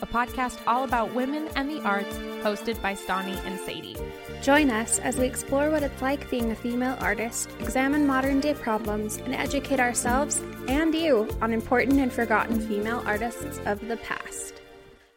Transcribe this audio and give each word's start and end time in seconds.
a 0.00 0.06
podcast 0.06 0.58
all 0.66 0.84
about 0.84 1.14
women 1.14 1.48
and 1.56 1.68
the 1.68 1.80
arts, 1.82 2.14
hosted 2.42 2.80
by 2.80 2.94
Stani 2.94 3.36
and 3.46 3.58
Sadie. 3.60 3.96
Join 4.42 4.70
us 4.70 4.98
as 4.98 5.16
we 5.16 5.26
explore 5.26 5.70
what 5.70 5.82
it's 5.82 6.00
like 6.02 6.30
being 6.30 6.50
a 6.50 6.54
female 6.54 6.96
artist, 7.00 7.50
examine 7.60 8.06
modern 8.06 8.40
day 8.40 8.54
problems, 8.54 9.16
and 9.18 9.34
educate 9.34 9.80
ourselves 9.80 10.40
and 10.68 10.94
you 10.94 11.28
on 11.40 11.52
important 11.52 12.00
and 12.00 12.12
forgotten 12.12 12.60
female 12.60 13.02
artists 13.06 13.60
of 13.66 13.86
the 13.88 13.96
past. 13.98 14.54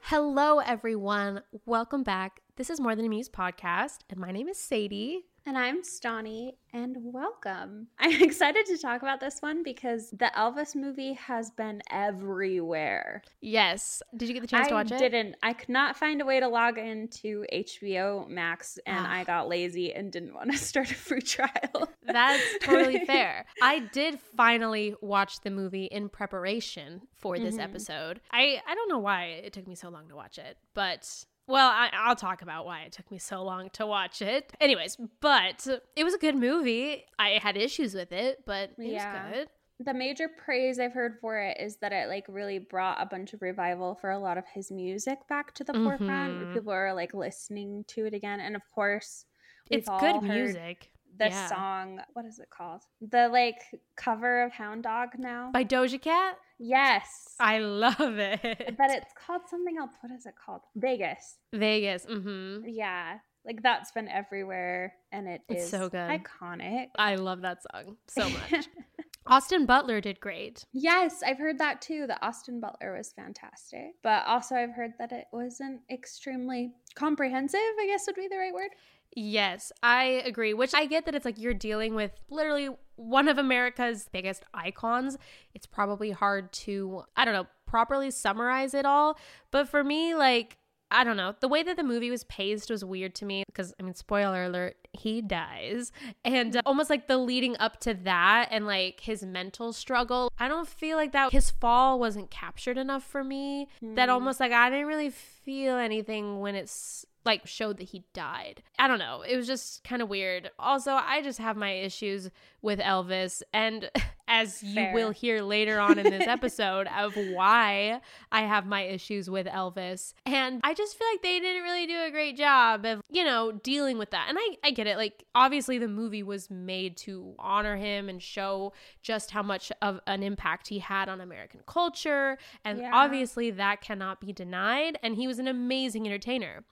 Hello, 0.01 0.59
everyone. 0.59 1.41
Welcome 1.65 2.03
back. 2.03 2.41
This 2.57 2.69
is 2.69 2.79
More 2.79 2.95
Than 2.95 3.05
a 3.05 3.09
Muse 3.09 3.29
podcast, 3.29 3.99
and 4.09 4.19
my 4.19 4.31
name 4.31 4.49
is 4.49 4.57
Sadie. 4.57 5.25
And 5.43 5.57
I'm 5.57 5.81
Stani, 5.81 6.51
and 6.71 6.95
welcome. 6.99 7.87
I'm 7.99 8.21
excited 8.21 8.67
to 8.67 8.77
talk 8.77 9.01
about 9.01 9.19
this 9.19 9.41
one 9.41 9.63
because 9.63 10.11
the 10.11 10.31
Elvis 10.37 10.75
movie 10.75 11.13
has 11.13 11.49
been 11.49 11.81
everywhere. 11.89 13.23
Yes. 13.41 14.03
Did 14.15 14.27
you 14.29 14.35
get 14.35 14.41
the 14.41 14.47
chance 14.47 14.67
I 14.67 14.69
to 14.69 14.75
watch 14.75 14.91
it? 14.91 14.95
I 14.95 14.99
didn't. 14.99 15.35
I 15.41 15.53
could 15.53 15.69
not 15.69 15.97
find 15.97 16.21
a 16.21 16.25
way 16.25 16.39
to 16.39 16.47
log 16.47 16.77
into 16.77 17.43
HBO 17.51 18.27
Max, 18.29 18.77
and 18.85 18.99
Ah. 19.07 19.11
I 19.11 19.23
got 19.23 19.47
lazy 19.49 19.91
and 19.93 20.11
didn't 20.11 20.33
want 20.35 20.51
to 20.51 20.57
start 20.59 20.91
a 20.91 20.95
free 20.95 21.21
trial. 21.23 21.89
That's 22.03 22.43
totally 22.61 22.99
fair. 23.05 23.47
I 23.63 23.79
did 23.79 24.19
finally 24.19 24.93
watch 25.01 25.41
the 25.41 25.49
movie 25.49 25.85
in 25.85 26.07
preparation 26.09 27.01
for 27.17 27.39
this 27.39 27.55
Mhm. 27.57 27.63
episode. 27.63 28.21
I, 28.31 28.61
I 28.67 28.75
don't 28.75 28.89
know 28.89 28.99
why 28.99 29.25
it 29.43 29.53
took 29.53 29.67
me 29.67 29.73
so 29.73 29.89
long 29.89 30.07
to 30.09 30.15
watch 30.15 30.37
it, 30.37 30.57
but 30.75 31.25
well, 31.47 31.69
I, 31.69 31.89
I'll 31.93 32.15
talk 32.15 32.41
about 32.41 32.65
why 32.65 32.81
it 32.81 32.91
took 32.91 33.09
me 33.11 33.17
so 33.17 33.43
long 33.43 33.69
to 33.71 33.85
watch 33.85 34.21
it. 34.21 34.53
Anyways, 34.61 34.97
but 35.19 35.67
it 35.95 36.03
was 36.03 36.13
a 36.13 36.17
good 36.17 36.35
movie. 36.35 37.03
I 37.19 37.39
had 37.41 37.57
issues 37.57 37.93
with 37.93 38.11
it, 38.11 38.43
but 38.45 38.71
it 38.77 38.91
Yeah. 38.93 39.29
was 39.29 39.33
good. 39.37 39.47
the 39.83 39.93
major 39.95 40.27
praise 40.27 40.77
I've 40.79 40.93
heard 40.93 41.17
for 41.19 41.39
it 41.39 41.57
is 41.59 41.77
that 41.77 41.91
it 41.91 42.07
like 42.07 42.25
really 42.29 42.59
brought 42.59 43.01
a 43.01 43.05
bunch 43.07 43.33
of 43.33 43.41
revival 43.41 43.95
for 43.95 44.11
a 44.11 44.19
lot 44.19 44.37
of 44.37 44.43
his 44.53 44.69
music 44.71 45.17
back 45.27 45.55
to 45.55 45.63
the 45.63 45.73
forefront. 45.73 46.33
Mhm. 46.39 46.53
People 46.53 46.71
are 46.71 46.93
like 46.93 47.15
listening 47.15 47.83
to 47.87 48.05
it 48.05 48.13
again, 48.13 48.39
and 48.39 48.55
of 48.55 48.61
course, 48.75 49.25
It's 49.71 49.89
good 49.99 50.21
music. 50.21 50.91
The 51.17 51.27
yeah. 51.27 51.47
song, 51.47 51.99
what 52.13 52.25
is 52.25 52.39
it 52.39 52.49
called? 52.49 52.81
The 53.01 53.27
like 53.29 53.59
cover 53.95 54.43
of 54.43 54.51
Hound 54.53 54.83
Dog 54.83 55.09
now. 55.17 55.51
By 55.53 55.63
Doja 55.63 56.01
Cat? 56.01 56.37
yes, 56.59 57.35
I 57.39 57.59
love 57.59 58.17
it. 58.19 58.75
but 58.77 58.91
it's 58.91 59.13
called 59.25 59.41
something 59.49 59.77
else. 59.77 59.91
What 60.01 60.11
is 60.11 60.25
it 60.25 60.33
called? 60.43 60.61
Vegas. 60.75 61.37
Vegas. 61.53 62.05
Mm-hmm. 62.05 62.67
Yeah, 62.67 63.17
like 63.45 63.61
that's 63.63 63.91
been 63.91 64.07
everywhere, 64.07 64.93
and 65.11 65.27
it 65.27 65.41
It's 65.49 65.65
is 65.65 65.69
so 65.69 65.89
good. 65.89 66.09
iconic. 66.09 66.87
I 66.97 67.15
love 67.15 67.41
that 67.41 67.59
song 67.63 67.97
so 68.07 68.29
much. 68.29 68.67
Austin 69.27 69.67
Butler 69.67 70.01
did 70.01 70.19
great. 70.19 70.65
Yes, 70.73 71.21
I've 71.23 71.37
heard 71.37 71.59
that 71.59 71.79
too. 71.81 72.07
The 72.07 72.19
Austin 72.25 72.59
Butler 72.59 72.97
was 72.97 73.11
fantastic. 73.11 73.91
But 74.01 74.25
also, 74.25 74.55
I've 74.55 74.71
heard 74.73 74.93
that 74.97 75.11
it 75.11 75.25
wasn't 75.31 75.81
extremely 75.91 76.73
comprehensive, 76.95 77.59
I 77.79 77.85
guess 77.85 78.07
would 78.07 78.15
be 78.15 78.27
the 78.27 78.37
right 78.37 78.53
word. 78.53 78.71
Yes, 79.15 79.71
I 79.83 80.03
agree. 80.25 80.53
Which 80.53 80.73
I 80.73 80.85
get 80.85 81.05
that 81.05 81.15
it's 81.15 81.25
like 81.25 81.37
you're 81.39 81.53
dealing 81.53 81.95
with 81.95 82.11
literally 82.29 82.69
one 82.95 83.27
of 83.27 83.37
America's 83.37 84.07
biggest 84.11 84.43
icons. 84.53 85.17
It's 85.53 85.65
probably 85.65 86.11
hard 86.11 86.51
to, 86.53 87.03
I 87.15 87.25
don't 87.25 87.33
know, 87.33 87.47
properly 87.65 88.11
summarize 88.11 88.73
it 88.73 88.85
all. 88.85 89.17
But 89.51 89.67
for 89.67 89.83
me, 89.83 90.15
like, 90.15 90.55
I 90.93 91.03
don't 91.05 91.15
know, 91.17 91.33
the 91.39 91.47
way 91.47 91.63
that 91.63 91.77
the 91.77 91.83
movie 91.83 92.11
was 92.11 92.25
paced 92.25 92.69
was 92.69 92.83
weird 92.83 93.15
to 93.15 93.25
me 93.25 93.43
because, 93.47 93.73
I 93.79 93.83
mean, 93.83 93.95
spoiler 93.95 94.43
alert, 94.43 94.75
he 94.91 95.21
dies. 95.21 95.91
And 96.25 96.57
uh, 96.57 96.61
almost 96.65 96.89
like 96.89 97.07
the 97.07 97.17
leading 97.17 97.55
up 97.59 97.79
to 97.81 97.93
that 97.93 98.49
and 98.51 98.65
like 98.67 98.99
his 98.99 99.23
mental 99.23 99.71
struggle, 99.71 100.31
I 100.37 100.47
don't 100.49 100.67
feel 100.67 100.97
like 100.97 101.13
that 101.13 101.31
his 101.31 101.49
fall 101.49 101.97
wasn't 101.97 102.29
captured 102.29 102.77
enough 102.77 103.03
for 103.03 103.23
me. 103.23 103.67
That 103.81 104.09
Hmm. 104.09 104.13
almost 104.15 104.39
like 104.41 104.51
I 104.51 104.69
didn't 104.69 104.87
really 104.87 105.09
feel 105.09 105.77
anything 105.77 106.41
when 106.41 106.55
it's 106.55 107.05
like 107.25 107.45
showed 107.45 107.77
that 107.77 107.89
he 107.89 108.03
died. 108.13 108.63
I 108.79 108.87
don't 108.87 108.99
know. 108.99 109.21
It 109.21 109.35
was 109.35 109.47
just 109.47 109.83
kind 109.83 110.01
of 110.01 110.09
weird. 110.09 110.49
Also, 110.57 110.91
I 110.93 111.21
just 111.21 111.37
have 111.39 111.55
my 111.55 111.71
issues 111.71 112.29
with 112.61 112.79
Elvis 112.79 113.41
and 113.53 113.89
as 114.27 114.63
you 114.63 114.87
will 114.93 115.11
hear 115.11 115.41
later 115.41 115.77
on 115.79 115.99
in 115.99 116.05
this 116.09 116.25
episode 116.25 116.87
of 116.97 117.13
why 117.15 117.99
I 118.31 118.41
have 118.43 118.65
my 118.65 118.83
issues 118.83 119.29
with 119.29 119.45
Elvis. 119.45 120.13
And 120.25 120.61
I 120.63 120.73
just 120.73 120.97
feel 120.97 121.07
like 121.11 121.21
they 121.21 121.39
didn't 121.39 121.63
really 121.63 121.85
do 121.85 121.99
a 122.07 122.11
great 122.11 122.37
job 122.37 122.85
of, 122.85 123.01
you 123.09 123.25
know, 123.25 123.51
dealing 123.51 123.97
with 123.97 124.11
that. 124.11 124.27
And 124.29 124.37
I 124.39 124.55
I 124.63 124.71
get 124.71 124.87
it. 124.87 124.95
Like 124.97 125.25
obviously 125.35 125.77
the 125.79 125.87
movie 125.89 126.23
was 126.23 126.49
made 126.49 126.97
to 126.97 127.33
honor 127.39 127.75
him 127.75 128.07
and 128.09 128.21
show 128.21 128.73
just 129.01 129.31
how 129.31 129.43
much 129.43 129.71
of 129.81 129.99
an 130.07 130.23
impact 130.23 130.69
he 130.69 130.79
had 130.79 131.09
on 131.09 131.19
American 131.21 131.59
culture 131.67 132.37
and 132.63 132.79
Yeah. 132.79 132.91
obviously 132.93 133.51
that 133.51 133.81
cannot 133.81 134.21
be 134.21 134.31
denied 134.33 134.97
and 135.03 135.15
he 135.15 135.27
was 135.27 135.39
an 135.39 135.47
amazing 135.47 136.05
entertainer. 136.07 136.63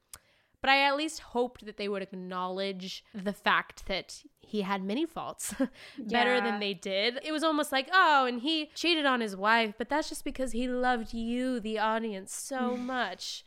But 0.62 0.70
I 0.70 0.82
at 0.84 0.98
least 0.98 1.20
hoped 1.22 1.66
that 1.66 1.78
they 1.78 1.88
would 1.88 2.02
acknowledge 2.02 3.04
the 3.14 3.34
fact 3.34 3.86
that 3.88 4.24
he 4.42 4.62
had 4.62 4.84
many 4.84 5.06
faults 5.06 5.54
better 5.98 6.36
Yeah. 6.36 6.42
than 6.42 6.60
they 6.60 6.74
did. 6.74 7.20
It 7.24 7.32
was 7.32 7.44
almost 7.44 7.72
like, 7.72 7.88
oh, 7.94 8.26
and 8.26 8.42
he 8.42 8.70
cheated 8.76 9.06
on 9.06 9.22
his 9.22 9.36
wife, 9.36 9.76
but 9.78 9.90
that's 9.90 10.10
just 10.10 10.24
because 10.24 10.52
he 10.52 10.68
loved 10.68 11.14
you, 11.14 11.60
the 11.60 11.80
audience, 11.80 12.34
so 12.34 12.76
much. 12.96 13.44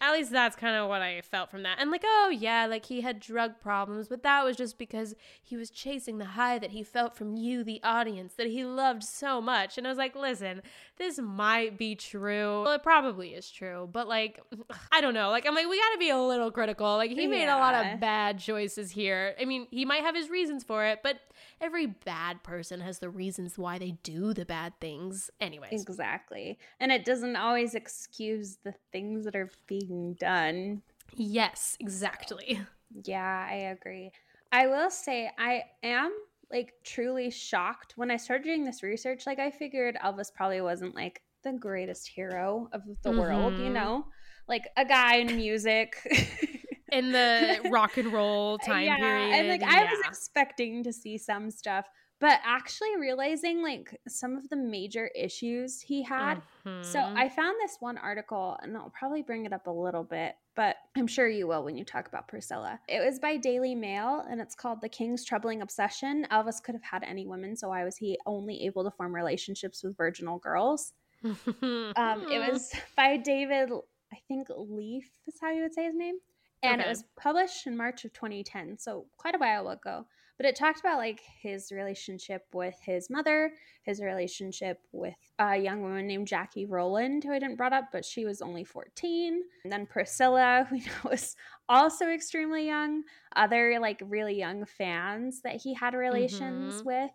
At 0.00 0.12
least 0.12 0.30
that's 0.30 0.56
kind 0.56 0.76
of 0.76 0.88
what 0.88 1.02
I 1.02 1.20
felt 1.22 1.50
from 1.50 1.62
that. 1.64 1.78
And 1.80 1.90
like, 1.90 2.04
oh 2.04 2.30
yeah, 2.30 2.66
like 2.66 2.86
he 2.86 3.00
had 3.00 3.20
drug 3.20 3.60
problems, 3.60 4.08
but 4.08 4.22
that 4.22 4.44
was 4.44 4.56
just 4.56 4.78
because 4.78 5.14
he 5.42 5.56
was 5.56 5.70
chasing 5.70 6.18
the 6.18 6.24
high 6.24 6.58
that 6.58 6.70
he 6.70 6.82
felt 6.82 7.16
from 7.16 7.34
you, 7.34 7.64
the 7.64 7.80
audience, 7.82 8.34
that 8.34 8.46
he 8.46 8.64
loved 8.64 9.02
so 9.02 9.40
much. 9.40 9.76
And 9.76 9.86
I 9.86 9.90
was 9.90 9.98
like, 9.98 10.14
listen, 10.14 10.62
this 10.96 11.18
might 11.18 11.78
be 11.78 11.94
true. 11.94 12.62
Well, 12.62 12.74
it 12.74 12.82
probably 12.82 13.30
is 13.34 13.50
true, 13.50 13.88
but 13.90 14.08
like, 14.08 14.40
I 14.92 15.00
don't 15.00 15.14
know. 15.14 15.30
Like, 15.30 15.46
I'm 15.46 15.54
like, 15.54 15.68
we 15.68 15.78
got 15.78 15.92
to 15.92 15.98
be 15.98 16.10
a 16.10 16.18
little 16.18 16.50
critical. 16.50 16.96
Like, 16.96 17.10
he 17.10 17.26
made 17.26 17.48
a 17.48 17.56
lot 17.56 17.74
of 17.74 18.00
bad 18.00 18.38
choices 18.38 18.90
here. 18.90 19.34
I 19.40 19.44
mean, 19.44 19.66
he 19.70 19.84
might 19.84 20.02
have 20.02 20.14
his 20.14 20.28
reasons 20.28 20.64
for 20.64 20.84
it, 20.84 21.00
but 21.02 21.18
every 21.60 21.86
bad 21.86 22.42
person 22.42 22.80
has 22.80 22.98
the 22.98 23.10
reasons 23.10 23.58
why 23.58 23.78
they 23.78 23.92
do 24.02 24.32
the 24.32 24.44
bad 24.44 24.74
things. 24.80 25.30
Anyways, 25.40 25.72
Exactly. 25.72 26.58
And 26.80 26.92
it 26.92 27.04
doesn't 27.04 27.36
always 27.36 27.74
excuse 27.74 28.58
the 28.62 28.74
things 28.92 29.24
that 29.24 29.34
are 29.34 29.50
being 29.66 29.87
done. 30.18 30.82
yes, 31.16 31.76
exactly. 31.80 32.60
Yeah, 33.04 33.46
I 33.50 33.54
agree. 33.76 34.10
I 34.50 34.66
will 34.66 34.90
say 34.90 35.30
I 35.38 35.64
am 35.82 36.12
like 36.50 36.72
truly 36.84 37.30
shocked 37.30 37.92
when 37.96 38.10
I 38.10 38.16
started 38.16 38.44
doing 38.44 38.64
this 38.64 38.82
research. 38.82 39.26
Like 39.26 39.38
I 39.38 39.50
figured 39.50 39.96
Elvis 40.02 40.32
probably 40.34 40.60
wasn't 40.62 40.94
like 40.94 41.20
the 41.44 41.52
greatest 41.52 42.08
hero 42.08 42.68
of 42.72 42.82
the 43.02 43.10
world, 43.10 43.58
you 43.58 43.70
Mhm. 43.70 43.74
know? 43.74 44.06
Like 44.48 44.68
a 44.76 44.84
guy 44.84 45.16
in 45.16 45.36
music. 45.36 45.96
In 46.90 47.12
the 47.12 47.60
rock 47.68 47.98
and 47.98 48.10
roll 48.10 48.58
time 48.66 48.86
yeah, 48.86 48.96
period. 48.96 49.34
And 49.34 49.48
like 49.48 49.62
I 49.62 49.84
was 49.84 50.00
expecting 50.08 50.82
to 50.84 50.92
see 50.92 51.18
some 51.18 51.50
stuff, 51.50 51.84
but 52.20 52.40
actually 52.44 52.96
realizing 52.98 53.62
like 53.62 54.00
some 54.08 54.36
of 54.36 54.48
the 54.48 54.56
major 54.56 55.06
issues 55.14 55.80
he 55.80 56.02
had. 56.02 56.42
So 56.82 56.98
Mhm. 56.98 57.16
I 57.16 57.28
found 57.28 57.56
this 57.60 57.76
one 57.80 57.96
article 57.98 58.58
and 58.62 58.76
I'll 58.76 58.90
probably 58.90 59.22
bring 59.22 59.46
it 59.46 59.52
up 59.52 59.66
a 59.68 59.70
little 59.70 60.04
bit, 60.04 60.36
but 60.54 60.76
I'm 60.96 61.06
sure 61.06 61.28
you 61.28 61.46
will 61.46 61.64
when 61.64 61.76
you 61.76 61.84
talk 61.84 62.08
about 62.08 62.28
Priscilla. 62.28 62.80
It 62.88 63.04
was 63.04 63.18
by 63.18 63.36
Daily 63.36 63.74
Mail 63.74 64.20
and 64.28 64.40
it's 64.40 64.54
called 64.54 64.80
The 64.80 64.88
King's 64.88 65.24
Troubling 65.24 65.62
Obsession. 65.62 66.26
Elvis 66.30 66.62
could 66.62 66.74
have 66.74 66.82
had 66.82 67.04
any 67.04 67.26
women, 67.26 67.56
so 67.56 67.68
why 67.68 67.84
was 67.84 67.96
he 67.96 68.18
only 68.26 68.64
able 68.66 68.84
to 68.84 68.90
form 68.90 69.14
relationships 69.14 69.82
with 69.82 69.96
virginal 69.96 70.38
girls? 70.38 70.92
Um, 71.96 72.26
it 72.30 72.38
was 72.50 72.70
by 72.96 73.16
David, 73.16 73.70
I 74.12 74.16
think 74.28 74.48
Leaf 74.50 75.08
is 75.26 75.38
how 75.40 75.50
you 75.50 75.62
would 75.62 75.74
say 75.74 75.84
his 75.84 75.94
name. 75.96 76.16
And 76.62 76.80
Okay. 76.80 76.88
it 76.88 76.90
was 76.90 77.04
published 77.16 77.66
in 77.66 77.76
March 77.76 78.04
of 78.04 78.12
2010, 78.12 78.78
so 78.78 79.06
quite 79.16 79.34
a 79.34 79.38
while 79.38 79.68
ago. 79.68 80.06
But 80.38 80.46
it 80.46 80.54
talked 80.56 80.80
about 80.80 80.98
like 80.98 81.20
his 81.42 81.72
relationship 81.72 82.46
with 82.54 82.76
his 82.80 83.10
mother, 83.10 83.52
his 83.82 84.00
relationship 84.00 84.78
with 84.92 85.16
a 85.40 85.56
young 85.56 85.82
woman 85.82 86.06
named 86.06 86.28
Jackie 86.28 86.64
Rowland, 86.64 87.24
who 87.24 87.32
I 87.32 87.40
didn't 87.40 87.56
brought 87.56 87.72
up, 87.72 87.86
but 87.92 88.04
she 88.04 88.24
was 88.24 88.40
only 88.40 88.62
14. 88.64 89.42
And 89.64 89.72
then 89.72 89.84
Priscilla, 89.86 90.64
who 90.70 90.78
was 91.08 91.34
also 91.68 92.06
extremely 92.08 92.66
young, 92.66 93.02
other 93.34 93.78
like 93.80 94.00
really 94.06 94.38
young 94.38 94.64
fans 94.64 95.42
that 95.42 95.56
he 95.60 95.74
had 95.74 95.94
relations 95.94 96.82
Mhm. 96.82 96.84
with. 96.84 97.10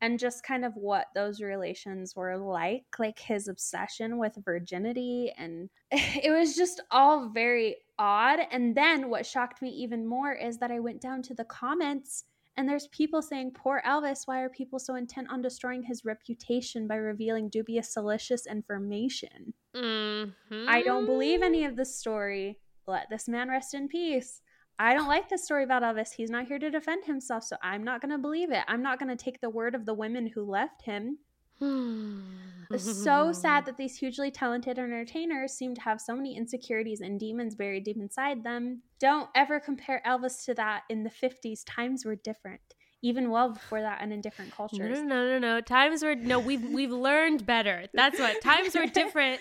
and 0.00 0.20
just 0.20 0.44
kind 0.44 0.64
of 0.64 0.76
what 0.76 1.08
those 1.16 1.40
relations 1.42 2.14
were 2.14 2.36
like, 2.36 2.84
like 3.00 3.18
his 3.18 3.48
obsession 3.48 4.16
with 4.16 4.38
virginity. 4.44 5.32
And 5.36 5.70
it 5.90 6.30
was 6.30 6.54
just 6.54 6.80
all 6.92 7.28
very 7.30 7.78
odd. 7.98 8.38
And 8.52 8.76
then 8.76 9.10
what 9.10 9.26
shocked 9.26 9.60
me 9.60 9.70
even 9.70 10.06
more 10.06 10.32
is 10.32 10.58
that 10.58 10.70
I 10.70 10.78
went 10.78 11.00
down 11.00 11.22
to 11.22 11.34
the 11.34 11.42
comments 11.44 12.22
and 12.58 12.68
there's 12.68 12.88
people 12.88 13.22
saying, 13.22 13.52
Poor 13.54 13.80
Elvis, 13.86 14.22
why 14.26 14.40
are 14.40 14.48
people 14.48 14.80
so 14.80 14.96
intent 14.96 15.28
on 15.30 15.40
destroying 15.40 15.84
his 15.84 16.04
reputation 16.04 16.88
by 16.88 16.96
revealing 16.96 17.48
dubious, 17.48 17.94
salacious 17.94 18.46
information? 18.46 19.54
Mm-hmm. 19.76 20.66
I 20.68 20.82
don't 20.82 21.06
believe 21.06 21.40
any 21.42 21.64
of 21.64 21.76
this 21.76 21.96
story. 21.96 22.58
Let 22.88 23.08
this 23.10 23.28
man 23.28 23.48
rest 23.48 23.74
in 23.74 23.86
peace. 23.86 24.42
I 24.76 24.92
don't 24.92 25.06
like 25.06 25.28
this 25.28 25.44
story 25.44 25.62
about 25.62 25.84
Elvis. 25.84 26.14
He's 26.16 26.30
not 26.30 26.48
here 26.48 26.58
to 26.58 26.68
defend 26.68 27.04
himself, 27.04 27.44
so 27.44 27.56
I'm 27.62 27.84
not 27.84 28.00
going 28.00 28.10
to 28.10 28.18
believe 28.18 28.50
it. 28.50 28.64
I'm 28.66 28.82
not 28.82 28.98
going 28.98 29.16
to 29.16 29.24
take 29.24 29.40
the 29.40 29.50
word 29.50 29.76
of 29.76 29.86
the 29.86 29.94
women 29.94 30.26
who 30.26 30.42
left 30.44 30.82
him. 30.82 31.18
Mm. 31.60 32.22
It's 32.70 33.02
so 33.04 33.32
sad 33.32 33.64
that 33.66 33.76
these 33.78 33.96
hugely 33.96 34.30
talented 34.30 34.78
entertainers 34.78 35.52
seem 35.52 35.74
to 35.74 35.80
have 35.80 36.00
so 36.00 36.14
many 36.14 36.36
insecurities 36.36 37.00
and 37.00 37.18
demons 37.18 37.54
buried 37.54 37.84
deep 37.84 37.96
inside 37.96 38.44
them. 38.44 38.82
Don't 39.00 39.28
ever 39.34 39.58
compare 39.58 40.02
Elvis 40.06 40.44
to 40.44 40.54
that. 40.54 40.82
In 40.90 41.02
the 41.02 41.10
50s, 41.10 41.62
times 41.66 42.04
were 42.04 42.16
different. 42.16 42.60
Even 43.00 43.30
well 43.30 43.52
before 43.52 43.80
that 43.80 43.98
and 44.02 44.12
in 44.12 44.20
different 44.20 44.50
No, 44.50 44.56
cultures. 44.56 44.98
no, 44.98 45.02
no, 45.04 45.26
no, 45.26 45.38
no. 45.38 45.60
Times 45.60 46.02
were 46.02 46.14
no. 46.16 46.38
We've 46.40 46.62
we've 46.68 46.90
learned 46.92 47.46
better. 47.46 47.86
That's 47.94 48.18
what 48.18 48.42
times 48.42 48.74
were 48.74 48.86
different. 48.92 49.40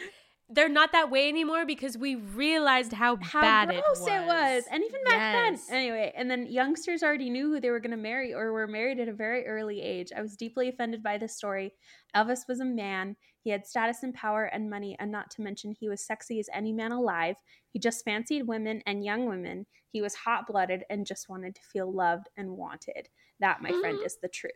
They're 0.49 0.69
not 0.69 0.93
that 0.93 1.11
way 1.11 1.27
anymore 1.27 1.65
because 1.65 1.97
we 1.97 2.15
realized 2.15 2.93
how, 2.93 3.17
How 3.17 3.41
bad 3.41 3.67
gross 3.67 4.07
it 4.07 4.25
was. 4.25 4.63
And 4.71 4.81
even 4.81 5.03
back 5.03 5.33
Yes. 5.51 5.67
then. 5.67 5.75
Anyway, 5.77 6.13
and 6.15 6.31
then 6.31 6.45
youngsters 6.47 7.03
already 7.03 7.29
knew 7.29 7.49
who 7.49 7.59
they 7.59 7.69
were 7.69 7.81
going 7.81 7.91
to 7.91 7.97
marry 7.97 8.33
or 8.33 8.53
were 8.53 8.65
married 8.67 8.99
at 9.01 9.09
a 9.09 9.13
very 9.13 9.45
early 9.45 9.81
age. 9.81 10.11
I 10.15 10.21
was 10.21 10.37
deeply 10.37 10.69
offended 10.69 11.03
by 11.03 11.17
this 11.17 11.35
story. 11.35 11.73
Elvis 12.15 12.47
was 12.47 12.61
a 12.61 12.65
man. 12.65 13.17
He 13.43 13.49
had 13.49 13.65
status 13.67 14.03
and 14.03 14.13
power 14.13 14.45
and 14.45 14.69
money, 14.69 14.95
and 14.99 15.11
not 15.11 15.29
to 15.31 15.41
mention 15.41 15.71
he 15.77 15.89
was 15.89 16.05
sexy 16.05 16.39
as 16.39 16.49
any 16.53 16.71
man 16.71 16.93
alive. 16.93 17.35
He 17.71 17.79
just 17.79 18.05
fancied 18.05 18.43
women 18.47 18.81
and 18.85 19.03
young 19.03 19.25
women. 19.25 19.65
He 19.91 20.01
was 20.01 20.15
hot 20.15 20.47
blooded 20.47 20.83
and 20.89 21.05
just 21.05 21.27
wanted 21.29 21.55
to 21.55 21.61
feel 21.61 21.91
loved 21.91 22.27
and 22.37 22.51
wanted. 22.51 23.09
That, 23.39 23.61
my 23.61 23.71
friend, 23.71 23.99
Mhm. 23.99 24.05
is 24.05 24.17
the 24.21 24.29
truth. 24.29 24.53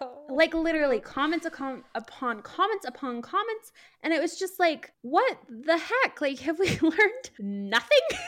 Oh. 0.00 0.24
Like 0.28 0.54
literally 0.54 1.00
comments 1.00 1.46
upon, 1.46 1.84
upon 1.94 2.42
comments 2.42 2.86
upon 2.86 3.22
comments, 3.22 3.72
and 4.02 4.12
it 4.12 4.20
was 4.20 4.38
just 4.38 4.58
like, 4.58 4.92
what 5.02 5.38
the 5.48 5.78
heck? 5.78 6.20
Like, 6.20 6.38
have 6.40 6.58
we 6.58 6.78
learned 6.82 7.30
nothing? 7.38 8.18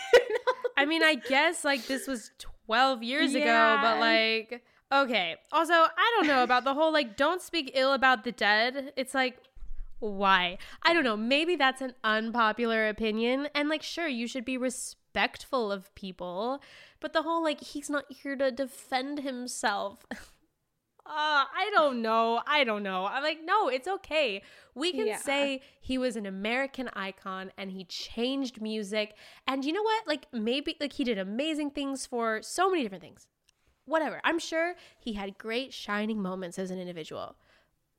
I 0.76 0.84
mean, 0.84 1.02
I 1.02 1.14
guess 1.14 1.64
like 1.64 1.86
this 1.86 2.06
was 2.06 2.30
12 2.66 3.02
years 3.02 3.34
ago, 3.34 3.78
but 3.80 4.00
like, 4.00 4.62
okay. 4.92 5.36
Also, 5.52 5.72
I 5.72 6.14
don't 6.16 6.26
know 6.26 6.42
about 6.42 6.64
the 6.64 6.74
whole 6.74 6.92
like, 6.92 7.16
don't 7.16 7.40
speak 7.40 7.72
ill 7.74 7.92
about 7.92 8.24
the 8.24 8.32
dead. 8.32 8.92
It's 8.96 9.14
like, 9.14 9.38
why? 10.00 10.58
I 10.82 10.92
don't 10.92 11.04
know. 11.04 11.16
Maybe 11.16 11.56
that's 11.56 11.80
an 11.80 11.94
unpopular 12.02 12.88
opinion. 12.88 13.48
And 13.54 13.68
like, 13.68 13.82
sure, 13.82 14.08
you 14.08 14.26
should 14.26 14.44
be 14.44 14.58
respectful 14.58 15.72
of 15.72 15.94
people, 15.94 16.60
but 17.00 17.12
the 17.12 17.22
whole 17.22 17.42
like, 17.42 17.60
he's 17.60 17.88
not 17.88 18.04
here 18.08 18.36
to 18.36 18.50
defend 18.50 19.20
himself. 19.20 20.04
Uh, 21.06 21.44
I 21.54 21.70
don't 21.74 22.00
know. 22.00 22.40
I 22.46 22.64
don't 22.64 22.82
know. 22.82 23.04
I'm 23.06 23.22
like, 23.22 23.38
no, 23.44 23.68
it's 23.68 23.86
okay. 23.86 24.42
We 24.74 24.92
can 24.92 25.06
Yeah. 25.06 25.18
say 25.18 25.60
he 25.80 25.98
was 25.98 26.16
an 26.16 26.24
American 26.26 26.88
icon 26.94 27.52
and 27.58 27.70
he 27.70 27.84
changed 27.84 28.60
music. 28.62 29.14
And 29.46 29.64
you 29.64 29.72
know 29.72 29.82
what? 29.82 30.06
Like, 30.08 30.26
maybe, 30.32 30.76
like, 30.80 30.94
he 30.94 31.04
did 31.04 31.18
amazing 31.18 31.70
things 31.72 32.06
for 32.06 32.40
so 32.42 32.70
many 32.70 32.82
different 32.82 33.02
things. 33.04 33.26
Whatever. 33.84 34.20
I'm 34.24 34.38
sure 34.38 34.76
he 34.98 35.12
had 35.12 35.36
great 35.36 35.74
shining 35.74 36.22
moments 36.22 36.58
as 36.58 36.70
an 36.70 36.78
individual. 36.78 37.36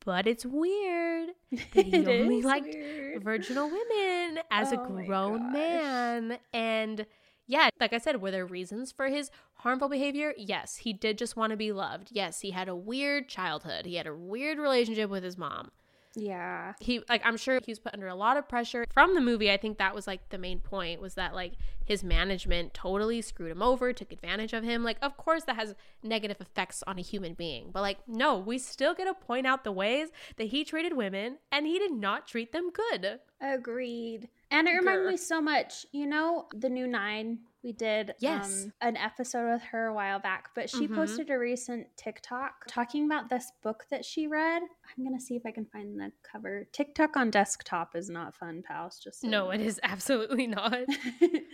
But 0.04 0.26
it's 0.26 0.44
weird 0.44 1.30
that 1.74 1.86
he 1.86 2.06
only 2.06 2.42
liked 2.42 2.74
weird. 2.74 3.22
virginal 3.22 3.70
women 3.70 4.40
as 4.50 4.72
a 4.72 4.76
Oh 4.76 4.88
my 4.88 5.04
grown 5.06 5.52
man. 5.52 6.38
And 6.52 7.06
yeah, 7.46 7.68
like 7.80 7.92
I 7.92 7.98
said, 7.98 8.20
were 8.20 8.30
there 8.32 8.46
reasons 8.46 8.90
for 8.92 9.06
his 9.08 9.30
harmful 9.66 9.88
behavior? 9.88 10.32
Yes, 10.36 10.76
he 10.76 10.92
did 10.92 11.18
just 11.18 11.36
want 11.36 11.50
to 11.50 11.56
be 11.56 11.72
loved. 11.72 12.10
Yes, 12.12 12.40
he 12.40 12.52
had 12.52 12.68
a 12.68 12.76
weird 12.76 13.28
childhood. 13.28 13.84
He 13.84 13.96
had 13.96 14.06
a 14.06 14.14
weird 14.14 14.58
relationship 14.58 15.10
with 15.10 15.24
his 15.24 15.36
mom. 15.36 15.70
Yeah. 16.16 16.72
He 16.80 17.02
like 17.08 17.20
I'm 17.24 17.36
sure 17.36 17.60
he 17.64 17.72
was 17.72 17.78
put 17.78 17.92
under 17.92 18.08
a 18.08 18.14
lot 18.14 18.38
of 18.38 18.48
pressure 18.48 18.86
from 18.92 19.14
the 19.14 19.20
movie. 19.20 19.50
I 19.50 19.58
think 19.58 19.76
that 19.78 19.94
was 19.94 20.06
like 20.06 20.30
the 20.30 20.38
main 20.38 20.60
point 20.60 21.00
was 21.00 21.14
that 21.14 21.34
like 21.34 21.52
his 21.84 22.02
management 22.02 22.72
totally 22.72 23.20
screwed 23.20 23.50
him 23.50 23.62
over, 23.62 23.92
took 23.92 24.12
advantage 24.12 24.54
of 24.54 24.64
him. 24.64 24.82
Like 24.82 24.96
of 25.02 25.18
course 25.18 25.44
that 25.44 25.56
has 25.56 25.74
negative 26.02 26.40
effects 26.40 26.82
on 26.86 26.98
a 26.98 27.02
human 27.02 27.34
being. 27.34 27.68
But 27.70 27.82
like 27.82 27.98
no, 28.08 28.38
we 28.38 28.56
still 28.56 28.94
get 28.94 29.04
to 29.04 29.14
point 29.14 29.46
out 29.46 29.62
the 29.62 29.72
ways 29.72 30.08
that 30.36 30.48
he 30.48 30.64
treated 30.64 30.96
women 30.96 31.36
and 31.52 31.66
he 31.66 31.78
did 31.78 31.92
not 31.92 32.26
treat 32.26 32.52
them 32.52 32.70
good. 32.70 33.20
Agreed. 33.40 34.30
And 34.50 34.68
it 34.68 34.72
reminded 34.72 35.06
Grr. 35.06 35.10
me 35.10 35.16
so 35.18 35.42
much, 35.42 35.84
you 35.92 36.06
know, 36.06 36.46
the 36.54 36.70
new 36.70 36.86
Nine. 36.86 37.40
We 37.66 37.72
did 37.72 38.14
Yes. 38.20 38.62
um, 38.66 38.72
an 38.80 38.96
episode 38.96 39.50
with 39.52 39.62
her 39.64 39.86
a 39.86 39.92
while 39.92 40.20
back, 40.20 40.50
but 40.54 40.70
she 40.70 40.86
Mhm. 40.86 40.94
posted 40.94 41.30
a 41.30 41.36
recent 41.36 41.88
TikTok 41.96 42.64
talking 42.68 43.06
about 43.06 43.28
this 43.28 43.50
book 43.60 43.86
that 43.90 44.04
she 44.04 44.28
read. 44.28 44.62
I'm 44.62 45.04
going 45.04 45.18
to 45.18 45.20
see 45.20 45.34
if 45.34 45.44
I 45.44 45.50
can 45.50 45.66
find 45.66 45.98
the 45.98 46.12
cover. 46.22 46.68
TikTok 46.70 47.16
on 47.16 47.28
desktop 47.32 47.96
is 47.96 48.08
not 48.08 48.36
fun, 48.36 48.62
pals. 48.62 49.00
Just 49.00 49.22
so 49.22 49.26
No, 49.28 49.46
you 49.50 49.58
it 49.58 49.66
is 49.66 49.80
absolutely 49.82 50.46
not. 50.46 50.78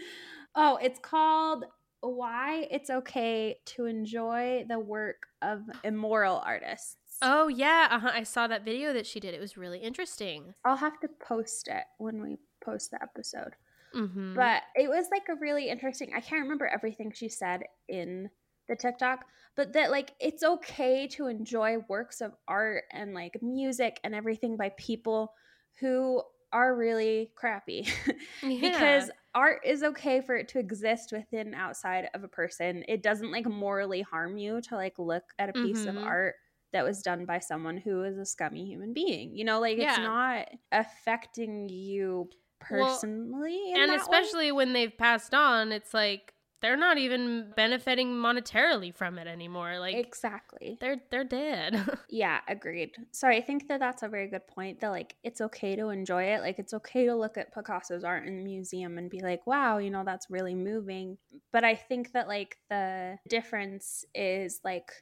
oh, 0.54 0.76
it's 0.82 0.98
called 0.98 1.64
Why 2.02 2.68
It's 2.70 2.90
Okay 2.90 3.60
to 3.64 3.86
Enjoy 3.86 4.66
the 4.68 4.78
Work 4.78 5.28
of 5.40 5.62
Immoral 5.82 6.40
Artists. 6.40 6.98
Oh 7.22 7.48
yeah, 7.48 7.88
uh-huh. 7.90 8.10
I 8.12 8.24
saw 8.24 8.46
that 8.48 8.66
video 8.66 8.92
that 8.92 9.06
she 9.06 9.18
did. 9.18 9.32
It 9.32 9.40
was 9.40 9.56
really 9.56 9.78
interesting. 9.78 10.52
I'll 10.62 10.76
have 10.76 11.00
to 11.00 11.08
post 11.08 11.68
it 11.68 11.84
when 11.96 12.20
we 12.20 12.36
post 12.62 12.90
the 12.90 13.02
episode. 13.02 13.54
Mm-hmm. 13.94 14.34
But 14.34 14.62
it 14.74 14.88
was 14.88 15.08
like 15.10 15.28
a 15.28 15.34
really 15.36 15.68
interesting. 15.68 16.12
I 16.14 16.20
can't 16.20 16.42
remember 16.42 16.66
everything 16.66 17.12
she 17.12 17.28
said 17.28 17.64
in 17.88 18.30
the 18.68 18.76
TikTok, 18.76 19.26
but 19.56 19.72
that 19.74 19.90
like 19.90 20.14
it's 20.20 20.42
okay 20.42 21.06
to 21.08 21.26
enjoy 21.26 21.78
works 21.88 22.20
of 22.20 22.34
art 22.48 22.84
and 22.92 23.12
like 23.12 23.42
music 23.42 24.00
and 24.04 24.14
everything 24.14 24.56
by 24.56 24.70
people 24.78 25.34
who 25.80 26.22
are 26.52 26.74
really 26.76 27.32
crappy 27.34 27.86
because 28.60 29.10
art 29.34 29.60
is 29.64 29.82
okay 29.82 30.20
for 30.20 30.36
it 30.36 30.48
to 30.48 30.58
exist 30.58 31.12
within 31.12 31.46
and 31.48 31.54
outside 31.54 32.08
of 32.14 32.22
a 32.24 32.28
person. 32.28 32.84
It 32.88 33.02
doesn't 33.02 33.32
like 33.32 33.46
morally 33.46 34.02
harm 34.02 34.36
you 34.36 34.60
to 34.62 34.74
like 34.76 34.98
look 34.98 35.24
at 35.38 35.48
a 35.48 35.54
piece 35.54 35.86
of 35.86 35.96
Mhm. 35.96 36.02
art 36.02 36.36
that 36.72 36.84
was 36.84 37.02
done 37.02 37.26
by 37.26 37.38
someone 37.38 37.76
who 37.78 38.02
is 38.04 38.16
a 38.18 38.24
scummy 38.26 38.66
human 38.66 38.92
being. 38.92 39.36
You 39.36 39.44
know, 39.44 39.60
like 39.60 39.78
it's 39.78 39.98
not 39.98 40.48
affecting 40.70 41.68
you 41.68 42.30
personally. 42.68 43.72
in 43.72 43.80
and 43.80 43.90
that 43.90 43.96
way. 43.96 44.00
especially 44.00 44.52
when 44.52 44.72
they've 44.72 44.96
passed 44.96 45.34
on, 45.34 45.72
it's 45.72 45.92
like 45.94 46.32
they're 46.62 46.76
not 46.76 46.96
even 46.96 47.52
benefiting 47.56 48.12
monetarily 48.12 48.94
from 48.94 49.18
it 49.18 49.26
anymore. 49.26 49.80
Like 49.80 49.96
exactly. 49.96 50.78
they're 50.80 51.02
they're 51.10 51.24
dead. 51.24 51.98
Yeah, 52.08 52.40
agreed. 52.46 52.90
So 53.10 53.26
I 53.26 53.40
think 53.40 53.68
that 53.68 53.80
that's 53.80 54.02
a 54.02 54.08
very 54.08 54.28
good 54.28 54.46
point. 54.46 54.80
That 54.80 54.90
like 54.90 55.16
it's 55.24 55.40
okay 55.40 55.74
to 55.76 55.88
enjoy 55.88 56.24
it. 56.24 56.40
Like 56.40 56.58
it's 56.58 56.74
okay 56.74 57.06
to 57.06 57.16
look 57.16 57.36
at 57.36 57.54
Picasso's 57.54 58.04
art 58.04 58.26
in 58.26 58.36
the 58.36 58.44
museum 58.44 58.98
and 58.98 59.10
be 59.10 59.20
like, 59.20 59.46
"Wow, 59.46 59.78
you 59.78 59.90
know, 59.90 60.04
that's 60.04 60.30
really 60.30 60.54
moving." 60.54 61.18
But 61.52 61.64
I 61.64 61.74
think 61.74 62.12
that 62.12 62.28
like 62.28 62.58
the 62.68 63.18
difference 63.28 64.04
is 64.14 64.60
like 64.62 64.92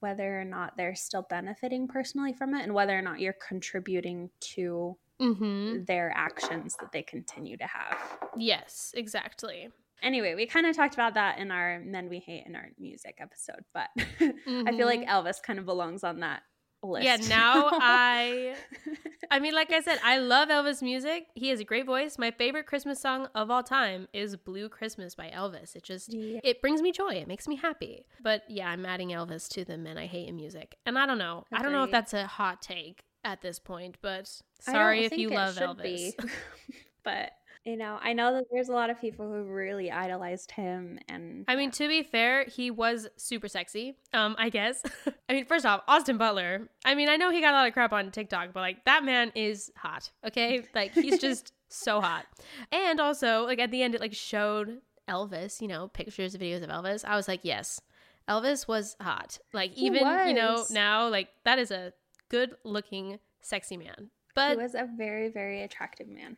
whether 0.00 0.40
or 0.40 0.44
not 0.44 0.76
they're 0.76 0.94
still 0.94 1.26
benefiting 1.30 1.88
personally 1.88 2.32
from 2.32 2.54
it 2.54 2.62
and 2.62 2.74
whether 2.74 2.96
or 2.96 3.02
not 3.02 3.20
you're 3.20 3.36
contributing 3.48 4.30
to 4.40 4.96
mm-hmm. 5.20 5.84
their 5.84 6.12
actions 6.14 6.76
that 6.80 6.92
they 6.92 7.02
continue 7.02 7.56
to 7.56 7.64
have. 7.66 7.98
Yes, 8.36 8.92
exactly. 8.96 9.68
Anyway, 10.02 10.34
we 10.34 10.46
kind 10.46 10.66
of 10.66 10.76
talked 10.76 10.94
about 10.94 11.14
that 11.14 11.38
in 11.38 11.50
our 11.50 11.80
Men 11.80 12.08
We 12.08 12.18
Hate 12.18 12.44
in 12.46 12.54
Our 12.54 12.68
Music 12.78 13.16
episode, 13.18 13.64
but 13.72 13.88
I 13.96 14.72
feel 14.76 14.86
like 14.86 15.00
Mhm. 15.00 15.08
Elvis 15.08 15.42
kind 15.42 15.58
of 15.58 15.64
belongs 15.64 16.04
on 16.04 16.20
that 16.20 16.42
list. 16.82 17.04
Yeah, 17.06 17.16
now 17.28 17.70
I 17.72 18.54
I 19.30 19.40
mean, 19.40 19.54
like 19.54 19.72
I 19.72 19.80
said, 19.80 19.98
I 20.04 20.18
love 20.18 20.50
Elvis 20.50 20.82
music. 20.82 21.26
He 21.34 21.48
has 21.48 21.58
a 21.58 21.64
great 21.64 21.86
voice. 21.86 22.18
My 22.18 22.30
favorite 22.30 22.66
Christmas 22.66 23.00
song 23.00 23.28
of 23.34 23.50
all 23.50 23.62
time 23.62 24.06
is 24.12 24.36
Blue 24.36 24.68
Christmas 24.68 25.14
by 25.14 25.30
Elvis. 25.34 25.74
It 25.74 25.82
just 25.82 26.12
Yeah. 26.12 26.40
it 26.44 26.60
brings 26.60 26.82
me 26.82 26.92
joy. 26.92 27.14
It 27.14 27.26
makes 27.26 27.48
me 27.48 27.56
happy. 27.56 28.04
But 28.22 28.42
yeah, 28.48 28.68
I'm 28.68 28.84
adding 28.86 29.08
Elvis 29.08 29.48
to 29.54 29.64
the 29.64 29.78
men 29.78 29.96
I 29.98 30.06
hate 30.06 30.28
in 30.28 30.36
music. 30.36 30.76
And 30.84 30.98
I 30.98 31.06
don't 31.06 31.18
know. 31.18 31.44
I 31.52 31.62
don't 31.62 31.72
know 31.72 31.84
if 31.84 31.90
that's 31.90 32.12
a 32.12 32.26
hot 32.26 32.60
take 32.62 33.02
at 33.26 33.42
this 33.42 33.58
point, 33.58 33.96
but 34.00 34.30
sorry 34.60 35.04
if 35.04 35.18
you 35.18 35.28
love 35.28 35.56
Elvis. 35.56 35.82
be. 35.82 36.14
but 37.04 37.32
you 37.64 37.76
know, 37.76 37.98
I 38.00 38.12
know 38.12 38.32
that 38.34 38.44
there's 38.52 38.68
a 38.68 38.72
lot 38.72 38.90
of 38.90 39.00
people 39.00 39.26
who 39.26 39.42
really 39.42 39.90
idolized 39.90 40.52
him, 40.52 41.00
and 41.08 41.44
I 41.48 41.56
mean, 41.56 41.72
to 41.72 41.88
be 41.88 42.04
fair, 42.04 42.44
he 42.44 42.70
was 42.70 43.08
super 43.16 43.48
sexy. 43.48 43.96
Um, 44.14 44.36
I 44.38 44.50
guess. 44.50 44.80
I 45.28 45.32
mean, 45.32 45.46
first 45.46 45.66
off, 45.66 45.82
Austin 45.88 46.16
Butler. 46.16 46.68
I 46.84 46.94
mean, 46.94 47.08
I 47.08 47.16
know 47.16 47.32
he 47.32 47.40
got 47.40 47.52
a 47.52 47.56
lot 47.56 47.66
of 47.66 47.72
crap 47.72 47.92
on 47.92 48.12
TikTok, 48.12 48.52
but 48.52 48.60
like 48.60 48.84
that 48.84 49.04
man 49.04 49.32
is 49.34 49.72
hot. 49.76 50.12
Okay, 50.24 50.62
like 50.76 50.92
he's 50.92 51.18
just 51.18 51.52
so 51.68 52.00
hot. 52.00 52.24
And 52.70 53.00
also, 53.00 53.44
like 53.44 53.58
at 53.58 53.72
the 53.72 53.82
end, 53.82 53.96
it 53.96 54.00
like 54.00 54.14
showed 54.14 54.78
Elvis. 55.08 55.60
You 55.60 55.66
know, 55.66 55.88
pictures, 55.88 56.34
and 56.34 56.42
videos 56.42 56.62
of 56.62 56.70
Elvis. 56.70 57.04
I 57.04 57.16
was 57.16 57.26
like, 57.26 57.40
yes, 57.42 57.80
Elvis 58.28 58.68
was 58.68 58.94
hot. 59.00 59.38
Like 59.52 59.72
even 59.74 60.06
you 60.28 60.34
know 60.34 60.64
now, 60.70 61.08
like 61.08 61.30
that 61.44 61.58
is 61.58 61.72
a 61.72 61.92
good 62.28 62.54
looking, 62.64 63.18
sexy 63.40 63.76
man. 63.76 64.10
But 64.34 64.50
he 64.50 64.62
was 64.62 64.74
a 64.74 64.88
very, 64.96 65.28
very 65.28 65.62
attractive 65.62 66.08
man. 66.08 66.36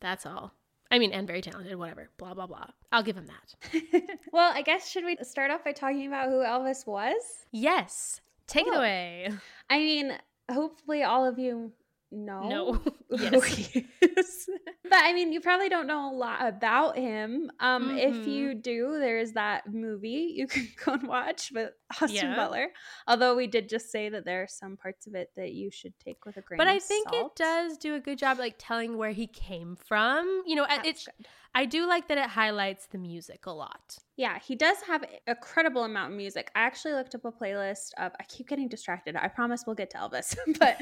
that's 0.00 0.26
all. 0.26 0.52
I 0.90 0.98
mean, 0.98 1.12
and 1.12 1.26
very 1.26 1.42
talented. 1.42 1.76
Whatever. 1.76 2.08
Blah 2.16 2.34
blah 2.34 2.46
blah. 2.46 2.66
I'll 2.92 3.02
give 3.02 3.16
him 3.16 3.26
that. 3.26 4.10
well, 4.32 4.52
I 4.54 4.62
guess 4.62 4.88
should 4.90 5.04
we 5.04 5.16
start 5.22 5.50
off 5.50 5.64
by 5.64 5.72
talking 5.72 6.06
about 6.06 6.28
who 6.30 6.36
Elvis 6.36 6.86
was? 6.86 7.22
Yes. 7.52 8.20
Take 8.46 8.66
it 8.66 8.74
away. 8.74 9.28
I 9.68 9.78
mean, 9.78 10.16
hopefully 10.50 11.02
all 11.02 11.26
of 11.26 11.38
you 11.38 11.72
No. 12.10 12.72
who 12.74 12.92
yes. 13.18 14.48
but 14.84 14.92
I 14.92 15.12
mean, 15.12 15.32
you 15.32 15.40
probably 15.40 15.68
don't 15.68 15.86
know 15.86 16.10
a 16.10 16.14
lot 16.14 16.46
about 16.46 16.96
him. 16.96 17.50
Um, 17.60 17.90
if 17.90 18.14
Mhm. 18.16 18.26
you 18.26 18.54
do, 18.54 18.98
there's 18.98 19.32
that 19.32 19.72
movie 19.72 20.32
you 20.36 20.46
can 20.46 20.68
go 20.84 20.92
and 20.92 21.06
watch 21.08 21.50
with 21.54 21.72
Austin 22.00 22.10
Yeah. 22.16 22.36
Butler. 22.36 22.68
Although 23.06 23.34
we 23.36 23.46
did 23.46 23.68
just 23.68 23.90
say 23.90 24.08
that 24.08 24.24
there 24.24 24.42
are 24.42 24.46
some 24.48 24.76
parts 24.76 25.06
of 25.06 25.14
it 25.14 25.30
that 25.36 25.52
you 25.52 25.70
should 25.70 25.92
take 25.98 26.24
with 26.24 26.36
a 26.36 26.40
grain. 26.42 26.58
But 26.58 26.68
I 26.68 26.78
think 26.78 27.08
it 27.12 27.26
does 27.36 27.76
do 27.78 27.94
a 27.94 28.00
good 28.00 28.18
job, 28.18 28.38
like 28.38 28.56
telling 28.58 28.96
where 28.96 29.12
he 29.12 29.26
came 29.26 29.76
from. 29.76 30.42
You 30.46 30.56
know, 30.56 30.66
That's 30.68 30.88
it. 30.88 31.04
good. 31.16 31.26
I 31.58 31.64
do 31.64 31.88
like 31.88 32.06
that 32.08 32.18
it 32.18 32.28
highlights 32.28 32.86
the 32.86 32.98
music 32.98 33.46
a 33.46 33.50
lot. 33.50 33.96
Yeah, 34.16 34.38
he 34.38 34.54
does 34.54 34.76
have 34.86 35.04
a 35.26 35.34
credible 35.34 35.82
amount 35.82 36.12
of 36.12 36.16
music. 36.16 36.50
I 36.54 36.60
actually 36.60 36.94
looked 36.94 37.16
up 37.16 37.24
a 37.24 37.32
playlist 37.32 37.90
of. 37.98 38.12
I 38.20 38.24
keep 38.28 38.46
getting 38.48 38.68
distracted. 38.68 39.16
I 39.16 39.26
promise 39.26 39.64
we'll 39.66 39.74
get 39.74 39.90
to 39.90 39.98
Elvis, 39.98 40.36
but 40.60 40.76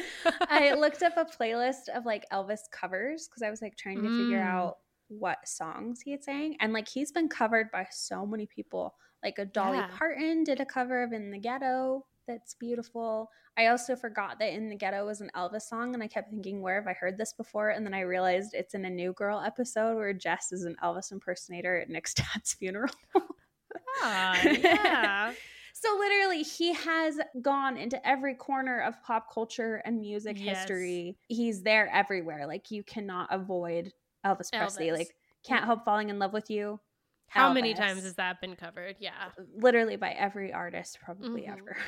I 0.50 0.74
looked 0.82 1.02
up 1.02 1.16
a 1.16 1.24
playlist 1.24 1.88
of 1.94 2.04
like 2.04 2.24
Elvis 2.30 2.60
covers 2.70 3.26
because 3.26 3.42
I 3.42 3.48
was 3.50 3.62
like 3.62 3.76
trying 3.76 4.02
to 4.02 4.08
figure 4.10 4.38
Mm. 4.42 4.46
out 4.46 4.76
what 5.08 5.38
songs 5.48 6.00
he 6.02 6.10
had 6.10 6.22
sang, 6.24 6.56
and 6.60 6.72
like 6.74 6.88
he's 6.88 7.10
been 7.10 7.28
covered 7.28 7.70
by 7.72 7.86
so 7.90 8.26
many 8.26 8.44
people. 8.46 8.94
Like 9.24 9.38
a 9.38 9.46
Dolly 9.46 9.78
Yeah. 9.78 9.88
Parton 9.96 10.44
did 10.44 10.60
a 10.60 10.66
cover 10.66 11.02
of 11.02 11.12
"In 11.12 11.30
the 11.30 11.38
Ghetto." 11.38 12.04
That's 12.26 12.54
beautiful. 12.54 13.30
I 13.56 13.68
also 13.68 13.96
forgot 13.96 14.38
that 14.38 14.52
"In 14.52 14.68
the 14.68 14.76
Ghetto" 14.76 15.06
was 15.06 15.20
an 15.20 15.30
Elvis 15.36 15.62
song, 15.62 15.94
and 15.94 16.02
I 16.02 16.08
kept 16.08 16.30
thinking, 16.30 16.60
"Where 16.60 16.74
have 16.76 16.88
I 16.88 16.92
heard 16.92 17.16
this 17.18 17.32
before?" 17.32 17.70
And 17.70 17.86
then 17.86 17.94
I 17.94 18.00
realized 18.00 18.52
it's 18.52 18.74
in 18.74 18.84
a 18.84 18.90
New 18.90 19.12
Girl 19.12 19.40
episode 19.40 19.96
where 19.96 20.12
Jess 20.12 20.52
is 20.52 20.64
an 20.64 20.76
Elvis 20.82 21.12
impersonator 21.12 21.78
at 21.80 21.88
Nick's 21.88 22.14
dad's 22.34 22.52
funeral. 22.54 22.92
Ah, 24.02 24.42
yeah. 24.50 25.32
So 25.74 25.94
literally, 25.98 26.42
he 26.42 26.72
has 26.72 27.18
gone 27.42 27.76
into 27.76 28.04
every 28.06 28.34
corner 28.34 28.80
of 28.80 29.02
pop 29.02 29.32
culture 29.32 29.82
and 29.84 30.00
music 30.00 30.38
Yes. 30.38 30.60
history. 30.60 31.16
He's 31.28 31.62
there 31.62 31.88
everywhere. 31.92 32.46
Like 32.46 32.70
you 32.70 32.82
cannot 32.82 33.28
avoid 33.30 33.92
Elvis 34.24 34.50
Presley. 34.50 34.90
Like 34.90 35.14
can't 35.44 35.64
help 35.64 35.84
falling 35.84 36.08
in 36.08 36.18
love 36.18 36.32
with 36.32 36.50
you. 36.50 36.80
How 37.28 37.52
many 37.52 37.74
times 37.74 38.02
has 38.04 38.14
that 38.14 38.40
been 38.40 38.56
covered? 38.56 38.96
Yeah. 38.98 39.12
Literally 39.56 39.96
by 39.96 40.10
every 40.12 40.52
artist, 40.52 40.98
probably 41.04 41.42
Mhm. 41.42 41.52
ever. 41.52 41.76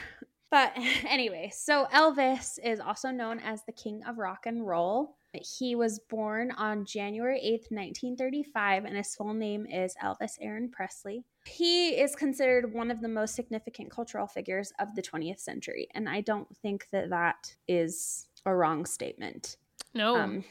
But 0.50 0.72
anyway, 1.06 1.50
so 1.54 1.86
Elvis 1.92 2.58
is 2.64 2.80
also 2.80 3.10
known 3.10 3.38
as 3.38 3.64
the 3.64 3.72
king 3.72 4.02
of 4.04 4.16
rock 4.16 4.46
and 4.46 4.66
roll. 4.66 5.16
He 5.34 5.74
was 5.74 5.98
born 5.98 6.52
on 6.52 6.86
January 6.86 7.38
8th, 7.38 7.70
1935, 7.70 8.86
and 8.86 8.96
his 8.96 9.14
full 9.14 9.34
name 9.34 9.66
is 9.66 9.94
Elvis 10.02 10.38
Aaron 10.40 10.70
Presley. 10.70 11.22
He 11.44 11.90
is 12.00 12.16
considered 12.16 12.72
one 12.72 12.90
of 12.90 13.02
the 13.02 13.08
most 13.08 13.34
significant 13.34 13.90
cultural 13.90 14.26
figures 14.26 14.72
of 14.78 14.94
the 14.94 15.02
20th 15.02 15.38
century, 15.38 15.86
and 15.94 16.08
I 16.08 16.22
don't 16.22 16.48
think 16.62 16.88
that 16.92 17.10
that 17.10 17.54
is 17.68 18.28
a 18.46 18.54
wrong 18.54 18.86
statement 18.86 19.58
No. 19.92 20.16
Um, 20.16 20.44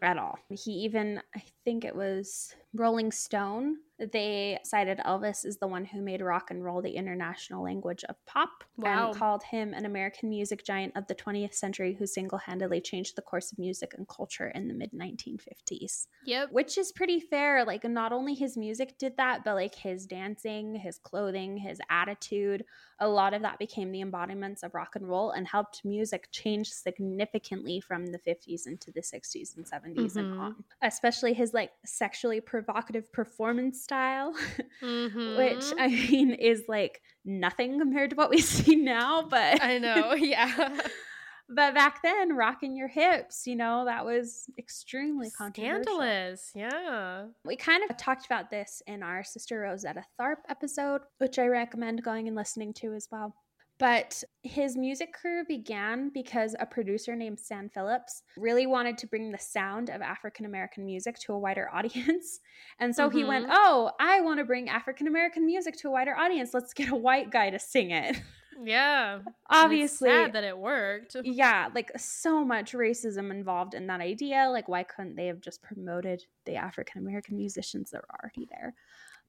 at 0.00 0.16
all. 0.16 0.38
He 0.48 0.70
even, 0.84 1.20
I 1.34 1.42
think 1.64 1.84
it 1.84 1.96
was 1.96 2.54
Rolling 2.72 3.10
Stone, 3.10 3.78
they 3.98 4.58
cited 4.64 4.98
Elvis 4.98 5.44
as 5.44 5.58
the 5.58 5.66
one 5.66 5.84
who 5.84 6.00
made 6.00 6.22
rock 6.22 6.50
and 6.50 6.64
roll 6.64 6.80
the 6.80 6.92
international 6.96 7.64
language 7.64 8.04
of 8.04 8.24
pop 8.26 8.64
Wow. 8.76 9.08
and 9.08 9.16
called 9.16 9.42
him 9.42 9.74
an 9.74 9.84
American 9.84 10.28
music 10.30 10.64
giant 10.64 10.96
of 10.96 11.06
the 11.08 11.14
20th 11.14 11.52
century 11.54 11.94
who 11.94 12.06
single 12.06 12.38
handedly 12.38 12.80
changed 12.80 13.16
the 13.16 13.22
course 13.22 13.50
of 13.52 13.58
music 13.58 13.92
and 13.94 14.08
culture 14.08 14.48
in 14.48 14.68
the 14.68 14.74
mid 14.74 14.92
1950s. 14.92 16.06
Yep. 16.22 16.52
Which 16.52 16.76
is 16.76 16.92
pretty 16.92 17.18
fair. 17.20 17.64
Like, 17.64 17.84
not 17.84 18.12
only 18.12 18.34
his 18.34 18.56
music 18.56 18.98
did 18.98 19.16
that, 19.16 19.42
but 19.44 19.54
like 19.54 19.74
his 19.74 20.06
dancing, 20.06 20.74
his 20.74 20.98
clothing, 20.98 21.56
his 21.56 21.80
attitude, 21.88 22.64
a 22.98 23.08
lot 23.08 23.32
of 23.34 23.42
that 23.42 23.58
became 23.58 23.90
the 23.90 24.00
embodiments 24.00 24.62
of 24.62 24.74
rock 24.74 24.96
and 24.96 25.08
roll 25.08 25.30
and 25.30 25.46
helped 25.48 25.84
music 25.84 26.28
change 26.30 26.68
significantly 26.70 27.80
from 27.80 28.06
the 28.06 28.18
50s 28.18 28.66
into 28.66 28.92
the 28.92 29.02
60s 29.02 29.56
and 29.56 29.66
70s 29.66 30.16
and 30.16 30.26
Mhm. 30.26 30.38
on. 30.38 30.64
Especially 30.82 31.32
his 31.32 31.54
like 31.54 31.72
sexually 31.86 32.40
provocative 32.62 33.12
performance 33.12 33.82
style, 33.82 34.34
Mhm. 34.82 35.36
which 35.38 35.64
I 35.78 35.88
mean 35.88 36.32
is 36.32 36.64
like 36.68 37.00
nothing 37.24 37.78
compared 37.78 38.10
to 38.10 38.16
what 38.16 38.30
we 38.30 38.40
see 38.40 38.76
now, 38.76 39.22
but 39.22 39.62
I 39.62 39.78
know. 39.78 40.12
Yeah. 40.14 40.78
but 41.48 41.74
back 41.74 42.02
then, 42.02 42.34
rocking 42.36 42.76
your 42.76 42.88
hips, 42.88 43.46
you 43.46 43.56
know, 43.56 43.84
that 43.86 44.04
was 44.04 44.46
extremely. 44.58 45.30
Scandalous. 45.30 46.50
Yeah. 46.54 47.26
We 47.44 47.56
kind 47.56 47.82
of 47.88 47.96
talked 47.96 48.26
about 48.26 48.50
this 48.50 48.82
in 48.86 49.02
our 49.02 49.24
Sister 49.24 49.60
Rosetta 49.60 50.04
Tharpe 50.20 50.42
episode, 50.48 51.02
which 51.18 51.38
I 51.38 51.46
recommend 51.46 52.02
going 52.02 52.28
and 52.28 52.36
listening 52.36 52.72
to 52.74 52.94
as 52.94 53.08
well. 53.10 53.34
But 53.80 54.22
his 54.42 54.76
music 54.76 55.12
career 55.14 55.44
began 55.48 56.10
because 56.12 56.54
a 56.60 56.66
producer 56.66 57.16
named 57.16 57.40
Sam 57.40 57.68
Phillips 57.68 58.22
really 58.36 58.66
wanted 58.66 58.98
to 58.98 59.06
bring 59.08 59.32
the 59.32 59.38
sound 59.38 59.88
of 59.88 60.02
African 60.02 60.44
American 60.44 60.84
music 60.86 61.18
to 61.20 61.32
a 61.32 61.38
wider 61.38 61.68
audience. 61.74 62.38
And 62.78 62.94
so 62.94 63.08
he 63.08 63.24
went, 63.24 63.46
Mhm. 63.46 63.52
Oh, 63.52 63.90
I 63.98 64.20
want 64.20 64.38
to 64.38 64.44
bring 64.44 64.68
African 64.68 65.06
American 65.08 65.46
music 65.46 65.76
to 65.78 65.88
a 65.88 65.90
wider 65.90 66.14
audience. 66.14 66.54
Let's 66.54 66.74
get 66.74 66.90
a 66.90 66.94
white 66.94 67.30
guy 67.30 67.50
to 67.50 67.58
sing 67.58 67.90
it. 67.90 68.20
Yeah. 68.62 69.20
Obviously, 69.48 70.10
sad 70.10 70.34
that 70.34 70.44
it 70.44 70.58
worked. 70.58 71.16
yeah, 71.24 71.68
like 71.74 71.90
so 71.96 72.44
much 72.44 72.72
racism 72.74 73.30
involved 73.30 73.72
in 73.72 73.86
that 73.86 74.02
idea. 74.02 74.50
Like, 74.50 74.68
why 74.68 74.82
couldn't 74.82 75.16
they 75.16 75.28
have 75.28 75.40
just 75.40 75.62
promoted 75.62 76.22
the 76.44 76.56
African 76.56 77.00
American 77.00 77.38
musicians 77.38 77.90
that 77.92 78.02
were 78.02 78.16
already 78.22 78.46
there? 78.50 78.74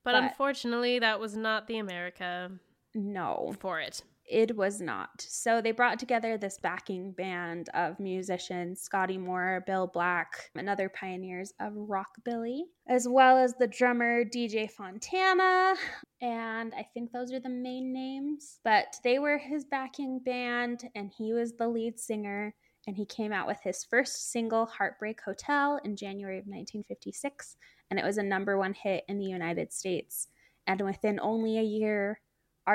But, 0.03 0.13
But- 0.15 0.23
unfortunately, 0.23 0.99
that 0.99 1.21
was 1.21 1.37
not 1.37 1.67
the 1.67 1.77
America 1.77 2.51
No, 2.93 3.53
for 3.61 3.79
it. 3.79 4.03
It 4.31 4.55
was 4.55 4.79
not. 4.79 5.09
So 5.19 5.61
they 5.61 5.71
brought 5.71 5.99
together 5.99 6.37
this 6.37 6.57
backing 6.57 7.11
band 7.11 7.69
of 7.73 7.99
musicians 7.99 8.81
Scotty 8.81 9.17
Moore, 9.17 9.63
Bill 9.67 9.87
Black, 9.87 10.49
and 10.55 10.69
other 10.69 10.89
pioneers 10.89 11.53
of 11.59 11.73
rockabilly, 11.73 12.61
as 12.87 13.07
well 13.07 13.37
as 13.37 13.53
the 13.55 13.67
drummer 13.67 14.23
DJ 14.23 14.71
Fontana. 14.71 15.75
And 16.21 16.73
I 16.73 16.87
think 16.93 17.11
those 17.11 17.33
are 17.33 17.39
the 17.41 17.49
main 17.49 17.91
names. 17.91 18.59
But 18.63 18.95
they 19.03 19.19
were 19.19 19.37
his 19.37 19.65
backing 19.65 20.19
band, 20.19 20.89
and 20.95 21.11
he 21.15 21.33
was 21.33 21.53
the 21.53 21.67
lead 21.67 21.99
singer. 21.99 22.55
And 22.87 22.95
he 22.95 23.05
came 23.05 23.31
out 23.31 23.47
with 23.47 23.59
his 23.61 23.83
first 23.83 24.31
single, 24.31 24.65
Heartbreak 24.65 25.21
Hotel, 25.21 25.79
in 25.83 25.95
January 25.95 26.37
of 26.37 26.45
1956. 26.45 27.57
And 27.89 27.99
it 27.99 28.05
was 28.05 28.17
a 28.17 28.23
number 28.23 28.57
one 28.57 28.73
hit 28.73 29.03
in 29.07 29.19
the 29.19 29.25
United 29.25 29.73
States. 29.73 30.29
And 30.65 30.81
within 30.81 31.19
only 31.19 31.59
a 31.59 31.63
year, 31.63 32.21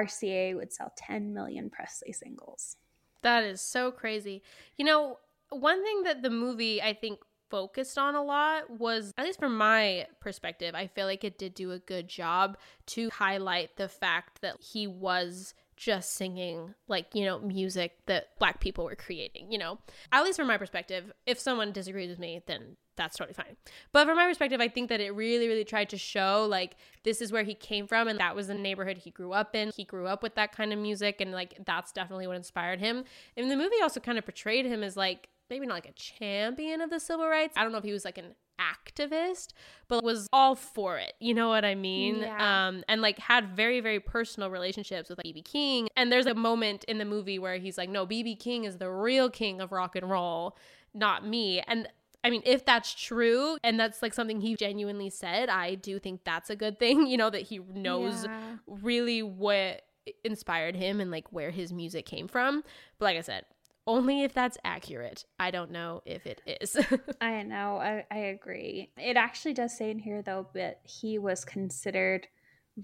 RCA 0.05 0.57
would 0.57 0.73
sell 0.73 0.93
10 0.97 1.33
million 1.33 1.71
Presley 1.71 2.13
singles. 2.13 2.77
That 3.23 3.45
is 3.45 3.61
so 3.61 3.91
crazy. 3.91 4.43
You 4.77 4.85
know, 4.85 5.19
one 5.51 5.83
thing 5.83 6.03
that 6.05 6.23
the 6.23 6.31
movie 6.31 6.83
I 6.83 6.93
think 6.95 7.19
focused 7.51 7.97
on 7.97 8.15
a 8.15 8.23
lot 8.23 8.71
was 8.71 9.13
at 9.17 9.25
least 9.25 9.39
from 9.39 9.57
my 9.57 10.07
perspective, 10.21 10.75
I 10.75 10.87
feel 10.89 11.07
like 11.07 11.25
it 11.25 11.39
did 11.39 11.55
do 11.55 11.73
a 11.73 11.79
good 11.79 12.09
job 12.09 12.59
to 12.87 13.11
highlight 13.11 13.77
the 13.77 13.89
fact 13.89 14.41
that 14.43 14.57
he 14.61 14.87
was 14.87 15.55
just 15.77 16.15
singing 16.15 16.75
like, 16.89 17.15
you 17.15 17.25
know, 17.25 17.39
music 17.39 17.99
that 18.07 18.39
black 18.39 18.61
people 18.61 18.85
were 18.85 18.97
creating, 18.97 19.53
you 19.53 19.59
know. 19.59 19.79
At 20.13 20.25
least 20.25 20.39
from 20.39 20.49
my 20.49 20.59
perspective, 20.59 21.13
if 21.27 21.39
someone 21.39 21.73
disagrees 21.73 22.11
with 22.11 22.19
me, 22.19 22.43
then 22.47 22.77
that's 22.97 23.17
totally 23.17 23.35
fine. 23.35 23.57
But 23.93 24.07
from 24.07 24.17
my 24.17 24.27
perspective, 24.27 24.61
I 24.61 24.69
think 24.69 24.89
that 24.89 25.01
it 25.01 25.11
really, 25.15 25.49
really 25.49 25.65
tried 25.65 25.91
to 25.91 25.99
show 25.99 26.47
like 26.49 26.77
this 27.05 27.21
is 27.21 27.31
where 27.31 27.43
he 27.43 27.55
came 27.55 27.87
from 27.87 28.09
and 28.09 28.19
that 28.19 28.35
was 28.35 28.49
the 28.49 28.55
neighborhood 28.55 28.99
he 28.99 29.11
grew 29.11 29.33
up 29.33 29.55
in. 29.55 29.71
He 29.77 29.85
grew 29.85 30.07
up 30.07 30.23
with 30.23 30.35
that 30.37 30.53
kind 30.53 30.73
of 30.73 30.79
music 30.79 31.21
and 31.21 31.33
like 31.33 31.59
that's 31.65 31.93
definitely 31.93 32.27
what 32.27 32.37
inspired 32.37 32.81
him. 32.81 33.05
And 33.37 33.51
the 33.51 33.57
movie 33.57 33.81
also 33.83 34.01
kind 34.01 34.19
of 34.19 34.25
portrayed 34.25 34.67
him 34.67 34.83
as 34.83 34.97
like 34.97 35.29
maybe 35.51 35.67
not 35.67 35.75
like 35.75 35.89
a 35.89 35.93
champion 35.93 36.81
of 36.81 36.91
the 36.91 36.99
civil 36.99 37.29
rights. 37.29 37.55
I 37.57 37.63
don't 37.63 37.73
know 37.73 37.79
if 37.79 37.85
he 37.85 37.93
was 37.93 38.05
like 38.05 38.19
an 38.19 38.35
activist, 38.61 39.49
but 39.89 40.03
was 40.05 40.29
all 40.33 40.55
for 40.55 40.99
it. 40.99 41.15
You 41.21 41.35
know 41.35 41.49
what 41.49 41.65
I 41.65 41.75
mean? 41.75 42.21
Yeah. 42.21 42.67
Um 42.69 42.85
and 42.89 43.01
like 43.01 43.19
had 43.19 43.57
very, 43.57 43.81
very 43.81 44.01
personal 44.01 44.51
relationships 44.51 45.09
with 45.09 45.19
like 45.19 45.27
BB 45.27 45.45
King. 45.45 45.89
And 45.97 46.11
there's 46.13 46.27
a 46.27 46.35
moment 46.35 46.85
in 46.85 46.99
the 46.99 47.05
movie 47.05 47.39
where 47.39 47.57
he's 47.59 47.79
like, 47.79 47.89
No, 47.91 48.07
BB 48.07 48.39
King 48.39 48.65
is 48.65 48.79
the 48.79 48.91
real 48.91 49.31
king 49.31 49.61
of 49.61 49.73
rock 49.73 49.97
and 49.97 50.09
roll, 50.11 50.57
not 50.95 51.27
me. 51.27 51.61
And 51.67 51.89
I 52.25 52.31
mean, 52.31 52.43
if 52.45 52.65
that's 52.65 52.93
true 52.93 53.57
and 53.63 53.79
that's 53.79 54.03
like 54.03 54.13
something 54.13 54.41
he 54.41 54.57
genuinely 54.57 55.11
said, 55.11 55.49
I 55.49 55.77
do 55.77 55.99
think 56.01 56.23
that's 56.25 56.51
a 56.51 56.57
good 56.57 56.79
thing, 56.79 57.07
you 57.09 57.17
know, 57.17 57.31
that 57.31 57.43
he 57.43 57.59
knows 57.59 58.25
Yeah. 58.25 58.57
really 58.67 59.23
what 59.23 59.83
inspired 60.25 60.77
him 60.77 61.01
and 61.01 61.11
like 61.11 61.33
where 61.33 61.51
his 61.51 61.73
music 61.73 62.07
came 62.07 62.29
from. 62.29 62.63
But 62.99 63.05
like 63.07 63.17
I 63.17 63.21
said, 63.21 63.45
only 63.87 64.23
if 64.23 64.33
that's 64.35 64.59
accurate. 64.65 65.25
I 65.39 65.51
don't 65.51 65.71
know 65.71 66.03
if 66.05 66.27
it 66.27 66.41
is. 66.47 66.77
I 67.21 67.43
know, 67.43 67.77
I, 67.77 68.05
I 68.11 68.19
agree. 68.19 68.91
It 68.97 69.17
actually 69.17 69.55
does 69.55 69.77
say 69.77 69.91
in 69.91 69.99
here, 69.99 70.23
though, 70.23 70.49
that 70.55 70.81
he 70.85 71.19
was 71.19 71.45
considered 71.45 72.27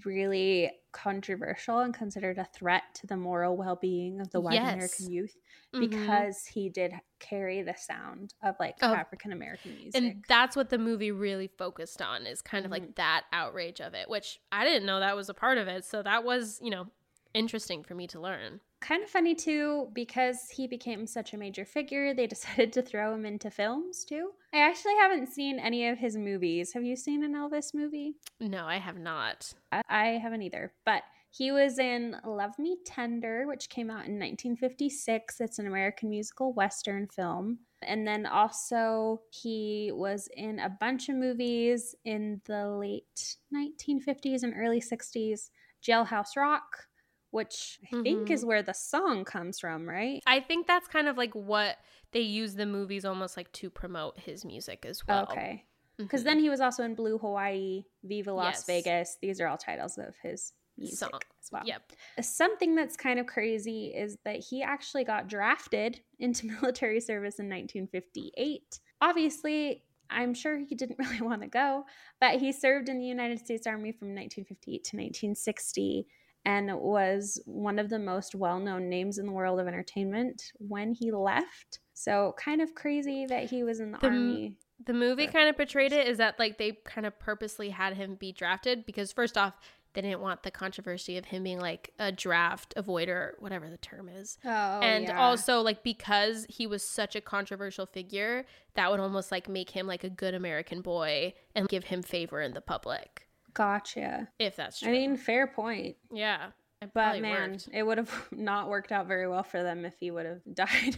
really 0.05 0.71
controversial 0.91 1.79
and 1.79 1.93
considered 1.93 2.39
a 2.39 2.45
threat 2.45 2.81
to 2.95 3.05
the 3.07 3.15
moral 3.17 3.55
well-being 3.55 4.19
of 4.21 4.29
the 4.31 4.41
white 4.41 4.55
Yes. 4.55 4.73
American 4.73 5.11
youth 5.11 5.35
Mhm. 5.73 5.79
because 5.81 6.45
he 6.47 6.69
did 6.69 6.93
carry 7.19 7.61
the 7.61 7.75
sound 7.75 8.33
of 8.41 8.55
like 8.59 8.75
Of- 8.81 8.93
African 8.95 9.31
American 9.31 9.75
music. 9.75 10.01
and 10.01 10.23
that's 10.27 10.55
what 10.55 10.69
the 10.69 10.79
movie 10.79 11.11
really 11.11 11.47
focused 11.47 12.01
on 12.01 12.25
is 12.25 12.41
kind 12.41 12.65
of 12.65 12.69
Mhm. 12.69 12.73
like 12.73 12.95
that 12.95 13.25
outrage 13.31 13.81
of 13.81 13.93
it, 13.93 14.09
which 14.09 14.39
I 14.51 14.65
didn't 14.65 14.85
know 14.87 14.99
that 14.99 15.15
was 15.15 15.29
a 15.29 15.33
part 15.35 15.59
of 15.59 15.67
it. 15.67 15.85
So 15.85 16.01
that 16.01 16.23
was, 16.23 16.59
you 16.63 16.71
know, 16.71 16.87
interesting 17.35 17.83
for 17.83 17.93
me 17.93 18.07
to 18.07 18.19
learn. 18.19 18.61
Kind 18.83 19.01
of 19.01 19.09
funny 19.09 19.33
too 19.33 19.87
because 19.93 20.49
he 20.51 20.67
became 20.67 21.07
such 21.07 21.33
a 21.33 21.37
major 21.37 21.65
figure 21.65 22.13
they 22.13 22.27
decided 22.35 22.73
to 22.73 22.81
throw 22.81 23.13
him 23.13 23.25
into 23.25 23.49
films 23.49 24.03
too. 24.03 24.31
I 24.53 24.57
actually 24.59 24.95
haven't 24.99 25.29
seen 25.29 25.57
any 25.57 25.87
of 25.87 25.97
his 25.97 26.17
movies. 26.17 26.73
Have 26.73 26.83
you 26.83 26.95
seen 26.95 27.23
an 27.23 27.33
elvis 27.33 27.73
movie? 27.73 28.15
No, 28.39 28.65
I 28.65 28.77
have 28.77 28.97
not. 28.97 29.53
i, 29.71 29.81
I 29.89 30.05
haven't 30.21 30.41
either 30.41 30.73
but 30.85 31.03
he 31.31 31.51
was 31.51 31.79
in 31.79 32.15
love 32.25 32.59
me 32.59 32.77
tender 32.85 33.47
which 33.47 33.69
came 33.69 33.89
out 33.89 34.05
in 34.05 34.19
1956 34.19 35.41
it's 35.41 35.57
an 35.57 35.65
american 35.65 36.09
musical 36.09 36.53
western 36.53 37.07
film. 37.07 37.59
And 37.85 38.07
then 38.07 38.25
also 38.25 39.21
he 39.29 39.91
was 39.93 40.29
in 40.37 40.59
a 40.59 40.69
bunch 40.69 41.09
of 41.09 41.15
movies 41.15 41.95
in 42.05 42.41
the 42.45 42.69
late 42.69 43.37
1950s 43.53 44.43
and 44.43 44.53
early 44.55 44.81
60s 44.81 45.49
jailhouse 45.85 46.37
rock 46.37 46.87
which 47.33 47.79
i 47.91 48.01
think 48.03 48.27
Mhm. 48.27 48.31
is 48.31 48.45
where 48.45 48.61
the 48.63 48.73
song 48.73 49.25
comes 49.25 49.59
from 49.59 49.89
right 49.89 50.21
I 50.27 50.39
think 50.39 50.67
that's 50.67 50.87
kind 50.87 51.07
of 51.07 51.17
like 51.17 51.33
what 51.33 51.77
they 52.11 52.21
use 52.21 52.53
the 52.55 52.65
movies 52.67 53.05
almost 53.05 53.35
like 53.37 53.51
to 53.53 53.69
promote 53.71 54.19
his 54.19 54.45
music 54.45 54.85
as 54.85 55.05
well. 55.07 55.23
Okay. 55.23 55.65
Because 55.97 56.21
Mhm. 56.21 56.25
then 56.25 56.39
he 56.39 56.49
was 56.49 56.61
also 56.61 56.83
in 56.83 56.93
Blue 56.93 57.17
Hawaii, 57.17 57.85
Viva 58.03 58.31
Las 58.33 58.55
Yes. 58.57 58.65
Vegas. 58.67 59.17
These 59.19 59.41
are 59.41 59.47
all 59.47 59.57
titles 59.57 59.97
of 59.97 60.15
his 60.21 60.53
music 60.77 60.99
Song. 60.99 61.19
as 61.41 61.51
well. 61.51 61.63
Yep. 61.65 61.91
Something 62.21 62.75
that's 62.75 62.95
kind 62.95 63.19
of 63.19 63.25
crazy 63.25 63.87
is 63.95 64.17
that 64.25 64.37
he 64.47 64.61
actually 64.61 65.03
got 65.03 65.27
drafted 65.27 66.01
into 66.19 66.45
military 66.45 66.99
service 66.99 67.39
in 67.39 67.49
1958. 67.49 68.79
Obviously, 69.01 69.83
I'm 70.09 70.33
sure 70.35 70.57
he 70.59 70.75
didn't 70.75 70.97
really 71.03 71.21
want 71.21 71.41
to 71.41 71.47
go, 71.47 71.85
but 72.19 72.39
he 72.39 72.51
served 72.51 72.89
in 72.89 72.99
the 72.99 73.05
United 73.05 73.39
States 73.39 73.65
Army 73.65 73.91
from 73.91 74.13
1958 74.13 74.83
to 74.83 74.97
1960 74.97 76.07
and 76.45 76.73
was 76.75 77.41
one 77.45 77.79
of 77.79 77.89
the 77.89 77.99
most 77.99 78.35
well 78.35 78.59
known 78.59 78.89
names 78.89 79.17
in 79.17 79.25
the 79.25 79.31
world 79.31 79.59
of 79.59 79.67
entertainment 79.67 80.51
when 80.57 80.91
he 80.93 81.11
left. 81.11 81.79
So, 81.93 82.35
kind 82.37 82.61
of 82.61 82.75
crazy 82.75 83.25
that 83.27 83.49
he 83.49 83.63
was 83.63 83.79
in 83.79 83.91
the, 83.91 83.97
The 83.99 84.07
m- 84.07 84.13
Army. 84.13 84.55
The 84.85 84.93
movie 84.93 85.27
kind 85.27 85.47
of 85.47 85.55
portrayed 85.55 85.93
it 85.93 86.07
is 86.07 86.17
that 86.17 86.37
like 86.39 86.57
they 86.57 86.79
kind 86.83 87.07
of 87.07 87.17
purposely 87.17 87.69
had 87.69 87.93
him 87.93 88.15
be 88.15 88.33
drafted 88.33 88.85
because 88.85 89.13
first 89.13 89.37
off, 89.37 89.53
they 89.93 90.01
didn't 90.01 90.21
want 90.21 90.41
the 90.43 90.51
controversy 90.51 91.17
of 91.17 91.25
him 91.25 91.43
being 91.43 91.59
like 91.59 91.91
a 91.99 92.11
draft 92.11 92.73
avoider, 92.75 93.33
whatever 93.39 93.69
the 93.69 93.77
term 93.77 94.09
is. 94.09 94.37
Oh, 94.43 94.49
and 94.49 95.09
also 95.11 95.61
like 95.61 95.83
because 95.83 96.45
he 96.49 96.65
was 96.67 96.83
such 96.83 97.15
a 97.15 97.21
controversial 97.21 97.85
figure, 97.85 98.45
that 98.73 98.89
would 98.91 98.99
almost 98.99 99.31
like 99.31 99.47
make 99.47 99.69
him 99.69 99.85
like 99.87 100.03
a 100.03 100.09
good 100.09 100.33
American 100.33 100.81
boy 100.81 101.33
and 101.55 101.69
give 101.69 101.85
him 101.85 102.01
favor 102.01 102.41
in 102.41 102.53
the 102.53 102.61
public. 102.61 103.22
Gotcha. 103.53 104.29
If 104.39 104.55
that's 104.55 104.79
true. 104.79 104.89
I 104.89 104.91
mean, 104.91 105.17
fair 105.17 105.47
point. 105.47 105.95
yeah. 106.11 106.51
But 106.93 107.21
man, 107.21 107.51
worked. 107.51 107.69
it 107.71 107.83
would 107.83 107.97
have 107.97 108.27
not 108.31 108.69
worked 108.69 108.91
out 108.91 109.07
very 109.07 109.27
well 109.27 109.43
for 109.43 109.61
them 109.63 109.85
if 109.85 109.95
he 109.99 110.11
would 110.11 110.25
have 110.25 110.41
died, 110.53 110.97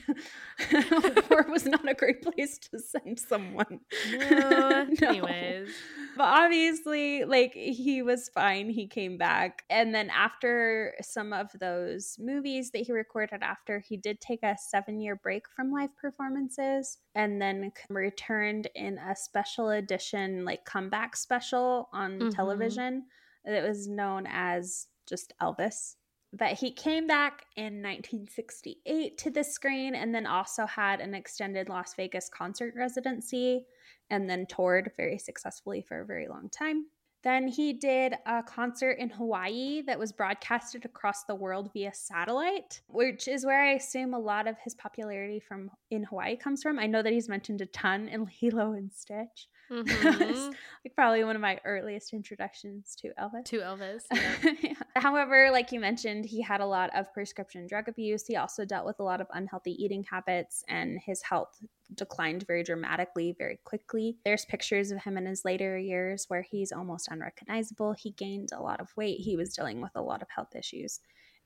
or 1.29 1.43
was 1.49 1.65
not 1.65 1.87
a 1.87 1.93
great 1.93 2.21
place 2.21 2.57
to 2.71 2.79
send 2.79 3.19
someone. 3.19 3.79
No, 4.11 4.85
No. 5.01 5.07
Anyways. 5.09 5.69
But 6.17 6.23
obviously, 6.23 7.25
like 7.25 7.53
he 7.53 8.01
was 8.01 8.29
fine. 8.29 8.69
He 8.69 8.87
came 8.87 9.17
back. 9.17 9.63
And 9.69 9.93
then 9.93 10.09
after 10.09 10.93
some 11.01 11.33
of 11.33 11.49
those 11.59 12.15
movies 12.19 12.71
that 12.71 12.83
he 12.83 12.93
recorded 12.93 13.41
after, 13.43 13.79
he 13.79 13.97
did 13.97 14.21
take 14.21 14.41
a 14.43 14.55
seven 14.57 15.01
year 15.01 15.17
break 15.17 15.49
from 15.49 15.71
live 15.73 15.95
performances 15.97 16.99
and 17.15 17.41
then 17.41 17.71
returned 17.89 18.67
in 18.75 18.97
a 18.97 19.13
special 19.15 19.71
edition, 19.71 20.45
like 20.45 20.63
comeback 20.63 21.17
special 21.17 21.89
on 21.91 22.19
Mhm. 22.19 22.33
television 22.35 23.05
that 23.43 23.67
was 23.67 23.87
known 23.87 24.25
as 24.29 24.87
just 25.05 25.33
Elvis. 25.41 25.95
But 26.33 26.53
he 26.53 26.71
came 26.71 27.07
back 27.07 27.45
in 27.55 27.81
1968 27.81 29.17
to 29.19 29.31
the 29.31 29.43
screen 29.43 29.95
and 29.95 30.13
then 30.13 30.25
also 30.25 30.65
had 30.65 30.99
an 30.99 31.15
extended 31.15 31.69
Las 31.69 31.93
Vegas 31.95 32.29
concert 32.29 32.73
residency 32.75 33.65
and 34.09 34.29
then 34.29 34.45
toured 34.45 34.91
very 34.97 35.17
successfully 35.17 35.81
for 35.81 36.01
a 36.01 36.05
very 36.05 36.27
long 36.27 36.49
time. 36.49 36.87
Then 37.25 37.47
he 37.47 37.73
did 37.73 38.13
a 38.27 38.43
concert 38.43 38.99
in 38.99 39.09
Hawaii 39.09 39.81
that 39.87 39.97
was 39.97 40.11
broadcasted 40.11 40.85
across 40.85 41.23
the 41.23 41.33
world 41.33 41.71
via 41.73 41.91
satellite, 41.91 42.81
which 42.87 43.27
is 43.27 43.43
where 43.43 43.63
I 43.63 43.73
assume 43.73 44.13
a 44.13 44.19
lot 44.19 44.47
of 44.47 44.59
his 44.59 44.75
popularity 44.75 45.39
from 45.39 45.71
in 45.89 46.03
Hawaii 46.03 46.35
comes 46.35 46.61
from. 46.61 46.77
I 46.77 46.85
know 46.85 47.01
that 47.01 47.13
he's 47.13 47.27
mentioned 47.27 47.61
a 47.61 47.65
ton 47.65 48.09
in 48.09 48.27
Lilo 48.41 48.73
and 48.73 48.93
Stitch. 48.93 49.47
Mhm. 49.69 50.47
like 50.85 50.95
probably 50.95 51.23
one 51.23 51.35
of 51.35 51.41
my 51.41 51.59
earliest 51.65 52.13
introductions 52.13 52.95
to 53.01 53.11
Elvis. 53.19 53.45
to 53.45 53.59
Elvis. 53.59 54.03
yeah. 54.11 54.51
Yeah. 54.61 54.73
However, 54.95 55.49
like 55.51 55.71
you 55.71 55.79
mentioned, 55.79 56.25
he 56.25 56.41
had 56.41 56.61
a 56.61 56.65
lot 56.65 56.89
of 56.95 57.11
prescription 57.13 57.67
drug 57.67 57.87
abuse. 57.87 58.25
He 58.27 58.35
also 58.35 58.65
dealt 58.65 58.85
with 58.85 58.99
a 58.99 59.03
lot 59.03 59.21
of 59.21 59.27
unhealthy 59.33 59.71
eating 59.83 60.03
habits, 60.03 60.63
and 60.67 60.99
his 60.99 61.21
health 61.23 61.59
declined 61.93 62.45
very 62.47 62.63
dramatically, 62.63 63.35
very 63.37 63.59
quickly. 63.63 64.17
There's 64.25 64.45
pictures 64.45 64.91
of 64.91 65.03
him 65.03 65.17
in 65.17 65.25
his 65.25 65.45
later 65.45 65.77
years 65.77 66.25
where 66.27 66.41
he's 66.41 66.71
almost 66.71 67.07
unrecognizable. 67.09 67.93
He 67.93 68.11
gained 68.11 68.49
a 68.53 68.61
lot 68.61 68.79
of 68.79 68.95
weight. 68.97 69.19
He 69.19 69.35
was 69.35 69.53
dealing 69.53 69.81
with 69.81 69.91
a 69.95 70.01
lot 70.01 70.21
of 70.21 70.29
health 70.29 70.55
issues. 70.55 70.99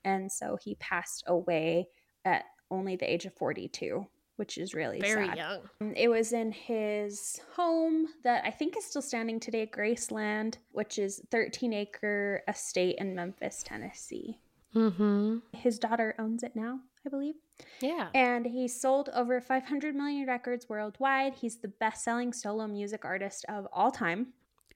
And 0.04 0.30
so 0.32 0.56
he 0.62 0.76
passed 0.76 1.24
away 1.26 1.88
at 2.24 2.44
only 2.70 2.96
the 2.96 3.10
age 3.12 3.26
of 3.26 3.34
42, 3.34 4.06
which 4.40 4.56
is 4.56 4.72
really 4.72 4.98
Very 4.98 5.26
sad. 5.26 5.36
young. 5.36 5.60
Um, 5.82 5.92
It 5.94 6.08
was 6.08 6.32
in 6.32 6.50
his 6.50 7.38
home 7.54 8.08
that 8.24 8.42
I 8.42 8.50
think 8.50 8.74
is 8.74 8.86
still 8.86 9.02
standing 9.02 9.38
today, 9.38 9.66
Graceland, 9.66 10.56
which 10.72 10.98
is 10.98 11.20
13 11.30 11.74
acre 11.74 12.42
estate 12.48 12.96
in 12.96 13.14
Memphis, 13.14 13.62
Tennessee. 13.62 14.40
Mm-hmm. 14.74 15.40
His 15.52 15.78
daughter 15.78 16.14
owns 16.18 16.42
it 16.42 16.56
now, 16.56 16.80
I 17.04 17.10
believe. 17.10 17.34
Yeah. 17.82 18.08
And 18.14 18.46
he 18.46 18.66
sold 18.66 19.10
over 19.12 19.42
500 19.42 19.94
million 19.94 20.26
records 20.26 20.70
worldwide. 20.70 21.34
He's 21.34 21.58
the 21.58 21.68
best 21.68 22.02
selling 22.02 22.32
solo 22.32 22.66
music 22.66 23.04
artist 23.04 23.44
of 23.50 23.68
all 23.74 23.90
time 23.90 24.28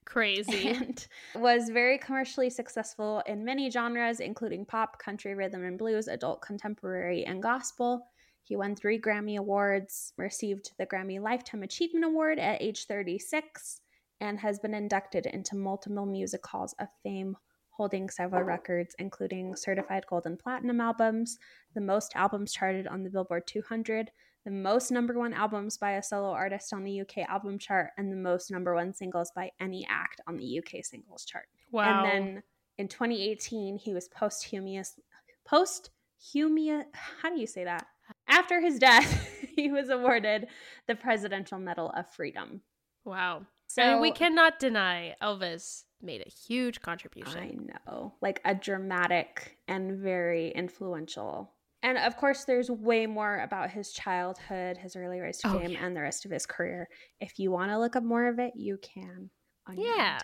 Crazy. 0.04 0.68
and 0.76 1.06
was 1.34 1.70
very 1.70 1.96
commercially 1.96 2.50
successful 2.50 3.22
in 3.26 3.44
many 3.44 3.70
genres, 3.70 4.20
including 4.20 4.66
pop, 4.66 4.98
country, 4.98 5.34
rhythm 5.34 5.64
and 5.64 5.78
blues, 5.78 6.08
adult 6.08 6.42
contemporary, 6.42 7.24
and 7.24 7.42
gospel. 7.42 8.06
He 8.44 8.56
won 8.56 8.76
three 8.76 9.00
Grammy 9.00 9.38
Awards, 9.38 10.12
received 10.18 10.72
the 10.78 10.86
Grammy 10.86 11.20
Lifetime 11.20 11.62
Achievement 11.62 12.04
Award 12.04 12.38
at 12.38 12.60
age 12.60 12.86
36, 12.86 13.80
and 14.20 14.38
has 14.38 14.58
been 14.58 14.74
inducted 14.74 15.26
into 15.26 15.56
multiple 15.56 16.06
music 16.06 16.46
halls 16.46 16.74
of 16.78 16.88
fame, 17.02 17.36
holding 17.70 18.08
several 18.08 18.42
records, 18.42 18.94
including 18.98 19.56
certified 19.56 20.04
gold 20.08 20.26
and 20.26 20.38
platinum 20.38 20.80
albums, 20.80 21.38
the 21.74 21.80
most 21.80 22.12
albums 22.14 22.52
charted 22.52 22.86
on 22.86 23.02
the 23.02 23.10
Billboard 23.10 23.46
200, 23.46 24.10
the 24.44 24.50
most 24.50 24.90
number 24.90 25.18
one 25.18 25.32
albums 25.32 25.78
by 25.78 25.92
a 25.92 26.02
solo 26.02 26.30
artist 26.30 26.72
on 26.74 26.84
the 26.84 27.00
UK 27.00 27.18
album 27.28 27.58
chart, 27.58 27.90
and 27.96 28.12
the 28.12 28.16
most 28.16 28.50
number 28.50 28.74
one 28.74 28.92
singles 28.92 29.32
by 29.34 29.50
any 29.58 29.86
act 29.88 30.20
on 30.26 30.36
the 30.36 30.58
UK 30.58 30.84
singles 30.84 31.24
chart. 31.24 31.46
Wow. 31.72 32.04
And 32.04 32.06
then 32.06 32.42
in 32.76 32.88
2018, 32.88 33.78
he 33.78 33.94
was 33.94 34.08
posthumous, 34.08 35.00
posthumous, 35.46 36.84
how 36.92 37.30
do 37.30 37.40
you 37.40 37.46
say 37.46 37.64
that? 37.64 37.86
After 38.28 38.60
his 38.60 38.78
death, 38.78 39.28
he 39.56 39.70
was 39.70 39.88
awarded 39.90 40.46
the 40.86 40.94
Presidential 40.94 41.58
Medal 41.58 41.90
of 41.90 42.08
Freedom. 42.10 42.60
wow. 43.04 43.42
So 43.66 43.82
I 43.82 43.92
mean, 43.94 44.02
we 44.02 44.12
cannot 44.12 44.58
deny 44.60 45.16
Elvis 45.22 45.84
made 46.02 46.20
a 46.24 46.28
huge 46.30 46.80
contribution. 46.82 47.38
I 47.38 47.90
know, 47.90 48.12
like 48.20 48.40
a 48.44 48.54
dramatic 48.54 49.56
and 49.66 49.98
very 49.98 50.50
influential. 50.50 51.50
And 51.82 51.96
of 51.98 52.16
course, 52.16 52.44
there's 52.44 52.70
way 52.70 53.06
more 53.06 53.40
about 53.40 53.70
his 53.70 53.90
childhood, 53.92 54.76
his 54.76 54.96
early 54.96 55.18
rise 55.20 55.38
to 55.38 55.48
Oh, 55.48 55.58
fame, 55.58 55.70
yeah. 55.70 55.84
and 55.84 55.96
the 55.96 56.02
rest 56.02 56.24
of 56.24 56.30
his 56.30 56.46
career. 56.46 56.88
If 57.20 57.38
you 57.38 57.50
want 57.50 57.70
to 57.72 57.78
look 57.78 57.96
up 57.96 58.04
more 58.04 58.28
of 58.28 58.38
it, 58.38 58.52
you 58.54 58.78
can. 58.78 59.30
on 59.66 59.76
your 59.78 59.90
own 59.90 59.96
Yeah. 59.96 60.18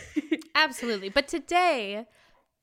Absolutely. 0.56 1.08
But 1.08 1.28
today, 1.28 2.06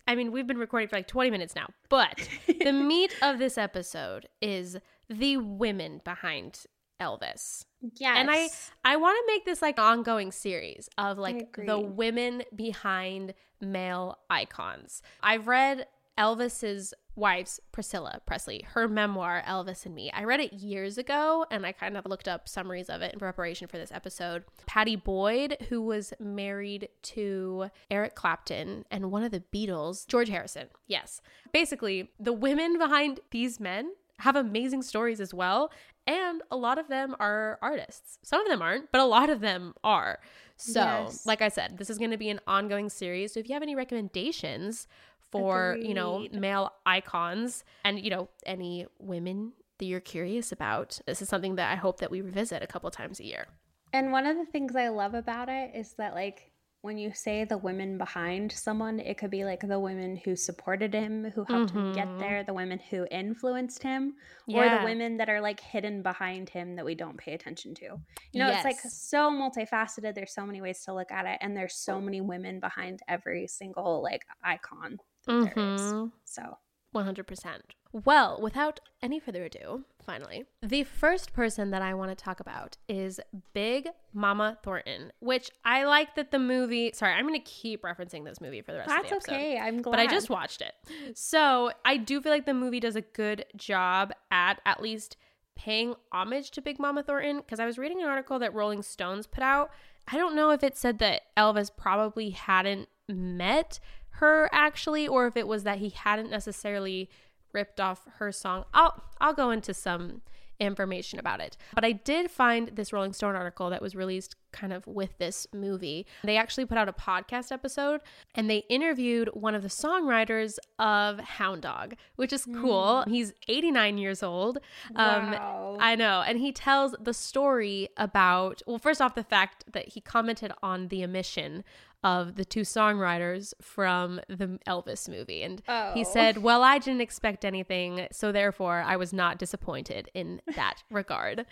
I 0.07 0.15
mean, 0.15 0.31
we've 0.31 0.47
been 0.47 0.57
recording 0.57 0.87
for 0.87 0.95
like 0.95 1.07
20 1.07 1.29
minutes 1.31 1.55
now, 1.55 1.67
but 1.89 2.27
the 2.47 2.71
meat 2.71 3.15
of 3.21 3.39
this 3.39 3.57
episode 3.57 4.27
is 4.41 4.77
the 5.09 5.37
women 5.37 6.01
behind 6.03 6.65
Elvis. 6.99 7.65
yes. 7.95 8.17
And 8.17 8.29
I 8.31 8.47
I 8.83 8.95
want 8.95 9.17
to 9.17 9.33
make 9.33 9.45
this 9.45 9.61
like 9.61 9.77
ongoing 9.77 10.31
series 10.31 10.89
of 10.97 11.17
like 11.17 11.55
the 11.55 11.79
women 11.79 12.43
behind 12.55 13.33
male 13.61 14.17
icons. 14.29 15.01
I've 15.21 15.47
read 15.47 15.85
Elvis's 16.17 16.93
wife's 17.17 17.59
Priscilla 17.71 18.21
Presley, 18.25 18.63
her 18.73 18.87
memoir, 18.87 19.43
Elvis 19.45 19.85
and 19.85 19.95
Me. 19.95 20.11
I 20.13 20.23
read 20.23 20.39
it 20.39 20.53
years 20.53 20.97
ago 20.97 21.45
and 21.51 21.65
I 21.65 21.71
kind 21.71 21.97
of 21.97 22.05
looked 22.05 22.27
up 22.27 22.47
summaries 22.47 22.89
of 22.89 23.01
it 23.01 23.13
in 23.13 23.19
preparation 23.19 23.67
for 23.67 23.77
this 23.77 23.91
episode. 23.91 24.45
Pattie 24.67 24.95
Boyd, 24.95 25.57
who 25.69 25.81
was 25.81 26.13
married 26.19 26.89
to 27.01 27.69
Eric 27.89 28.15
Clapton 28.15 28.85
and 28.91 29.11
one 29.11 29.23
of 29.23 29.31
the 29.31 29.43
Beatles, 29.53 30.07
George 30.07 30.29
Harrison. 30.29 30.67
Yes. 30.85 31.21
Basically, 31.51 32.11
the 32.19 32.33
women 32.33 32.77
behind 32.77 33.19
these 33.31 33.59
men 33.59 33.91
have 34.19 34.35
amazing 34.35 34.83
stories 34.83 35.19
as 35.19 35.33
well. 35.33 35.71
And 36.05 36.41
a 36.49 36.55
lot 36.55 36.77
of 36.77 36.87
them 36.87 37.15
are 37.19 37.59
artists. 37.61 38.17
Some 38.23 38.41
of 38.41 38.47
them 38.47 38.61
aren't, 38.61 38.91
but 38.93 39.01
a 39.01 39.05
lot 39.05 39.29
of 39.29 39.41
them 39.41 39.73
are. 39.83 40.19
So, 40.55 40.79
yes. 40.79 41.25
like 41.25 41.41
I 41.41 41.49
said, 41.49 41.77
this 41.77 41.89
is 41.89 41.97
going 41.97 42.11
to 42.11 42.17
be 42.17 42.29
an 42.29 42.39
ongoing 42.47 42.89
series. 42.89 43.33
So, 43.33 43.41
if 43.41 43.49
you 43.49 43.53
have 43.53 43.61
any 43.61 43.75
recommendations 43.75 44.87
for, 45.31 45.71
Agreed. 45.71 45.87
you 45.87 45.93
know, 45.93 46.27
male 46.31 46.71
icons 46.85 47.63
and, 47.83 47.99
you 47.99 48.09
know, 48.09 48.29
any 48.45 48.85
women 48.99 49.53
that 49.79 49.85
you're 49.85 49.99
curious 49.99 50.51
about, 50.51 50.99
this 51.05 51.21
is 51.21 51.29
something 51.29 51.55
that 51.55 51.71
I 51.71 51.75
hope 51.75 51.99
that 51.99 52.11
we 52.11 52.21
revisit 52.21 52.63
a 52.63 52.67
couple 52.67 52.89
times 52.91 53.19
a 53.19 53.25
year. 53.25 53.47
And 53.93 54.11
one 54.11 54.25
of 54.25 54.37
the 54.37 54.45
things 54.45 54.75
I 54.75 54.89
love 54.89 55.13
about 55.13 55.49
it 55.49 55.71
is 55.75 55.93
that, 55.97 56.13
like, 56.13 56.51
when 56.81 56.97
you 56.97 57.11
say 57.13 57.43
the 57.43 57.57
women 57.57 57.97
behind 57.97 58.51
someone, 58.51 58.99
it 58.99 59.17
could 59.17 59.31
be 59.31 59.43
like 59.43 59.61
the 59.61 59.79
women 59.79 60.15
who 60.23 60.35
supported 60.35 60.93
him, 60.93 61.31
who 61.35 61.43
helped 61.43 61.73
mm-hmm. 61.73 61.87
him 61.87 61.93
get 61.93 62.07
mm-hmm. 62.07 62.19
there, 62.19 62.43
the 62.43 62.53
women 62.53 62.79
who 62.89 63.05
influenced 63.09 63.81
him, 63.81 64.13
yeah. 64.47 64.59
or 64.59 64.79
the 64.79 64.85
women 64.85 65.17
that 65.17 65.27
are 65.27 65.41
like 65.41 65.59
hidden 65.59 66.01
behind 66.03 66.49
him 66.49 66.75
that 66.75 66.85
we 66.85 66.95
don't 66.95 67.17
pay 67.17 67.33
attention 67.33 67.73
to. 67.75 67.85
You 68.31 68.39
know, 68.39 68.47
yes. 68.47 68.57
it's 68.57 68.65
like 68.65 68.91
so 68.91 69.31
multifaceted. 69.31 70.15
There's 70.15 70.33
so 70.33 70.45
many 70.45 70.61
ways 70.61 70.81
to 70.85 70.93
look 70.93 71.11
at 71.11 71.25
it, 71.25 71.39
and 71.41 71.57
there's 71.57 71.75
so 71.75 71.99
many 71.99 72.21
women 72.21 72.59
behind 72.59 72.99
every 73.07 73.47
single 73.47 74.03
like 74.03 74.21
icon 74.43 74.97
mm-hmm. 75.27 76.07
So 76.25 76.57
100%. 76.95 77.59
Well, 77.93 78.39
without 78.41 78.79
any 79.01 79.19
further 79.19 79.45
ado, 79.45 79.85
finally, 80.05 80.45
the 80.61 80.83
first 80.83 81.33
person 81.33 81.71
that 81.71 81.81
I 81.81 81.93
want 81.93 82.11
to 82.11 82.15
talk 82.15 82.39
about 82.39 82.77
is 82.87 83.19
Big 83.53 83.87
Mama 84.13 84.57
Thornton, 84.61 85.11
which 85.19 85.49
I 85.63 85.85
like 85.85 86.15
that 86.15 86.31
the 86.31 86.39
movie. 86.39 86.91
Sorry, 86.93 87.13
I'm 87.13 87.27
going 87.27 87.39
to 87.39 87.45
keep 87.49 87.83
referencing 87.83 88.25
this 88.25 88.41
movie 88.41 88.61
for 88.61 88.73
the 88.73 88.79
rest 88.79 88.89
That's 88.89 89.03
of 89.05 89.09
the 89.09 89.15
episode. 89.15 89.31
That's 89.31 89.41
okay. 89.41 89.59
I'm 89.59 89.81
glad. 89.81 89.91
But 89.91 89.99
I 89.99 90.07
just 90.07 90.29
watched 90.29 90.61
it. 90.61 90.73
So 91.17 91.71
I 91.85 91.97
do 91.97 92.21
feel 92.21 92.31
like 92.31 92.45
the 92.45 92.53
movie 92.53 92.79
does 92.79 92.95
a 92.95 93.01
good 93.01 93.45
job 93.55 94.13
at 94.29 94.59
at 94.65 94.81
least 94.81 95.17
paying 95.55 95.95
homage 96.11 96.51
to 96.51 96.61
Big 96.61 96.79
Mama 96.79 97.03
Thornton 97.03 97.37
because 97.37 97.59
I 97.59 97.65
was 97.65 97.77
reading 97.77 98.01
an 98.01 98.07
article 98.07 98.37
that 98.39 98.53
Rolling 98.53 98.83
Stones 98.83 99.27
put 99.27 99.43
out. 99.43 99.71
I 100.07 100.17
don't 100.17 100.35
know 100.35 100.51
if 100.51 100.63
it 100.63 100.77
said 100.77 100.99
that 100.99 101.23
Elvis 101.35 101.71
probably 101.75 102.29
hadn't 102.29 102.89
met 103.09 103.79
her 104.17 104.49
actually 104.51 105.07
or 105.07 105.27
if 105.27 105.37
it 105.37 105.47
was 105.47 105.63
that 105.63 105.79
he 105.79 105.89
hadn't 105.89 106.29
necessarily 106.29 107.09
ripped 107.53 107.79
off 107.79 108.05
her 108.17 108.31
song. 108.31 108.65
I'll 108.73 109.03
I'll 109.19 109.33
go 109.33 109.51
into 109.51 109.73
some 109.73 110.21
information 110.59 111.19
about 111.19 111.39
it. 111.39 111.57
But 111.73 111.85
I 111.85 111.91
did 111.91 112.31
find 112.31 112.69
this 112.69 112.91
Rolling 112.91 113.13
Stone 113.13 113.35
article 113.35 113.69
that 113.69 113.81
was 113.81 113.95
released 113.95 114.35
kind 114.51 114.73
of 114.73 114.87
with 114.87 115.17
this 115.17 115.45
movie. 115.53 116.05
They 116.23 116.37
actually 116.37 116.65
put 116.65 116.77
out 116.77 116.89
a 116.89 116.93
podcast 116.93 117.51
episode 117.51 118.01
and 118.33 118.49
they 118.49 118.63
interviewed 118.69 119.29
one 119.33 119.53
of 119.53 119.61
the 119.61 119.67
songwriters 119.67 120.57
of 120.79 121.19
Hound 121.19 121.61
Dog, 121.61 121.95
which 122.15 122.33
is 122.33 122.45
cool. 122.45 123.03
Mm. 123.05 123.11
He's 123.11 123.33
89 123.47 123.97
years 123.97 124.23
old. 124.23 124.57
Um, 124.95 125.31
wow. 125.31 125.77
I 125.79 125.95
know. 125.95 126.23
And 126.25 126.39
he 126.39 126.51
tells 126.51 126.95
the 126.99 127.13
story 127.13 127.89
about, 127.97 128.61
well, 128.65 128.79
first 128.79 129.01
off, 129.01 129.15
the 129.15 129.23
fact 129.23 129.65
that 129.71 129.89
he 129.89 130.01
commented 130.01 130.51
on 130.63 130.87
the 130.87 131.03
omission 131.03 131.63
of 132.03 132.35
the 132.35 132.45
two 132.45 132.61
songwriters 132.61 133.53
from 133.61 134.19
the 134.27 134.59
Elvis 134.67 135.09
movie. 135.09 135.43
And 135.43 135.61
oh. 135.67 135.93
he 135.93 136.03
said, 136.03 136.37
Well, 136.37 136.63
I 136.63 136.77
didn't 136.77 137.01
expect 137.01 137.43
anything, 137.43 138.07
so 138.11 138.31
therefore 138.31 138.83
I 138.85 138.95
was 138.95 139.13
not 139.13 139.37
disappointed 139.37 140.09
in 140.13 140.41
that 140.55 140.83
regard. 140.91 141.45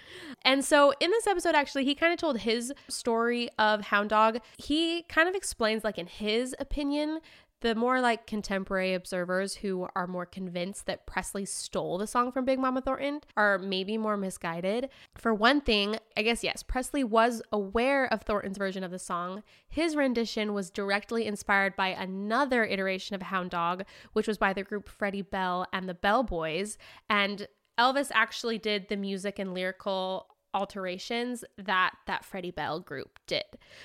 And 0.43 0.63
so 0.63 0.93
in 0.99 1.09
this 1.11 1.27
episode, 1.27 1.55
actually, 1.55 1.85
he 1.85 1.95
kind 1.95 2.13
of 2.13 2.19
told 2.19 2.39
his 2.39 2.73
story 2.87 3.49
of 3.57 3.81
Hound 3.81 4.09
Dog. 4.09 4.39
He 4.57 5.03
kind 5.03 5.27
of 5.27 5.35
explains, 5.35 5.83
like, 5.83 5.97
in 5.97 6.07
his 6.07 6.55
opinion, 6.59 7.19
the 7.65 7.73
more 7.73 7.99
like 7.99 8.27
contemporary 8.27 8.93
observers 8.93 9.55
who 9.55 9.87
are 9.95 10.05
more 10.05 10.27
convinced 10.27 10.85
that 10.85 11.07
Presley 11.07 11.45
stole 11.45 11.97
the 11.97 12.05
song 12.05 12.31
from 12.31 12.45
Big 12.45 12.59
Mama 12.59 12.79
Thornton 12.79 13.21
are 13.35 13.57
maybe 13.57 13.97
more 13.97 14.17
misguided. 14.17 14.87
For 15.15 15.33
one 15.33 15.61
thing, 15.61 15.97
I 16.15 16.21
guess 16.21 16.43
yes, 16.43 16.61
Presley 16.61 17.03
was 17.03 17.41
aware 17.51 18.05
of 18.13 18.21
Thornton's 18.21 18.59
version 18.59 18.83
of 18.83 18.91
the 18.91 18.99
song. 18.99 19.41
His 19.67 19.95
rendition 19.95 20.53
was 20.53 20.69
directly 20.69 21.25
inspired 21.25 21.75
by 21.75 21.87
another 21.87 22.63
iteration 22.63 23.15
of 23.15 23.23
Hound 23.23 23.49
Dog, 23.49 23.83
which 24.13 24.27
was 24.27 24.37
by 24.37 24.53
the 24.53 24.61
group 24.61 24.87
Freddie 24.87 25.23
Bell 25.23 25.65
and 25.73 25.89
the 25.89 25.95
Bell 25.95 26.21
Boys. 26.21 26.77
And 27.09 27.47
Elvis 27.79 28.11
actually 28.13 28.59
did 28.59 28.89
the 28.89 28.95
music 28.95 29.39
and 29.39 29.55
lyrical 29.55 30.34
alterations 30.55 31.43
that 31.57 31.93
that 32.07 32.25
Freddie 32.25 32.51
Bell 32.51 32.79
group 32.79 33.19
did. 33.27 33.43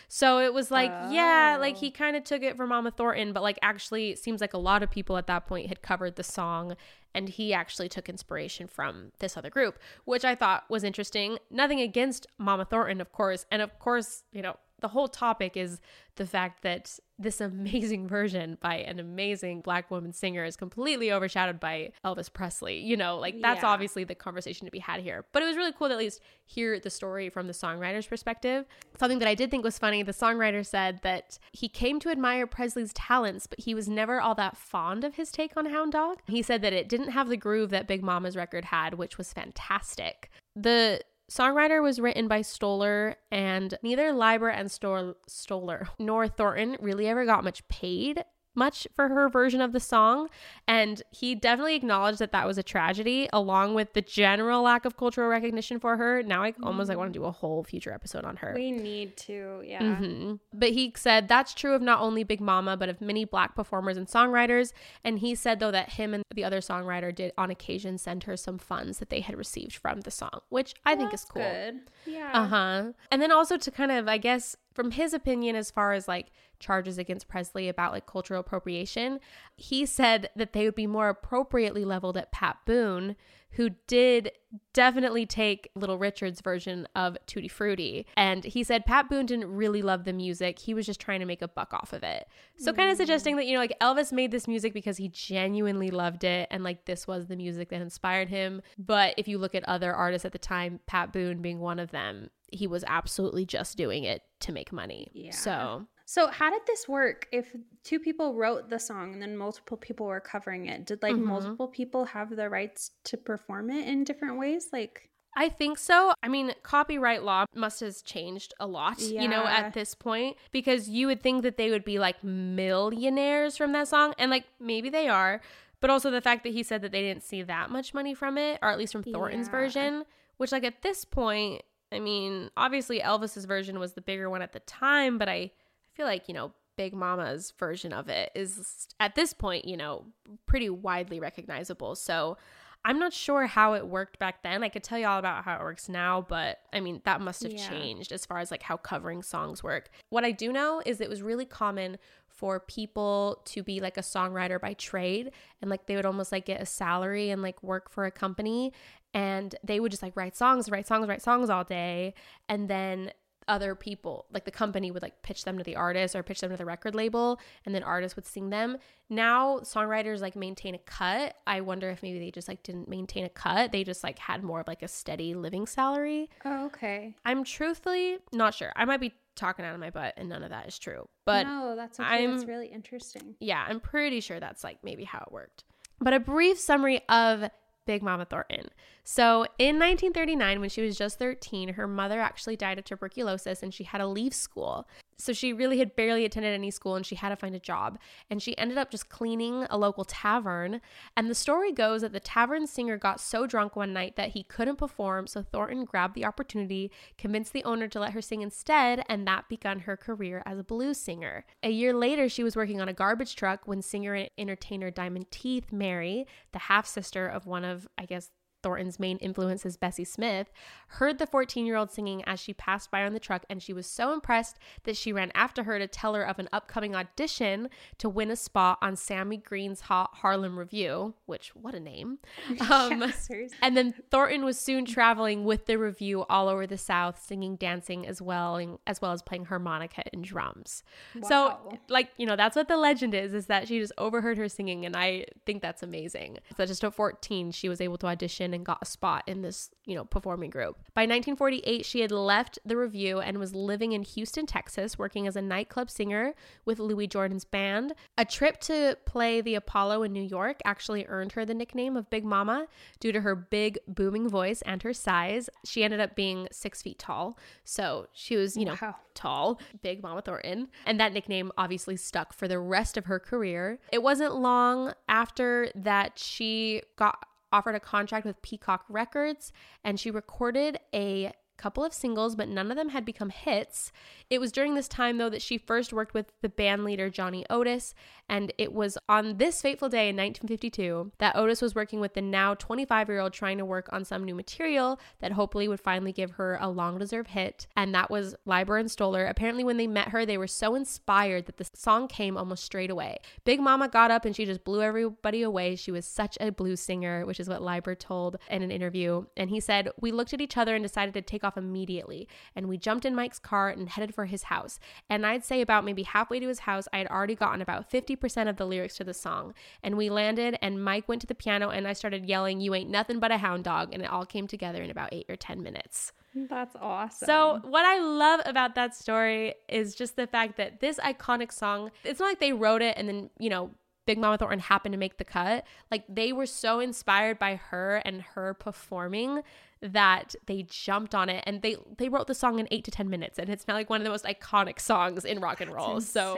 So 0.08 0.38
it 0.38 0.54
was 0.54 0.70
like, 0.70 0.90
oh. 0.90 1.10
yeah, 1.10 1.58
like 1.60 1.76
he 1.76 1.88
oh. 1.88 1.98
kind 1.98 2.16
of 2.16 2.24
took 2.24 2.42
it 2.42 2.56
from 2.56 2.70
Mama 2.70 2.92
Thornton, 2.92 3.32
but 3.32 3.42
like 3.42 3.58
actually 3.60 4.10
it 4.10 4.18
seems 4.18 4.40
like 4.40 4.54
a 4.54 4.58
lot 4.58 4.82
of 4.82 4.90
people 4.90 5.16
at 5.16 5.26
that 5.26 5.46
point 5.46 5.68
had 5.68 5.82
covered 5.82 6.16
the 6.16 6.22
song 6.22 6.76
and 7.12 7.28
he 7.28 7.52
actually 7.52 7.88
took 7.88 8.08
inspiration 8.08 8.68
from 8.68 9.10
this 9.18 9.36
other 9.36 9.50
group, 9.50 9.78
which 10.04 10.24
I 10.24 10.36
thought 10.36 10.64
was 10.70 10.84
interesting. 10.84 11.38
Nothing 11.50 11.80
against 11.80 12.28
Mama 12.38 12.64
Thornton, 12.64 13.00
of 13.00 13.10
course, 13.12 13.44
and 13.50 13.60
of 13.60 13.78
course, 13.80 14.22
you 14.32 14.42
know, 14.42 14.56
the 14.80 14.88
whole 14.88 15.08
topic 15.08 15.56
is 15.56 15.80
the 16.16 16.26
fact 16.26 16.62
that 16.62 16.98
this 17.20 17.40
amazing 17.40 18.08
version 18.08 18.56
by 18.60 18.76
an 18.76 18.98
amazing 18.98 19.60
black 19.60 19.90
woman 19.90 20.12
singer 20.12 20.44
is 20.44 20.56
completely 20.56 21.12
overshadowed 21.12 21.60
by 21.60 21.92
Elvis 22.04 22.32
Presley. 22.32 22.80
You 22.80 22.96
know, 22.96 23.18
like 23.18 23.40
that's 23.40 23.62
yeah. 23.62 23.68
obviously 23.68 24.04
the 24.04 24.14
conversation 24.14 24.66
to 24.66 24.70
be 24.70 24.78
had 24.78 25.00
here. 25.00 25.24
But 25.32 25.42
it 25.42 25.46
was 25.46 25.56
really 25.56 25.72
cool 25.72 25.88
to 25.88 25.94
at 25.94 25.98
least 25.98 26.20
hear 26.46 26.80
the 26.80 26.90
story 26.90 27.28
from 27.28 27.46
the 27.46 27.52
songwriter's 27.52 28.06
perspective. 28.06 28.64
Something 28.98 29.18
that 29.18 29.28
I 29.28 29.34
did 29.34 29.50
think 29.50 29.64
was 29.64 29.78
funny 29.78 30.02
the 30.02 30.12
songwriter 30.12 30.64
said 30.64 31.00
that 31.02 31.38
he 31.52 31.68
came 31.68 32.00
to 32.00 32.10
admire 32.10 32.46
Presley's 32.46 32.92
talents, 32.92 33.46
but 33.46 33.60
he 33.60 33.74
was 33.74 33.88
never 33.88 34.20
all 34.20 34.34
that 34.36 34.56
fond 34.56 35.04
of 35.04 35.14
his 35.14 35.30
take 35.30 35.56
on 35.56 35.66
Hound 35.66 35.92
Dog. 35.92 36.18
He 36.26 36.42
said 36.42 36.62
that 36.62 36.72
it 36.72 36.88
didn't 36.88 37.10
have 37.10 37.28
the 37.28 37.36
groove 37.36 37.70
that 37.70 37.86
Big 37.86 38.02
Mama's 38.02 38.36
record 38.36 38.66
had, 38.66 38.94
which 38.94 39.18
was 39.18 39.32
fantastic. 39.32 40.30
The 40.56 41.02
Songwriter 41.30 41.80
was 41.80 42.00
written 42.00 42.26
by 42.26 42.42
Stoller, 42.42 43.14
and 43.30 43.78
neither 43.84 44.12
Leiber 44.12 44.48
and 44.48 44.68
Stoller 44.70 45.88
nor 45.96 46.26
Thornton 46.26 46.76
really 46.80 47.06
ever 47.06 47.24
got 47.24 47.44
much 47.44 47.66
paid 47.68 48.24
much 48.54 48.86
for 48.94 49.08
her 49.08 49.28
version 49.28 49.60
of 49.60 49.72
the 49.72 49.80
song. 49.80 50.28
And 50.66 51.02
he 51.10 51.34
definitely 51.34 51.76
acknowledged 51.76 52.18
that 52.18 52.32
that 52.32 52.46
was 52.46 52.58
a 52.58 52.62
tragedy, 52.62 53.28
along 53.32 53.74
with 53.74 53.92
the 53.92 54.02
general 54.02 54.62
lack 54.62 54.84
of 54.84 54.96
cultural 54.96 55.28
recognition 55.28 55.78
for 55.78 55.96
her. 55.96 56.22
Now 56.22 56.42
I 56.42 56.54
almost 56.62 56.88
like 56.88 56.98
want 56.98 57.12
to 57.12 57.18
do 57.18 57.24
a 57.24 57.30
whole 57.30 57.62
future 57.64 57.92
episode 57.92 58.24
on 58.24 58.36
her. 58.36 58.52
We 58.54 58.72
need 58.72 59.16
to, 59.18 59.62
yeah. 59.64 59.82
Mm-hmm. 59.82 60.34
But 60.52 60.70
he 60.70 60.92
said 60.96 61.28
that's 61.28 61.54
true 61.54 61.74
of 61.74 61.82
not 61.82 62.00
only 62.00 62.24
Big 62.24 62.40
Mama, 62.40 62.76
but 62.76 62.88
of 62.88 63.00
many 63.00 63.24
black 63.24 63.54
performers 63.54 63.96
and 63.96 64.06
songwriters. 64.06 64.72
And 65.04 65.18
he 65.18 65.34
said 65.34 65.60
though 65.60 65.70
that 65.70 65.90
him 65.90 66.14
and 66.14 66.24
the 66.34 66.44
other 66.44 66.60
songwriter 66.60 67.14
did 67.14 67.32
on 67.38 67.50
occasion 67.50 67.98
send 67.98 68.24
her 68.24 68.36
some 68.36 68.58
funds 68.58 68.98
that 68.98 69.10
they 69.10 69.20
had 69.20 69.36
received 69.36 69.76
from 69.76 70.02
the 70.02 70.10
song, 70.10 70.40
which 70.48 70.74
I 70.84 70.96
think 70.96 71.14
is 71.14 71.24
cool. 71.24 71.42
Good. 71.42 71.80
Yeah. 72.06 72.30
Uh 72.32 72.46
huh. 72.46 72.92
And 73.10 73.22
then 73.22 73.32
also 73.32 73.56
to 73.56 73.70
kind 73.70 73.92
of, 73.92 74.08
I 74.08 74.18
guess, 74.18 74.56
from 74.74 74.92
his 74.92 75.12
opinion, 75.12 75.56
as 75.56 75.70
far 75.70 75.92
as 75.92 76.08
like 76.08 76.30
charges 76.60 76.98
against 76.98 77.28
Presley 77.28 77.68
about 77.68 77.92
like 77.92 78.06
cultural 78.06 78.40
appropriation, 78.40 79.20
he 79.56 79.84
said 79.86 80.30
that 80.36 80.52
they 80.52 80.64
would 80.64 80.74
be 80.74 80.86
more 80.86 81.08
appropriately 81.08 81.84
leveled 81.84 82.16
at 82.16 82.32
Pat 82.32 82.58
Boone, 82.64 83.16
who 83.52 83.70
did 83.86 84.30
definitely 84.72 85.26
take 85.26 85.70
Little 85.74 85.98
Richard's 85.98 86.40
version 86.40 86.86
of 86.94 87.16
Tutti 87.26 87.48
Frutti. 87.48 88.06
And 88.16 88.44
he 88.44 88.62
said 88.62 88.86
Pat 88.86 89.08
Boone 89.08 89.26
didn't 89.26 89.52
really 89.52 89.82
love 89.82 90.04
the 90.04 90.12
music. 90.12 90.58
He 90.60 90.72
was 90.74 90.86
just 90.86 91.00
trying 91.00 91.20
to 91.20 91.26
make 91.26 91.42
a 91.42 91.48
buck 91.48 91.74
off 91.74 91.92
of 91.92 92.02
it. 92.04 92.28
So, 92.58 92.72
mm. 92.72 92.76
kind 92.76 92.90
of 92.90 92.96
suggesting 92.96 93.36
that, 93.36 93.46
you 93.46 93.54
know, 93.54 93.60
like 93.60 93.78
Elvis 93.80 94.12
made 94.12 94.30
this 94.30 94.46
music 94.46 94.72
because 94.72 94.96
he 94.96 95.08
genuinely 95.08 95.90
loved 95.90 96.22
it 96.22 96.46
and 96.50 96.62
like 96.62 96.84
this 96.84 97.06
was 97.06 97.26
the 97.26 97.36
music 97.36 97.70
that 97.70 97.82
inspired 97.82 98.28
him. 98.28 98.62
But 98.78 99.14
if 99.16 99.26
you 99.26 99.38
look 99.38 99.54
at 99.54 99.68
other 99.68 99.92
artists 99.92 100.24
at 100.24 100.32
the 100.32 100.38
time, 100.38 100.80
Pat 100.86 101.12
Boone 101.12 101.42
being 101.42 101.58
one 101.58 101.80
of 101.80 101.90
them, 101.90 102.30
he 102.52 102.66
was 102.66 102.84
absolutely 102.86 103.44
just 103.44 103.76
doing 103.76 104.04
it 104.04 104.22
to 104.40 104.52
make 104.52 104.72
money. 104.72 105.10
Yeah. 105.12 105.32
So 105.32 105.86
so 106.10 106.26
how 106.26 106.50
did 106.50 106.62
this 106.66 106.88
work? 106.88 107.28
If 107.30 107.54
two 107.84 108.00
people 108.00 108.34
wrote 108.34 108.68
the 108.68 108.80
song 108.80 109.12
and 109.12 109.22
then 109.22 109.36
multiple 109.36 109.76
people 109.76 110.06
were 110.06 110.18
covering 110.18 110.66
it, 110.66 110.84
did 110.84 111.04
like 111.04 111.14
mm-hmm. 111.14 111.24
multiple 111.24 111.68
people 111.68 112.04
have 112.06 112.34
the 112.34 112.50
rights 112.50 112.90
to 113.04 113.16
perform 113.16 113.70
it 113.70 113.86
in 113.86 114.02
different 114.02 114.36
ways? 114.36 114.70
Like 114.72 115.08
I 115.36 115.48
think 115.48 115.78
so. 115.78 116.12
I 116.20 116.26
mean, 116.26 116.52
copyright 116.64 117.22
law 117.22 117.44
must 117.54 117.78
have 117.78 118.02
changed 118.02 118.54
a 118.58 118.66
lot, 118.66 119.00
yeah. 119.00 119.22
you 119.22 119.28
know, 119.28 119.44
at 119.44 119.72
this 119.72 119.94
point 119.94 120.36
because 120.50 120.88
you 120.88 121.06
would 121.06 121.22
think 121.22 121.44
that 121.44 121.56
they 121.56 121.70
would 121.70 121.84
be 121.84 122.00
like 122.00 122.24
millionaires 122.24 123.56
from 123.56 123.70
that 123.74 123.86
song 123.86 124.12
and 124.18 124.32
like 124.32 124.46
maybe 124.58 124.90
they 124.90 125.06
are, 125.06 125.40
but 125.80 125.90
also 125.90 126.10
the 126.10 126.20
fact 126.20 126.42
that 126.42 126.52
he 126.52 126.64
said 126.64 126.82
that 126.82 126.90
they 126.90 127.02
didn't 127.02 127.22
see 127.22 127.42
that 127.42 127.70
much 127.70 127.94
money 127.94 128.14
from 128.14 128.36
it 128.36 128.58
or 128.62 128.68
at 128.68 128.78
least 128.78 128.90
from 128.90 129.04
Thornton's 129.04 129.46
yeah. 129.46 129.52
version, 129.52 130.04
which 130.38 130.50
like 130.50 130.64
at 130.64 130.82
this 130.82 131.04
point, 131.04 131.62
I 131.92 132.00
mean, 132.00 132.50
obviously 132.56 132.98
Elvis's 132.98 133.44
version 133.44 133.78
was 133.78 133.92
the 133.92 134.00
bigger 134.00 134.28
one 134.28 134.42
at 134.42 134.52
the 134.52 134.60
time, 134.60 135.16
but 135.16 135.28
I 135.28 135.52
feel 136.00 136.06
like, 136.06 136.28
you 136.28 136.34
know, 136.34 136.52
Big 136.76 136.94
Mama's 136.94 137.52
version 137.58 137.92
of 137.92 138.08
it 138.08 138.30
is 138.34 138.88
at 138.98 139.14
this 139.14 139.34
point, 139.34 139.66
you 139.66 139.76
know, 139.76 140.06
pretty 140.46 140.70
widely 140.70 141.20
recognizable. 141.20 141.94
So 141.94 142.38
I'm 142.86 142.98
not 142.98 143.12
sure 143.12 143.46
how 143.46 143.74
it 143.74 143.86
worked 143.86 144.18
back 144.18 144.42
then. 144.42 144.62
I 144.64 144.70
could 144.70 144.82
tell 144.82 144.98
you 144.98 145.06
all 145.06 145.18
about 145.18 145.44
how 145.44 145.56
it 145.56 145.60
works 145.60 145.90
now, 145.90 146.24
but 146.26 146.60
I 146.72 146.80
mean, 146.80 147.02
that 147.04 147.20
must 147.20 147.42
have 147.42 147.52
Yeah. 147.52 147.68
changed 147.68 148.12
as 148.12 148.24
far 148.24 148.38
as 148.38 148.50
like 148.50 148.62
how 148.62 148.78
covering 148.78 149.22
songs 149.22 149.62
work. 149.62 149.90
What 150.08 150.24
I 150.24 150.30
do 150.30 150.50
know 150.52 150.80
is 150.86 151.02
it 151.02 151.10
was 151.10 151.20
really 151.20 151.44
common 151.44 151.98
for 152.28 152.60
people 152.60 153.42
to 153.44 153.62
be 153.62 153.80
like 153.80 153.98
a 153.98 154.02
songwriter 154.02 154.58
by 154.58 154.72
trade 154.72 155.32
and 155.60 155.68
like 155.70 155.84
they 155.84 155.96
would 155.96 156.06
almost 156.06 156.32
like 156.32 156.46
get 156.46 156.62
a 156.62 156.66
salary 156.66 157.28
and 157.28 157.42
like 157.42 157.62
work 157.62 157.90
for 157.90 158.06
a 158.06 158.10
company 158.10 158.72
and 159.12 159.54
they 159.62 159.80
would 159.80 159.90
just 159.90 160.02
like 160.02 160.16
write 160.16 160.34
songs, 160.34 160.70
write 160.70 160.86
songs, 160.86 161.06
write 161.06 161.20
songs 161.20 161.50
all 161.50 161.64
day 161.64 162.14
and 162.48 162.70
then 162.70 163.12
other 163.50 163.74
people 163.74 164.26
like 164.32 164.44
the 164.44 164.50
company 164.50 164.90
would 164.90 165.02
like 165.02 165.20
pitch 165.22 165.44
them 165.44 165.58
to 165.58 165.64
the 165.64 165.74
artist 165.74 166.14
or 166.14 166.22
pitch 166.22 166.40
them 166.40 166.50
to 166.50 166.56
the 166.56 166.64
record 166.64 166.94
label 166.94 167.38
and 167.66 167.74
then 167.74 167.82
artists 167.82 168.14
would 168.16 168.24
sing 168.26 168.50
them 168.50 168.76
now 169.08 169.58
songwriters 169.60 170.20
like 170.20 170.36
maintain 170.36 170.74
a 170.74 170.78
cut 170.78 171.34
i 171.46 171.60
wonder 171.60 171.90
if 171.90 172.02
maybe 172.02 172.18
they 172.18 172.30
just 172.30 172.46
like 172.48 172.62
didn't 172.62 172.88
maintain 172.88 173.24
a 173.24 173.28
cut 173.28 173.72
they 173.72 173.82
just 173.82 174.04
like 174.04 174.18
had 174.18 174.42
more 174.44 174.60
of 174.60 174.68
like 174.68 174.82
a 174.82 174.88
steady 174.88 175.34
living 175.34 175.66
salary 175.66 176.30
Oh, 176.44 176.66
okay. 176.66 177.14
i'm 177.24 177.42
truthfully 177.44 178.18
not 178.32 178.54
sure 178.54 178.72
i 178.76 178.84
might 178.84 179.00
be 179.00 179.12
talking 179.34 179.64
out 179.64 179.74
of 179.74 179.80
my 179.80 179.90
butt 179.90 180.14
and 180.16 180.28
none 180.28 180.42
of 180.44 180.50
that 180.50 180.68
is 180.68 180.78
true 180.78 181.08
but 181.24 181.44
no, 181.46 181.74
that's 181.76 181.98
okay. 181.98 182.08
I'm- 182.08 182.32
that's 182.36 182.44
really 182.48 182.68
interesting. 182.68 183.34
yeah, 183.40 183.64
I'm 183.68 183.80
pretty 183.80 184.20
sure 184.20 184.38
that's 184.40 184.62
like 184.64 184.78
maybe 184.82 185.04
how 185.04 185.24
it 185.26 185.32
worked. 185.32 185.62
But 186.00 186.12
a 186.12 186.18
brief 186.20 186.58
summary 186.58 187.02
of 187.08 187.48
Big 187.86 188.02
Mama 188.02 188.24
Thornton. 188.24 188.68
So, 189.12 189.44
in 189.58 189.80
1939, 189.80 190.60
when 190.60 190.68
she 190.68 190.82
was 190.82 190.96
just 190.96 191.18
13, 191.18 191.70
her 191.70 191.88
mother 191.88 192.20
actually 192.20 192.54
died 192.54 192.78
of 192.78 192.84
tuberculosis 192.84 193.60
and 193.60 193.74
she 193.74 193.82
had 193.82 193.98
to 193.98 194.06
leave 194.06 194.32
school. 194.32 194.86
So, 195.18 195.32
she 195.32 195.52
really 195.52 195.80
had 195.80 195.96
barely 195.96 196.24
attended 196.24 196.54
any 196.54 196.70
school 196.70 196.94
and 196.94 197.04
she 197.04 197.16
had 197.16 197.30
to 197.30 197.36
find 197.36 197.56
a 197.56 197.58
job. 197.58 197.98
And 198.30 198.40
she 198.40 198.56
ended 198.56 198.78
up 198.78 198.88
just 198.88 199.08
cleaning 199.08 199.66
a 199.68 199.76
local 199.76 200.04
tavern. 200.04 200.80
And 201.16 201.28
the 201.28 201.34
story 201.34 201.72
goes 201.72 202.02
that 202.02 202.12
the 202.12 202.20
tavern 202.20 202.68
singer 202.68 202.96
got 202.98 203.18
so 203.18 203.48
drunk 203.48 203.74
one 203.74 203.92
night 203.92 204.14
that 204.14 204.30
he 204.30 204.44
couldn't 204.44 204.76
perform. 204.76 205.26
So, 205.26 205.42
Thornton 205.42 205.86
grabbed 205.86 206.14
the 206.14 206.24
opportunity, 206.24 206.92
convinced 207.18 207.52
the 207.52 207.64
owner 207.64 207.88
to 207.88 207.98
let 207.98 208.12
her 208.12 208.22
sing 208.22 208.42
instead, 208.42 209.02
and 209.08 209.26
that 209.26 209.48
begun 209.48 209.80
her 209.80 209.96
career 209.96 210.40
as 210.46 210.60
a 210.60 210.62
blues 210.62 210.98
singer. 210.98 211.44
A 211.64 211.70
year 211.70 211.92
later, 211.92 212.28
she 212.28 212.44
was 212.44 212.54
working 212.54 212.80
on 212.80 212.88
a 212.88 212.92
garbage 212.92 213.34
truck 213.34 213.66
when 213.66 213.82
singer 213.82 214.14
and 214.14 214.30
entertainer 214.38 214.92
Diamond 214.92 215.32
Teeth 215.32 215.72
Mary, 215.72 216.28
the 216.52 216.60
half 216.60 216.86
sister 216.86 217.26
of 217.26 217.48
one 217.48 217.64
of, 217.64 217.88
I 217.98 218.06
guess, 218.06 218.30
Thornton's 218.62 218.98
main 218.98 219.16
influences, 219.18 219.76
Bessie 219.76 220.04
Smith, 220.04 220.50
heard 220.88 221.18
the 221.18 221.26
14 221.26 221.66
year 221.66 221.76
old 221.76 221.90
singing 221.90 222.22
as 222.24 222.40
she 222.40 222.52
passed 222.52 222.90
by 222.90 223.04
on 223.04 223.12
the 223.12 223.20
truck, 223.20 223.44
and 223.48 223.62
she 223.62 223.72
was 223.72 223.86
so 223.86 224.12
impressed 224.12 224.58
that 224.84 224.96
she 224.96 225.12
ran 225.12 225.30
after 225.34 225.64
her 225.64 225.78
to 225.78 225.86
tell 225.86 226.14
her 226.14 226.22
of 226.26 226.38
an 226.38 226.48
upcoming 226.52 226.94
audition 226.94 227.68
to 227.98 228.08
win 228.08 228.30
a 228.30 228.36
spot 228.36 228.78
on 228.82 228.96
Sammy 228.96 229.36
Green's 229.36 229.82
Hot 229.82 230.10
Harlem 230.14 230.58
Revue, 230.58 231.14
which, 231.26 231.54
what 231.54 231.74
a 231.74 231.80
name. 231.80 232.18
Um, 232.70 233.00
Yeah, 233.00 233.48
and 233.62 233.76
then 233.76 233.94
Thornton 234.10 234.44
was 234.44 234.58
soon 234.58 234.84
traveling 234.84 235.44
with 235.44 235.66
the 235.66 235.76
revue 235.76 236.22
all 236.28 236.48
over 236.48 236.66
the 236.66 236.78
South, 236.78 237.20
singing, 237.22 237.56
dancing 237.56 238.06
as 238.06 238.20
well, 238.22 238.56
and, 238.56 238.78
as 238.86 239.00
well 239.00 239.12
as 239.12 239.22
playing 239.22 239.46
harmonica 239.46 240.02
and 240.12 240.22
drums. 240.22 240.82
So, 241.26 241.78
like, 241.88 242.10
you 242.16 242.26
know, 242.26 242.36
that's 242.36 242.54
what 242.56 242.68
the 242.68 242.76
legend 242.76 243.14
is, 243.14 243.34
is 243.34 243.46
that 243.46 243.66
she 243.68 243.80
just 243.80 243.92
overheard 243.98 244.38
her 244.38 244.48
singing, 244.48 244.84
and 244.84 244.94
I 244.96 245.26
think 245.46 245.62
that's 245.62 245.82
amazing. 245.82 246.38
So 246.56 246.66
just 246.66 246.84
at 246.84 246.94
14, 246.94 247.50
she 247.52 247.68
was 247.68 247.80
able 247.80 247.98
to 247.98 248.06
audition 248.06 248.49
and 248.54 248.64
got 248.64 248.78
a 248.82 248.86
spot 248.86 249.24
in 249.26 249.42
this, 249.42 249.70
you 249.84 249.94
know, 249.94 250.04
performing 250.04 250.50
group. 250.50 250.76
By 250.94 251.02
1948, 251.02 251.84
she 251.84 252.00
had 252.00 252.10
left 252.10 252.58
the 252.64 252.76
revue 252.76 253.18
and 253.20 253.38
was 253.38 253.54
living 253.54 253.92
in 253.92 254.02
Houston, 254.02 254.46
Texas, 254.46 254.98
working 254.98 255.26
as 255.26 255.36
a 255.36 255.42
nightclub 255.42 255.90
singer 255.90 256.34
with 256.64 256.78
Louis 256.78 257.06
Jordan's 257.06 257.44
band. 257.44 257.94
A 258.18 258.24
trip 258.24 258.60
to 258.62 258.96
play 259.06 259.40
the 259.40 259.54
Apollo 259.54 260.02
in 260.02 260.12
New 260.12 260.22
York 260.22 260.60
actually 260.64 261.06
earned 261.08 261.32
her 261.32 261.44
the 261.44 261.54
nickname 261.54 261.96
of 261.96 262.10
Big 262.10 262.24
Mama 262.24 262.66
due 263.00 263.12
to 263.12 263.20
her 263.22 263.34
big, 263.34 263.78
booming 263.88 264.28
voice 264.28 264.62
and 264.62 264.82
her 264.82 264.92
size. 264.92 265.48
She 265.64 265.84
ended 265.84 266.00
up 266.00 266.14
being 266.14 266.48
six 266.52 266.82
feet 266.82 266.98
tall, 266.98 267.38
so 267.64 268.06
she 268.12 268.36
was, 268.36 268.56
you 268.56 268.64
know, 268.64 268.76
Wow. 268.80 268.96
tall, 269.14 269.60
Big 269.82 270.02
Mama 270.02 270.22
Thornton. 270.22 270.68
And 270.86 270.98
that 271.00 271.12
nickname 271.12 271.52
obviously 271.58 271.96
stuck 271.96 272.32
for 272.32 272.48
the 272.48 272.58
rest 272.58 272.96
of 272.96 273.06
her 273.06 273.18
career. 273.18 273.78
It 273.92 274.02
wasn't 274.02 274.34
long 274.36 274.94
after 275.08 275.70
that 275.74 276.18
she 276.18 276.82
got 276.96 277.26
offered 277.52 277.74
a 277.74 277.80
contract 277.80 278.26
with 278.26 278.40
Peacock 278.42 278.84
Records 278.88 279.52
and 279.84 279.98
she 279.98 280.10
recorded 280.10 280.78
a 280.94 281.32
couple 281.60 281.84
of 281.84 281.92
singles, 281.92 282.34
but 282.34 282.48
none 282.48 282.70
of 282.70 282.76
them 282.76 282.88
had 282.88 283.04
become 283.04 283.30
hits. 283.30 283.92
It 284.30 284.40
was 284.40 284.52
during 284.52 284.74
this 284.74 284.88
time, 284.88 285.18
though, 285.18 285.28
that 285.28 285.42
she 285.42 285.58
first 285.58 285.92
worked 285.92 286.14
with 286.14 286.32
the 286.40 286.48
band 286.48 286.84
leader 286.84 287.10
Johnny 287.10 287.44
Otis, 287.50 287.94
and 288.28 288.52
it 288.58 288.72
was 288.72 288.96
on 289.08 289.36
this 289.36 289.60
fateful 289.60 289.88
day 289.88 290.08
in 290.08 290.16
1952 290.16 291.12
that 291.18 291.36
Otis 291.36 291.60
was 291.60 291.74
working 291.74 292.00
with 292.00 292.14
the 292.14 292.22
now 292.22 292.54
25 292.54 293.08
year 293.08 293.20
old 293.20 293.32
trying 293.32 293.58
to 293.58 293.64
work 293.64 293.88
on 293.92 294.04
some 294.04 294.24
new 294.24 294.34
material 294.34 295.00
that 295.20 295.32
hopefully 295.32 295.68
would 295.68 295.80
finally 295.80 296.12
give 296.12 296.32
her 296.32 296.56
a 296.60 296.68
long 296.68 296.98
deserved 296.98 297.30
hit, 297.30 297.66
and 297.76 297.94
that 297.94 298.10
was 298.10 298.34
Leiber 298.44 298.78
and 298.78 298.90
Stoller. 298.90 299.26
Apparently, 299.26 299.64
when 299.64 299.76
they 299.76 299.86
met 299.86 300.08
her, 300.08 300.24
they 300.24 300.38
were 300.38 300.46
so 300.46 300.74
inspired 300.74 301.46
that 301.46 301.58
the 301.58 301.68
song 301.74 302.08
came 302.08 302.36
almost 302.36 302.64
straight 302.64 302.90
away. 302.90 303.18
Big 303.44 303.60
Mama 303.60 303.88
got 303.88 304.10
up 304.10 304.24
and 304.24 304.34
she 304.34 304.46
just 304.46 304.64
blew 304.64 304.80
everybody 304.80 305.42
away. 305.42 305.76
She 305.76 305.90
was 305.90 306.06
such 306.06 306.38
a 306.40 306.50
blues 306.50 306.80
singer, 306.80 307.26
which 307.26 307.40
is 307.40 307.48
what 307.48 307.62
Leiber 307.62 307.94
told 307.94 308.36
in 308.48 308.62
an 308.62 308.70
interview. 308.70 309.24
And 309.36 309.50
he 309.50 309.60
said, 309.60 309.90
We 310.00 310.12
looked 310.12 310.32
at 310.32 310.40
each 310.40 310.56
other 310.56 310.74
and 310.74 310.84
decided 310.84 311.14
to 311.14 311.22
take 311.22 311.44
off 311.44 311.49
immediately. 311.56 312.28
And 312.54 312.68
we 312.68 312.76
jumped 312.76 313.04
in 313.04 313.14
Mike's 313.14 313.38
car 313.38 313.68
and 313.68 313.88
headed 313.88 314.14
for 314.14 314.26
his 314.26 314.44
house. 314.44 314.78
And 315.08 315.26
I'd 315.26 315.44
say 315.44 315.60
about 315.60 315.84
maybe 315.84 316.02
halfway 316.02 316.40
to 316.40 316.48
his 316.48 316.60
house, 316.60 316.88
I 316.92 316.98
had 316.98 317.06
already 317.08 317.34
gotten 317.34 317.60
about 317.60 317.90
50% 317.90 318.48
of 318.48 318.56
the 318.56 318.66
lyrics 318.66 318.96
to 318.96 319.04
the 319.04 319.14
song. 319.14 319.54
And 319.82 319.96
we 319.96 320.10
landed, 320.10 320.58
and 320.62 320.82
Mike 320.82 321.08
went 321.08 321.20
to 321.22 321.26
the 321.26 321.34
piano, 321.34 321.70
and 321.70 321.86
I 321.86 321.92
started 321.92 322.26
yelling, 322.26 322.60
You 322.60 322.74
ain't 322.74 322.90
nothing 322.90 323.20
but 323.20 323.30
a 323.30 323.38
hound 323.38 323.64
dog. 323.64 323.90
And 323.92 324.02
it 324.02 324.10
all 324.10 324.26
came 324.26 324.46
together 324.46 324.82
in 324.82 324.90
about 324.90 325.10
eight 325.12 325.26
or 325.28 325.36
10 325.36 325.62
minutes. 325.62 326.12
That's 326.34 326.76
awesome. 326.80 327.26
So, 327.26 327.60
what 327.64 327.84
I 327.84 327.98
love 327.98 328.40
about 328.44 328.76
that 328.76 328.94
story 328.94 329.54
is 329.68 329.94
just 329.94 330.14
the 330.14 330.28
fact 330.28 330.56
that 330.58 330.80
this 330.80 330.98
iconic 330.98 331.52
song, 331.52 331.90
it's 332.04 332.20
not 332.20 332.26
like 332.26 332.40
they 332.40 332.52
wrote 332.52 332.82
it 332.82 332.96
and 332.96 333.08
then, 333.08 333.30
you 333.38 333.50
know, 333.50 333.70
Big 334.06 334.18
Mama 334.18 334.38
Thornton 334.38 334.60
happened 334.60 334.92
to 334.92 334.98
make 334.98 335.18
the 335.18 335.24
cut. 335.24 335.64
Like 335.90 336.04
they 336.08 336.32
were 336.32 336.46
so 336.46 336.80
inspired 336.80 337.38
by 337.38 337.56
her 337.56 337.96
and 338.04 338.22
her 338.22 338.54
performing 338.54 339.42
that 339.82 340.34
they 340.46 340.62
jumped 340.64 341.14
on 341.14 341.28
it 341.28 341.42
and 341.46 341.62
they 341.62 341.76
they 341.96 342.08
wrote 342.08 342.26
the 342.26 342.34
song 342.34 342.58
in 342.58 342.68
8 342.70 342.84
to 342.84 342.90
10 342.90 343.08
minutes 343.08 343.38
and 343.38 343.48
it's 343.48 343.66
now 343.66 343.74
like 343.74 343.88
one 343.88 344.00
of 344.00 344.04
the 344.04 344.10
most 344.10 344.24
iconic 344.24 344.78
songs 344.78 345.24
in 345.24 345.40
rock 345.40 345.60
and 345.60 345.72
roll. 345.72 346.00
So, 346.00 346.36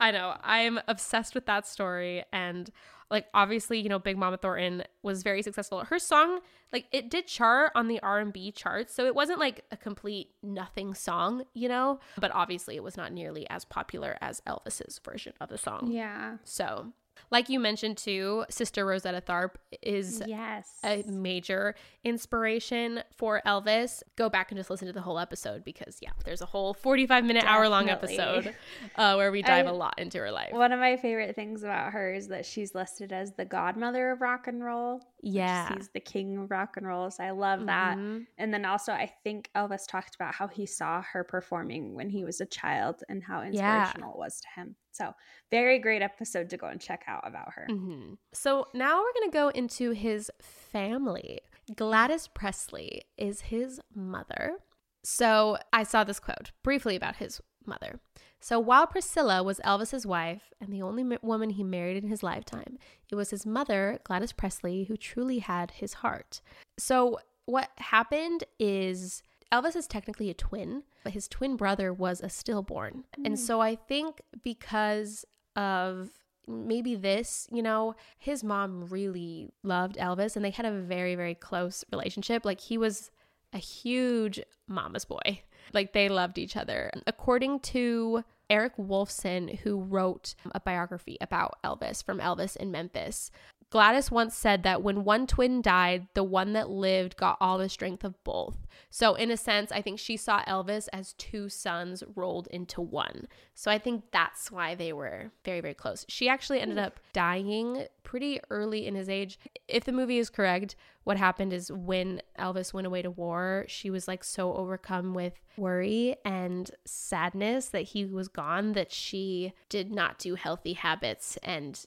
I 0.00 0.10
know. 0.10 0.36
I'm 0.42 0.80
obsessed 0.88 1.34
with 1.34 1.46
that 1.46 1.66
story 1.66 2.24
and 2.32 2.70
like 3.10 3.26
obviously, 3.34 3.80
you 3.80 3.88
know, 3.88 3.98
Big 3.98 4.16
Mama 4.16 4.38
Thornton 4.38 4.82
was 5.02 5.22
very 5.22 5.42
successful. 5.42 5.84
Her 5.84 5.98
song, 5.98 6.40
like 6.72 6.86
it 6.90 7.10
did 7.10 7.26
chart 7.26 7.72
on 7.74 7.88
the 7.88 8.00
R&B 8.00 8.52
charts, 8.52 8.94
so 8.94 9.06
it 9.06 9.14
wasn't 9.14 9.38
like 9.38 9.64
a 9.70 9.76
complete 9.76 10.30
nothing 10.42 10.94
song, 10.94 11.44
you 11.52 11.68
know, 11.68 12.00
but 12.18 12.30
obviously 12.34 12.76
it 12.76 12.82
was 12.82 12.96
not 12.96 13.12
nearly 13.12 13.48
as 13.50 13.64
popular 13.64 14.16
as 14.20 14.40
Elvis's 14.46 15.00
version 15.04 15.34
of 15.40 15.48
the 15.48 15.58
song. 15.58 15.90
Yeah. 15.90 16.38
So, 16.44 16.92
like 17.30 17.48
you 17.48 17.58
mentioned 17.60 17.96
too, 17.96 18.44
Sister 18.48 18.84
Rosetta 18.86 19.20
Tharpe 19.20 19.56
is 19.82 20.22
Yes. 20.26 20.68
a 20.84 21.02
major 21.06 21.74
inspiration 22.04 23.02
for 23.16 23.42
Elvis. 23.46 24.02
Go 24.16 24.28
back 24.28 24.50
and 24.50 24.58
just 24.58 24.70
listen 24.70 24.86
to 24.86 24.92
the 24.92 25.00
whole 25.02 25.18
episode 25.18 25.64
because 25.64 25.98
yeah, 26.00 26.10
there's 26.24 26.40
a 26.42 26.46
whole 26.46 26.72
45 26.74 27.24
minute 27.24 27.44
hour 27.44 27.68
long 27.68 27.88
episode 27.90 28.54
uh, 28.96 29.14
where 29.14 29.30
we 29.32 29.42
dive 29.42 29.66
I- 29.66 29.70
a 29.70 29.74
lot 29.74 29.98
into 29.98 30.18
her 30.18 30.30
life. 30.30 30.52
One 30.52 30.72
of 30.72 30.80
my 30.80 30.96
favorite 30.96 31.34
things 31.34 31.62
about 31.62 31.92
her 31.92 32.12
is 32.14 32.28
that 32.28 32.46
she's 32.46 32.74
listed 32.74 33.12
as 33.12 33.32
the 33.32 33.44
godmother 33.44 34.10
of 34.10 34.20
rock 34.20 34.46
and 34.46 34.64
roll. 34.64 35.00
Yeah. 35.24 35.74
He's 35.74 35.88
the 35.88 36.00
king 36.00 36.38
of 36.38 36.50
rock 36.50 36.76
and 36.76 36.86
roll. 36.86 37.10
So 37.10 37.24
I 37.24 37.30
love 37.30 37.66
that. 37.66 37.96
Mhm. 37.96 38.26
And 38.38 38.52
then 38.52 38.64
also, 38.64 38.92
I 38.92 39.06
think 39.24 39.50
Elvis 39.54 39.86
talked 39.88 40.14
about 40.14 40.34
how 40.34 40.46
he 40.48 40.66
saw 40.66 41.02
her 41.02 41.24
performing 41.24 41.94
when 41.94 42.10
he 42.10 42.24
was 42.24 42.40
a 42.40 42.46
child 42.46 43.02
and 43.08 43.22
how 43.22 43.40
Yeah. 43.42 43.48
inspirational 43.48 44.12
it 44.14 44.18
was 44.18 44.40
to 44.42 44.48
him. 44.54 44.76
So, 44.92 45.14
very 45.50 45.78
great 45.78 46.02
episode 46.02 46.50
to 46.50 46.56
go 46.56 46.66
and 46.68 46.80
check 46.80 47.04
out 47.08 47.26
about 47.26 47.52
her. 47.54 47.66
Mhm. 47.68 48.18
So 48.32 48.68
now 48.74 49.00
we're 49.00 49.12
going 49.14 49.30
to 49.30 49.34
go 49.34 49.48
into 49.48 49.90
his 49.90 50.30
family. 50.40 51.40
Gladys 51.74 52.28
Presley 52.28 53.02
is 53.16 53.40
his 53.42 53.80
mother. 53.94 54.58
So 55.02 55.58
I 55.72 55.82
saw 55.82 56.04
this 56.04 56.20
quote 56.20 56.52
briefly 56.62 56.96
about 56.96 57.16
his 57.16 57.40
mother. 57.66 58.00
So 58.44 58.60
while 58.60 58.86
Priscilla 58.86 59.42
was 59.42 59.58
Elvis's 59.60 60.06
wife 60.06 60.52
and 60.60 60.70
the 60.70 60.82
only 60.82 61.02
ma- 61.02 61.16
woman 61.22 61.48
he 61.48 61.64
married 61.64 61.96
in 62.04 62.10
his 62.10 62.22
lifetime, 62.22 62.78
it 63.08 63.14
was 63.14 63.30
his 63.30 63.46
mother, 63.46 64.00
Gladys 64.04 64.32
Presley, 64.32 64.84
who 64.84 64.98
truly 64.98 65.38
had 65.38 65.70
his 65.70 65.94
heart. 65.94 66.42
So 66.76 67.20
what 67.46 67.70
happened 67.78 68.44
is 68.58 69.22
Elvis 69.50 69.76
is 69.76 69.86
technically 69.86 70.28
a 70.28 70.34
twin, 70.34 70.82
but 71.04 71.14
his 71.14 71.26
twin 71.26 71.56
brother 71.56 71.90
was 71.90 72.20
a 72.20 72.28
stillborn. 72.28 73.04
And 73.24 73.36
mm. 73.36 73.38
so 73.38 73.62
I 73.62 73.76
think 73.76 74.20
because 74.42 75.24
of 75.56 76.10
maybe 76.46 76.96
this, 76.96 77.48
you 77.50 77.62
know, 77.62 77.94
his 78.18 78.44
mom 78.44 78.88
really 78.90 79.48
loved 79.62 79.96
Elvis 79.96 80.36
and 80.36 80.44
they 80.44 80.50
had 80.50 80.66
a 80.66 80.82
very, 80.82 81.14
very 81.14 81.34
close 81.34 81.82
relationship. 81.90 82.44
Like 82.44 82.60
he 82.60 82.76
was 82.76 83.10
a 83.54 83.58
huge 83.58 84.38
mama's 84.68 85.06
boy. 85.06 85.40
Like 85.72 85.94
they 85.94 86.10
loved 86.10 86.36
each 86.36 86.58
other. 86.58 86.90
According 87.06 87.60
to 87.60 88.22
Eric 88.50 88.76
Wolfson, 88.76 89.58
who 89.60 89.80
wrote 89.80 90.34
a 90.54 90.60
biography 90.60 91.16
about 91.20 91.58
Elvis 91.64 92.04
from 92.04 92.18
Elvis 92.18 92.56
in 92.56 92.70
Memphis. 92.70 93.30
Gladys 93.74 94.08
once 94.08 94.36
said 94.36 94.62
that 94.62 94.84
when 94.84 95.02
one 95.02 95.26
twin 95.26 95.60
died, 95.60 96.06
the 96.14 96.22
one 96.22 96.52
that 96.52 96.70
lived 96.70 97.16
got 97.16 97.36
all 97.40 97.58
the 97.58 97.68
strength 97.68 98.04
of 98.04 98.14
both. 98.22 98.68
So, 98.88 99.16
in 99.16 99.32
a 99.32 99.36
sense, 99.36 99.72
I 99.72 99.82
think 99.82 99.98
she 99.98 100.16
saw 100.16 100.44
Elvis 100.44 100.86
as 100.92 101.14
two 101.14 101.48
sons 101.48 102.04
rolled 102.14 102.46
into 102.52 102.80
one. 102.80 103.26
So, 103.52 103.72
I 103.72 103.78
think 103.78 104.04
that's 104.12 104.52
why 104.52 104.76
they 104.76 104.92
were 104.92 105.32
very, 105.44 105.60
very 105.60 105.74
close. 105.74 106.06
She 106.08 106.28
actually 106.28 106.60
ended 106.60 106.78
up 106.78 107.00
dying 107.12 107.86
pretty 108.04 108.38
early 108.48 108.86
in 108.86 108.94
his 108.94 109.08
age. 109.08 109.40
If 109.66 109.82
the 109.82 109.90
movie 109.90 110.18
is 110.18 110.30
correct, 110.30 110.76
what 111.02 111.16
happened 111.16 111.52
is 111.52 111.72
when 111.72 112.22
Elvis 112.38 112.72
went 112.72 112.86
away 112.86 113.02
to 113.02 113.10
war, 113.10 113.64
she 113.66 113.90
was 113.90 114.06
like 114.06 114.22
so 114.22 114.54
overcome 114.54 115.14
with 115.14 115.40
worry 115.56 116.14
and 116.24 116.70
sadness 116.84 117.70
that 117.70 117.82
he 117.82 118.04
was 118.04 118.28
gone 118.28 118.74
that 118.74 118.92
she 118.92 119.52
did 119.68 119.90
not 119.90 120.20
do 120.20 120.36
healthy 120.36 120.74
habits 120.74 121.38
and 121.42 121.86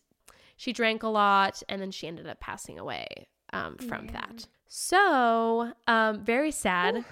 she 0.57 0.73
drank 0.73 1.03
a 1.03 1.07
lot 1.07 1.63
and 1.69 1.81
then 1.81 1.91
she 1.91 2.07
ended 2.07 2.27
up 2.27 2.39
passing 2.39 2.77
away 2.77 3.27
um, 3.53 3.77
from 3.77 4.07
that. 4.07 4.47
So, 4.67 5.71
um, 5.87 6.23
very 6.25 6.51
sad. 6.51 7.05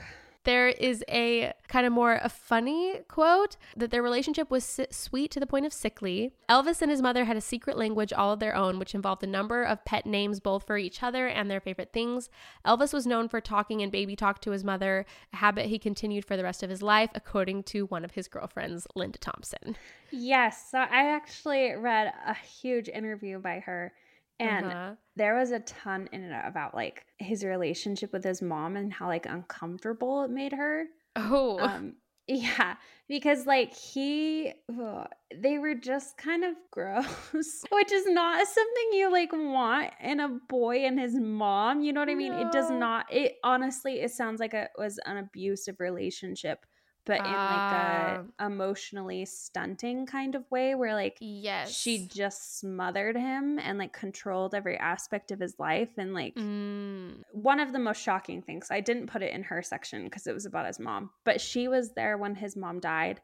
There 0.45 0.67
is 0.67 1.03
a 1.09 1.53
kind 1.67 1.87
of 1.87 1.91
more 1.91 2.19
a 2.21 2.29
funny 2.29 2.99
quote 3.07 3.57
that 3.75 3.89
their 3.89 4.03
relationship 4.03 4.51
was 4.51 4.79
sweet 4.91 5.31
to 5.31 5.39
the 5.39 5.47
point 5.47 5.65
of 5.65 5.73
sickly. 5.73 6.33
Elvis 6.47 6.83
and 6.83 6.91
his 6.91 7.01
mother 7.01 7.25
had 7.25 7.35
a 7.35 7.41
secret 7.41 7.77
language 7.77 8.13
all 8.13 8.31
of 8.31 8.39
their 8.39 8.55
own, 8.55 8.77
which 8.77 8.93
involved 8.93 9.23
a 9.23 9.27
number 9.27 9.63
of 9.63 9.83
pet 9.85 10.05
names 10.05 10.39
both 10.39 10.65
for 10.67 10.77
each 10.77 11.01
other 11.01 11.27
and 11.27 11.49
their 11.49 11.59
favorite 11.59 11.91
things. 11.91 12.29
Elvis 12.63 12.93
was 12.93 13.07
known 13.07 13.27
for 13.27 13.41
talking 13.41 13.81
and 13.81 13.91
baby 13.91 14.15
talk 14.15 14.39
to 14.41 14.51
his 14.51 14.63
mother, 14.63 15.05
a 15.33 15.37
habit 15.37 15.65
he 15.65 15.79
continued 15.79 16.25
for 16.25 16.37
the 16.37 16.43
rest 16.43 16.61
of 16.61 16.69
his 16.69 16.83
life, 16.83 17.09
according 17.15 17.63
to 17.63 17.87
one 17.87 18.05
of 18.05 18.11
his 18.11 18.27
girlfriends, 18.27 18.87
Linda 18.95 19.17
Thompson. 19.17 19.75
Yes. 20.11 20.69
So 20.69 20.77
I 20.77 21.09
actually 21.09 21.71
read 21.73 22.13
a 22.25 22.35
huge 22.35 22.87
interview 22.87 23.39
by 23.39 23.59
her 23.59 23.93
and 24.39 24.73
Uh-huh. 24.73 24.95
there 25.15 25.35
was 25.35 25.51
a 25.51 25.59
ton 25.61 26.09
in 26.11 26.23
it 26.23 26.41
about 26.45 26.75
like 26.75 27.05
his 27.19 27.43
relationship 27.43 28.11
with 28.13 28.23
his 28.23 28.41
mom 28.41 28.75
and 28.77 28.93
how 28.93 29.07
like 29.07 29.25
uncomfortable 29.25 30.23
it 30.23 30.31
made 30.31 30.51
her. 30.53 30.87
Oh, 31.15 31.59
Um 31.59 31.97
yeah, 32.27 32.77
because 33.07 33.45
like 33.45 33.73
he 33.75 34.53
ugh, 34.79 35.07
they 35.35 35.59
were 35.59 35.75
just 35.75 36.17
kind 36.17 36.43
of 36.43 36.55
gross, 36.71 37.63
which 37.71 37.91
is 37.91 38.05
not 38.07 38.47
something 38.47 38.89
you 38.93 39.11
like 39.11 39.31
want 39.33 39.91
in 40.01 40.19
a 40.19 40.29
boy 40.29 40.77
and 40.85 40.99
his 40.99 41.15
mom, 41.15 41.81
you 41.81 41.91
know 41.93 41.99
what 42.01 42.09
I 42.09 42.15
mean? 42.15 42.33
It 42.33 42.51
does 42.51 42.69
not 42.69 43.05
it 43.11 43.35
honestly 43.43 44.01
it 44.01 44.11
sounds 44.11 44.39
like 44.39 44.53
it 44.53 44.71
was 44.77 44.99
an 45.05 45.17
abusive 45.17 45.79
relationship, 45.79 46.65
but 47.05 47.19
in 47.19 47.25
like 47.25 47.33
Ah. 47.33 48.23
a 48.39 48.45
emotionally 48.45 49.25
stunting 49.25 50.05
kind 50.05 50.35
of 50.35 50.49
way 50.49 50.75
where 50.75 50.93
like 50.93 51.17
yes. 51.21 51.71
she 51.71 52.07
just 52.07 52.59
smothered 52.59 53.15
him 53.15 53.59
and 53.59 53.77
like 53.77 53.93
controlled 53.93 54.55
every 54.55 54.77
aspect 54.77 55.31
of 55.31 55.39
his 55.39 55.55
life 55.59 55.89
and 55.97 56.13
like 56.13 56.35
Mm. 56.35 57.21
one 57.31 57.59
of 57.59 57.71
the 57.73 57.79
most 57.79 58.01
shocking 58.01 58.41
things 58.41 58.67
i 58.71 58.79
didn't 58.81 59.07
put 59.07 59.21
it 59.21 59.33
in 59.33 59.43
her 59.43 59.61
section 59.61 60.03
because 60.05 60.25
it 60.27 60.33
was 60.33 60.45
about 60.45 60.65
his 60.65 60.79
mom 60.79 61.09
but 61.23 61.39
she 61.39 61.67
was 61.67 61.91
there 61.93 62.17
when 62.17 62.35
his 62.35 62.55
mom 62.55 62.79
died 62.79 63.21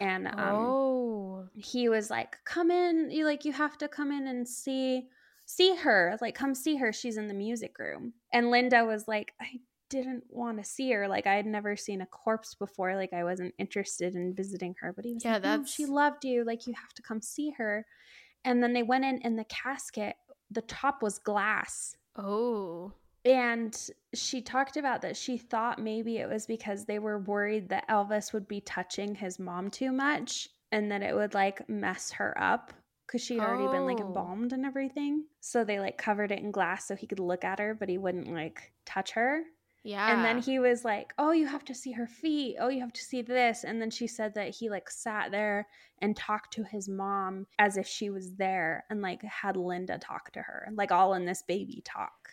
and 0.00 0.26
um 0.28 0.34
oh. 0.38 1.48
he 1.54 1.88
was 1.88 2.10
like 2.10 2.36
come 2.44 2.70
in 2.70 3.10
you 3.10 3.24
like 3.24 3.44
you 3.44 3.52
have 3.52 3.76
to 3.78 3.88
come 3.88 4.10
in 4.12 4.26
and 4.26 4.46
see 4.48 5.06
see 5.46 5.74
her 5.76 6.16
like 6.20 6.34
come 6.34 6.54
see 6.54 6.76
her 6.76 6.92
she's 6.92 7.16
in 7.16 7.26
the 7.28 7.34
music 7.34 7.78
room 7.78 8.12
and 8.32 8.50
linda 8.50 8.84
was 8.84 9.08
like 9.08 9.32
i 9.40 9.58
didn't 9.90 10.24
want 10.28 10.58
to 10.58 10.64
see 10.64 10.90
her 10.92 11.08
like 11.08 11.26
i 11.26 11.34
had 11.34 11.46
never 11.46 11.76
seen 11.76 12.00
a 12.00 12.06
corpse 12.06 12.54
before 12.54 12.94
like 12.96 13.12
i 13.12 13.24
wasn't 13.24 13.54
interested 13.58 14.14
in 14.14 14.34
visiting 14.34 14.74
her 14.80 14.92
but 14.92 15.04
he 15.04 15.14
was 15.14 15.24
Yeah, 15.24 15.34
like 15.34 15.42
no, 15.42 15.64
she 15.64 15.86
loved 15.86 16.24
you 16.24 16.44
like 16.44 16.66
you 16.66 16.74
have 16.74 16.92
to 16.94 17.02
come 17.02 17.20
see 17.22 17.50
her 17.58 17.86
and 18.44 18.62
then 18.62 18.72
they 18.72 18.82
went 18.82 19.04
in 19.04 19.20
and 19.22 19.38
the 19.38 19.44
casket 19.44 20.16
the 20.50 20.62
top 20.62 21.02
was 21.02 21.18
glass 21.18 21.96
Oh. 22.16 22.92
and 23.24 23.76
she 24.14 24.40
talked 24.42 24.76
about 24.76 25.02
that 25.02 25.16
she 25.16 25.38
thought 25.38 25.80
maybe 25.80 26.18
it 26.18 26.28
was 26.28 26.46
because 26.46 26.84
they 26.84 26.98
were 26.98 27.18
worried 27.20 27.68
that 27.68 27.88
Elvis 27.88 28.32
would 28.32 28.48
be 28.48 28.60
touching 28.60 29.14
his 29.14 29.38
mom 29.38 29.70
too 29.70 29.92
much 29.92 30.48
and 30.72 30.90
that 30.90 31.02
it 31.02 31.14
would 31.14 31.34
like 31.34 31.68
mess 31.68 32.10
her 32.12 32.34
up 32.40 32.72
because 33.06 33.22
she'd 33.22 33.40
already 33.40 33.68
been 33.68 33.86
like 33.86 34.00
Oh. 34.00 34.06
embalmed 34.06 34.52
and 34.52 34.66
everything. 34.66 35.24
So 35.40 35.64
they 35.64 35.80
like 35.80 35.96
covered 35.96 36.30
it 36.30 36.40
in 36.40 36.50
glass 36.50 36.86
so 36.86 36.94
he 36.94 37.06
could 37.06 37.20
look 37.20 37.42
at 37.42 37.58
her, 37.58 37.74
but 37.74 37.88
he 37.88 37.96
wouldn't 37.96 38.30
like 38.30 38.72
touch 38.84 39.12
her. 39.12 39.44
Yeah. 39.84 40.12
And 40.12 40.24
then 40.24 40.38
he 40.38 40.58
was 40.58 40.84
like, 40.84 41.12
Oh, 41.18 41.32
you 41.32 41.46
have 41.46 41.64
to 41.66 41.74
see 41.74 41.92
her 41.92 42.06
feet. 42.06 42.56
Oh, 42.60 42.68
you 42.68 42.80
have 42.80 42.92
to 42.92 43.02
see 43.02 43.22
this. 43.22 43.64
And 43.64 43.80
then 43.80 43.90
she 43.90 44.06
said 44.06 44.34
that 44.34 44.54
he 44.54 44.68
like 44.70 44.90
sat 44.90 45.30
there 45.30 45.66
and 46.00 46.16
talked 46.16 46.52
to 46.54 46.64
his 46.64 46.88
mom 46.88 47.46
as 47.58 47.76
if 47.76 47.86
she 47.86 48.10
was 48.10 48.34
there 48.34 48.84
and 48.90 49.02
like 49.02 49.22
had 49.22 49.56
Linda 49.56 49.98
talk 49.98 50.32
to 50.32 50.40
her, 50.42 50.68
like 50.74 50.92
all 50.92 51.14
in 51.14 51.24
this 51.24 51.42
baby 51.42 51.82
talk 51.84 52.30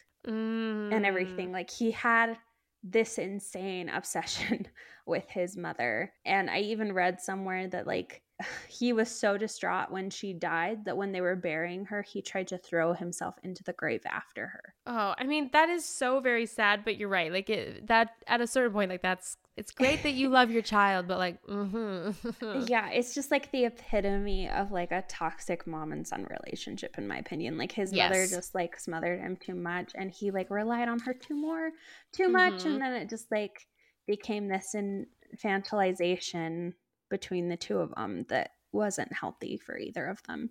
and 0.91 1.05
Mm. 1.05 1.07
everything. 1.07 1.51
Like 1.51 1.69
he 1.69 1.91
had 1.91 2.37
this 2.83 3.17
insane 3.17 3.89
obsession 3.93 4.67
with 5.05 5.29
his 5.29 5.57
mother. 5.57 6.13
And 6.25 6.49
I 6.49 6.59
even 6.59 6.93
read 6.93 7.21
somewhere 7.21 7.67
that 7.69 7.87
like 7.87 8.21
he 8.67 8.93
was 8.93 9.09
so 9.09 9.37
distraught 9.37 9.91
when 9.91 10.09
she 10.09 10.33
died 10.33 10.85
that 10.85 10.97
when 10.97 11.11
they 11.11 11.21
were 11.21 11.35
burying 11.35 11.85
her, 11.85 12.01
he 12.01 12.21
tried 12.21 12.47
to 12.49 12.57
throw 12.57 12.93
himself 12.93 13.35
into 13.43 13.63
the 13.63 13.73
grave 13.73 14.01
after 14.05 14.47
her. 14.47 14.73
Oh, 14.87 15.15
I 15.17 15.23
mean 15.23 15.49
that 15.53 15.69
is 15.69 15.85
so 15.85 16.19
very 16.19 16.45
sad, 16.45 16.83
but 16.83 16.97
you're 16.97 17.09
right. 17.09 17.31
Like 17.31 17.49
it, 17.49 17.87
that 17.87 18.15
at 18.27 18.41
a 18.41 18.47
certain 18.47 18.73
point, 18.73 18.91
like 18.91 19.01
that's 19.01 19.37
it's 19.57 19.71
great 19.71 20.03
that 20.03 20.11
you 20.11 20.27
love 20.27 20.51
your 20.51 20.61
child, 20.61 21.07
but 21.07 21.17
like, 21.17 21.41
mm-hmm. 21.47 22.65
Yeah, 22.67 22.89
it's 22.89 23.13
just 23.15 23.31
like 23.31 23.51
the 23.51 23.65
epitome 23.65 24.49
of 24.49 24.71
like 24.71 24.91
a 24.91 25.03
toxic 25.07 25.65
mom 25.65 25.93
and 25.93 26.05
son 26.05 26.27
relationship, 26.29 26.97
in 26.97 27.07
my 27.07 27.17
opinion. 27.17 27.57
Like 27.57 27.71
his 27.71 27.93
mother 27.93 28.27
just 28.27 28.53
like 28.53 28.77
smothered 28.79 29.19
him 29.21 29.37
too 29.37 29.55
much, 29.55 29.91
and 29.95 30.11
he 30.11 30.31
like 30.31 30.49
relied 30.49 30.89
on 30.89 30.99
her 30.99 31.13
too 31.13 31.35
more, 31.35 31.71
too 32.11 32.27
much, 32.29 32.63
Mhm. 32.63 32.65
and 32.65 32.81
then 32.81 32.93
it 32.93 33.09
just 33.09 33.31
like 33.31 33.67
became 34.07 34.47
this 34.49 34.75
infantilization 34.75 36.73
between 37.09 37.49
the 37.49 37.57
two 37.57 37.79
of 37.79 37.93
them 37.95 38.25
that 38.29 38.51
wasn't 38.71 39.13
healthy 39.13 39.57
for 39.57 39.77
either 39.77 40.05
of 40.07 40.21
them. 40.23 40.49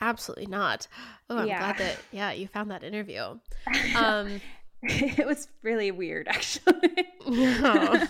absolutely 0.00 0.46
not. 0.46 0.88
Oh, 1.30 1.38
I'm 1.38 1.48
Yeah. 1.48 1.58
glad 1.58 1.78
that 1.78 1.98
yeah 2.10 2.32
you 2.32 2.48
found 2.48 2.70
that 2.70 2.82
interview. 2.84 3.38
Um, 3.96 4.40
it 4.82 5.24
was 5.26 5.46
really 5.62 5.90
weird, 5.92 6.26
actually. 6.28 7.06
No. 7.26 8.02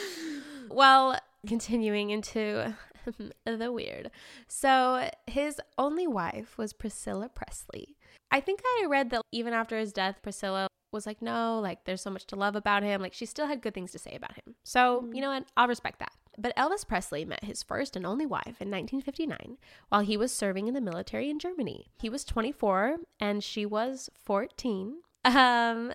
well, 0.70 1.18
continuing 1.46 2.10
into 2.10 2.74
the 3.44 3.70
weird. 3.72 4.10
So 4.48 5.10
his 5.26 5.60
only 5.78 6.06
wife 6.06 6.56
was 6.58 6.72
Priscilla 6.72 7.28
Presley. 7.28 7.96
I 8.30 8.40
think 8.40 8.60
I 8.64 8.86
read 8.88 9.10
that 9.10 9.22
even 9.30 9.52
after 9.52 9.78
his 9.78 9.92
death, 9.92 10.20
Priscilla 10.22 10.68
was 10.96 11.06
like, 11.06 11.22
no, 11.22 11.60
like 11.60 11.84
there's 11.84 12.02
so 12.02 12.10
much 12.10 12.26
to 12.26 12.36
love 12.36 12.56
about 12.56 12.82
him. 12.82 13.00
Like 13.00 13.12
she 13.12 13.26
still 13.26 13.46
had 13.46 13.60
good 13.62 13.74
things 13.74 13.92
to 13.92 13.98
say 13.98 14.14
about 14.14 14.34
him. 14.34 14.56
So, 14.64 15.08
you 15.12 15.20
know 15.20 15.28
what? 15.30 15.44
I'll 15.56 15.68
respect 15.68 16.00
that. 16.00 16.12
But 16.38 16.56
Elvis 16.56 16.86
Presley 16.86 17.24
met 17.24 17.44
his 17.44 17.62
first 17.62 17.96
and 17.96 18.04
only 18.04 18.26
wife 18.26 18.60
in 18.60 18.70
1959 18.70 19.56
while 19.88 20.02
he 20.02 20.16
was 20.16 20.32
serving 20.32 20.66
in 20.66 20.74
the 20.74 20.80
military 20.80 21.30
in 21.30 21.38
Germany. 21.38 21.86
He 22.00 22.08
was 22.10 22.24
24 22.24 22.96
and 23.20 23.42
she 23.42 23.64
was 23.64 24.10
14. 24.24 24.96
Um, 25.24 25.92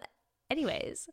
anyways, 0.50 1.10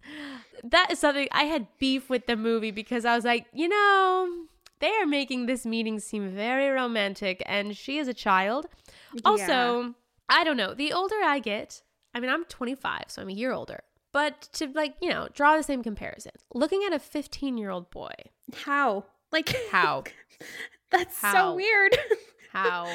that 0.64 0.90
is 0.90 0.98
something 0.98 1.28
I 1.30 1.44
had 1.44 1.66
beef 1.78 2.08
with 2.08 2.26
the 2.26 2.36
movie 2.36 2.70
because 2.70 3.04
I 3.04 3.14
was 3.14 3.24
like, 3.24 3.46
you 3.52 3.68
know, 3.68 4.46
they 4.80 4.92
are 4.94 5.06
making 5.06 5.46
this 5.46 5.66
meeting 5.66 6.00
seem 6.00 6.30
very 6.30 6.68
romantic 6.70 7.42
and 7.46 7.76
she 7.76 7.98
is 7.98 8.08
a 8.08 8.14
child. 8.14 8.66
Also, 9.24 9.94
I 10.28 10.44
don't 10.44 10.56
know. 10.56 10.74
The 10.74 10.92
older 10.92 11.16
I 11.24 11.38
get, 11.38 11.82
I 12.18 12.20
mean, 12.20 12.30
I'm 12.30 12.44
25, 12.44 13.04
so 13.08 13.22
I'm 13.22 13.28
a 13.28 13.32
year 13.32 13.52
older. 13.52 13.80
But 14.12 14.48
to 14.54 14.66
like, 14.74 14.94
you 15.00 15.08
know, 15.10 15.28
draw 15.32 15.56
the 15.56 15.62
same 15.62 15.82
comparison, 15.82 16.32
looking 16.52 16.82
at 16.84 16.92
a 16.92 16.98
15 16.98 17.56
year 17.56 17.70
old 17.70 17.90
boy, 17.90 18.12
how? 18.64 19.04
Like 19.30 19.54
How? 19.70 20.04
That's 20.90 21.20
How? 21.20 21.32
so 21.32 21.54
weird. 21.54 21.96
how, 22.52 22.86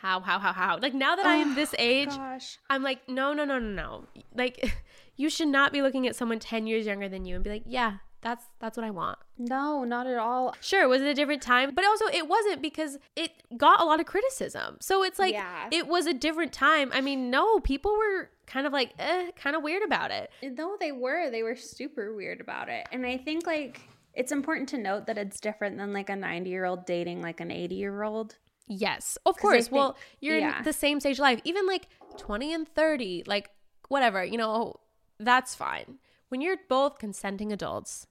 how, 0.00 0.20
how, 0.20 0.38
how, 0.38 0.52
how? 0.52 0.78
Like 0.78 0.94
now 0.94 1.16
that 1.16 1.26
I 1.26 1.36
am 1.36 1.54
this 1.54 1.72
oh 1.72 1.82
age, 1.82 2.10
Gosh. 2.10 2.58
I'm 2.68 2.82
like, 2.82 3.08
no, 3.08 3.32
no, 3.32 3.44
no, 3.44 3.58
no, 3.58 3.72
no. 3.72 4.04
Like, 4.34 4.72
you 5.16 5.30
should 5.30 5.48
not 5.48 5.72
be 5.72 5.82
looking 5.82 6.06
at 6.06 6.14
someone 6.14 6.38
10 6.38 6.66
years 6.66 6.86
younger 6.86 7.08
than 7.08 7.24
you 7.24 7.34
and 7.34 7.42
be 7.42 7.50
like, 7.50 7.64
yeah, 7.66 7.94
that's 8.22 8.44
that's 8.58 8.76
what 8.76 8.84
I 8.84 8.90
want. 8.90 9.18
No, 9.38 9.84
not 9.84 10.06
at 10.06 10.18
all. 10.18 10.54
Sure, 10.60 10.86
was 10.86 11.00
it 11.00 11.08
a 11.08 11.14
different 11.14 11.40
time? 11.40 11.74
But 11.74 11.86
also, 11.86 12.04
it 12.06 12.28
wasn't 12.28 12.60
because 12.60 12.98
it 13.16 13.32
got 13.56 13.80
a 13.80 13.84
lot 13.84 13.98
of 13.98 14.04
criticism. 14.06 14.76
So 14.80 15.02
it's 15.02 15.18
like, 15.18 15.32
Yeah. 15.32 15.68
it 15.72 15.88
was 15.88 16.04
a 16.04 16.12
different 16.12 16.52
time. 16.52 16.90
I 16.92 17.00
mean, 17.00 17.30
no, 17.30 17.60
people 17.60 17.96
were 17.96 18.28
kind 18.50 18.66
of 18.66 18.72
like, 18.72 18.92
eh, 18.98 19.30
kind 19.36 19.54
of 19.54 19.62
weird 19.62 19.82
about 19.82 20.10
it. 20.10 20.30
No, 20.42 20.76
they 20.78 20.92
were. 20.92 21.30
They 21.30 21.42
were 21.42 21.56
super 21.56 22.14
weird 22.14 22.40
about 22.40 22.68
it. 22.68 22.86
And 22.92 23.06
I 23.06 23.16
think 23.16 23.46
like 23.46 23.80
it's 24.14 24.32
important 24.32 24.68
to 24.70 24.78
note 24.78 25.06
that 25.06 25.16
it's 25.16 25.40
different 25.40 25.78
than 25.78 25.92
like 25.92 26.10
a 26.10 26.16
90 26.16 26.50
year 26.50 26.64
old 26.64 26.84
dating 26.84 27.22
like 27.22 27.40
an 27.40 27.50
80 27.50 27.74
year 27.76 28.02
old. 28.02 28.36
Yes, 28.66 29.18
of 29.24 29.36
course. 29.36 29.66
think- 29.66 29.76
well, 29.76 29.96
you're 30.20 30.38
yeah. 30.38 30.58
in 30.58 30.64
the 30.64 30.72
same 30.72 31.00
stage 31.00 31.16
of 31.16 31.22
life, 31.22 31.40
even 31.44 31.66
like 31.66 31.88
20 32.18 32.52
and 32.52 32.68
30, 32.68 33.24
like 33.26 33.50
whatever, 33.88 34.24
you 34.24 34.36
know, 34.36 34.74
that's 35.18 35.54
fine. 35.54 35.98
When 36.28 36.40
you're 36.40 36.56
both 36.68 36.98
consenting 36.98 37.52
adults, 37.52 38.06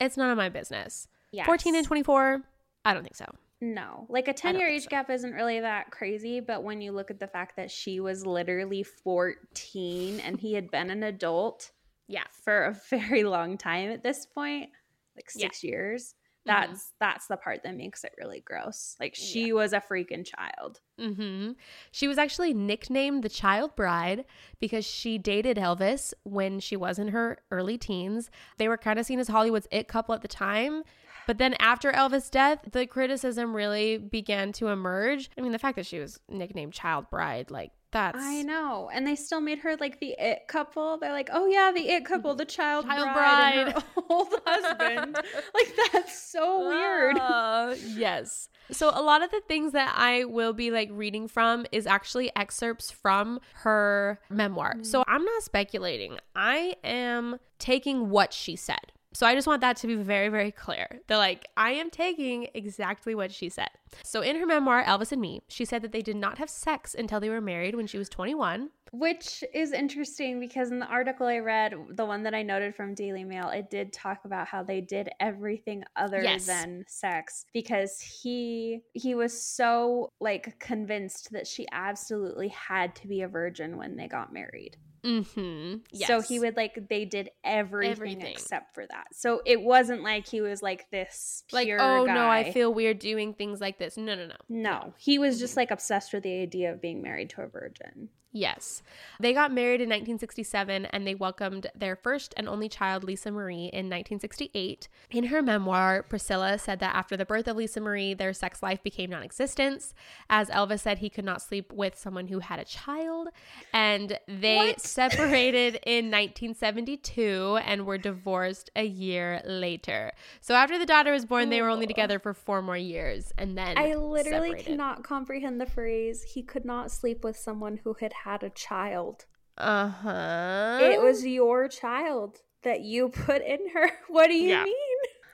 it's 0.00 0.16
none 0.16 0.30
of 0.30 0.36
my 0.36 0.48
business. 0.48 1.08
14 1.44 1.76
and 1.76 1.86
24, 1.86 2.42
I 2.84 2.94
don't 2.94 3.02
think 3.02 3.16
so. 3.16 3.26
No, 3.60 4.06
like 4.08 4.28
a 4.28 4.32
10 4.32 4.56
year 4.58 4.68
age 4.68 4.84
so. 4.84 4.88
gap 4.88 5.10
isn't 5.10 5.32
really 5.32 5.58
that 5.60 5.90
crazy, 5.90 6.38
but 6.40 6.62
when 6.62 6.80
you 6.80 6.92
look 6.92 7.10
at 7.10 7.18
the 7.18 7.26
fact 7.26 7.56
that 7.56 7.70
she 7.70 7.98
was 7.98 8.24
literally 8.24 8.84
14 8.84 10.20
and 10.20 10.38
he 10.38 10.54
had 10.54 10.70
been 10.70 10.90
an 10.90 11.02
adult 11.02 11.72
Yeah. 12.06 12.24
for 12.44 12.64
a 12.66 12.72
very 12.90 13.24
long 13.24 13.58
time 13.58 13.90
at 13.90 14.02
this 14.02 14.26
point, 14.26 14.70
like 15.16 15.28
Yeah. 15.34 15.46
6 15.48 15.64
years, 15.64 16.14
Mhm. 16.46 16.54
that's 16.68 16.92
that's 17.00 17.26
the 17.26 17.36
part 17.36 17.64
that 17.64 17.74
makes 17.76 18.04
it 18.04 18.12
really 18.16 18.40
gross. 18.40 18.96
Like 19.00 19.14
she 19.16 19.52
was 19.52 19.72
a 19.72 19.80
freaking 19.80 20.24
child. 20.24 20.80
hmm 20.96 21.52
She 21.90 22.06
was 22.08 22.16
actually 22.16 22.54
nicknamed 22.54 23.22
the 23.24 23.28
child 23.28 23.74
bride 23.74 24.24
because 24.60 24.86
she 24.86 25.18
dated 25.18 25.56
Elvis 25.56 26.14
when 26.22 26.60
she 26.60 26.76
was 26.76 26.98
in 26.98 27.08
her 27.08 27.38
early 27.50 27.76
teens. 27.76 28.30
They 28.56 28.68
were 28.68 28.78
kind 28.78 28.98
of 29.00 29.04
seen 29.06 29.18
as 29.18 29.28
Hollywood's 29.28 29.66
it 29.72 29.88
couple 29.88 30.14
at 30.14 30.22
the 30.22 30.28
time. 30.28 30.84
But 31.28 31.36
then 31.36 31.52
after 31.60 31.92
Elvis' 31.92 32.30
death, 32.30 32.60
the 32.72 32.86
criticism 32.86 33.54
really 33.54 33.98
began 33.98 34.50
to 34.52 34.68
emerge. 34.68 35.30
I 35.36 35.42
mean, 35.42 35.52
the 35.52 35.58
fact 35.58 35.76
that 35.76 35.84
she 35.84 35.98
was 35.98 36.18
nicknamed 36.26 36.72
child 36.72 37.10
bride, 37.10 37.50
like 37.50 37.70
that's 37.90 38.16
I 38.18 38.40
know. 38.40 38.88
And 38.90 39.06
they 39.06 39.14
still 39.14 39.42
made 39.42 39.58
her 39.58 39.76
like 39.76 40.00
the 40.00 40.16
it 40.18 40.48
couple. 40.48 40.96
They're 40.96 41.12
like, 41.12 41.28
"Oh 41.30 41.46
yeah, 41.46 41.70
the 41.70 41.86
it 41.86 42.06
couple, 42.06 42.34
the 42.34 42.46
child, 42.46 42.86
Child 42.86 43.12
bride, 43.12 43.58
and 43.58 43.72
bride. 43.74 43.84
old 44.08 44.28
husband." 44.46 45.16
like 45.54 45.76
that's 45.92 46.18
so 46.18 46.66
weird. 46.66 47.18
Uh, 47.18 47.74
yes. 47.94 48.48
So 48.70 48.90
a 48.94 49.02
lot 49.02 49.22
of 49.22 49.30
the 49.30 49.42
things 49.46 49.72
that 49.72 49.94
I 49.98 50.24
will 50.24 50.54
be 50.54 50.70
like 50.70 50.88
reading 50.90 51.28
from 51.28 51.66
is 51.72 51.86
actually 51.86 52.34
excerpts 52.36 52.90
from 52.90 53.38
her 53.52 54.18
memoir. 54.30 54.76
So 54.80 55.04
I'm 55.06 55.26
not 55.26 55.42
speculating. 55.42 56.16
I 56.34 56.76
am 56.82 57.38
taking 57.58 58.08
what 58.08 58.32
she 58.32 58.56
said. 58.56 58.92
So 59.14 59.26
I 59.26 59.34
just 59.34 59.46
want 59.46 59.62
that 59.62 59.76
to 59.78 59.86
be 59.86 59.94
very, 59.94 60.28
very 60.28 60.50
clear. 60.52 61.00
They're 61.06 61.16
like, 61.16 61.48
I 61.56 61.72
am 61.72 61.90
taking 61.90 62.48
exactly 62.54 63.14
what 63.14 63.32
she 63.32 63.48
said. 63.48 63.70
So 64.02 64.20
in 64.20 64.36
her 64.36 64.46
memoir, 64.46 64.84
Elvis 64.84 65.12
and 65.12 65.20
Me, 65.20 65.40
she 65.48 65.64
said 65.64 65.82
that 65.82 65.92
they 65.92 66.02
did 66.02 66.16
not 66.16 66.38
have 66.38 66.50
sex 66.50 66.94
until 66.94 67.18
they 67.18 67.30
were 67.30 67.40
married 67.40 67.74
when 67.74 67.86
she 67.86 67.98
was 67.98 68.08
21. 68.08 68.70
Which 68.92 69.44
is 69.52 69.72
interesting 69.72 70.40
because 70.40 70.70
in 70.70 70.78
the 70.78 70.86
article 70.86 71.26
I 71.26 71.38
read, 71.38 71.74
the 71.90 72.06
one 72.06 72.22
that 72.22 72.34
I 72.34 72.42
noted 72.42 72.74
from 72.74 72.94
Daily 72.94 73.24
Mail, 73.24 73.48
it 73.50 73.70
did 73.70 73.92
talk 73.92 74.24
about 74.24 74.46
how 74.46 74.62
they 74.62 74.80
did 74.80 75.10
everything 75.20 75.84
other 75.96 76.22
Yes. 76.22 76.46
than 76.46 76.84
sex 76.88 77.44
because 77.52 78.00
he 78.00 78.80
he 78.94 79.14
was 79.14 79.42
so 79.42 80.10
like 80.20 80.58
convinced 80.58 81.32
that 81.32 81.46
she 81.46 81.66
absolutely 81.70 82.48
had 82.48 82.94
to 82.96 83.08
be 83.08 83.20
a 83.22 83.28
virgin 83.28 83.76
when 83.76 83.96
they 83.96 84.08
got 84.08 84.32
married. 84.32 84.76
Mm-hmm. 85.04 85.96
So 86.06 86.20
he 86.20 86.40
would 86.40 86.56
like 86.56 86.88
they 86.88 87.04
did 87.04 87.30
everything, 87.44 87.92
Everything. 87.92 88.32
except 88.32 88.74
for 88.74 88.86
that. 88.86 89.06
So 89.12 89.42
it 89.44 89.60
wasn't 89.60 90.02
like 90.02 90.26
he 90.26 90.40
was 90.40 90.62
like 90.62 90.90
this 90.90 91.44
like, 91.52 91.66
pure 91.66 91.80
oh 91.80 92.04
no, 92.04 92.28
I 92.28 92.52
feel 92.52 92.72
weird 92.72 92.98
doing 92.98 93.34
things 93.34 93.60
like 93.60 93.78
this. 93.78 93.96
No, 93.96 94.14
no, 94.14 94.26
no. 94.26 94.34
no. 94.48 94.94
He 94.98 95.18
was 95.18 95.38
just 95.38 95.56
like 95.56 95.70
obsessed 95.70 96.12
with 96.12 96.22
the 96.22 96.40
idea 96.40 96.72
of 96.72 96.80
being 96.80 97.02
married 97.02 97.30
to 97.30 97.42
a 97.42 97.46
virgin. 97.46 98.08
Yes. 98.30 98.82
They 99.18 99.32
got 99.32 99.52
married 99.52 99.80
in 99.80 99.88
1967 99.88 100.84
and 100.86 101.06
they 101.06 101.14
welcomed 101.14 101.68
their 101.74 101.96
first 101.96 102.34
and 102.36 102.48
only 102.48 102.68
child, 102.68 103.02
Lisa 103.02 103.30
Marie, 103.30 103.70
in 103.72 103.86
1968. 103.88 104.88
In 105.10 105.24
her 105.24 105.40
memoir, 105.42 106.02
Priscilla 106.02 106.58
said 106.58 106.78
that 106.80 106.94
after 106.94 107.16
the 107.16 107.24
birth 107.24 107.48
of 107.48 107.56
Lisa 107.56 107.80
Marie, 107.80 108.12
their 108.14 108.32
sex 108.34 108.62
life 108.62 108.82
became 108.82 109.10
non 109.10 109.22
existent, 109.22 109.94
as 110.28 110.50
Elvis 110.50 110.80
said 110.80 110.98
he 110.98 111.08
could 111.08 111.24
not 111.24 111.40
sleep 111.40 111.72
with 111.72 111.96
someone 111.98 112.28
who 112.28 112.40
had 112.40 112.58
a 112.58 112.64
child. 112.64 113.28
And 113.72 114.18
they 114.28 114.56
What? 114.56 114.80
separated 114.98 115.78
in 115.86 116.10
1972 116.10 117.58
and 117.64 117.86
were 117.86 117.98
divorced 117.98 118.70
a 118.76 118.84
year 118.84 119.40
later. 119.46 120.12
So 120.40 120.54
after 120.54 120.78
the 120.78 120.86
daughter 120.86 121.12
was 121.12 121.24
born, 121.24 121.50
they 121.50 121.62
were 121.62 121.68
only 121.68 121.86
together 121.86 122.18
for 122.18 122.34
four 122.34 122.62
more 122.62 122.76
years 122.76 123.32
and 123.38 123.56
then 123.56 123.78
I 123.78 123.94
literally 123.94 124.48
separated. 124.50 124.66
cannot 124.66 125.02
comprehend 125.04 125.60
the 125.60 125.66
phrase 125.66 126.22
he 126.22 126.42
could 126.42 126.64
not 126.64 126.90
sleep 126.90 127.24
with 127.24 127.36
someone 127.36 127.78
who 127.84 127.94
had 127.94 128.12
had 128.24 128.42
a 128.42 128.50
child. 128.50 129.26
Uh 129.56 129.88
huh. 129.88 130.78
It 130.80 131.02
was 131.02 131.24
your 131.26 131.68
child 131.68 132.40
that 132.62 132.80
you 132.82 133.08
put 133.26 133.42
in 133.42 133.70
her. 133.74 133.90
What 134.08 134.28
do 134.28 134.34
you 134.34 134.50
Yeah. 134.50 134.64
mean? 134.64 134.74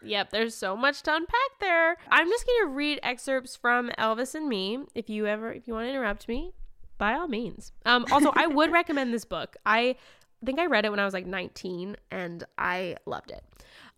Yep, 0.02 0.30
there's 0.30 0.54
so 0.54 0.76
much 0.76 1.02
to 1.04 1.14
unpack 1.14 1.50
there. 1.60 1.96
I'm 2.10 2.28
just 2.28 2.46
going 2.46 2.64
to 2.68 2.74
read 2.74 3.00
excerpts 3.02 3.56
from 3.56 3.90
Elvis 3.98 4.34
and 4.34 4.48
Me. 4.48 4.80
If 4.94 5.08
you 5.08 5.26
ever 5.26 5.50
if 5.52 5.66
you 5.66 5.72
want 5.74 5.86
to 5.86 5.90
interrupt 5.90 6.28
me, 6.28 6.52
by 6.98 7.14
all 7.14 7.28
means. 7.28 7.72
Um 7.86 8.04
also, 8.12 8.30
I 8.34 8.46
would 8.46 8.70
recommend 8.80 9.12
this 9.14 9.24
book. 9.24 9.56
I 9.64 9.96
think 10.44 10.58
I 10.58 10.66
read 10.66 10.84
it 10.84 10.90
when 10.90 11.00
I 11.00 11.06
was 11.06 11.14
like 11.14 11.26
19 11.26 11.96
and 12.10 12.44
I 12.58 12.96
loved 13.06 13.30
it. 13.30 13.42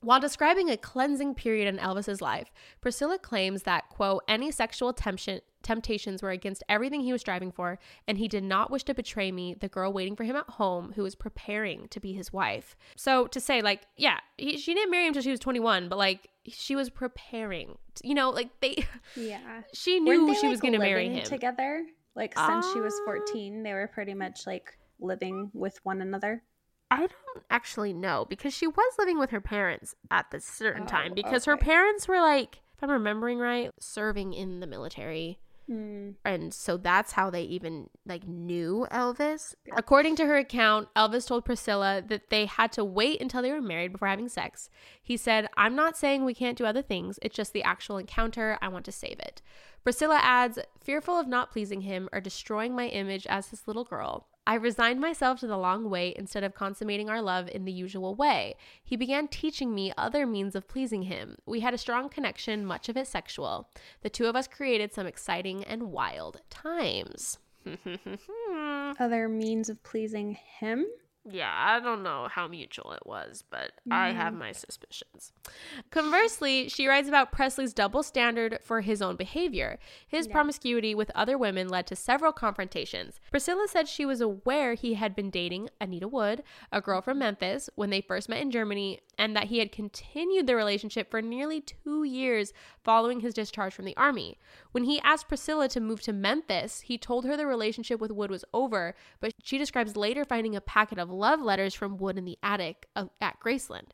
While 0.00 0.20
describing 0.20 0.70
a 0.70 0.76
cleansing 0.76 1.34
period 1.34 1.66
in 1.66 1.78
Elvis's 1.78 2.20
life, 2.20 2.52
Priscilla 2.80 3.18
claims 3.18 3.62
that, 3.64 3.88
quote, 3.88 4.22
any 4.28 4.50
sexual 4.50 4.92
temptation, 4.92 5.40
temptations 5.62 6.22
were 6.22 6.30
against 6.30 6.62
everything 6.68 7.00
he 7.00 7.12
was 7.12 7.22
striving 7.22 7.50
for, 7.50 7.78
and 8.06 8.18
he 8.18 8.28
did 8.28 8.44
not 8.44 8.70
wish 8.70 8.84
to 8.84 8.94
betray 8.94 9.32
me, 9.32 9.54
the 9.54 9.68
girl 9.68 9.92
waiting 9.92 10.14
for 10.14 10.22
him 10.22 10.36
at 10.36 10.48
home 10.50 10.92
who 10.94 11.02
was 11.02 11.14
preparing 11.16 11.88
to 11.88 11.98
be 11.98 12.12
his 12.12 12.32
wife. 12.32 12.76
So 12.94 13.26
to 13.28 13.40
say, 13.40 13.62
like, 13.62 13.82
yeah, 13.96 14.18
he, 14.38 14.58
she 14.58 14.74
didn't 14.74 14.90
marry 14.92 15.04
him 15.04 15.08
until 15.08 15.22
she 15.22 15.30
was 15.30 15.40
21, 15.40 15.88
but 15.88 15.98
like, 15.98 16.28
she 16.46 16.76
was 16.76 16.88
preparing. 16.90 17.76
You 18.04 18.14
know, 18.14 18.30
like, 18.30 18.50
they, 18.60 18.86
Yeah. 19.16 19.62
she 19.72 19.98
knew 19.98 20.26
they, 20.28 20.34
she 20.34 20.46
was 20.48 20.60
going 20.60 20.74
to 20.74 20.78
marry 20.78 21.08
him. 21.08 21.24
together. 21.24 21.84
Like 22.14 22.38
since 22.38 22.72
she 22.72 22.80
was 22.80 22.94
Ah. 23.02 23.04
14, 23.06 23.62
they 23.62 23.72
were 23.72 23.90
pretty 23.92 24.14
much 24.14 24.46
like 24.46 24.78
living 25.00 25.50
with 25.52 25.78
one 25.84 26.00
another. 26.00 26.42
I 26.90 26.98
don't 26.98 27.44
actually 27.50 27.92
know 27.92 28.26
because 28.28 28.54
she 28.54 28.66
was 28.66 28.94
living 28.98 29.18
with 29.18 29.30
her 29.30 29.40
parents 29.40 29.94
at 30.10 30.30
this 30.30 30.44
certain 30.44 30.84
Oh, 30.84 30.86
time 30.86 31.14
because 31.14 31.44
her 31.44 31.56
parents 31.56 32.06
were 32.06 32.20
like, 32.20 32.60
if 32.76 32.82
I'm 32.82 32.90
remembering 32.90 33.38
right, 33.38 33.70
serving 33.80 34.32
in 34.34 34.60
the 34.60 34.66
military. 34.66 35.38
Hmm. 35.66 36.10
And 36.24 36.54
so 36.54 36.76
that's 36.76 37.12
how 37.12 37.28
they 37.28 37.42
even 37.42 37.90
like 38.06 38.26
knew 38.26 38.86
Elvis. 38.92 39.56
According 39.76 40.14
to 40.16 40.26
her 40.26 40.36
account, 40.36 40.88
Elvis 40.94 41.26
told 41.26 41.44
Priscilla 41.44 42.02
that 42.06 42.30
they 42.30 42.46
had 42.46 42.70
to 42.72 42.84
wait 42.84 43.20
until 43.20 43.42
they 43.42 43.50
were 43.50 43.60
married 43.60 43.90
before 43.90 44.06
having 44.06 44.28
sex. 44.28 44.70
He 45.02 45.16
said, 45.16 45.48
"I'm 45.56 45.74
not 45.74 45.96
saying 45.96 46.24
we 46.24 46.34
can't 46.34 46.56
do 46.56 46.66
other 46.66 46.82
things. 46.82 47.18
It's 47.20 47.34
just 47.34 47.52
the 47.52 47.64
actual 47.64 47.98
encounter. 47.98 48.58
I 48.62 48.68
want 48.68 48.84
to 48.84 48.92
save 48.92 49.18
it." 49.18 49.42
Priscilla 49.82 50.20
adds, 50.22 50.60
"Fearful 50.84 51.18
of 51.18 51.26
not 51.26 51.50
pleasing 51.50 51.80
him 51.80 52.08
or 52.12 52.20
destroying 52.20 52.76
my 52.76 52.86
image 52.86 53.26
as 53.26 53.50
his 53.50 53.66
little 53.66 53.84
girl, 53.84 54.28
I 54.46 54.54
resigned 54.54 55.00
myself 55.00 55.40
to 55.40 55.46
the 55.46 55.56
long 55.56 55.90
wait 55.90 56.16
instead 56.16 56.44
of 56.44 56.54
consummating 56.54 57.10
our 57.10 57.20
love 57.20 57.48
in 57.48 57.64
the 57.64 57.72
usual 57.72 58.14
way. 58.14 58.54
He 58.84 58.96
began 58.96 59.26
teaching 59.26 59.74
me 59.74 59.92
other 59.98 60.24
means 60.24 60.54
of 60.54 60.68
pleasing 60.68 61.02
him. 61.02 61.36
We 61.46 61.60
had 61.60 61.74
a 61.74 61.78
strong 61.78 62.08
connection, 62.08 62.64
much 62.64 62.88
of 62.88 62.96
it 62.96 63.08
sexual. 63.08 63.68
The 64.02 64.10
two 64.10 64.26
of 64.26 64.36
us 64.36 64.46
created 64.46 64.92
some 64.92 65.06
exciting 65.06 65.64
and 65.64 65.90
wild 65.90 66.42
times. 66.48 67.38
Other 69.00 69.28
means 69.28 69.68
of 69.68 69.82
pleasing 69.82 70.38
him. 70.60 70.86
Yeah, 71.28 71.52
I 71.52 71.80
don't 71.80 72.02
know 72.02 72.28
how 72.30 72.46
mutual 72.46 72.92
it 72.92 73.04
was, 73.04 73.42
but 73.50 73.72
I 73.90 74.12
have 74.12 74.32
mm-hmm. 74.32 74.40
my 74.40 74.52
suspicions. 74.52 75.32
Conversely, 75.90 76.68
she 76.68 76.86
writes 76.86 77.08
about 77.08 77.32
Presley's 77.32 77.72
double 77.72 78.04
standard 78.04 78.58
for 78.62 78.80
his 78.80 79.02
own 79.02 79.16
behavior. 79.16 79.78
His 80.06 80.28
promiscuity 80.28 80.94
with 80.94 81.10
other 81.14 81.36
women 81.36 81.68
led 81.68 81.86
to 81.88 81.96
several 81.96 82.32
confrontations. 82.32 83.18
Priscilla 83.30 83.66
said 83.68 83.88
she 83.88 84.06
was 84.06 84.20
aware 84.20 84.74
he 84.74 84.94
had 84.94 85.16
been 85.16 85.30
dating 85.30 85.68
Anita 85.80 86.06
Wood, 86.06 86.44
a 86.70 86.80
girl 86.80 87.00
from 87.00 87.18
Memphis, 87.18 87.68
when 87.74 87.90
they 87.90 88.00
first 88.00 88.28
met 88.28 88.40
in 88.40 88.52
Germany, 88.52 89.00
and 89.18 89.34
that 89.34 89.44
he 89.44 89.58
had 89.58 89.72
continued 89.72 90.46
the 90.46 90.56
relationship 90.56 91.10
for 91.10 91.22
nearly 91.22 91.60
two 91.60 92.04
years 92.04 92.52
following 92.84 93.20
his 93.20 93.34
discharge 93.34 93.74
from 93.74 93.84
the 93.84 93.96
army. 93.96 94.38
When 94.72 94.84
he 94.84 95.00
asked 95.00 95.28
Priscilla 95.28 95.68
to 95.68 95.80
move 95.80 96.02
to 96.02 96.12
Memphis, 96.12 96.82
he 96.82 96.98
told 96.98 97.24
her 97.24 97.36
the 97.36 97.46
relationship 97.46 98.00
with 98.00 98.10
Wood 98.10 98.30
was 98.30 98.44
over, 98.52 98.94
but 99.20 99.32
she 99.42 99.58
describes 99.58 99.96
later 99.96 100.24
finding 100.24 100.54
a 100.54 100.60
packet 100.60 100.98
of 100.98 101.10
love 101.10 101.40
letters 101.40 101.74
from 101.74 101.96
Wood 101.96 102.18
in 102.18 102.24
the 102.24 102.38
attic 102.42 102.86
of, 102.94 103.10
at 103.20 103.40
Graceland. 103.40 103.90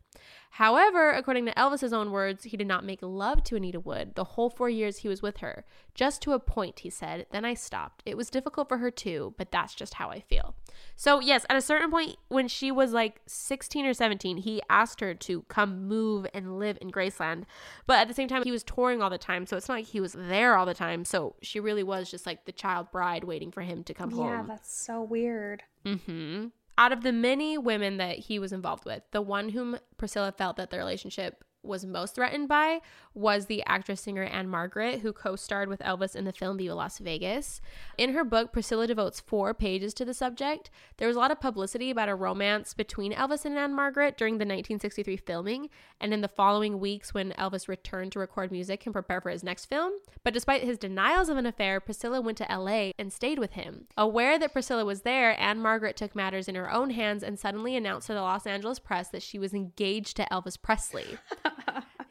However, 0.56 1.12
according 1.12 1.46
to 1.46 1.54
Elvis's 1.54 1.94
own 1.94 2.10
words, 2.10 2.44
he 2.44 2.58
did 2.58 2.66
not 2.66 2.84
make 2.84 2.98
love 3.00 3.42
to 3.44 3.56
Anita 3.56 3.80
Wood 3.80 4.16
the 4.16 4.24
whole 4.24 4.50
four 4.50 4.68
years 4.68 4.98
he 4.98 5.08
was 5.08 5.22
with 5.22 5.38
her. 5.38 5.64
Just 5.94 6.20
to 6.22 6.32
a 6.32 6.38
point, 6.38 6.80
he 6.80 6.90
said. 6.90 7.24
Then 7.32 7.46
I 7.46 7.54
stopped. 7.54 8.02
It 8.04 8.18
was 8.18 8.28
difficult 8.28 8.68
for 8.68 8.76
her 8.76 8.90
too, 8.90 9.34
but 9.38 9.50
that's 9.50 9.74
just 9.74 9.94
how 9.94 10.10
I 10.10 10.20
feel. 10.20 10.54
So, 10.94 11.20
yes, 11.20 11.46
at 11.48 11.56
a 11.56 11.62
certain 11.62 11.90
point, 11.90 12.16
when 12.28 12.48
she 12.48 12.70
was 12.70 12.92
like 12.92 13.22
16 13.26 13.86
or 13.86 13.94
17, 13.94 14.36
he 14.36 14.60
asked 14.68 15.00
her 15.00 15.14
to 15.14 15.42
come 15.48 15.88
move 15.88 16.26
and 16.34 16.58
live 16.58 16.76
in 16.82 16.90
Graceland. 16.90 17.44
But 17.86 18.00
at 18.00 18.08
the 18.08 18.14
same 18.14 18.28
time, 18.28 18.42
he 18.44 18.52
was 18.52 18.62
touring 18.62 19.00
all 19.00 19.10
the 19.10 19.16
time. 19.16 19.46
So 19.46 19.56
it's 19.56 19.68
not 19.68 19.76
like 19.76 19.86
he 19.86 20.00
was 20.00 20.12
there 20.12 20.56
all 20.56 20.66
the 20.66 20.74
time. 20.74 21.06
So 21.06 21.36
she 21.40 21.60
really 21.60 21.82
was 21.82 22.10
just 22.10 22.26
like 22.26 22.44
the 22.44 22.52
child 22.52 22.90
bride 22.92 23.24
waiting 23.24 23.52
for 23.52 23.62
him 23.62 23.84
to 23.84 23.94
come 23.94 24.10
Yeah, 24.10 24.16
home. 24.16 24.26
Yeah, 24.28 24.42
that's 24.48 24.74
so 24.74 25.02
weird. 25.02 25.62
Mm-hmm. 25.86 26.48
Out 26.78 26.92
of 26.92 27.02
the 27.02 27.12
many 27.12 27.58
women 27.58 27.98
that 27.98 28.18
he 28.18 28.38
was 28.38 28.52
involved 28.52 28.84
with, 28.84 29.02
the 29.10 29.20
one 29.20 29.50
whom 29.50 29.78
Priscilla 29.98 30.32
felt 30.32 30.56
that 30.56 30.70
the 30.70 30.78
relationship 30.78 31.44
was 31.62 31.84
most 31.84 32.14
threatened 32.14 32.48
by 32.48 32.80
was 33.14 33.46
the 33.46 33.62
actress 33.66 34.00
singer 34.00 34.24
Ann-Margret, 34.24 35.00
who 35.00 35.12
co 35.12 35.36
starred 35.36 35.68
with 35.68 35.80
Elvis 35.80 36.16
in 36.16 36.24
the 36.24 36.32
film 36.32 36.58
Viva 36.58 36.74
Las 36.74 36.98
Vegas. 36.98 37.60
In 37.98 38.14
her 38.14 38.24
book, 38.24 38.52
Priscilla 38.52 38.86
devotes 38.86 39.20
four 39.20 39.54
pages 39.54 39.94
to 39.94 40.04
the 40.04 40.14
subject. 40.14 40.70
There 40.96 41.08
was 41.08 41.16
a 41.16 41.20
lot 41.20 41.30
of 41.30 41.40
publicity 41.40 41.90
about 41.90 42.08
a 42.08 42.14
romance 42.14 42.74
between 42.74 43.12
Elvis 43.12 43.44
and 43.44 43.56
Ann-Margret 43.56 44.16
during 44.16 44.34
the 44.34 44.44
1963 44.44 45.16
filming 45.18 45.68
and 46.00 46.12
in 46.12 46.20
the 46.20 46.28
following 46.28 46.80
weeks 46.80 47.14
when 47.14 47.32
Elvis 47.32 47.68
returned 47.68 48.12
to 48.12 48.18
record 48.18 48.50
music 48.50 48.84
and 48.86 48.92
prepare 48.92 49.20
for 49.20 49.30
his 49.30 49.44
next 49.44 49.66
film. 49.66 49.92
But 50.24 50.34
despite 50.34 50.62
his 50.62 50.78
denials 50.78 51.28
of 51.28 51.36
an 51.36 51.46
affair, 51.46 51.80
Priscilla 51.80 52.20
went 52.20 52.38
to 52.38 52.46
LA 52.50 52.90
and 52.98 53.12
stayed 53.12 53.38
with 53.38 53.52
him. 53.52 53.86
Aware 53.96 54.38
that 54.38 54.52
Priscilla 54.52 54.84
was 54.84 55.02
there, 55.02 55.38
Ann-Margret 55.40 55.96
took 55.96 56.16
matters 56.16 56.48
in 56.48 56.54
her 56.54 56.72
own 56.72 56.90
hands 56.90 57.22
and 57.22 57.38
suddenly 57.38 57.76
announced 57.76 58.06
to 58.06 58.14
the 58.14 58.22
Los 58.22 58.46
Angeles 58.46 58.78
press 58.78 59.08
that 59.08 59.22
she 59.22 59.38
was 59.38 59.54
engaged 59.54 60.16
to 60.16 60.26
Elvis 60.30 60.60
Presley. 60.60 61.18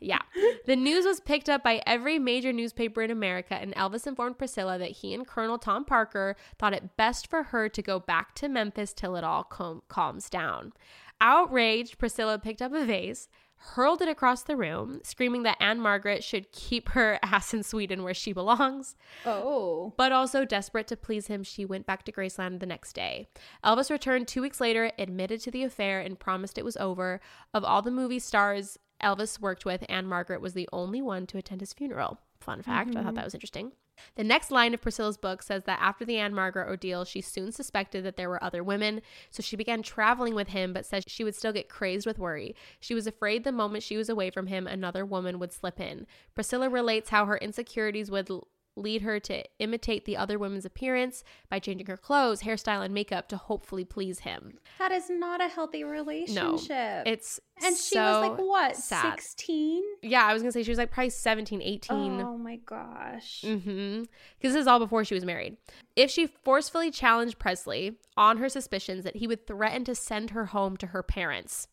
Yeah. 0.01 0.21
The 0.65 0.75
news 0.75 1.05
was 1.05 1.19
picked 1.19 1.47
up 1.47 1.63
by 1.63 1.81
every 1.85 2.17
major 2.17 2.51
newspaper 2.51 3.03
in 3.03 3.11
America, 3.11 3.53
and 3.53 3.73
Elvis 3.75 4.07
informed 4.07 4.39
Priscilla 4.39 4.79
that 4.79 4.91
he 4.91 5.13
and 5.13 5.27
Colonel 5.27 5.59
Tom 5.59 5.85
Parker 5.85 6.35
thought 6.57 6.73
it 6.73 6.97
best 6.97 7.27
for 7.27 7.43
her 7.43 7.69
to 7.69 7.81
go 7.81 7.99
back 7.99 8.33
to 8.35 8.49
Memphis 8.49 8.93
till 8.93 9.15
it 9.15 9.23
all 9.23 9.43
com- 9.43 9.83
calms 9.87 10.27
down. 10.27 10.73
Outraged, 11.21 11.99
Priscilla 11.99 12.39
picked 12.39 12.63
up 12.63 12.73
a 12.73 12.83
vase, 12.83 13.29
hurled 13.55 14.01
it 14.01 14.07
across 14.07 14.41
the 14.41 14.55
room, 14.55 15.01
screaming 15.03 15.43
that 15.43 15.61
Ann-Margret 15.61 16.23
should 16.23 16.51
keep 16.51 16.89
her 16.89 17.19
ass 17.23 17.53
in 17.53 17.61
Sweden 17.61 18.01
where 18.01 18.15
she 18.15 18.33
belongs. 18.33 18.95
Oh. 19.23 19.93
But 19.97 20.11
also 20.11 20.45
desperate 20.45 20.87
to 20.87 20.97
please 20.97 21.27
him, 21.27 21.43
she 21.43 21.63
went 21.63 21.85
back 21.85 22.03
to 22.05 22.11
Graceland 22.11 22.59
the 22.59 22.65
next 22.65 22.93
day. 22.93 23.27
Elvis 23.63 23.91
returned 23.91 24.27
two 24.27 24.41
weeks 24.41 24.59
later, 24.59 24.91
admitted 24.97 25.41
to 25.41 25.51
the 25.51 25.63
affair, 25.63 25.99
and 25.99 26.19
promised 26.19 26.57
it 26.57 26.65
was 26.65 26.77
over. 26.77 27.21
Of 27.53 27.63
all 27.63 27.83
the 27.83 27.91
movie 27.91 28.17
stars 28.17 28.79
Elvis 29.04 29.39
worked 29.39 29.66
with, 29.66 29.84
Ann-Margret 29.89 30.41
was 30.41 30.54
the 30.54 30.70
only 30.72 31.02
one 31.02 31.26
to 31.28 31.38
attend 31.38 31.62
his 31.62 31.74
funeral. 31.74 32.20
Fun 32.39 32.62
fact. 32.62 32.89
Mm-hmm. 32.89 32.97
I 32.97 33.04
thought 33.04 33.16
that 33.16 33.26
was 33.26 33.34
interesting. 33.34 33.72
The 34.16 34.24
next 34.24 34.49
line 34.49 34.74
of 34.74 34.82
Priscilla's 34.82 35.18
book 35.18 35.43
says 35.43 35.64
that 35.66 35.80
after 35.80 36.06
the 36.06 36.18
Ann-Margret 36.18 36.68
ordeal, 36.68 37.06
she 37.06 37.22
soon 37.22 37.52
suspected 37.52 38.04
that 38.04 38.16
there 38.16 38.30
were 38.30 38.43
other 38.43 38.64
women, 38.64 39.02
so 39.30 39.43
she 39.43 39.56
began 39.56 39.84
traveling 39.84 40.34
with 40.34 40.47
him, 40.47 40.74
but 40.74 40.86
says 40.86 41.04
she 41.06 41.24
would 41.24 41.36
still 41.36 41.54
get 41.54 41.70
crazed 41.70 42.08
with 42.08 42.18
worry. 42.18 42.56
She 42.80 42.95
was 42.95 43.06
afraid 43.06 43.43
the 43.43 43.52
moment 43.52 43.84
she 43.84 43.97
was 43.97 44.10
away 44.10 44.32
from 44.32 44.47
him, 44.47 44.66
another 44.66 45.06
woman 45.06 45.38
would 45.38 45.54
slip 45.54 45.80
in. 45.80 46.08
Priscilla 46.34 46.68
relates 46.68 47.12
how 47.12 47.26
her 47.26 47.38
insecurities 47.38 48.10
would 48.10 48.30
lead 48.76 49.01
her 49.01 49.19
to 49.19 49.43
imitate 49.59 50.05
the 50.05 50.17
other 50.17 50.39
women's 50.39 50.65
appearance 50.65 51.24
by 51.49 51.59
changing 51.59 51.88
her 51.88 51.97
clothes, 51.97 52.41
hairstyle, 52.41 52.84
and 52.84 52.93
makeup 52.93 53.28
to 53.28 53.38
hopefully 53.38 53.84
please 53.84 54.19
him. 54.19 54.57
That 54.80 54.91
is 54.91 55.09
not 55.09 55.41
a 55.41 55.47
healthy 55.47 55.84
relationship. 55.84 56.69
No, 56.69 57.03
it's 57.05 57.39
and 57.63 57.76
she 57.76 57.97
was 57.97 58.30
like 58.30 58.38
what, 58.38 58.76
16? 58.76 59.84
Yeah, 60.01 60.24
I 60.24 60.34
was 60.34 60.41
gonna 60.41 60.51
say 60.51 60.63
she 60.63 60.72
was 60.72 60.78
like 60.78 60.91
probably 60.91 61.09
17, 61.09 61.61
18. 61.61 62.22
Oh 62.22 62.38
my 62.38 62.57
gosh. 62.57 63.43
Mm-hmm. 63.45 64.03
Because 64.39 64.53
this 64.53 64.61
is 64.61 64.67
all 64.67 64.80
before 64.80 65.03
she 65.03 65.15
was 65.15 65.26
married. 65.26 65.57
If 65.95 66.09
she 66.09 66.28
forcefully 66.28 66.91
challenged 66.91 67.39
Presley 67.39 67.97
on 68.15 68.38
her 68.38 68.49
suspicions 68.49 69.03
that 69.03 69.17
he 69.17 69.28
would 69.28 69.45
threaten 69.45 69.84
to 69.86 69.95
send 69.95 70.32
her 70.32 70.47
home 70.47 70.78
to 70.78 70.88
her 70.88 71.03
parents. 71.03 71.67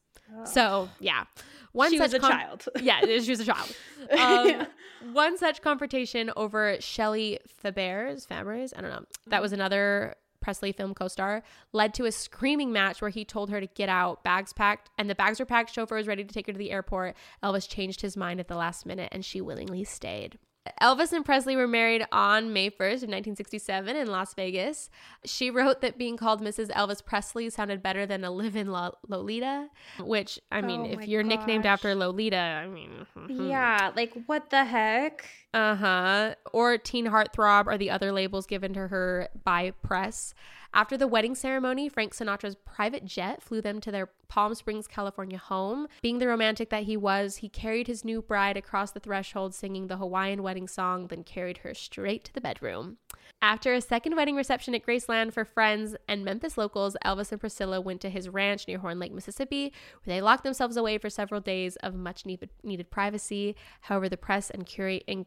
So 0.45 0.91
yeah, 1.01 1.25
one 1.73 1.91
She 1.91 1.99
such 1.99 2.13
was 2.13 2.15
a 2.15 2.19
child. 2.21 2.69
yeah, 2.81 3.01
she 3.01 3.31
was 3.31 3.41
a 3.41 3.45
child. 3.45 3.75
Um, 4.19 4.67
One 5.13 5.37
such 5.37 5.61
confrontation 5.61 6.31
over 6.37 6.77
Shelley 6.81 7.39
Fabares, 7.63 8.27
Fabres, 8.27 8.73
I 8.77 8.81
don't 8.81 8.91
know. 8.91 9.05
That 9.27 9.43
was 9.43 9.53
another 9.53 10.17
Presley 10.41 10.73
film 10.73 10.95
co-star, 10.95 11.43
led 11.73 11.95
to 11.95 12.05
a 12.05 12.13
screaming 12.13 12.73
match 12.73 13.01
where 13.03 13.11
he 13.11 13.25
told 13.25 13.51
her 13.51 13.61
to 13.61 13.67
get 13.67 13.89
out, 13.89 14.25
bags 14.25 14.53
packed, 14.53 14.91
and 14.99 15.11
the 15.11 15.15
bags 15.15 15.39
were 15.41 15.47
packed. 15.47 15.75
Chauffeur 15.75 15.97
was 15.97 16.07
ready 16.07 16.25
to 16.25 16.33
take 16.33 16.47
her 16.47 16.53
to 16.53 16.59
the 16.59 16.71
airport. 16.71 17.17
Elvis 17.43 17.69
changed 17.69 18.01
his 18.01 18.17
mind 18.17 18.41
at 18.41 18.49
the 18.49 18.57
last 18.57 18.87
minute, 18.87 19.09
and 19.13 19.25
she 19.25 19.41
willingly 19.41 19.85
stayed. 19.85 20.39
Elvis 20.81 21.13
and 21.13 21.25
Presley 21.25 21.57
were 21.57 21.69
married 21.69 22.05
on 22.13 22.53
May 22.53 22.71
1st 22.71 23.03
of 23.05 23.11
1967 23.11 23.97
in 23.97 24.07
Las 24.09 24.35
Vegas. 24.35 24.91
She 25.25 25.51
wrote 25.51 25.81
that 25.81 25.99
being 25.99 26.17
called 26.17 26.43
Mrs. 26.43 26.71
Elvis 26.71 27.05
Presley 27.05 27.51
sounded 27.51 27.83
better 27.83 28.07
than 28.07 28.25
a 28.25 28.31
live-in 28.31 28.69
Lo- 28.69 28.97
Lolita, 29.07 29.69
which 30.01 30.39
I 30.51 30.61
mean, 30.61 30.81
Oh 30.81 30.99
if 31.01 31.09
you're 31.09 31.23
nicknamed 31.23 31.67
after 31.67 31.95
Lolita, 31.95 32.37
I 32.37 32.67
mean. 32.67 33.07
Yeah, 33.29 33.93
like 33.95 34.13
what 34.27 34.51
the 34.51 34.65
heck? 34.65 35.25
Uh 35.55 35.75
huh. 35.75 36.35
Or 36.53 36.79
teen 36.79 37.07
heartthrob 37.07 37.67
are 37.67 37.79
the 37.79 37.91
other 37.91 38.13
labels 38.13 38.47
given 38.47 38.73
to 38.75 38.89
her 38.89 39.29
by 39.45 39.71
press. 39.83 40.35
After 40.75 40.97
the 40.99 41.07
wedding 41.07 41.35
ceremony, 41.35 41.89
Frank 41.89 42.15
Sinatra's 42.15 42.55
private 42.55 43.05
jet 43.05 43.43
flew 43.43 43.61
them 43.63 43.81
to 43.81 43.91
their 43.91 44.11
Palm 44.29 44.55
Springs, 44.55 44.87
California 44.87 45.39
home. 45.39 45.89
Being 46.03 46.19
the 46.19 46.29
romantic 46.29 46.71
that 46.71 46.85
he 46.85 46.97
was, 46.97 47.37
he 47.37 47.49
carried 47.49 47.87
his 47.87 48.05
new 48.05 48.23
bride 48.23 48.57
across 48.57 48.91
the 48.91 49.01
threshold 49.01 49.55
singing 49.55 49.87
the 49.87 49.97
Hawaiian 49.97 50.43
wedding 50.43 50.69
song, 50.69 51.07
then 51.07 51.25
carried 51.25 51.59
her 51.59 51.75
straight 51.75 52.25
to 52.25 52.33
the 52.33 52.41
bedroom. 52.41 52.99
After 53.41 53.73
a 53.73 53.81
second 53.81 54.17
wedding 54.17 54.37
reception 54.37 54.75
at 54.75 54.85
Graceland 54.85 55.33
for 55.33 55.45
friends 55.45 55.95
and 56.09 56.25
Memphis 56.25 56.59
locals, 56.59 56.97
Elvis 57.05 57.31
and 57.31 57.41
Priscilla 57.41 57.81
went 57.81 58.01
to 58.01 58.11
his 58.11 58.29
ranch 58.29 58.67
near 58.67 58.79
Horn 58.79 58.99
Lake, 58.99 59.13
Mississippi, 59.13 59.73
where 60.03 60.17
they 60.17 60.21
locked 60.21 60.45
themselves 60.45 60.77
away 60.77 60.99
for 60.99 61.09
several 61.09 61.41
days 61.41 61.77
of 61.77 61.95
much 61.95 62.27
needed, 62.27 62.91
privacy. 62.91 63.55
However, 63.83 64.09
the 64.09 64.17
press 64.17 64.51
and 64.51 64.67
curate 64.67 65.05
and 65.07 65.27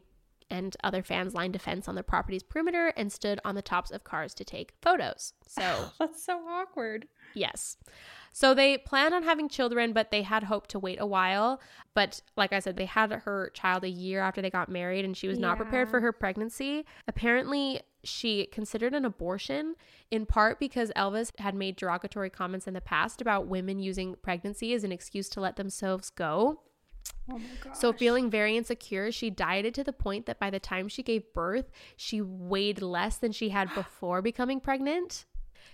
and 0.52 0.76
other 0.84 1.02
fans 1.02 1.34
lined 1.34 1.56
a 1.56 1.58
fence 1.58 1.88
on 1.88 1.94
the 1.94 2.02
property's 2.02 2.42
perimeter 2.42 2.92
and 2.96 3.10
stood 3.10 3.40
on 3.44 3.54
the 3.54 3.62
tops 3.62 3.90
of 3.90 4.04
cars 4.04 4.34
to 4.34 4.44
take 4.44 4.74
photos. 4.82 5.32
So, 5.48 5.86
That's 5.98 6.22
so 6.22 6.40
awkward. 6.46 7.08
yes. 7.34 7.78
So 8.34 8.54
they 8.54 8.78
planned 8.78 9.12
on 9.12 9.24
having 9.24 9.48
children, 9.48 9.92
but 9.92 10.10
they 10.10 10.22
had 10.22 10.44
hoped 10.44 10.70
to 10.70 10.78
wait 10.78 10.98
a 11.00 11.06
while. 11.06 11.60
But 11.94 12.22
like 12.34 12.52
I 12.52 12.60
said, 12.60 12.76
they 12.76 12.86
had 12.86 13.12
her 13.12 13.50
child 13.52 13.84
a 13.84 13.90
year 13.90 14.20
after 14.20 14.40
they 14.40 14.48
got 14.48 14.70
married, 14.70 15.04
and 15.04 15.14
she 15.14 15.28
was 15.28 15.38
not 15.38 15.58
prepared 15.58 15.90
for 15.90 16.00
her 16.00 16.12
pregnancy. 16.12 16.86
Apparently, 17.06 17.82
she 18.04 18.46
considered 18.46 18.94
an 18.94 19.04
abortion 19.04 19.74
in 20.10 20.24
part 20.24 20.58
because 20.58 20.90
Elvis 20.96 21.38
had 21.40 21.54
made 21.54 21.76
derogatory 21.76 22.30
comments 22.30 22.66
in 22.66 22.72
the 22.72 22.80
past 22.80 23.20
about 23.20 23.46
women 23.46 23.78
using 23.78 24.16
pregnancy 24.22 24.72
as 24.72 24.82
an 24.82 24.92
excuse 24.92 25.28
to 25.28 25.40
let 25.40 25.56
themselves 25.56 26.08
go. 26.08 26.60
Oh. 27.34 27.72
So, 27.72 27.92
feeling 27.92 28.30
very 28.30 28.56
insecure, 28.56 29.10
she 29.12 29.30
dieted 29.30 29.74
to 29.74 29.84
the 29.84 29.92
point 29.92 30.26
that 30.26 30.38
by 30.38 30.50
the 30.50 30.60
time 30.60 30.88
she 30.88 31.02
gave 31.02 31.32
birth, 31.32 31.70
she 31.96 32.20
weighed 32.20 32.82
less 32.82 33.16
than 33.16 33.32
she 33.32 33.48
had 33.50 33.72
before 33.74 34.22
becoming 34.22 34.60
pregnant. 34.60 35.24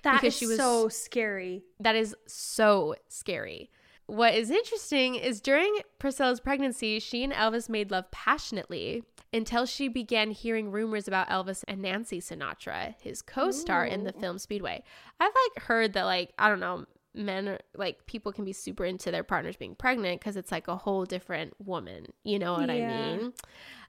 that 0.03 0.21
because 0.21 0.35
is 0.35 0.39
she 0.39 0.47
was- 0.47 0.57
so 0.57 0.89
scary. 0.89 1.65
That 1.81 1.97
is 1.97 2.15
so 2.27 2.95
scary. 3.09 3.71
What 4.07 4.35
is 4.35 4.51
interesting 4.51 5.17
is 5.17 5.39
during 5.43 5.81
Priscilla's 5.99 6.41
pregnancy, 6.41 6.99
she 6.99 7.23
and 7.23 7.31
Elvis 7.33 7.69
made 7.69 7.91
love 7.91 8.11
passionately 8.11 9.03
until 9.35 9.67
she 9.67 9.87
began 9.89 10.31
hearing 10.31 10.71
rumors 10.71 11.07
about 11.07 11.29
Elvis 11.29 11.63
and 11.69 11.83
Nancy 11.83 12.19
Sinatra, 12.19 12.95
his 13.03 13.21
co-star 13.21 13.85
in 13.85 14.05
the 14.05 14.13
film 14.15 14.39
Speedway. 14.39 14.83
I've 15.21 15.33
like 15.35 15.65
heard 15.65 15.93
that 15.93 16.05
like 16.05 16.33
I 16.39 16.49
don't 16.49 16.61
know, 16.61 16.87
men 17.19 17.49
are 17.49 17.59
like 17.77 18.07
people 18.07 18.33
can 18.33 18.45
be 18.45 18.53
super 18.53 18.85
into 18.85 19.11
their 19.11 19.25
partners 19.25 19.57
being 19.57 19.75
pregnant 19.75 20.21
because 20.21 20.37
it's 20.37 20.53
like 20.53 20.69
a 20.69 20.77
whole 20.77 21.05
different 21.05 21.55
woman. 21.59 22.07
You 22.25 22.39
know 22.39 22.53
what 22.55 22.69
Yeah. 22.69 22.75
I 22.75 23.17
mean? 23.17 23.33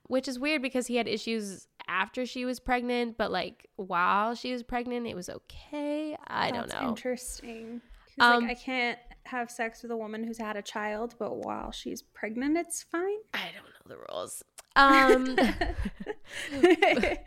Which 0.08 0.28
is 0.28 0.40
weird 0.40 0.62
because 0.62 0.88
he 0.88 0.96
had 0.96 1.08
issues 1.08 1.68
after 1.88 2.26
she 2.26 2.44
was 2.46 2.60
pregnant, 2.60 3.18
but 3.18 3.32
like 3.32 3.68
while 3.76 4.36
she 4.36 4.52
was 4.52 4.64
pregnant, 4.64 5.08
it 5.08 5.16
was 5.16 5.30
okay. 5.30 6.18
I 6.28 6.52
That's 6.52 6.72
don't 6.74 6.82
know. 6.82 6.90
Interesting. 6.90 7.82
Um, 8.20 8.44
like, 8.44 8.58
I 8.58 8.60
can't 8.62 9.00
have 9.26 9.50
sex 9.52 9.82
with 9.84 9.92
a 9.92 9.98
woman 9.98 10.24
who's 10.24 10.38
had 10.40 10.58
a 10.58 10.62
child, 10.62 11.16
but 11.20 11.38
while 11.38 11.72
she's 11.72 12.02
pregnant, 12.02 12.58
it's 12.58 12.84
fine. 12.84 13.20
I 13.34 13.50
don't 13.56 13.64
know 13.64 13.96
the 13.96 13.98
rules. 14.12 14.44
Um, 14.80 15.36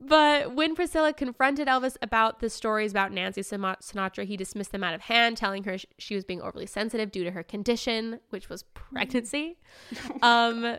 but 0.00 0.54
when 0.54 0.74
Priscilla 0.74 1.12
confronted 1.12 1.68
Elvis 1.68 1.96
about 2.02 2.40
the 2.40 2.50
stories 2.50 2.90
about 2.90 3.12
Nancy 3.12 3.40
Sinatra, 3.40 4.24
he 4.24 4.36
dismissed 4.36 4.72
them 4.72 4.84
out 4.84 4.94
of 4.94 5.02
hand, 5.02 5.36
telling 5.38 5.64
her 5.64 5.78
she 5.98 6.14
was 6.14 6.24
being 6.24 6.42
overly 6.42 6.66
sensitive 6.66 7.10
due 7.10 7.24
to 7.24 7.30
her 7.30 7.42
condition, 7.42 8.20
which 8.30 8.48
was 8.48 8.62
pregnancy. 8.74 9.58
Um, 10.22 10.76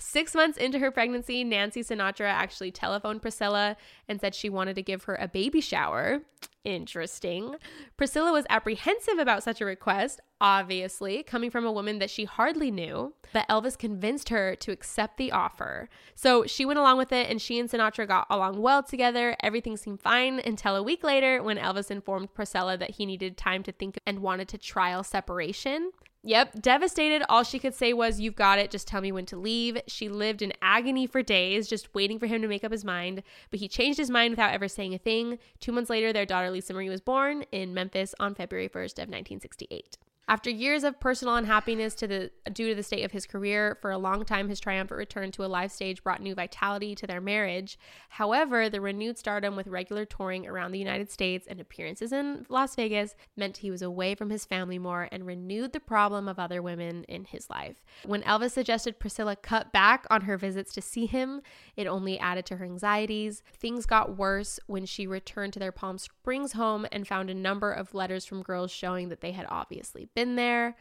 Six 0.00 0.34
months 0.34 0.56
into 0.56 0.78
her 0.78 0.90
pregnancy, 0.90 1.44
Nancy 1.44 1.82
Sinatra 1.82 2.26
actually 2.26 2.70
telephoned 2.70 3.20
Priscilla 3.20 3.76
and 4.08 4.20
said 4.20 4.34
she 4.34 4.48
wanted 4.48 4.74
to 4.76 4.82
give 4.82 5.04
her 5.04 5.14
a 5.14 5.28
baby 5.28 5.60
shower. 5.60 6.22
Interesting. 6.64 7.56
Priscilla 7.96 8.32
was 8.32 8.46
apprehensive 8.50 9.18
about 9.18 9.42
such 9.42 9.60
a 9.60 9.64
request, 9.66 10.20
obviously, 10.40 11.22
coming 11.22 11.50
from 11.50 11.64
a 11.64 11.72
woman 11.72 11.98
that 11.98 12.10
she 12.10 12.24
hardly 12.24 12.70
knew, 12.70 13.14
but 13.32 13.48
Elvis 13.48 13.78
convinced 13.78 14.30
her 14.30 14.56
to 14.56 14.72
accept 14.72 15.16
the 15.16 15.32
offer. 15.32 15.88
So 16.14 16.44
she 16.46 16.64
went 16.64 16.78
along 16.78 16.98
with 16.98 17.12
it, 17.12 17.30
and 17.30 17.40
she 17.40 17.58
and 17.58 17.70
Sinatra 17.70 18.06
got 18.06 18.26
along 18.30 18.60
well 18.60 18.82
together. 18.82 19.36
Everything 19.42 19.76
seemed 19.76 20.00
fine 20.00 20.40
until 20.40 20.76
a 20.76 20.82
week 20.82 21.04
later 21.04 21.42
when 21.42 21.58
Elvis 21.58 21.90
informed 21.90 22.34
Priscilla 22.34 22.76
that 22.76 22.92
he 22.92 23.06
needed 23.06 23.36
time 23.36 23.62
to 23.62 23.72
think 23.72 23.98
and 24.06 24.20
wanted 24.20 24.48
to 24.48 24.58
trial 24.58 25.02
separation. 25.02 25.92
Yep, 26.22 26.60
devastated. 26.60 27.22
All 27.30 27.44
she 27.44 27.58
could 27.58 27.74
say 27.74 27.94
was, 27.94 28.20
You've 28.20 28.36
got 28.36 28.58
it. 28.58 28.70
Just 28.70 28.86
tell 28.86 29.00
me 29.00 29.10
when 29.10 29.24
to 29.26 29.38
leave. 29.38 29.78
She 29.86 30.08
lived 30.08 30.42
in 30.42 30.52
agony 30.60 31.06
for 31.06 31.22
days, 31.22 31.66
just 31.66 31.94
waiting 31.94 32.18
for 32.18 32.26
him 32.26 32.42
to 32.42 32.48
make 32.48 32.62
up 32.62 32.72
his 32.72 32.84
mind. 32.84 33.22
But 33.50 33.60
he 33.60 33.68
changed 33.68 33.98
his 33.98 34.10
mind 34.10 34.32
without 34.32 34.52
ever 34.52 34.68
saying 34.68 34.92
a 34.92 34.98
thing. 34.98 35.38
Two 35.60 35.72
months 35.72 35.88
later, 35.88 36.12
their 36.12 36.26
daughter 36.26 36.50
Lisa 36.50 36.74
Marie 36.74 36.90
was 36.90 37.00
born 37.00 37.44
in 37.52 37.72
Memphis 37.72 38.14
on 38.20 38.34
February 38.34 38.68
1st 38.68 38.98
of 38.98 39.08
1968. 39.08 39.96
After 40.30 40.48
years 40.48 40.84
of 40.84 41.00
personal 41.00 41.34
unhappiness 41.34 41.92
to 41.96 42.06
the 42.06 42.30
due 42.52 42.68
to 42.68 42.74
the 42.76 42.84
state 42.84 43.04
of 43.04 43.10
his 43.10 43.26
career, 43.26 43.76
for 43.82 43.90
a 43.90 43.98
long 43.98 44.24
time 44.24 44.48
his 44.48 44.60
triumphant 44.60 44.96
return 44.96 45.32
to 45.32 45.44
a 45.44 45.50
live 45.50 45.72
stage 45.72 46.04
brought 46.04 46.22
new 46.22 46.36
vitality 46.36 46.94
to 46.94 47.06
their 47.08 47.20
marriage. 47.20 47.76
However, 48.10 48.70
the 48.70 48.80
renewed 48.80 49.18
stardom 49.18 49.56
with 49.56 49.66
regular 49.66 50.04
touring 50.04 50.46
around 50.46 50.70
the 50.70 50.78
United 50.78 51.10
States 51.10 51.48
and 51.50 51.60
appearances 51.60 52.12
in 52.12 52.46
Las 52.48 52.76
Vegas 52.76 53.16
meant 53.36 53.56
he 53.56 53.72
was 53.72 53.82
away 53.82 54.14
from 54.14 54.30
his 54.30 54.44
family 54.44 54.78
more 54.78 55.08
and 55.10 55.26
renewed 55.26 55.72
the 55.72 55.80
problem 55.80 56.28
of 56.28 56.38
other 56.38 56.62
women 56.62 57.02
in 57.08 57.24
his 57.24 57.50
life. 57.50 57.82
When 58.04 58.22
Elvis 58.22 58.52
suggested 58.52 59.00
Priscilla 59.00 59.34
cut 59.34 59.72
back 59.72 60.06
on 60.10 60.20
her 60.22 60.36
visits 60.36 60.72
to 60.74 60.80
see 60.80 61.06
him, 61.06 61.42
it 61.74 61.88
only 61.88 62.20
added 62.20 62.46
to 62.46 62.58
her 62.58 62.64
anxieties. 62.64 63.42
Things 63.52 63.84
got 63.84 64.16
worse 64.16 64.60
when 64.68 64.86
she 64.86 65.08
returned 65.08 65.54
to 65.54 65.58
their 65.58 65.72
Palm 65.72 65.98
Springs 65.98 66.52
home 66.52 66.86
and 66.92 67.08
found 67.08 67.30
a 67.30 67.34
number 67.34 67.72
of 67.72 67.94
letters 67.94 68.24
from 68.24 68.44
girls 68.44 68.70
showing 68.70 69.08
that 69.08 69.22
they 69.22 69.32
had 69.32 69.46
obviously 69.48 70.08
been 70.14 70.19
been 70.20 70.36
there. 70.36 70.76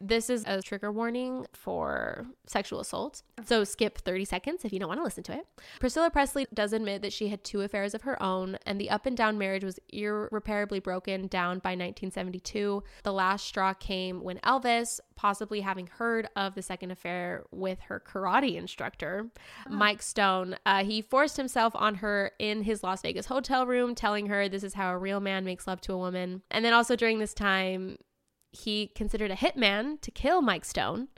This 0.00 0.30
is 0.30 0.44
a 0.46 0.62
trigger 0.62 0.92
warning 0.92 1.46
for 1.52 2.26
sexual 2.46 2.80
assault. 2.80 3.22
So 3.44 3.64
skip 3.64 3.98
30 3.98 4.24
seconds 4.24 4.64
if 4.64 4.72
you 4.72 4.78
don't 4.78 4.88
want 4.88 5.00
to 5.00 5.04
listen 5.04 5.22
to 5.24 5.32
it. 5.32 5.46
Priscilla 5.80 6.10
Presley 6.10 6.46
does 6.52 6.72
admit 6.72 7.02
that 7.02 7.12
she 7.12 7.28
had 7.28 7.44
two 7.44 7.62
affairs 7.62 7.94
of 7.94 8.02
her 8.02 8.20
own, 8.22 8.58
and 8.66 8.80
the 8.80 8.90
up 8.90 9.06
and 9.06 9.16
down 9.16 9.38
marriage 9.38 9.64
was 9.64 9.78
irreparably 9.88 10.80
broken 10.80 11.26
down 11.26 11.58
by 11.58 11.70
1972. 11.70 12.82
The 13.02 13.12
last 13.12 13.46
straw 13.46 13.74
came 13.74 14.22
when 14.22 14.38
Elvis, 14.38 15.00
possibly 15.16 15.60
having 15.60 15.86
heard 15.86 16.28
of 16.36 16.54
the 16.54 16.62
second 16.62 16.90
affair 16.90 17.44
with 17.50 17.80
her 17.80 18.00
karate 18.00 18.56
instructor, 18.56 19.30
uh-huh. 19.66 19.74
Mike 19.74 20.02
Stone, 20.02 20.56
uh, 20.64 20.84
he 20.84 21.02
forced 21.02 21.36
himself 21.36 21.74
on 21.74 21.96
her 21.96 22.32
in 22.38 22.62
his 22.62 22.82
Las 22.82 23.02
Vegas 23.02 23.26
hotel 23.26 23.66
room, 23.66 23.94
telling 23.94 24.26
her 24.26 24.48
this 24.48 24.62
is 24.62 24.74
how 24.74 24.92
a 24.92 24.98
real 24.98 25.20
man 25.20 25.44
makes 25.44 25.66
love 25.66 25.80
to 25.82 25.92
a 25.92 25.98
woman. 25.98 26.42
And 26.50 26.64
then 26.64 26.72
also 26.72 26.94
during 26.94 27.18
this 27.18 27.34
time, 27.34 27.98
he 28.50 28.88
considered 28.94 29.30
a 29.30 29.36
hitman 29.36 30.00
to 30.00 30.10
kill 30.10 30.42
Mike 30.42 30.64
Stone, 30.64 31.08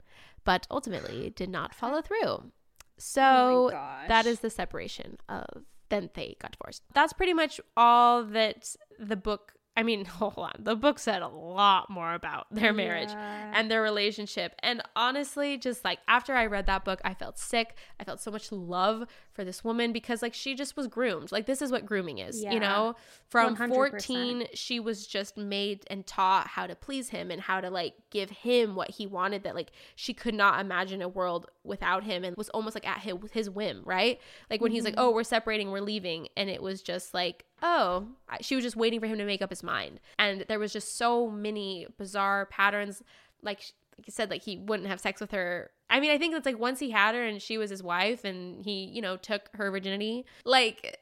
but 0.43 0.67
ultimately 0.69 1.29
did 1.29 1.49
not 1.49 1.73
follow 1.73 2.01
through. 2.01 2.51
So 2.97 3.71
oh 3.73 4.05
that 4.07 4.25
is 4.25 4.41
the 4.41 4.49
separation 4.49 5.17
of 5.27 5.63
then 5.89 6.09
they 6.13 6.35
got 6.39 6.51
divorced. 6.51 6.83
That's 6.93 7.13
pretty 7.13 7.33
much 7.33 7.59
all 7.75 8.23
that 8.23 8.75
the 8.99 9.15
book 9.15 9.53
I 9.77 9.83
mean, 9.83 10.05
hold 10.19 10.33
on. 10.37 10.53
The 10.59 10.75
book 10.75 10.99
said 10.99 11.21
a 11.21 11.27
lot 11.27 11.89
more 11.89 12.13
about 12.13 12.47
their 12.51 12.73
marriage 12.73 13.09
yeah. 13.09 13.51
and 13.53 13.69
their 13.69 13.81
relationship. 13.81 14.53
And 14.59 14.81
honestly, 14.95 15.57
just 15.57 15.83
like 15.83 15.99
after 16.07 16.33
I 16.33 16.45
read 16.45 16.65
that 16.67 16.83
book, 16.83 17.01
I 17.03 17.13
felt 17.13 17.37
sick. 17.37 17.75
I 17.99 18.03
felt 18.03 18.21
so 18.21 18.31
much 18.31 18.51
love 18.51 19.05
for 19.31 19.43
this 19.43 19.63
woman 19.63 19.93
because 19.93 20.21
like 20.21 20.33
she 20.33 20.55
just 20.55 20.75
was 20.75 20.87
groomed. 20.87 21.31
Like 21.31 21.45
this 21.45 21.61
is 21.61 21.71
what 21.71 21.85
grooming 21.85 22.17
is, 22.19 22.41
yeah. 22.41 22.51
you 22.51 22.59
know? 22.59 22.95
From 23.29 23.55
100%. 23.55 23.69
14, 23.69 24.47
she 24.53 24.79
was 24.79 25.07
just 25.07 25.37
made 25.37 25.85
and 25.87 26.05
taught 26.05 26.47
how 26.47 26.67
to 26.67 26.75
please 26.75 27.09
him 27.09 27.31
and 27.31 27.41
how 27.41 27.61
to 27.61 27.69
like 27.69 27.93
give 28.09 28.29
him 28.29 28.75
what 28.75 28.89
he 28.89 29.07
wanted 29.07 29.43
that 29.43 29.55
like 29.55 29.71
she 29.95 30.13
could 30.13 30.35
not 30.35 30.59
imagine 30.59 31.01
a 31.01 31.07
world 31.07 31.47
without 31.63 32.03
him 32.03 32.23
and 32.23 32.35
was 32.35 32.49
almost 32.49 32.75
like 32.75 32.87
at 32.87 32.99
his, 32.99 33.15
his 33.31 33.49
whim, 33.49 33.81
right? 33.85 34.19
Like 34.49 34.61
when 34.61 34.69
mm-hmm. 34.69 34.75
he's 34.75 34.83
like, 34.83 34.95
mm-hmm. 34.95 35.03
"Oh, 35.03 35.11
we're 35.11 35.23
separating, 35.23 35.71
we're 35.71 35.81
leaving." 35.81 36.27
And 36.35 36.49
it 36.49 36.61
was 36.61 36.81
just 36.81 37.13
like 37.13 37.45
oh, 37.61 38.07
she 38.41 38.55
was 38.55 38.63
just 38.63 38.75
waiting 38.75 38.99
for 38.99 39.07
him 39.07 39.17
to 39.17 39.25
make 39.25 39.41
up 39.41 39.49
his 39.49 39.63
mind. 39.63 39.99
And 40.17 40.45
there 40.47 40.59
was 40.59 40.73
just 40.73 40.97
so 40.97 41.29
many 41.29 41.87
bizarre 41.97 42.45
patterns. 42.47 43.03
Like, 43.41 43.73
like 43.97 44.05
I 44.07 44.11
said, 44.11 44.29
like 44.29 44.43
he 44.43 44.57
wouldn't 44.57 44.89
have 44.89 44.99
sex 44.99 45.21
with 45.21 45.31
her. 45.31 45.71
I 45.89 45.99
mean, 45.99 46.11
I 46.11 46.17
think 46.17 46.35
it's 46.35 46.45
like 46.45 46.59
once 46.59 46.79
he 46.79 46.91
had 46.91 47.15
her 47.15 47.25
and 47.25 47.41
she 47.41 47.57
was 47.57 47.69
his 47.69 47.83
wife 47.83 48.23
and 48.23 48.63
he, 48.63 48.85
you 48.85 49.01
know, 49.01 49.17
took 49.17 49.49
her 49.53 49.69
virginity, 49.69 50.25
like, 50.45 50.99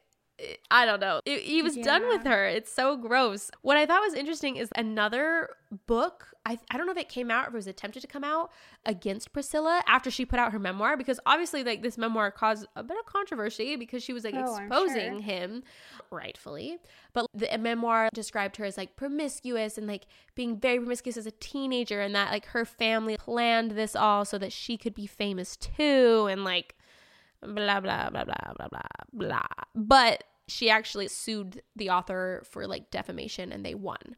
I 0.70 0.86
don't 0.86 1.00
know. 1.00 1.20
he 1.26 1.62
was 1.62 1.76
yeah. 1.76 1.84
done 1.84 2.08
with 2.08 2.24
her. 2.24 2.46
It's 2.46 2.72
so 2.72 2.96
gross. 2.96 3.50
What 3.62 3.76
I 3.76 3.86
thought 3.86 4.00
was 4.00 4.14
interesting 4.14 4.56
is 4.56 4.68
another 4.74 5.50
book 5.86 6.30
I, 6.46 6.58
I 6.70 6.78
don't 6.78 6.86
know 6.86 6.92
if 6.92 6.98
it 6.98 7.08
came 7.08 7.30
out 7.30 7.44
or 7.44 7.48
if 7.48 7.54
it 7.54 7.56
was 7.56 7.66
attempted 7.66 8.00
to 8.00 8.06
come 8.06 8.24
out 8.24 8.50
against 8.86 9.32
Priscilla 9.32 9.82
after 9.86 10.10
she 10.10 10.24
put 10.24 10.38
out 10.38 10.52
her 10.52 10.58
memoir 10.58 10.96
because 10.96 11.20
obviously 11.26 11.62
like 11.62 11.82
this 11.82 11.98
memoir 11.98 12.30
caused 12.30 12.66
a 12.76 12.82
bit 12.82 12.96
of 12.98 13.04
controversy 13.04 13.76
because 13.76 14.02
she 14.02 14.12
was 14.12 14.24
like 14.24 14.34
oh, 14.34 14.56
exposing 14.56 15.16
sure. 15.16 15.20
him 15.20 15.62
rightfully 16.10 16.78
but 17.12 17.26
the 17.34 17.56
memoir 17.58 18.08
described 18.14 18.56
her 18.56 18.64
as 18.64 18.78
like 18.78 18.96
promiscuous 18.96 19.76
and 19.76 19.86
like 19.86 20.06
being 20.34 20.58
very 20.58 20.78
promiscuous 20.78 21.16
as 21.16 21.26
a 21.26 21.30
teenager 21.32 22.00
and 22.00 22.14
that 22.14 22.32
like 22.32 22.46
her 22.46 22.64
family 22.64 23.16
planned 23.18 23.72
this 23.72 23.94
all 23.94 24.24
so 24.24 24.38
that 24.38 24.52
she 24.52 24.78
could 24.78 24.94
be 24.94 25.06
famous 25.06 25.56
too 25.56 26.26
and 26.30 26.42
like 26.42 26.74
blah 27.42 27.80
blah 27.80 28.08
blah 28.10 28.24
blah 28.24 28.24
blah 28.24 28.68
blah 28.68 28.80
blah 29.12 29.46
but 29.74 30.24
she 30.50 30.68
actually 30.68 31.08
sued 31.08 31.62
the 31.76 31.90
author 31.90 32.42
for 32.48 32.66
like 32.66 32.90
defamation 32.90 33.52
and 33.52 33.64
they 33.64 33.74
won 33.74 34.16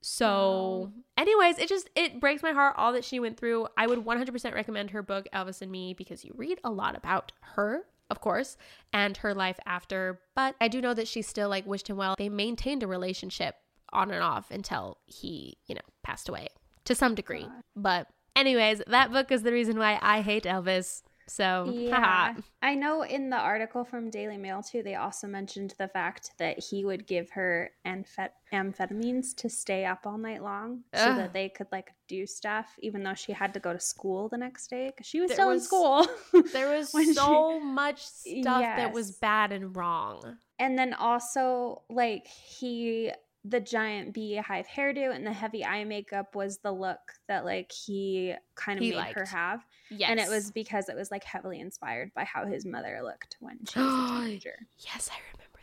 so, 0.00 0.92
anyways, 1.16 1.58
it 1.58 1.68
just 1.68 1.90
it 1.96 2.20
breaks 2.20 2.42
my 2.42 2.52
heart 2.52 2.74
all 2.76 2.92
that 2.92 3.04
she 3.04 3.18
went 3.18 3.36
through. 3.36 3.66
I 3.76 3.86
would 3.86 4.04
100% 4.04 4.54
recommend 4.54 4.90
her 4.90 5.02
book 5.02 5.26
Elvis 5.34 5.60
and 5.60 5.72
Me 5.72 5.92
because 5.92 6.24
you 6.24 6.32
read 6.36 6.60
a 6.62 6.70
lot 6.70 6.96
about 6.96 7.32
her, 7.40 7.84
of 8.08 8.20
course, 8.20 8.56
and 8.92 9.16
her 9.18 9.34
life 9.34 9.58
after, 9.66 10.20
but 10.36 10.54
I 10.60 10.68
do 10.68 10.80
know 10.80 10.94
that 10.94 11.08
she 11.08 11.22
still 11.22 11.48
like 11.48 11.66
wished 11.66 11.88
him 11.88 11.96
well. 11.96 12.14
They 12.16 12.28
maintained 12.28 12.82
a 12.82 12.86
relationship 12.86 13.56
on 13.92 14.10
and 14.10 14.22
off 14.22 14.50
until 14.50 14.98
he, 15.06 15.58
you 15.66 15.74
know, 15.74 15.80
passed 16.04 16.28
away 16.28 16.48
to 16.84 16.94
some 16.94 17.14
degree. 17.14 17.48
But 17.74 18.06
anyways, 18.36 18.82
that 18.86 19.10
book 19.10 19.32
is 19.32 19.42
the 19.42 19.52
reason 19.52 19.78
why 19.78 19.98
I 20.00 20.20
hate 20.20 20.44
Elvis. 20.44 21.02
So, 21.28 21.70
yeah. 21.72 22.34
I 22.62 22.74
know 22.74 23.02
in 23.02 23.30
the 23.30 23.36
article 23.36 23.84
from 23.84 24.10
Daily 24.10 24.38
Mail 24.38 24.62
too, 24.62 24.82
they 24.82 24.94
also 24.94 25.26
mentioned 25.26 25.74
the 25.78 25.88
fact 25.88 26.32
that 26.38 26.58
he 26.58 26.84
would 26.84 27.06
give 27.06 27.30
her 27.30 27.70
amphet- 27.86 28.30
amphetamines 28.52 29.36
to 29.36 29.50
stay 29.50 29.84
up 29.84 30.06
all 30.06 30.18
night 30.18 30.42
long 30.42 30.84
Ugh. 30.94 31.08
so 31.08 31.14
that 31.16 31.32
they 31.32 31.50
could 31.50 31.68
like 31.70 31.92
do 32.08 32.26
stuff, 32.26 32.74
even 32.80 33.02
though 33.02 33.14
she 33.14 33.32
had 33.32 33.52
to 33.54 33.60
go 33.60 33.72
to 33.72 33.80
school 33.80 34.28
the 34.28 34.38
next 34.38 34.68
day 34.70 34.86
because 34.86 35.06
she 35.06 35.20
was 35.20 35.28
there 35.28 35.36
still 35.36 35.48
was, 35.48 35.62
in 35.62 35.66
school. 35.66 36.06
there 36.52 36.70
was 36.76 36.90
so 36.90 37.58
she, 37.58 37.64
much 37.64 38.06
stuff 38.06 38.62
yes. 38.62 38.78
that 38.78 38.92
was 38.92 39.12
bad 39.12 39.52
and 39.52 39.76
wrong. 39.76 40.38
And 40.58 40.76
then 40.76 40.94
also, 40.94 41.82
like, 41.88 42.26
he 42.26 43.12
the 43.48 43.60
giant 43.60 44.12
beehive 44.12 44.66
hairdo 44.66 45.14
and 45.14 45.26
the 45.26 45.32
heavy 45.32 45.64
eye 45.64 45.84
makeup 45.84 46.34
was 46.34 46.58
the 46.58 46.72
look 46.72 46.98
that 47.28 47.44
like 47.44 47.72
he 47.72 48.34
kind 48.54 48.78
of 48.78 48.84
he 48.84 48.90
made 48.90 48.96
liked. 48.96 49.18
her 49.18 49.24
have. 49.24 49.64
Yes. 49.90 50.10
And 50.10 50.20
it 50.20 50.28
was 50.28 50.50
because 50.50 50.88
it 50.88 50.96
was 50.96 51.10
like 51.10 51.24
heavily 51.24 51.60
inspired 51.60 52.12
by 52.14 52.24
how 52.24 52.46
his 52.46 52.66
mother 52.66 53.00
looked 53.02 53.36
when 53.40 53.58
she 53.66 53.78
was 53.78 53.88
a 53.88 54.20
teenager. 54.22 54.66
yes, 54.78 55.10
I 55.12 55.18
remember 55.32 55.60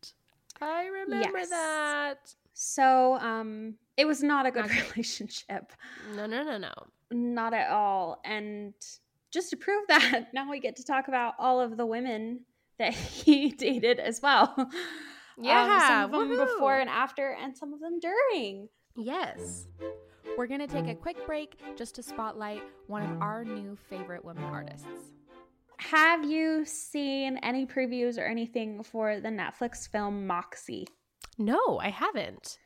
that. 0.00 0.12
I 0.64 0.86
remember 0.86 1.38
yes. 1.38 1.48
that. 1.50 2.34
So, 2.54 3.14
um 3.14 3.74
it 3.96 4.06
was 4.06 4.22
not 4.22 4.46
a 4.46 4.50
good 4.50 4.66
not 4.66 4.90
relationship. 4.90 5.72
No, 6.16 6.26
no, 6.26 6.42
no, 6.42 6.58
no. 6.58 6.72
Not 7.10 7.52
at 7.54 7.70
all. 7.70 8.20
And 8.24 8.74
just 9.30 9.50
to 9.50 9.56
prove 9.56 9.84
that, 9.88 10.28
now 10.34 10.50
we 10.50 10.60
get 10.60 10.76
to 10.76 10.84
talk 10.84 11.08
about 11.08 11.34
all 11.38 11.60
of 11.60 11.76
the 11.76 11.86
women 11.86 12.40
that 12.78 12.94
he 12.94 13.50
dated 13.50 14.00
as 14.00 14.20
well. 14.22 14.70
Yeah, 15.42 15.62
um, 15.62 16.10
some 16.10 16.22
of 16.22 16.28
them 16.28 16.46
before 16.46 16.78
and 16.78 16.88
after, 16.88 17.36
and 17.40 17.56
some 17.56 17.72
of 17.72 17.80
them 17.80 17.98
during. 18.00 18.68
Yes. 18.96 19.66
We're 20.36 20.46
going 20.46 20.60
to 20.60 20.66
take 20.66 20.88
a 20.88 20.94
quick 20.94 21.26
break 21.26 21.60
just 21.76 21.94
to 21.96 22.02
spotlight 22.02 22.62
one 22.86 23.02
of 23.02 23.20
our 23.20 23.44
new 23.44 23.76
favorite 23.90 24.24
women 24.24 24.44
artists. 24.44 24.86
Have 25.78 26.24
you 26.24 26.64
seen 26.64 27.38
any 27.38 27.66
previews 27.66 28.16
or 28.18 28.24
anything 28.24 28.82
for 28.82 29.20
the 29.20 29.28
Netflix 29.28 29.88
film 29.88 30.26
Moxie? 30.26 30.86
No, 31.38 31.78
I 31.82 31.90
haven't. 31.90 32.58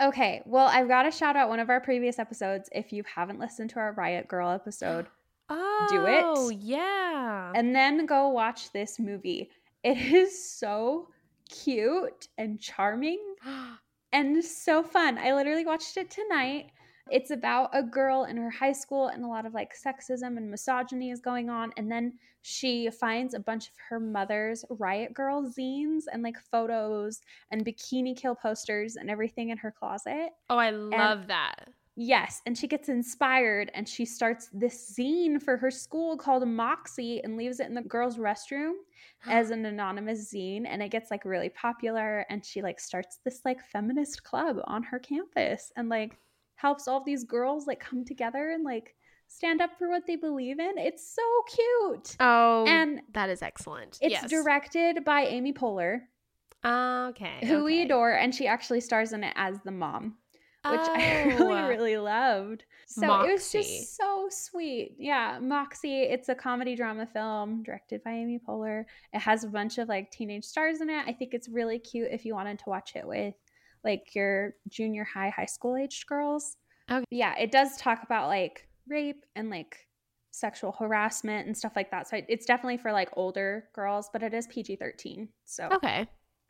Okay, 0.00 0.42
well, 0.46 0.66
I've 0.66 0.88
got 0.88 1.02
to 1.02 1.10
shout 1.10 1.36
out 1.36 1.48
one 1.48 1.60
of 1.60 1.70
our 1.70 1.80
previous 1.80 2.18
episodes. 2.18 2.68
If 2.72 2.92
you 2.92 3.04
haven't 3.14 3.38
listened 3.38 3.70
to 3.70 3.78
our 3.78 3.92
Riot 3.92 4.26
Girl 4.26 4.50
episode, 4.50 5.06
oh, 5.48 5.86
do 5.90 6.06
it. 6.06 6.24
Oh, 6.24 6.48
yeah. 6.48 7.52
And 7.54 7.74
then 7.74 8.06
go 8.06 8.30
watch 8.30 8.72
this 8.72 8.98
movie. 8.98 9.50
It 9.84 9.98
is 9.98 10.50
so 10.50 11.08
cute 11.52 12.28
and 12.38 12.60
charming 12.60 13.20
and 14.12 14.44
so 14.44 14.82
fun. 14.82 15.18
I 15.18 15.32
literally 15.34 15.64
watched 15.64 15.96
it 15.96 16.10
tonight. 16.10 16.70
It's 17.10 17.30
about 17.30 17.70
a 17.72 17.82
girl 17.82 18.24
in 18.24 18.36
her 18.36 18.50
high 18.50 18.72
school 18.72 19.08
and 19.08 19.24
a 19.24 19.28
lot 19.28 19.44
of 19.44 19.54
like 19.54 19.72
sexism 19.74 20.36
and 20.36 20.50
misogyny 20.50 21.10
is 21.10 21.20
going 21.20 21.50
on. 21.50 21.72
And 21.76 21.90
then 21.90 22.14
she 22.42 22.90
finds 22.90 23.34
a 23.34 23.40
bunch 23.40 23.68
of 23.68 23.74
her 23.88 24.00
mother's 24.00 24.64
Riot 24.70 25.12
Girl 25.14 25.42
zines 25.42 26.02
and 26.12 26.22
like 26.22 26.36
photos 26.50 27.20
and 27.50 27.64
bikini 27.66 28.16
kill 28.16 28.34
posters 28.34 28.96
and 28.96 29.10
everything 29.10 29.50
in 29.50 29.58
her 29.58 29.72
closet. 29.72 30.30
Oh, 30.48 30.58
I 30.58 30.70
love 30.70 31.20
and 31.20 31.30
that. 31.30 31.68
Yes, 31.94 32.40
and 32.46 32.56
she 32.56 32.66
gets 32.66 32.88
inspired 32.88 33.70
and 33.74 33.86
she 33.86 34.06
starts 34.06 34.48
this 34.52 34.94
zine 34.98 35.42
for 35.42 35.58
her 35.58 35.70
school 35.70 36.16
called 36.16 36.46
Moxie 36.48 37.22
and 37.22 37.36
leaves 37.36 37.60
it 37.60 37.66
in 37.66 37.74
the 37.74 37.82
girls' 37.82 38.16
restroom 38.16 38.72
as 39.26 39.50
an 39.50 39.66
anonymous 39.66 40.32
zine 40.32 40.64
and 40.66 40.82
it 40.82 40.90
gets 40.90 41.10
like 41.10 41.26
really 41.26 41.50
popular 41.50 42.24
and 42.30 42.44
she 42.44 42.62
like 42.62 42.80
starts 42.80 43.18
this 43.24 43.42
like 43.44 43.60
feminist 43.60 44.22
club 44.22 44.56
on 44.64 44.82
her 44.82 44.98
campus 44.98 45.70
and 45.76 45.90
like 45.90 46.16
helps 46.54 46.88
all 46.88 47.04
these 47.04 47.24
girls 47.24 47.66
like 47.66 47.80
come 47.80 48.04
together 48.06 48.52
and 48.52 48.64
like 48.64 48.94
stand 49.28 49.60
up 49.60 49.76
for 49.76 49.90
what 49.90 50.06
they 50.06 50.16
believe 50.16 50.60
in. 50.60 50.78
It's 50.78 51.14
so 51.14 51.22
cute. 51.54 52.16
Oh, 52.20 52.64
and 52.66 53.02
that 53.12 53.28
is 53.28 53.42
excellent. 53.42 53.98
It's 54.00 54.12
yes. 54.12 54.30
directed 54.30 55.04
by 55.04 55.22
Amy 55.26 55.52
Poehler. 55.52 56.00
Ah, 56.64 57.08
okay. 57.08 57.38
Who 57.42 57.56
okay. 57.56 57.62
we 57.62 57.82
adore 57.82 58.12
and 58.12 58.34
she 58.34 58.46
actually 58.46 58.80
stars 58.80 59.12
in 59.12 59.24
it 59.24 59.34
as 59.36 59.58
the 59.64 59.72
mom 59.72 60.16
which 60.68 60.80
I 60.80 61.22
really, 61.26 61.54
Oh. 61.60 61.68
really 61.68 61.96
loved. 61.96 62.64
So 62.86 63.22
it 63.22 63.32
was 63.32 63.50
just 63.50 63.96
so 63.96 64.28
sweet. 64.30 64.96
Yeah, 64.98 65.38
Moxie. 65.40 66.02
It's 66.02 66.28
a 66.28 66.34
comedy 66.34 66.76
drama 66.76 67.06
film 67.06 67.62
directed 67.62 68.02
by 68.04 68.10
Amy 68.12 68.38
Poehler. 68.46 68.84
It 69.12 69.20
has 69.20 69.44
a 69.44 69.48
bunch 69.48 69.78
of 69.78 69.88
like 69.88 70.10
teenage 70.10 70.44
stars 70.44 70.80
in 70.80 70.90
it. 70.90 71.04
I 71.06 71.12
think 71.12 71.32
it's 71.34 71.48
really 71.48 71.78
cute 71.78 72.08
if 72.10 72.24
you 72.24 72.34
wanted 72.34 72.58
to 72.60 72.64
watch 72.68 72.92
it 72.94 73.06
with 73.06 73.34
like 73.84 74.14
your 74.14 74.54
junior 74.68 75.04
high, 75.04 75.30
high 75.30 75.46
school 75.46 75.76
aged 75.76 76.06
girls. 76.06 76.56
Okay. 76.90 77.04
Yeah, 77.10 77.34
it 77.38 77.50
does 77.50 77.76
talk 77.78 78.02
about 78.02 78.28
like 78.28 78.68
rape 78.88 79.24
and 79.34 79.48
like 79.50 79.76
sexual 80.30 80.72
harassment 80.72 81.46
and 81.46 81.56
stuff 81.56 81.72
like 81.76 81.90
that. 81.90 82.08
So 82.08 82.20
it's 82.28 82.46
definitely 82.46 82.78
for 82.78 82.92
like 82.92 83.08
older 83.14 83.68
girls, 83.74 84.08
but 84.12 84.22
it 84.22 84.32
is 84.34 84.46
PG 84.48 84.76
13. 84.76 85.28
So 85.44 85.68
Okay. 85.72 86.06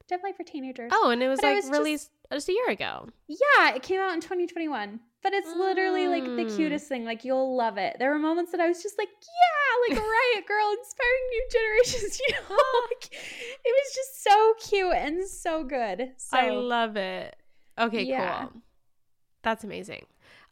Definitely 0.09 0.32
for 0.36 0.44
teenagers. 0.44 0.90
Oh, 0.94 1.11
and 1.11 1.22
it 1.22 1.28
was 1.28 1.40
But 1.40 1.48
it 1.48 1.55
like 1.55 1.62
was 1.64 1.70
released 1.78 2.11
just 2.32 2.48
a 2.48 2.53
year 2.53 2.68
ago. 2.70 3.09
Yeah, 3.28 3.74
it 3.74 3.82
came 3.82 4.00
out 4.00 4.14
in 4.14 4.20
2021. 4.20 5.00
But 5.22 5.32
it's 5.34 5.55
literally 5.55 6.09
like 6.09 6.24
the 6.24 6.44
Mm. 6.44 6.57
cutest 6.57 6.88
thing. 6.88 7.05
Like 7.05 7.24
you'll 7.24 7.55
love 7.57 7.78
it. 7.78 7.96
There 8.00 8.11
were 8.11 8.18
moments 8.18 8.50
that 8.50 8.61
I 8.61 8.66
was 8.66 8.82
just 8.82 8.98
like, 8.98 9.09
yeah, 9.09 9.94
like 9.96 10.03
Riot 10.34 10.46
Girl 10.48 10.74
inspiring 10.78 11.22
new 11.30 11.46
generations, 11.53 12.20
you 12.28 12.34
know. 12.34 12.57
like, 12.90 13.09
it 13.12 13.64
was 13.64 13.94
just 13.94 14.24
so 14.24 14.55
cute 14.68 14.94
and 14.94 15.24
so 15.28 15.62
good. 15.62 16.11
So 16.16 16.36
I 16.36 16.50
love 16.50 16.96
it. 16.96 17.36
Okay, 17.78 18.03
Yeah. 18.03 18.46
cool. 18.46 18.62
That's 19.42 19.62
amazing. 19.64 20.07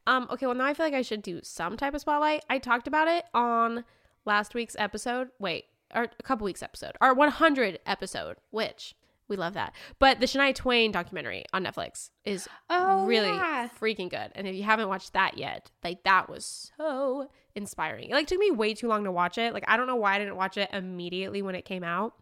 Um, 0.06 0.28
okay, 0.30 0.46
well 0.46 0.54
now 0.54 0.64
I 0.66 0.74
feel 0.74 0.86
like 0.86 0.94
I 0.94 1.02
should 1.02 1.22
do 1.22 1.40
some 1.42 1.76
type 1.76 1.94
of 1.94 2.00
spotlight. 2.00 2.44
I 2.48 2.58
talked 2.58 2.86
about 2.86 3.08
it 3.08 3.24
on 3.34 3.84
last 4.24 4.54
week's 4.54 4.76
episode. 4.78 5.30
Wait, 5.40 5.64
or 5.94 6.04
a 6.04 6.22
couple 6.22 6.44
weeks 6.44 6.62
episode. 6.62 6.92
Our 7.00 7.12
100 7.12 7.80
episode, 7.86 8.36
which 8.50 8.94
we 9.30 9.36
love 9.36 9.54
that. 9.54 9.72
But 9.98 10.20
the 10.20 10.26
Shania 10.26 10.54
Twain 10.54 10.92
documentary 10.92 11.44
on 11.52 11.64
Netflix 11.64 12.10
is 12.24 12.48
oh, 12.68 13.06
really 13.06 13.28
yeah. 13.28 13.68
freaking 13.80 14.10
good. 14.10 14.32
And 14.34 14.46
if 14.46 14.54
you 14.54 14.64
haven't 14.64 14.88
watched 14.88 15.14
that 15.14 15.38
yet, 15.38 15.70
like 15.82 16.02
that 16.04 16.28
was 16.28 16.70
so 16.76 17.30
inspiring. 17.54 18.10
It 18.10 18.14
like 18.14 18.26
took 18.26 18.38
me 18.38 18.50
way 18.50 18.74
too 18.74 18.88
long 18.88 19.04
to 19.04 19.12
watch 19.12 19.38
it. 19.38 19.54
Like 19.54 19.64
I 19.66 19.76
don't 19.76 19.86
know 19.86 19.96
why 19.96 20.16
I 20.16 20.18
didn't 20.18 20.36
watch 20.36 20.58
it 20.58 20.68
immediately 20.72 21.40
when 21.40 21.54
it 21.54 21.64
came 21.64 21.84
out. 21.84 22.14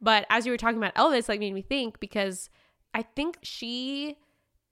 But 0.00 0.26
as 0.28 0.44
you 0.44 0.52
were 0.52 0.58
talking 0.58 0.78
about 0.78 0.94
Elvis, 0.94 1.28
like 1.28 1.40
made 1.40 1.54
me 1.54 1.62
think 1.62 2.00
because 2.00 2.50
I 2.92 3.02
think 3.02 3.38
she 3.42 4.18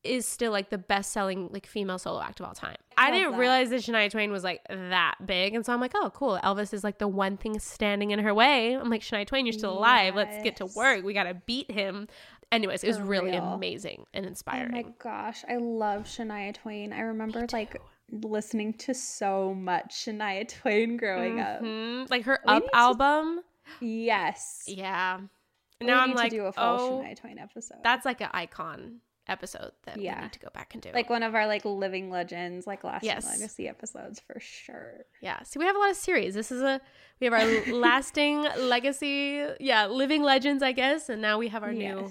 is 0.05 0.27
still 0.27 0.53
like 0.53 0.71
the 0.71 0.79
best 0.79 1.13
selling 1.13 1.49
like 1.53 1.67
female 1.67 1.99
solo 1.99 2.21
act 2.21 2.41
of 2.41 2.47
all 2.47 2.55
time. 2.55 2.77
I 2.97 3.07
Love 3.07 3.15
didn't 3.15 3.33
that. 3.33 3.39
realize 3.39 3.71
that 3.71 3.81
Shania 3.83 4.11
Twain 4.11 4.31
was 4.31 4.45
like 4.45 4.61
that 4.69 5.15
big. 5.25 5.55
And 5.55 5.65
so 5.65 5.73
I'm 5.73 5.81
like, 5.81 5.93
oh 5.95 6.11
cool. 6.11 6.39
Elvis 6.45 6.73
is 6.75 6.85
like 6.85 6.99
the 6.99 7.09
one 7.09 7.37
thing 7.37 7.59
standing 7.59 8.11
in 8.11 8.19
her 8.21 8.35
way. 8.35 8.75
I'm 8.75 8.91
like, 8.91 9.01
Shania 9.03 9.27
Twain, 9.27 9.47
you're 9.47 9.53
still 9.55 9.73
alive. 9.77 10.15
Let's 10.15 10.43
get 10.43 10.57
to 10.57 10.67
work. 10.67 11.05
We 11.05 11.15
gotta 11.15 11.35
beat 11.35 11.71
him. 11.71 12.09
Anyways, 12.53 12.85
it 12.85 12.89
was 12.89 13.01
really 13.01 13.33
real. 13.33 13.43
amazing 13.55 14.07
and 14.15 14.25
Oh 14.25 14.29
inspiring. 14.29 14.71
my 14.73 14.85
gosh, 14.99 15.45
I 15.49 15.57
love 15.57 16.03
Shania 16.05 16.55
Twain. 16.55 16.93
I 16.93 17.01
remember 17.01 17.47
like 17.53 17.81
listening 18.13 18.75
to 18.75 18.95
so 18.95 19.55
much 19.55 19.95
Shania 20.05 20.47
Twain 20.49 20.97
growing 20.97 21.41
up. 21.41 21.63
Mhm. 21.63 22.09
Like 22.11 22.25
her 22.25 22.39
We 22.47 22.53
Up 22.53 22.63
need 22.63 22.69
to- 22.69 22.77
album. 22.77 23.41
Yes. 23.81 24.65
Yeah. 24.67 25.21
Now 25.81 26.01
I'm 26.01 26.11
need 26.11 26.17
like, 26.17 26.31
to 26.31 26.37
do 26.37 26.45
a 26.45 26.53
full 26.53 26.63
oh, 26.65 27.03
Shania 27.05 27.17
Twain 27.19 27.39
episode. 27.39 27.79
that's 27.83 28.05
like 28.05 28.21
an 28.21 28.29
icon 28.33 29.01
episode 29.27 29.73
that 29.85 29.97
we 29.97 30.03
need 30.05 30.33
to 30.33 30.39
go 30.39 30.49
back 30.53 30.75
and 30.75 30.83
do. 30.83 30.91
like 30.93 31.09
one 31.09 31.23
of 31.23 31.35
our 31.35 31.47
like 31.47 31.65
living 31.65 32.11
legends, 32.11 32.67
like 32.67 32.85
lasting 32.85 33.09
Yes. 33.09 33.27
legacy 33.27 33.69
episodes 33.69 34.21
for 34.21 34.39
sure. 34.41 35.05
yeah. 35.23 35.43
See, 35.45 35.59
we 35.59 35.65
have 35.65 35.77
a 35.77 35.79
lot 35.79 35.91
of 35.91 35.97
series. 35.97 36.35
This 36.35 36.53
is 36.53 36.61
a 36.63 36.81
we 37.21 37.27
have 37.27 37.33
our 37.35 37.73
lasting 37.75 38.43
legacy. 38.59 39.45
Yeah, 39.61 39.87
living 39.87 40.23
legends, 40.23 40.63
I 40.63 40.73
guess, 40.73 41.09
and 41.09 41.23
now 41.23 41.39
we 41.39 41.49
have 41.49 41.63
our 41.63 41.73
new 41.73 42.11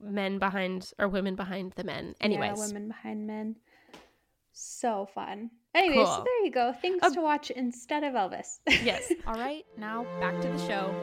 men 0.00 0.38
behind 0.38 0.92
or 0.98 1.08
women 1.08 1.34
behind 1.36 1.72
the 1.76 1.84
men. 1.84 2.14
Anyways, 2.20 2.58
yeah, 2.58 2.66
women 2.66 2.88
behind 2.88 3.26
men. 3.26 3.56
So 4.52 5.06
fun. 5.14 5.50
Anyways, 5.74 6.06
so 6.08 6.24
there 6.24 6.44
you 6.44 6.50
go. 6.50 6.72
Things 6.72 7.00
Uh, 7.02 7.10
to 7.10 7.20
watch 7.20 7.50
instead 7.52 8.02
of 8.02 8.14
Elvis. 8.14 8.58
yes. 8.66 9.12
All 9.26 9.34
right, 9.34 9.64
now 9.76 10.04
back 10.18 10.40
to 10.40 10.48
the 10.48 10.58
show. 10.66 10.94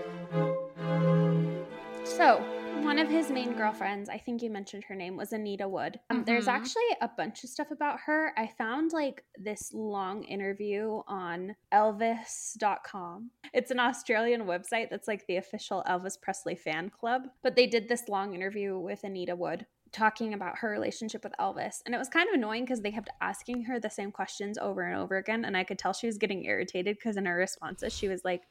So, 2.04 2.44
one 2.84 3.00
of 3.00 3.10
his 3.10 3.32
main 3.32 3.54
girlfriends, 3.54 4.10
I 4.10 4.18
think 4.18 4.42
you 4.44 4.50
mentioned 4.50 4.84
her 4.86 4.96
name, 4.96 5.18
was 5.18 5.34
Anita 5.34 5.68
Wood. 5.68 6.00
Um, 6.10 6.24
There's 6.24 6.46
Mhm. 6.46 6.54
actually 6.54 6.98
a 7.02 7.08
bunch 7.08 7.44
of 7.44 7.50
stuff 7.50 7.72
about 7.72 8.02
her. 8.02 8.34
I 8.38 8.48
found 8.48 8.94
like 8.94 9.26
this 9.38 9.74
long 9.74 10.24
interview 10.24 11.02
on 11.08 11.56
Elvis.com. 11.72 13.32
It's 13.54 13.72
an 13.72 13.80
Australian 13.80 14.44
website 14.46 14.90
that's 14.90 15.08
like 15.08 15.26
the 15.28 15.38
official 15.38 15.84
Elvis 15.88 16.20
Presley 16.22 16.56
fan 16.56 16.90
club. 16.90 17.30
But 17.42 17.56
they 17.56 17.66
did 17.68 17.88
this 17.90 18.08
long 18.08 18.34
interview 18.34 18.78
with 18.78 19.04
Anita 19.04 19.36
Wood 19.36 19.66
talking 19.92 20.34
about 20.34 20.58
her 20.60 20.70
relationship 20.70 21.24
with 21.24 21.34
Elvis. 21.40 21.82
And 21.86 21.96
it 21.96 21.98
was 21.98 22.10
kind 22.10 22.28
of 22.28 22.36
annoying 22.36 22.66
because 22.66 22.82
they 22.82 22.92
kept 22.92 23.10
asking 23.22 23.64
her 23.64 23.80
the 23.80 23.90
same 23.90 24.12
questions 24.12 24.58
over 24.58 24.82
and 24.82 24.98
over 25.00 25.16
again. 25.16 25.46
And 25.46 25.56
I 25.56 25.64
could 25.64 25.80
tell 25.80 25.94
she 25.94 26.08
was 26.08 26.18
getting 26.18 26.44
irritated 26.44 26.98
because 26.98 27.16
in 27.18 27.26
her 27.26 27.36
responses, 27.38 27.94
she 27.94 28.10
was 28.10 28.26
like, 28.26 28.44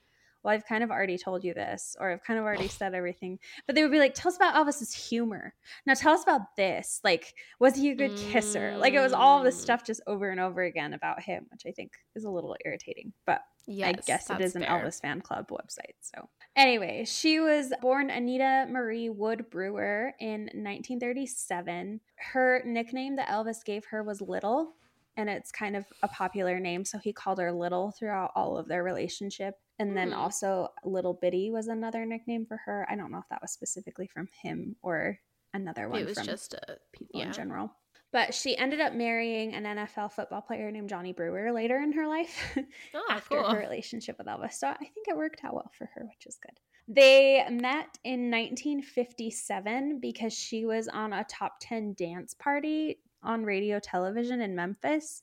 well, 0.45 0.55
I've 0.55 0.67
kind 0.67 0.85
of 0.85 0.91
already 0.91 1.17
told 1.17 1.43
you 1.43 1.55
this, 1.55 1.97
or 1.99 2.13
I've 2.13 2.23
kind 2.23 2.39
of 2.39 2.45
already 2.45 2.69
said 2.69 2.95
everything. 2.95 3.39
But 3.67 3.75
they 3.75 3.83
would 3.83 3.91
be 3.91 3.99
like, 3.99 4.13
tell 4.15 4.31
us 4.31 4.37
about 4.37 4.55
Elvis's 4.55 4.93
humor. 4.93 5.55
Now 5.87 5.95
tell 5.95 6.13
us 6.13 6.23
about 6.23 6.55
this. 6.57 7.01
Like, 7.03 7.35
was 7.59 7.75
he 7.75 7.91
a 7.91 7.95
good 7.97 8.15
kisser? 8.17 8.77
Like, 8.77 8.93
it 8.93 9.01
was 9.01 9.15
all 9.15 9.43
this 9.43 9.57
Mm. 9.57 9.61
stuff 9.63 9.85
just 9.85 10.03
over 10.07 10.29
and 10.31 10.39
over 10.39 10.63
again 10.63 10.93
about 10.93 11.23
him, 11.23 11.47
which 11.51 11.63
I 11.67 11.73
think 11.73 11.93
is 12.15 12.25
a 12.25 12.31
little 12.31 12.55
irritating. 12.65 13.15
But 13.25 13.41
yes, 13.67 13.89
I 13.89 13.93
guess 14.03 14.31
it 14.31 14.41
is 14.43 14.55
an 14.55 14.63
fair. 14.63 14.71
Elvis 14.71 15.01
fan 15.01 15.23
club 15.23 15.49
website. 15.49 15.95
So, 16.03 16.29
anyway, 16.55 17.05
she 17.07 17.41
was 17.41 17.73
born 17.81 18.11
Anita 18.11 18.67
Marie 18.69 19.09
Wood 19.09 19.47
Brewer 19.51 20.13
in 20.21 20.51
1937. 20.53 22.01
Her 22.17 22.63
nickname 22.67 23.17
that 23.17 23.29
Elvis 23.29 23.65
gave 23.65 23.87
her 23.87 24.03
was 24.03 24.21
Little, 24.21 24.75
and 25.17 25.31
it's 25.31 25.51
kind 25.51 25.77
of 25.77 25.87
a 26.03 26.09
popular 26.09 26.61
name. 26.61 26.85
So, 26.85 26.99
he 26.99 27.13
called 27.15 27.39
her 27.39 27.53
Little 27.53 27.93
throughout 27.93 28.33
all 28.35 28.59
of 28.59 28.69
their 28.69 28.83
relationship. 28.83 29.55
And 29.79 29.97
then 29.97 30.09
Hmm. 30.13 30.19
also, 30.19 30.69
Little 30.85 31.15
Bitty 31.15 31.51
was 31.51 31.67
another 31.69 32.07
nickname 32.07 32.47
for 32.47 32.57
her. 32.59 32.87
I 32.89 32.95
don't 32.97 33.11
know 33.11 33.19
if 33.19 33.29
that 33.31 33.43
was 33.43 33.51
specifically 33.53 34.07
from 34.07 34.29
him 34.43 34.77
or 34.83 35.19
another 35.53 35.89
one 35.89 36.01
It 36.01 36.07
was 36.07 36.19
from 36.19 36.27
just 36.27 36.55
a 36.55 36.79
people 36.93 37.21
yeah. 37.21 37.27
in 37.27 37.33
general. 37.33 37.71
But 38.13 38.33
she 38.33 38.57
ended 38.57 38.81
up 38.81 38.93
marrying 38.95 39.55
an 39.55 39.65
NFL 39.65 40.13
football 40.13 40.41
player 40.43 40.71
named 40.71 40.89
Johnny 40.89 41.13
Brewer 41.13 41.51
later 41.51 41.79
in 41.79 41.91
her 41.93 42.07
life 42.07 42.57
Oh, 42.95 43.03
after 43.11 43.41
cool. 43.41 43.51
her 43.51 43.59
relationship 43.59 44.17
with 44.19 44.29
Elvis. 44.29 44.53
So 44.53 44.69
I 44.69 44.77
think 44.77 45.09
it 45.09 45.17
worked 45.17 45.45
out 45.45 45.55
well 45.55 45.71
for 45.77 45.91
her, 45.95 46.03
which 46.05 46.27
is 46.27 46.39
good. 46.41 46.57
They 46.87 47.45
met 47.51 47.99
in 48.05 48.31
1957 48.31 49.99
because 50.01 50.33
she 50.33 50.65
was 50.65 50.89
on 50.89 51.13
a 51.13 51.25
top 51.25 51.57
10 51.61 51.95
dance 51.95 52.35
party 52.35 52.99
on 53.23 53.45
radio 53.45 53.79
television 53.81 54.41
in 54.41 54.55
Memphis. 54.55 55.23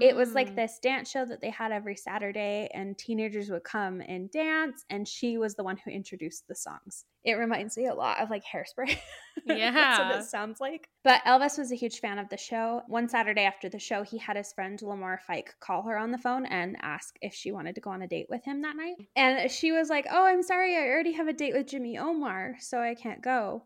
It 0.00 0.14
was 0.16 0.34
like 0.34 0.50
Mm. 0.50 0.56
this 0.56 0.78
dance 0.78 1.10
show 1.10 1.24
that 1.24 1.40
they 1.40 1.50
had 1.50 1.72
every 1.72 1.96
Saturday, 1.96 2.68
and 2.74 2.96
teenagers 2.98 3.50
would 3.50 3.64
come 3.64 4.00
and 4.00 4.30
dance, 4.30 4.84
and 4.90 5.06
she 5.06 5.38
was 5.38 5.54
the 5.54 5.64
one 5.64 5.76
who 5.76 5.90
introduced 5.90 6.46
the 6.48 6.54
songs. 6.54 7.04
It 7.24 7.34
reminds 7.34 7.76
me 7.76 7.86
a 7.86 7.94
lot 7.94 8.18
of 8.20 8.30
like 8.30 8.42
hairspray. 8.44 8.96
That's 9.46 9.48
what 9.48 9.58
Yeah. 9.58 10.18
it 10.18 10.24
sounds 10.24 10.60
like. 10.60 10.88
But 11.04 11.22
Elvis 11.24 11.58
was 11.58 11.70
a 11.72 11.76
huge 11.76 12.00
fan 12.00 12.18
of 12.18 12.28
the 12.28 12.36
show. 12.36 12.82
One 12.88 13.08
Saturday 13.08 13.42
after 13.44 13.68
the 13.68 13.78
show, 13.78 14.02
he 14.02 14.16
had 14.18 14.36
his 14.36 14.52
friend 14.52 14.80
Lamar 14.82 15.20
Fike 15.26 15.54
call 15.60 15.82
her 15.82 15.96
on 15.98 16.10
the 16.10 16.18
phone 16.18 16.46
and 16.46 16.76
ask 16.82 17.16
if 17.22 17.34
she 17.34 17.52
wanted 17.52 17.74
to 17.74 17.80
go 17.80 17.90
on 17.90 18.02
a 18.02 18.06
date 18.08 18.26
with 18.30 18.44
him 18.44 18.62
that 18.62 18.76
night. 18.76 18.96
And 19.16 19.50
she 19.50 19.72
was 19.72 19.88
like, 19.88 20.06
Oh, 20.10 20.24
I'm 20.24 20.42
sorry, 20.42 20.76
I 20.76 20.82
already 20.88 21.12
have 21.12 21.28
a 21.28 21.32
date 21.32 21.54
with 21.54 21.66
Jimmy 21.68 21.98
Omar, 21.98 22.56
so 22.58 22.78
I 22.80 22.94
can't 22.94 23.22
go. 23.22 23.64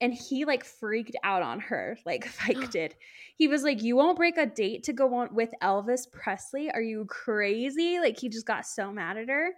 And 0.00 0.12
he 0.12 0.44
like 0.44 0.64
freaked 0.64 1.16
out 1.24 1.42
on 1.42 1.60
her, 1.60 1.98
like 2.04 2.24
Fike 2.26 2.70
did. 2.72 2.94
He 3.36 3.48
was 3.48 3.62
like, 3.62 3.82
You 3.82 3.96
won't 3.96 4.16
break 4.16 4.36
a 4.36 4.46
date 4.46 4.84
to 4.84 4.92
go 4.92 5.14
on 5.14 5.34
with 5.34 5.50
Elvis 5.62 6.10
Presley? 6.10 6.70
Are 6.70 6.82
you 6.82 7.06
crazy? 7.06 7.98
Like, 7.98 8.18
he 8.18 8.28
just 8.28 8.46
got 8.46 8.66
so 8.66 8.92
mad 8.92 9.16
at 9.16 9.28
her. 9.28 9.52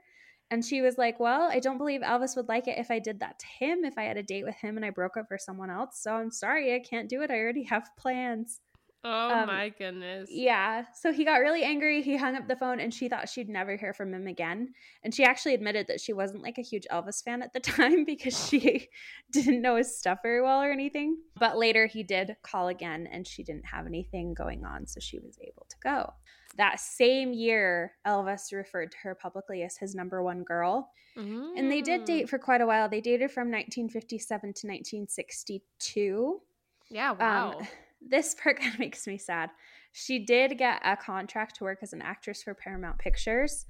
And 0.51 0.65
she 0.65 0.81
was 0.81 0.97
like, 0.97 1.21
Well, 1.21 1.49
I 1.51 1.61
don't 1.61 1.79
believe 1.79 2.01
Elvis 2.01 2.37
would 2.37 2.49
like 2.49 2.69
it 2.69 2.79
if 2.79 2.91
I 2.91 2.99
did 2.99 3.21
that 3.21 3.39
to 3.41 3.47
him, 3.47 3.85
if 3.85 3.99
I 3.99 4.05
had 4.05 4.17
a 4.17 4.23
date 4.23 4.45
with 4.45 4.57
him 4.57 4.77
and 4.77 4.85
I 4.85 4.91
broke 4.91 5.17
up 5.17 5.29
for 5.29 5.39
someone 5.39 5.71
else. 5.71 6.01
So 6.01 6.13
I'm 6.13 6.31
sorry, 6.31 6.75
I 6.75 6.79
can't 6.79 7.09
do 7.09 7.23
it. 7.23 7.31
I 7.31 7.39
already 7.39 7.65
have 7.65 7.91
plans. 7.99 8.61
Oh 9.05 9.31
um, 9.31 9.47
my 9.47 9.69
goodness. 9.69 10.29
Yeah. 10.31 10.85
So 10.93 11.13
he 11.13 11.25
got 11.25 11.37
really 11.37 11.63
angry. 11.63 12.03
He 12.03 12.17
hung 12.17 12.35
up 12.35 12.49
the 12.49 12.57
phone 12.57 12.81
and 12.81 12.93
she 12.93 13.09
thought 13.09 13.29
she'd 13.29 13.49
never 13.49 13.77
hear 13.77 13.93
from 13.95 14.13
him 14.13 14.27
again. 14.27 14.75
And 15.05 15.15
she 15.15 15.25
actually 15.25 15.55
admitted 15.55 15.87
that 15.87 16.01
she 16.01 16.13
wasn't 16.13 16.43
like 16.43 16.59
a 16.59 16.63
huge 16.63 16.87
Elvis 16.91 17.23
fan 17.23 17.41
at 17.43 17.53
the 17.53 17.61
time 17.77 18.05
because 18.05 18.49
she 18.49 18.89
didn't 19.31 19.63
know 19.63 19.77
his 19.77 19.97
stuff 19.97 20.19
very 20.23 20.43
well 20.43 20.61
or 20.61 20.73
anything. 20.73 21.19
But 21.39 21.57
later 21.57 21.87
he 21.87 22.03
did 22.03 22.37
call 22.43 22.69
again 22.69 23.09
and 23.11 23.27
she 23.27 23.45
didn't 23.45 23.67
have 23.67 23.87
anything 23.87 24.35
going 24.35 24.65
on. 24.65 24.87
So 24.87 24.99
she 25.01 25.19
was 25.21 25.39
able 25.41 25.67
to 25.71 25.77
go. 25.83 26.13
That 26.57 26.81
same 26.81 27.33
year, 27.33 27.93
Elvis 28.05 28.53
referred 28.53 28.91
to 28.91 28.99
her 29.05 29.15
publicly 29.15 29.63
as 29.63 29.77
his 29.77 29.95
number 29.95 30.23
one 30.23 30.43
girl. 30.43 30.91
And 31.17 31.71
they 31.71 31.83
did 31.83 32.03
Mm. 32.03 32.07
date 32.07 32.29
for 32.29 32.39
quite 32.39 32.61
a 32.61 32.67
while. 32.67 32.89
They 32.89 33.01
dated 33.01 33.33
from 33.33 33.51
1957 33.51 34.41
to 34.55 34.67
1962. 34.69 36.41
Yeah, 36.91 37.13
wow. 37.13 37.59
Um, 37.59 37.67
this 38.01 38.35
part 38.35 38.61
kind 38.61 38.75
of 38.75 38.81
makes 38.81 39.07
me 39.07 39.19
sad. 39.19 39.51
She 39.93 40.25
did 40.25 40.59
get 40.59 40.81
a 40.85 40.97
contract 40.97 41.57
to 41.57 41.65
work 41.65 41.79
as 41.83 41.93
an 41.93 42.03
actress 42.03 42.43
for 42.43 42.55
Paramount 42.55 42.99
Pictures, 42.99 43.67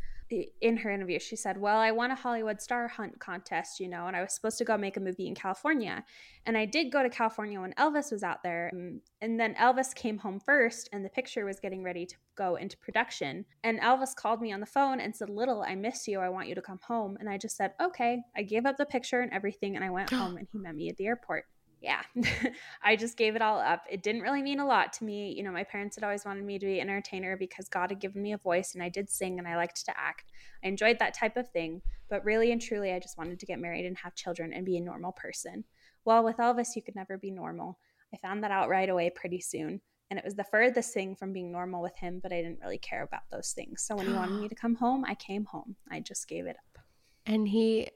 in 0.61 0.77
her 0.77 0.91
interview, 0.91 1.19
she 1.19 1.37
said, 1.37 1.59
Well, 1.59 1.79
I 1.79 1.91
won 1.91 2.11
a 2.11 2.15
Hollywood 2.15 2.61
Star 2.61 2.87
Hunt 2.89 3.19
contest, 3.19 3.81
you 3.81 3.89
know, 3.89 4.07
and 4.07 4.17
I 4.17 4.21
was 4.21 4.35
supposed 4.35 4.59
to 4.59 4.65
go 4.65 4.77
make 4.77 4.97
a 4.97 5.01
movie 5.01 5.27
in 5.27 5.35
California. 5.35 6.05
And 6.45 6.57
I 6.57 6.67
did 6.67 6.93
go 6.93 7.03
to 7.03 7.09
California 7.09 7.61
when 7.61 7.73
Elvis 7.75 8.13
was 8.13 8.23
out 8.23 8.43
there. 8.43 8.71
Um, 8.75 9.01
and 9.23 9.41
then 9.41 9.55
Elvis 9.55 9.95
came 9.95 10.19
home 10.19 10.41
first, 10.41 10.89
and 10.93 11.05
the 11.05 11.11
picture 11.11 11.45
was 11.45 11.61
getting 11.61 11.83
ready 11.83 12.05
to 12.05 12.15
go 12.37 12.57
into 12.57 12.77
production. 12.77 13.45
And 13.65 13.81
Elvis 13.81 14.15
called 14.15 14.43
me 14.43 14.53
on 14.53 14.61
the 14.61 14.67
phone 14.67 15.01
and 15.01 15.17
said, 15.17 15.31
Little, 15.31 15.63
I 15.63 15.75
miss 15.75 16.07
you. 16.07 16.21
I 16.21 16.29
want 16.29 16.49
you 16.49 16.55
to 16.55 16.63
come 16.63 16.81
home. 16.87 17.17
And 17.19 17.29
I 17.29 17.39
just 17.39 17.57
said, 17.57 17.73
Okay. 17.81 18.19
I 18.37 18.43
gave 18.43 18.67
up 18.67 18.77
the 18.77 18.87
picture 18.87 19.21
and 19.21 19.33
everything, 19.33 19.77
and 19.77 19.85
I 19.85 19.91
went 19.91 20.11
home, 20.13 20.37
and 20.37 20.47
he 20.53 20.59
met 20.59 20.75
me 20.75 20.91
at 20.91 20.97
the 20.97 21.07
airport 21.07 21.45
yeah, 21.81 22.03
I 22.83 22.97
just 22.97 23.17
gave 23.17 23.37
it 23.37 23.43
all 23.43 23.59
up. 23.59 23.85
It 23.89 24.03
didn't 24.03 24.23
really 24.23 24.43
mean 24.43 24.59
a 24.59 24.67
lot 24.67 24.93
to 24.95 25.05
me. 25.05 25.33
You 25.37 25.45
know, 25.45 25.53
my 25.53 25.65
parents 25.65 25.97
had 25.97 26.05
always 26.05 26.25
wanted 26.25 26.45
me 26.45 26.59
to 26.59 26.67
be 26.67 26.81
an 26.81 26.89
entertainer 26.89 27.37
because 27.37 27.69
God 27.69 27.91
had 27.91 28.01
given 28.01 28.21
me 28.21 28.33
a 28.33 28.39
voice 28.39 28.75
and 28.75 28.83
I 28.83 28.89
did 28.89 29.09
sing 29.09 29.39
and 29.39 29.47
I 29.47 29.57
liked 29.57 29.85
to 29.87 29.97
act. 29.97 30.33
I 30.65 30.69
enjoyed 30.69 30.99
that 30.99 31.15
type 31.15 31.37
of 31.37 31.49
thing. 31.51 31.83
But 32.11 32.25
really 32.25 32.51
and 32.51 32.61
truly, 32.61 32.93
I 32.93 32.99
just 32.99 33.19
wanted 33.19 33.39
to 33.39 33.47
get 33.47 33.61
married 33.61 33.87
and 33.87 33.97
have 33.99 34.15
children 34.15 34.53
and 34.53 34.65
be 34.65 34.77
a 34.77 34.81
normal 34.81 35.13
person. 35.13 35.65
Well, 36.05 36.25
with 36.25 36.39
Elvis, 36.39 36.75
you 36.75 36.83
could 36.83 36.97
never 36.97 37.17
be 37.17 37.31
normal. 37.31 37.79
I 38.13 38.17
found 38.17 38.43
that 38.43 38.51
out 38.51 38.69
right 38.69 38.89
away 38.89 39.11
pretty 39.15 39.41
soon. 39.41 39.81
And 40.11 40.19
it 40.19 40.25
was 40.25 40.35
the 40.35 40.45
furthest 40.45 40.95
thing 40.95 41.15
from 41.15 41.35
being 41.35 41.53
normal 41.53 41.83
with 41.83 41.97
him, 41.97 42.19
but 42.23 42.33
I 42.33 42.41
didn't 42.41 42.61
really 42.63 42.79
care 42.79 43.03
about 43.03 43.29
those 43.31 43.53
things. 43.53 43.83
So 43.83 43.95
when 43.95 44.07
he 44.07 44.15
wanted 44.15 44.41
me 44.41 44.49
to 44.49 44.55
come 44.55 44.75
home, 44.75 45.05
I 45.07 45.15
came 45.15 45.45
home. 45.45 45.77
I 45.91 46.01
just 46.01 46.27
gave 46.27 46.47
it 46.47 46.57
up. 46.57 46.83
And 47.27 47.47
he, 47.47 47.91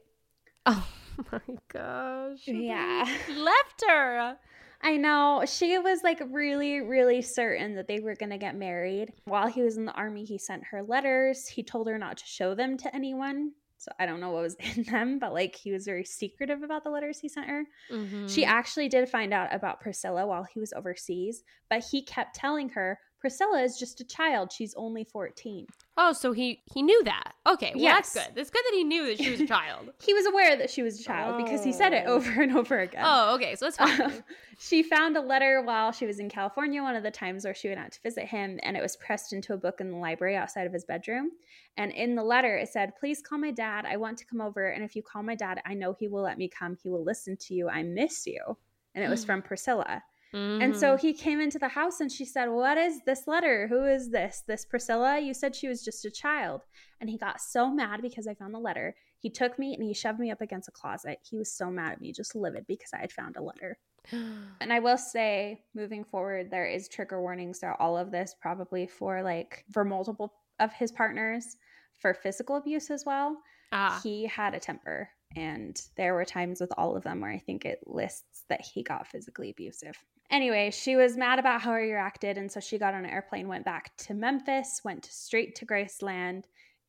oh 0.66 0.87
my 1.32 1.56
gosh. 1.68 2.40
Yeah. 2.46 3.04
Left 3.28 3.84
her. 3.88 4.36
I 4.84 4.96
know. 4.96 5.44
She 5.46 5.78
was 5.78 6.02
like 6.02 6.20
really, 6.30 6.80
really 6.80 7.22
certain 7.22 7.76
that 7.76 7.86
they 7.86 8.00
were 8.00 8.16
going 8.16 8.30
to 8.30 8.38
get 8.38 8.56
married. 8.56 9.12
While 9.24 9.46
he 9.46 9.62
was 9.62 9.76
in 9.76 9.84
the 9.84 9.92
army, 9.92 10.24
he 10.24 10.38
sent 10.38 10.64
her 10.70 10.82
letters. 10.82 11.46
He 11.46 11.62
told 11.62 11.88
her 11.88 11.98
not 11.98 12.18
to 12.18 12.24
show 12.26 12.54
them 12.54 12.76
to 12.78 12.94
anyone. 12.94 13.52
So 13.78 13.90
I 13.98 14.06
don't 14.06 14.20
know 14.20 14.30
what 14.30 14.42
was 14.42 14.56
in 14.76 14.84
them, 14.84 15.18
but 15.18 15.32
like 15.32 15.56
he 15.56 15.72
was 15.72 15.84
very 15.84 16.04
secretive 16.04 16.62
about 16.62 16.84
the 16.84 16.90
letters 16.90 17.18
he 17.18 17.28
sent 17.28 17.48
her. 17.48 17.64
Mm-hmm. 17.90 18.28
She 18.28 18.44
actually 18.44 18.88
did 18.88 19.08
find 19.08 19.32
out 19.32 19.54
about 19.54 19.80
Priscilla 19.80 20.26
while 20.26 20.44
he 20.44 20.60
was 20.60 20.72
overseas, 20.72 21.42
but 21.68 21.84
he 21.90 22.02
kept 22.02 22.34
telling 22.34 22.70
her 22.70 22.98
Priscilla 23.23 23.62
is 23.62 23.79
just 23.79 24.01
a 24.01 24.05
child. 24.05 24.51
She's 24.51 24.75
only 24.75 25.05
14. 25.05 25.68
Oh, 25.97 26.12
so 26.12 26.33
he 26.33 26.61
he 26.75 26.83
knew 26.83 27.05
that. 27.05 27.35
Okay, 27.47 27.70
well 27.73 27.85
Yes. 27.85 28.12
that's 28.12 28.27
good. 28.27 28.37
It's 28.41 28.51
good 28.51 28.64
that 28.68 28.75
he 28.75 28.83
knew 28.83 29.07
that 29.07 29.18
she 29.18 29.31
was 29.31 29.41
a 29.41 29.47
child. 29.47 29.93
He 30.05 30.12
was 30.12 30.27
aware 30.27 30.57
that 30.57 30.70
she 30.70 30.83
was 30.83 30.99
a 30.99 31.05
child 31.05 31.45
because 31.45 31.62
he 31.62 31.73
said 31.73 31.93
it 31.93 32.03
Oh. 32.09 32.14
over 32.14 32.43
and 32.43 32.57
over 32.57 32.81
again. 32.81 33.05
oh, 33.07 33.37
okay, 33.37 33.55
so 33.55 33.66
that's 33.66 33.77
fine. 33.77 34.03
Um, 34.03 34.25
she 34.59 34.83
found 34.83 35.16
a 35.16 35.20
letter 35.20 35.62
while 35.62 35.93
she 35.93 36.05
was 36.05 36.18
in 36.18 36.29
California, 36.29 36.83
one 36.83 36.97
of 36.97 37.05
the 37.05 37.12
times 37.12 37.45
where 37.45 37.55
she 37.55 37.68
went 37.68 37.79
out 37.79 37.93
to 37.93 38.01
visit 38.03 38.27
him, 38.27 38.59
and 38.64 38.77
it 38.77 38.83
was 38.83 38.97
pressed 38.97 39.33
into 39.33 39.55
a 39.55 39.57
book 39.57 39.81
in 39.81 39.93
the 39.93 39.97
library 39.99 40.35
outside 40.35 40.66
of 40.66 40.73
his 40.73 40.85
bedroom. 40.85 41.31
And 41.77 41.93
in 41.93 42.16
the 42.16 42.25
letter, 42.25 42.57
it 42.57 42.70
said, 42.70 42.97
Please 42.99 43.23
call 43.23 43.39
my 43.39 43.53
dad. 43.53 43.85
I 43.87 43.99
want 43.99 44.18
to 44.18 44.27
come 44.27 44.41
over. 44.41 44.70
And 44.70 44.83
if 44.83 44.97
you 44.97 45.03
call 45.05 45.23
my 45.23 45.37
dad, 45.37 45.62
I 45.64 45.75
know 45.75 45.93
he 45.93 46.09
will 46.09 46.23
let 46.23 46.39
me 46.39 46.49
come. 46.49 46.77
He 46.83 46.89
will 46.89 47.05
listen 47.05 47.37
to 47.37 47.55
you. 47.55 47.68
I 47.68 47.85
miss 47.85 48.27
you. 48.27 48.59
And 48.97 49.05
it 49.05 49.09
was 49.09 49.23
mm. 49.23 49.27
from 49.27 49.43
Priscilla. 49.43 50.03
And 50.35 50.74
so 50.76 50.97
Mhm. 50.97 51.01
he 51.01 51.12
came 51.12 51.41
into 51.41 51.59
the 51.59 51.68
house 51.68 52.01
and 52.01 52.11
she 52.11 52.24
said, 52.24 52.49
What 52.49 52.78
is 52.78 53.01
this 53.03 53.26
letter? 53.26 53.66
Who 53.68 53.85
is 53.85 54.11
this? 54.11 54.43
This 54.47 54.64
Priscilla? 54.64 55.18
You 55.18 55.35
said 55.35 55.55
she 55.55 55.68
was 55.68 55.85
just 55.85 56.05
a 56.05 56.11
child. 56.11 56.64
And 57.01 57.11
he 57.11 57.18
got 57.18 57.41
so 57.41 57.68
mad 57.70 58.01
because 58.01 58.26
I 58.26 58.35
found 58.35 58.55
the 58.55 58.59
letter. 58.61 58.95
He 59.18 59.28
took 59.30 59.59
me 59.59 59.74
and 59.74 59.83
he 59.83 59.93
shoved 59.95 60.18
me 60.18 60.30
up 60.30 60.41
against 60.41 60.68
a 60.68 60.72
closet. 60.72 61.18
He 61.22 61.37
was 61.37 61.53
so 61.53 61.70
mad 61.70 61.93
at 61.93 62.01
me, 62.01 62.12
just 62.12 62.35
livid 62.35 62.66
because 62.66 62.93
I 62.93 62.99
had 62.99 63.12
found 63.12 63.37
a 63.37 63.43
letter. 63.43 63.78
And 64.61 64.72
I 64.72 64.78
will 64.78 64.99
say, 64.99 65.64
moving 65.74 66.05
forward, 66.05 66.49
there 66.51 66.66
is 66.66 66.87
trigger 66.89 67.20
warnings 67.20 67.59
throughout 67.59 67.80
all 67.80 67.97
of 67.99 68.12
this, 68.12 68.35
probably 68.41 68.87
for 68.87 69.22
like 69.22 69.64
for 69.72 69.85
multiple 69.85 70.33
of 70.61 70.72
his 70.72 70.93
partners 70.93 71.57
for 71.99 72.14
physical 72.14 72.57
abuse 72.57 72.89
as 72.91 73.05
well. 73.05 73.43
ah, 73.72 73.99
He 74.05 74.26
had 74.26 74.55
a 74.55 74.61
temper, 74.61 75.09
and 75.35 75.80
there 75.97 76.14
were 76.14 76.24
times 76.24 76.61
with 76.61 76.70
all 76.78 76.95
of 76.97 77.03
them 77.03 77.20
where 77.20 77.30
I 77.33 77.39
think 77.39 77.64
it 77.64 77.80
lists 77.87 78.45
that 78.49 78.61
he 78.61 78.83
got 78.85 79.09
physically 79.09 79.51
abusive. 79.51 79.97
Anyway, 80.33 80.70
she 80.70 80.97
was 80.97 81.18
mad 81.18 81.39
about 81.39 81.61
how 81.61 81.76
he 81.76 81.93
reacted, 81.93 82.39
and 82.39 82.51
so 82.51 82.59
she 82.59 82.78
got 82.78 82.95
on 82.95 83.05
an 83.05 83.11
airplane, 83.11 83.49
went 83.49 83.66
back 83.66 83.95
to 83.99 84.14
Memphis, 84.14 84.80
went 84.83 85.05
straight 85.05 85.55
to 85.57 85.66
Graceland, 85.66 86.45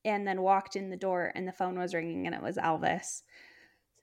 and 0.06 0.26
then 0.26 0.42
walked 0.42 0.78
in 0.78 0.90
the 0.90 0.96
door, 0.96 1.34
and 1.36 1.46
the 1.46 1.52
phone 1.52 1.78
was 1.78 1.94
ringing, 1.94 2.26
and 2.26 2.34
it 2.34 2.42
was 2.42 2.56
Elvis. 2.56 3.22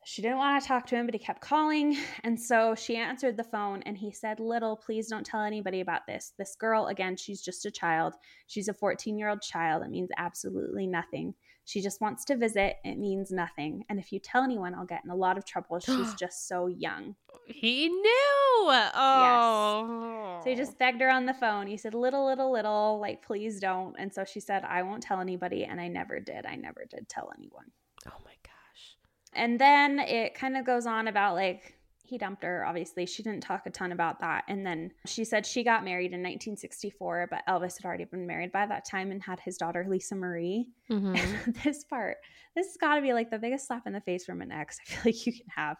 She 0.04 0.20
didn't 0.20 0.36
want 0.36 0.62
to 0.62 0.68
talk 0.68 0.86
to 0.86 0.96
him, 0.96 1.06
but 1.06 1.14
he 1.14 1.18
kept 1.18 1.40
calling. 1.40 1.96
And 2.22 2.38
so 2.40 2.74
she 2.74 2.96
answered 2.96 3.36
the 3.36 3.44
phone 3.44 3.82
and 3.82 3.96
he 3.96 4.12
said, 4.12 4.40
Little, 4.40 4.76
please 4.76 5.08
don't 5.08 5.24
tell 5.26 5.42
anybody 5.42 5.80
about 5.80 6.06
this. 6.06 6.32
This 6.38 6.54
girl, 6.56 6.86
again, 6.86 7.16
she's 7.16 7.42
just 7.42 7.66
a 7.66 7.70
child. 7.70 8.14
She's 8.46 8.68
a 8.68 8.74
14 8.74 9.18
year 9.18 9.28
old 9.28 9.42
child. 9.42 9.82
It 9.82 9.90
means 9.90 10.10
absolutely 10.16 10.86
nothing. 10.86 11.34
She 11.64 11.80
just 11.80 12.00
wants 12.00 12.24
to 12.26 12.36
visit. 12.36 12.76
It 12.84 12.98
means 12.98 13.30
nothing. 13.30 13.84
And 13.88 13.98
if 13.98 14.12
you 14.12 14.18
tell 14.18 14.42
anyone, 14.42 14.74
I'll 14.74 14.86
get 14.86 15.04
in 15.04 15.10
a 15.10 15.14
lot 15.16 15.38
of 15.38 15.44
trouble. 15.44 15.78
She's 15.78 16.14
just 16.18 16.48
so 16.48 16.66
young. 16.66 17.14
he 17.46 17.88
knew. 17.88 18.68
Oh, 18.68 20.40
So 20.42 20.50
he 20.50 20.54
oh. 20.54 20.58
just 20.58 20.78
begged 20.78 21.00
her 21.00 21.10
on 21.10 21.26
the 21.26 21.34
phone. 21.34 21.66
He 21.66 21.76
said, 21.76 21.94
Little, 21.94 22.26
little, 22.26 22.50
little, 22.52 22.98
like, 23.00 23.22
please 23.22 23.60
don't. 23.60 23.94
And 23.98 24.12
so 24.12 24.24
she 24.24 24.40
said, 24.40 24.64
I 24.64 24.82
won't 24.82 25.02
tell 25.02 25.20
anybody. 25.20 25.64
And 25.64 25.80
I 25.80 25.88
never 25.88 26.20
did. 26.20 26.46
I 26.46 26.56
never 26.56 26.84
did 26.88 27.08
tell 27.08 27.30
anyone. 27.36 27.66
Oh 28.06 28.18
my 28.24 28.32
gosh. 28.42 28.96
And 29.32 29.58
then 29.60 29.98
it 30.00 30.34
kind 30.34 30.56
of 30.56 30.66
goes 30.66 30.86
on 30.86 31.08
about 31.08 31.34
like 31.34 31.76
he 32.10 32.18
dumped 32.18 32.42
her, 32.42 32.66
obviously. 32.66 33.06
She 33.06 33.22
didn't 33.22 33.42
talk 33.42 33.62
a 33.66 33.70
ton 33.70 33.92
about 33.92 34.18
that. 34.20 34.44
And 34.48 34.66
then 34.66 34.90
she 35.06 35.24
said 35.24 35.46
she 35.46 35.62
got 35.62 35.84
married 35.84 36.12
in 36.12 36.20
1964, 36.20 37.28
but 37.30 37.42
Elvis 37.48 37.80
had 37.80 37.86
already 37.86 38.04
been 38.04 38.26
married 38.26 38.50
by 38.50 38.66
that 38.66 38.84
time 38.84 39.12
and 39.12 39.22
had 39.22 39.38
his 39.38 39.56
daughter, 39.56 39.86
Lisa 39.88 40.16
Marie. 40.16 40.66
Mhm. 40.90 41.62
this 41.64 41.84
part, 41.84 42.16
this 42.56 42.66
has 42.66 42.76
got 42.76 42.96
to 42.96 43.00
be 43.02 43.12
like 43.12 43.30
the 43.30 43.38
biggest 43.38 43.68
slap 43.68 43.86
in 43.86 43.92
the 43.92 44.00
face 44.00 44.24
from 44.24 44.42
an 44.42 44.50
ex 44.50 44.78
I 44.80 44.90
feel 44.90 45.00
like 45.12 45.26
you 45.26 45.32
can 45.32 45.46
have. 45.54 45.76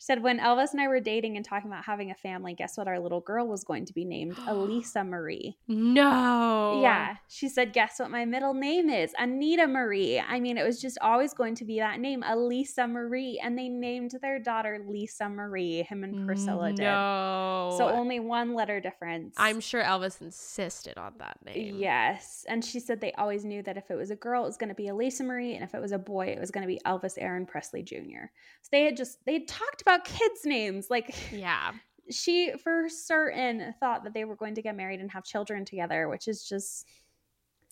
She 0.00 0.06
said, 0.06 0.22
When 0.22 0.38
Elvis 0.38 0.72
and 0.72 0.80
I 0.80 0.88
were 0.88 0.98
dating 0.98 1.36
and 1.36 1.44
talking 1.44 1.70
about 1.70 1.84
having 1.84 2.10
a 2.10 2.14
family, 2.14 2.54
guess 2.54 2.78
what 2.78 2.88
our 2.88 2.98
little 2.98 3.20
girl 3.20 3.46
was 3.46 3.64
going 3.64 3.84
to 3.84 3.92
be 3.92 4.06
named? 4.06 4.34
Elisa 4.48 5.04
Marie. 5.04 5.58
No. 5.68 6.80
Yeah. 6.82 7.16
She 7.28 7.50
said, 7.50 7.74
Guess 7.74 7.98
what 7.98 8.10
my 8.10 8.24
middle 8.24 8.54
name 8.54 8.88
is? 8.88 9.12
Anita 9.18 9.66
Marie. 9.66 10.18
I 10.18 10.40
mean, 10.40 10.56
it 10.56 10.64
was 10.64 10.80
just 10.80 10.96
always 11.02 11.34
going 11.34 11.54
to 11.56 11.66
be 11.66 11.80
that 11.80 12.00
name, 12.00 12.22
Elisa 12.26 12.88
Marie. 12.88 13.38
And 13.44 13.58
they 13.58 13.68
named 13.68 14.12
their 14.22 14.38
daughter 14.38 14.82
Lisa 14.88 15.28
Marie. 15.28 15.82
Him 15.82 16.02
and 16.02 16.26
Priscilla 16.26 16.70
did. 16.72 16.84
No. 16.84 17.74
So 17.76 17.86
only 17.90 18.20
one 18.20 18.54
letter 18.54 18.80
difference. 18.80 19.34
I'm 19.36 19.60
sure 19.60 19.82
Elvis 19.82 20.22
insisted 20.22 20.96
on 20.96 21.12
that 21.18 21.44
name. 21.44 21.76
Yes. 21.76 22.46
And 22.48 22.64
she 22.64 22.80
said 22.80 23.02
they 23.02 23.12
always 23.18 23.44
knew 23.44 23.62
that 23.64 23.76
if 23.76 23.90
it 23.90 23.96
was 23.96 24.10
a 24.10 24.16
girl, 24.16 24.44
it 24.44 24.46
was 24.46 24.56
going 24.56 24.70
to 24.70 24.74
be 24.74 24.88
Elisa 24.88 25.24
Marie. 25.24 25.54
And 25.56 25.62
if 25.62 25.74
it 25.74 25.80
was 25.82 25.92
a 25.92 25.98
boy, 25.98 26.28
it 26.28 26.40
was 26.40 26.50
going 26.50 26.62
to 26.62 26.68
be 26.68 26.80
Elvis 26.86 27.18
Aaron 27.18 27.44
Presley 27.44 27.82
Jr. 27.82 28.30
So 28.62 28.68
they 28.72 28.84
had 28.84 28.96
just, 28.96 29.18
they 29.26 29.34
had 29.34 29.46
talked 29.46 29.82
about 29.82 29.89
kids' 29.98 30.44
names. 30.44 30.88
Like, 30.90 31.14
Yeah. 31.32 31.72
she 32.10 32.52
for 32.62 32.88
certain 32.88 33.74
thought 33.80 34.04
that 34.04 34.14
they 34.14 34.24
were 34.24 34.36
going 34.36 34.54
to 34.54 34.62
get 34.62 34.76
married 34.76 35.00
and 35.00 35.10
have 35.10 35.24
children 35.24 35.64
together, 35.64 36.08
which 36.08 36.28
is 36.28 36.44
just 36.48 36.86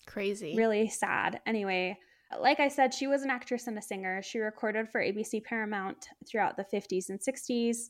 Crazy. 0.05 0.55
really 0.55 0.89
sad. 0.89 1.41
Anyway, 1.45 1.97
like 2.39 2.59
I 2.59 2.67
said, 2.67 2.93
she 2.93 3.07
was 3.07 3.23
an 3.23 3.29
actress 3.29 3.67
and 3.67 3.77
a 3.77 3.81
singer. 3.81 4.21
She 4.21 4.39
recorded 4.39 4.89
for 4.89 5.01
ABC 5.01 5.43
Paramount 5.43 6.09
throughout 6.27 6.57
the 6.57 6.63
50s 6.65 7.09
and 7.09 7.19
60s 7.19 7.89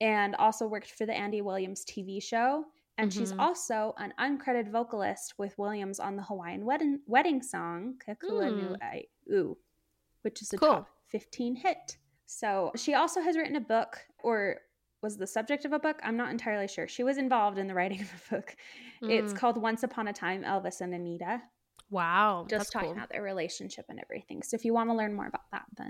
and 0.00 0.34
also 0.36 0.66
worked 0.66 0.92
for 0.92 1.06
the 1.06 1.14
Andy 1.14 1.40
Williams 1.42 1.84
TV 1.84 2.22
show. 2.22 2.64
And 2.98 3.12
she's 3.12 3.32
Mhm. 3.32 3.38
also 3.38 3.94
an 3.98 4.12
uncredited 4.18 4.70
vocalist 4.70 5.38
with 5.38 5.56
Williams 5.56 6.00
on 6.00 6.16
the 6.16 6.22
Hawaiian 6.22 6.64
wedding, 6.64 7.00
wedding 7.06 7.42
song, 7.42 7.94
Ke 7.98 8.18
Kali 8.18 8.48
Hmm. 8.50 8.56
Nu 8.56 8.76
Ai 8.82 9.04
U, 9.26 9.56
which 10.22 10.42
is 10.42 10.52
a 10.52 10.58
Cool. 10.58 10.68
top 10.68 10.90
15 11.06 11.54
hit. 11.56 11.96
So 12.30 12.72
she 12.76 12.92
also 12.94 13.22
has 13.22 13.36
written 13.36 13.56
a 13.56 13.60
book 13.60 13.98
or 14.22 14.58
was 15.02 15.16
the 15.16 15.26
subject 15.26 15.64
of 15.64 15.72
a 15.72 15.78
book. 15.78 15.98
I'm 16.02 16.16
not 16.16 16.30
entirely 16.30 16.68
sure. 16.68 16.86
She 16.86 17.02
was 17.02 17.16
involved 17.16 17.56
in 17.56 17.66
the 17.66 17.74
writing 17.80 18.02
of 18.02 18.12
a 18.30 18.34
book. 18.36 18.54
It's 19.02 19.32
Mm. 19.32 19.36
called 19.36 19.56
Once 19.60 19.82
Upon 19.82 20.08
a 20.08 20.12
Time 20.12 20.42
Elvis 20.44 20.80
and 20.82 20.92
Anita 20.94 21.40
Wow. 21.90 22.46
just 22.50 22.70
talking 22.70 22.88
cool. 22.90 22.96
about 22.98 23.08
their 23.08 23.22
relationship 23.22 23.86
and 23.88 23.98
everything. 23.98 24.42
So 24.42 24.56
if 24.56 24.64
you 24.64 24.74
want 24.74 24.90
to 24.90 24.94
learn 24.94 25.14
more 25.14 25.26
about 25.26 25.50
that, 25.52 25.64
then 25.76 25.88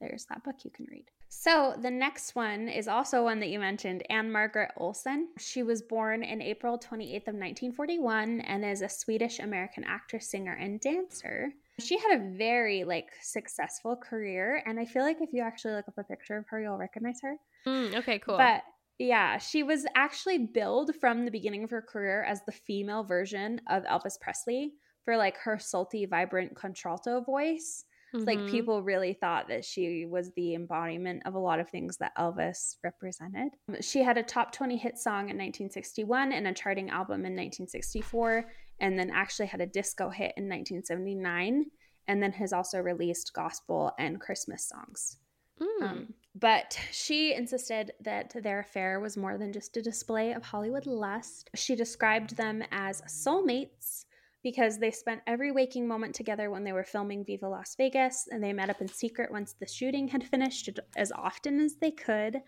there's 0.00 0.26
that 0.26 0.44
book 0.44 0.64
you 0.64 0.70
can 0.70 0.86
read. 0.90 1.06
So 1.28 1.74
the 1.80 1.90
next 1.90 2.34
one 2.36 2.68
is 2.68 2.86
also 2.86 3.24
one 3.24 3.40
that 3.40 3.48
you 3.48 3.58
mentioned, 3.58 4.04
Ann-Margret 4.10 4.70
Olsson. 4.78 5.26
She 5.38 5.62
was 5.64 5.82
born 5.82 6.22
in 6.22 6.40
April 6.40 6.78
28th 6.78 7.28
of 7.28 7.34
1941 7.34 8.40
and 8.42 8.64
is 8.64 8.82
a 8.82 8.88
Swedish 8.88 9.40
American 9.40 9.82
actress, 9.84 10.30
singer, 10.30 10.52
and 10.52 10.80
dancer. 10.80 11.52
She 11.80 11.98
had 11.98 12.20
a 12.20 12.36
very 12.36 12.84
like 12.84 13.10
successful 13.22 13.96
career, 13.96 14.62
and 14.66 14.78
I 14.78 14.84
feel 14.84 15.02
like 15.02 15.20
if 15.20 15.32
you 15.32 15.42
actually 15.42 15.74
look 15.74 15.88
up 15.88 15.98
a 15.98 16.04
picture 16.04 16.36
of 16.36 16.46
her, 16.48 16.60
you'll 16.60 16.78
recognize 16.78 17.20
her. 17.22 17.36
Mm, 17.66 17.96
okay, 17.96 18.18
cool. 18.18 18.36
But 18.36 18.62
yeah, 18.98 19.38
she 19.38 19.62
was 19.62 19.86
actually 19.94 20.38
billed 20.38 20.94
from 21.00 21.24
the 21.24 21.30
beginning 21.30 21.64
of 21.64 21.70
her 21.70 21.82
career 21.82 22.22
as 22.22 22.42
the 22.44 22.52
female 22.52 23.02
version 23.02 23.60
of 23.68 23.84
Elvis 23.84 24.20
Presley 24.20 24.74
for 25.04 25.16
like 25.16 25.38
her 25.38 25.58
salty, 25.58 26.04
vibrant 26.06 26.54
contralto 26.54 27.22
voice. 27.22 27.84
It's 28.12 28.24
Like 28.24 28.46
people 28.48 28.82
really 28.82 29.12
thought 29.14 29.48
that 29.48 29.64
she 29.64 30.06
was 30.06 30.32
the 30.32 30.54
embodiment 30.54 31.22
of 31.26 31.34
a 31.34 31.38
lot 31.38 31.60
of 31.60 31.68
things 31.68 31.96
that 31.98 32.16
Elvis 32.16 32.76
represented. 32.82 33.52
She 33.80 34.02
had 34.02 34.18
a 34.18 34.22
top 34.22 34.52
20 34.52 34.76
hit 34.76 34.98
song 34.98 35.30
in 35.30 35.36
1961 35.36 36.32
and 36.32 36.46
a 36.46 36.52
charting 36.52 36.90
album 36.90 37.24
in 37.24 37.36
1964, 37.36 38.46
and 38.80 38.98
then 38.98 39.10
actually 39.10 39.46
had 39.46 39.60
a 39.60 39.66
disco 39.66 40.10
hit 40.10 40.32
in 40.36 40.48
1979. 40.48 41.66
and 42.08 42.20
then 42.20 42.32
has 42.32 42.52
also 42.52 42.80
released 42.80 43.32
gospel 43.34 43.92
and 43.98 44.20
Christmas 44.20 44.68
songs. 44.68 45.18
Mm. 45.60 45.82
Um, 45.82 46.14
but 46.34 46.76
she 46.90 47.34
insisted 47.34 47.92
that 48.00 48.34
their 48.42 48.60
affair 48.60 48.98
was 48.98 49.16
more 49.16 49.38
than 49.38 49.52
just 49.52 49.76
a 49.76 49.82
display 49.82 50.32
of 50.32 50.42
Hollywood 50.42 50.86
lust. 50.86 51.50
She 51.54 51.76
described 51.76 52.36
them 52.36 52.64
as 52.72 53.02
soulmates 53.02 54.06
because 54.42 54.78
they 54.78 54.90
spent 54.90 55.20
every 55.26 55.52
waking 55.52 55.86
moment 55.86 56.14
together 56.14 56.50
when 56.50 56.64
they 56.64 56.72
were 56.72 56.84
filming 56.84 57.24
Viva 57.24 57.48
Las 57.48 57.74
Vegas, 57.76 58.28
and 58.30 58.42
they 58.42 58.52
met 58.52 58.70
up 58.70 58.80
in 58.80 58.88
secret 58.88 59.30
once 59.30 59.54
the 59.58 59.66
shooting 59.66 60.08
had 60.08 60.24
finished 60.24 60.70
as 60.96 61.12
often 61.12 61.60
as 61.60 61.76
they 61.76 61.90
could. 61.90 62.40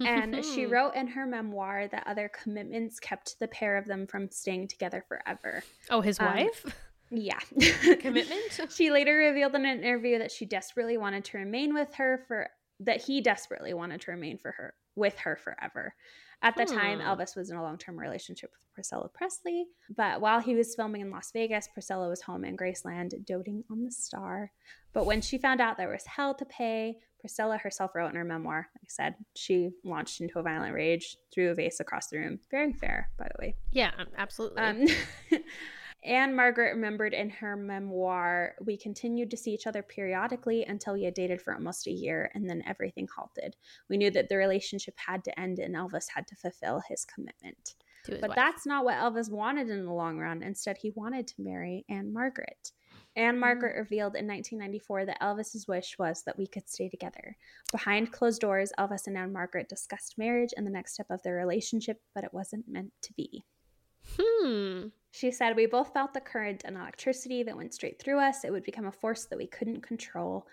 And 0.00 0.44
she 0.54 0.66
wrote 0.66 0.94
in 0.94 1.06
her 1.08 1.26
memoir 1.26 1.88
that 1.88 2.06
other 2.06 2.30
commitments 2.30 3.00
kept 3.00 3.38
the 3.38 3.48
pair 3.48 3.76
of 3.76 3.86
them 3.86 4.06
from 4.06 4.30
staying 4.30 4.68
together 4.68 5.04
forever. 5.06 5.62
oh, 5.90 6.00
his 6.00 6.20
um, 6.20 6.26
wife? 6.26 6.66
Yeah. 7.10 7.38
Commitment? 8.00 8.40
she 8.70 8.90
later 8.90 9.16
revealed 9.16 9.54
in 9.54 9.66
an 9.66 9.80
interview 9.80 10.18
that 10.18 10.30
she 10.30 10.46
desperately 10.46 10.96
wanted 10.96 11.24
to 11.26 11.38
remain 11.38 11.74
with 11.74 11.94
her 11.94 12.24
for 12.28 12.48
that 12.80 13.02
he 13.02 13.20
desperately 13.20 13.74
wanted 13.74 14.00
to 14.00 14.10
remain 14.10 14.38
for 14.38 14.52
her 14.52 14.74
with 14.96 15.18
her 15.18 15.36
forever. 15.36 15.94
At 16.42 16.56
the 16.56 16.64
time, 16.64 17.00
Hmm. 17.00 17.06
Elvis 17.06 17.36
was 17.36 17.50
in 17.50 17.56
a 17.56 17.62
long-term 17.62 17.98
relationship 17.98 18.50
with 18.50 18.66
Priscilla 18.74 19.08
Presley, 19.12 19.66
but 19.94 20.20
while 20.22 20.40
he 20.40 20.54
was 20.54 20.74
filming 20.74 21.02
in 21.02 21.10
Las 21.10 21.30
Vegas, 21.32 21.68
Priscilla 21.68 22.08
was 22.08 22.22
home 22.22 22.44
in 22.44 22.56
Graceland 22.56 23.24
doting 23.26 23.62
on 23.70 23.84
the 23.84 23.90
star. 23.92 24.50
But 24.94 25.04
when 25.04 25.20
she 25.20 25.36
found 25.38 25.60
out 25.60 25.76
there 25.76 25.90
was 25.90 26.06
hell 26.06 26.34
to 26.34 26.44
pay, 26.46 26.96
Priscilla 27.20 27.58
herself 27.58 27.94
wrote 27.94 28.08
in 28.08 28.16
her 28.16 28.24
memoir, 28.24 28.68
like 28.74 28.84
I 28.84 28.88
said, 28.88 29.14
she 29.36 29.70
launched 29.84 30.22
into 30.22 30.38
a 30.38 30.42
violent 30.42 30.72
rage, 30.74 31.16
threw 31.32 31.50
a 31.50 31.54
vase 31.54 31.78
across 31.78 32.08
the 32.08 32.16
room. 32.18 32.40
Very 32.50 32.72
fair, 32.72 33.10
by 33.18 33.26
the 33.26 33.46
way. 33.46 33.56
yeah, 33.70 33.90
absolutely. 34.16 34.62
Um, 34.62 34.86
Ann-Margret 36.02 36.74
remembered 36.74 37.12
in 37.12 37.28
her 37.28 37.56
memoir, 37.56 38.54
we 38.64 38.76
continued 38.76 39.30
to 39.30 39.36
see 39.36 39.52
each 39.52 39.66
other 39.66 39.82
periodically 39.82 40.64
until 40.64 40.94
we 40.94 41.04
had 41.04 41.14
dated 41.14 41.42
for 41.42 41.54
almost 41.54 41.86
a 41.86 41.92
year, 41.92 42.30
and 42.34 42.48
then 42.48 42.62
everything 42.66 43.06
halted. 43.14 43.56
We 43.88 43.98
knew 43.98 44.10
that 44.12 44.28
the 44.28 44.36
relationship 44.36 44.94
had 44.96 45.24
to 45.24 45.40
end 45.40 45.58
and 45.58 45.74
Elvis 45.74 46.06
had 46.14 46.26
to 46.28 46.36
fulfill 46.36 46.80
his 46.88 47.04
commitment. 47.04 47.74
But 48.06 48.30
wife. 48.30 48.36
that's 48.36 48.64
not 48.64 48.84
what 48.84 48.96
Elvis 48.96 49.30
wanted 49.30 49.68
in 49.68 49.84
the 49.84 49.92
long 49.92 50.18
run. 50.18 50.42
Instead, 50.42 50.78
he 50.78 50.90
wanted 50.90 51.26
to 51.28 51.42
marry 51.42 51.84
Ann-Margret. 51.90 52.72
Anne 53.16 53.32
mm-hmm. 53.32 53.40
Margaret 53.40 53.76
revealed 53.76 54.16
in 54.16 54.26
1994 54.26 55.06
that 55.06 55.20
Elvis's 55.20 55.66
wish 55.68 55.98
was 55.98 56.22
that 56.22 56.38
we 56.38 56.46
could 56.46 56.68
stay 56.68 56.88
together. 56.88 57.36
Behind 57.72 58.12
closed 58.12 58.40
doors, 58.40 58.72
Elvis 58.78 59.06
and 59.06 59.18
Ann-Margret 59.18 59.68
discussed 59.68 60.16
marriage 60.16 60.54
and 60.56 60.66
the 60.66 60.70
next 60.70 60.94
step 60.94 61.10
of 61.10 61.22
their 61.22 61.34
relationship, 61.34 62.00
but 62.14 62.24
it 62.24 62.32
wasn't 62.32 62.68
meant 62.68 62.92
to 63.02 63.12
be. 63.14 63.44
Hmm. 64.18 64.88
She 65.12 65.30
said, 65.30 65.56
We 65.56 65.66
both 65.66 65.92
felt 65.92 66.14
the 66.14 66.20
current 66.20 66.62
and 66.64 66.76
electricity 66.76 67.42
that 67.42 67.56
went 67.56 67.74
straight 67.74 68.00
through 68.00 68.20
us. 68.20 68.44
It 68.44 68.52
would 68.52 68.64
become 68.64 68.86
a 68.86 68.92
force 68.92 69.26
that 69.26 69.38
we 69.38 69.46
couldn't 69.46 69.82
control. 69.82 70.46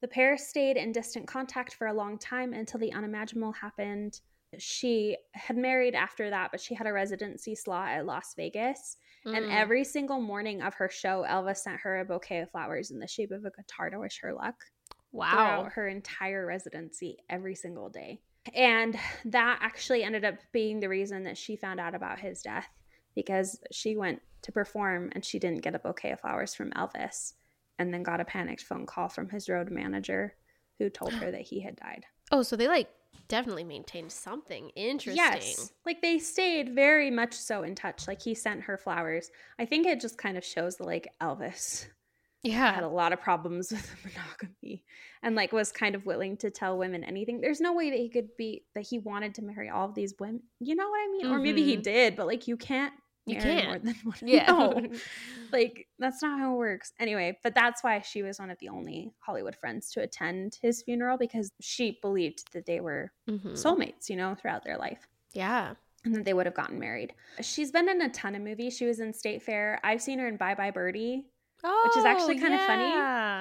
The 0.00 0.08
pair 0.08 0.38
stayed 0.38 0.76
in 0.76 0.92
distant 0.92 1.26
contact 1.26 1.74
for 1.74 1.88
a 1.88 1.94
long 1.94 2.18
time 2.18 2.54
until 2.54 2.80
the 2.80 2.92
unimaginable 2.92 3.52
happened. 3.52 4.20
She 4.58 5.16
had 5.34 5.56
married 5.56 5.94
after 5.94 6.30
that, 6.30 6.50
but 6.50 6.60
she 6.60 6.74
had 6.74 6.86
a 6.86 6.92
residency 6.92 7.54
slot 7.54 7.90
at 7.90 8.06
Las 8.06 8.34
Vegas. 8.34 8.96
And 9.26 9.44
Mm. 9.44 9.54
every 9.54 9.84
single 9.84 10.20
morning 10.20 10.62
of 10.62 10.72
her 10.74 10.88
show, 10.88 11.24
Elvis 11.28 11.58
sent 11.58 11.80
her 11.80 12.00
a 12.00 12.04
bouquet 12.06 12.40
of 12.40 12.50
flowers 12.50 12.90
in 12.90 12.98
the 12.98 13.06
shape 13.06 13.30
of 13.30 13.44
a 13.44 13.50
guitar 13.50 13.90
to 13.90 13.98
wish 13.98 14.18
her 14.22 14.32
luck 14.32 14.64
wow. 15.12 15.30
throughout 15.30 15.72
her 15.72 15.88
entire 15.88 16.46
residency 16.46 17.18
every 17.28 17.54
single 17.54 17.90
day. 17.90 18.22
And 18.54 18.98
that 19.26 19.58
actually 19.60 20.02
ended 20.02 20.24
up 20.24 20.36
being 20.52 20.80
the 20.80 20.88
reason 20.88 21.24
that 21.24 21.36
she 21.36 21.54
found 21.56 21.78
out 21.78 21.94
about 21.94 22.18
his 22.18 22.40
death 22.40 22.68
because 23.14 23.60
she 23.72 23.96
went 23.96 24.20
to 24.42 24.52
perform 24.52 25.10
and 25.14 25.24
she 25.24 25.38
didn't 25.38 25.62
get 25.62 25.74
a 25.74 25.78
bouquet 25.78 26.12
of 26.12 26.20
flowers 26.20 26.54
from 26.54 26.70
Elvis 26.72 27.34
and 27.78 27.92
then 27.92 28.02
got 28.02 28.20
a 28.20 28.24
panicked 28.24 28.62
phone 28.62 28.86
call 28.86 29.08
from 29.08 29.28
his 29.28 29.48
road 29.48 29.70
manager 29.70 30.34
who 30.78 30.88
told 30.90 31.12
her 31.14 31.30
that 31.30 31.42
he 31.42 31.60
had 31.60 31.76
died. 31.76 32.04
Oh, 32.32 32.42
so 32.42 32.56
they 32.56 32.68
like 32.68 32.88
definitely 33.28 33.64
maintained 33.64 34.12
something 34.12 34.70
interesting. 34.70 35.16
Yes. 35.16 35.72
Like 35.84 36.00
they 36.02 36.18
stayed 36.18 36.74
very 36.74 37.10
much 37.10 37.34
so 37.34 37.62
in 37.62 37.74
touch. 37.74 38.08
Like 38.08 38.22
he 38.22 38.34
sent 38.34 38.62
her 38.62 38.76
flowers. 38.78 39.30
I 39.58 39.66
think 39.66 39.86
it 39.86 40.00
just 40.00 40.16
kind 40.18 40.36
of 40.38 40.44
shows 40.44 40.76
that 40.76 40.86
like 40.86 41.08
Elvis 41.20 41.86
yeah 42.42 42.72
had 42.72 42.84
a 42.84 42.88
lot 42.88 43.12
of 43.12 43.20
problems 43.20 43.70
with 43.70 43.94
monogamy 44.04 44.82
and 45.22 45.34
like 45.34 45.52
was 45.52 45.70
kind 45.70 45.94
of 45.94 46.06
willing 46.06 46.38
to 46.38 46.50
tell 46.50 46.78
women 46.78 47.04
anything. 47.04 47.40
There's 47.40 47.60
no 47.60 47.74
way 47.74 47.90
that 47.90 47.98
he 47.98 48.08
could 48.08 48.34
be 48.38 48.64
that 48.74 48.86
he 48.86 48.98
wanted 48.98 49.34
to 49.34 49.42
marry 49.42 49.68
all 49.68 49.86
of 49.88 49.94
these 49.94 50.14
women. 50.18 50.42
You 50.58 50.74
know 50.76 50.88
what 50.88 50.96
I 50.98 51.08
mean? 51.12 51.26
Or 51.26 51.38
maybe 51.38 51.62
he 51.64 51.76
Mhm. 51.76 51.82
did, 51.82 52.16
but 52.16 52.26
like 52.26 52.48
you 52.48 52.56
can't 52.56 52.94
You 53.26 53.36
can't. 53.36 53.66
more 53.68 53.78
than 53.78 53.94
one. 54.04 54.16
Yeah. 54.22 54.46
No. 54.50 54.88
like 55.52 55.86
that's 55.98 56.22
not 56.22 56.38
how 56.38 56.54
it 56.54 56.56
works. 56.58 56.92
Anyway, 56.98 57.38
but 57.42 57.54
that's 57.54 57.82
why 57.84 58.00
she 58.00 58.22
was 58.22 58.38
one 58.38 58.50
of 58.50 58.58
the 58.58 58.68
only 58.68 59.12
Hollywood 59.20 59.56
friends 59.56 59.90
to 59.92 60.00
attend 60.02 60.58
his 60.62 60.82
funeral 60.82 61.16
because 61.18 61.52
she 61.60 61.98
believed 62.02 62.52
that 62.52 62.66
they 62.66 62.80
were 62.80 63.12
Mhm. 63.28 63.52
soulmates, 63.52 64.08
you 64.08 64.16
know, 64.16 64.34
throughout 64.34 64.64
their 64.64 64.78
life 64.78 65.06
Yeah. 65.32 65.74
and 66.04 66.14
that 66.14 66.24
they 66.24 66.32
would 66.34 66.46
have 66.46 66.54
gotten 66.54 66.78
married. 66.78 67.14
She's 67.40 67.70
been 67.70 67.88
in 67.88 68.00
a 68.00 68.08
ton 68.08 68.34
of 68.34 68.42
movies. 68.42 68.76
She 68.76 68.86
was 68.86 69.00
in 69.00 69.12
State 69.12 69.42
Fair. 69.42 69.78
I've 69.84 70.02
seen 70.02 70.18
her 70.18 70.26
in 70.28 70.36
Bye 70.36 70.54
Bye 70.54 70.70
Birdie 70.70 71.26
Oh, 71.62 71.82
Which 71.88 71.98
is 71.98 72.06
actually 72.06 72.38
kinda 72.38 72.56
funny, 72.66 72.88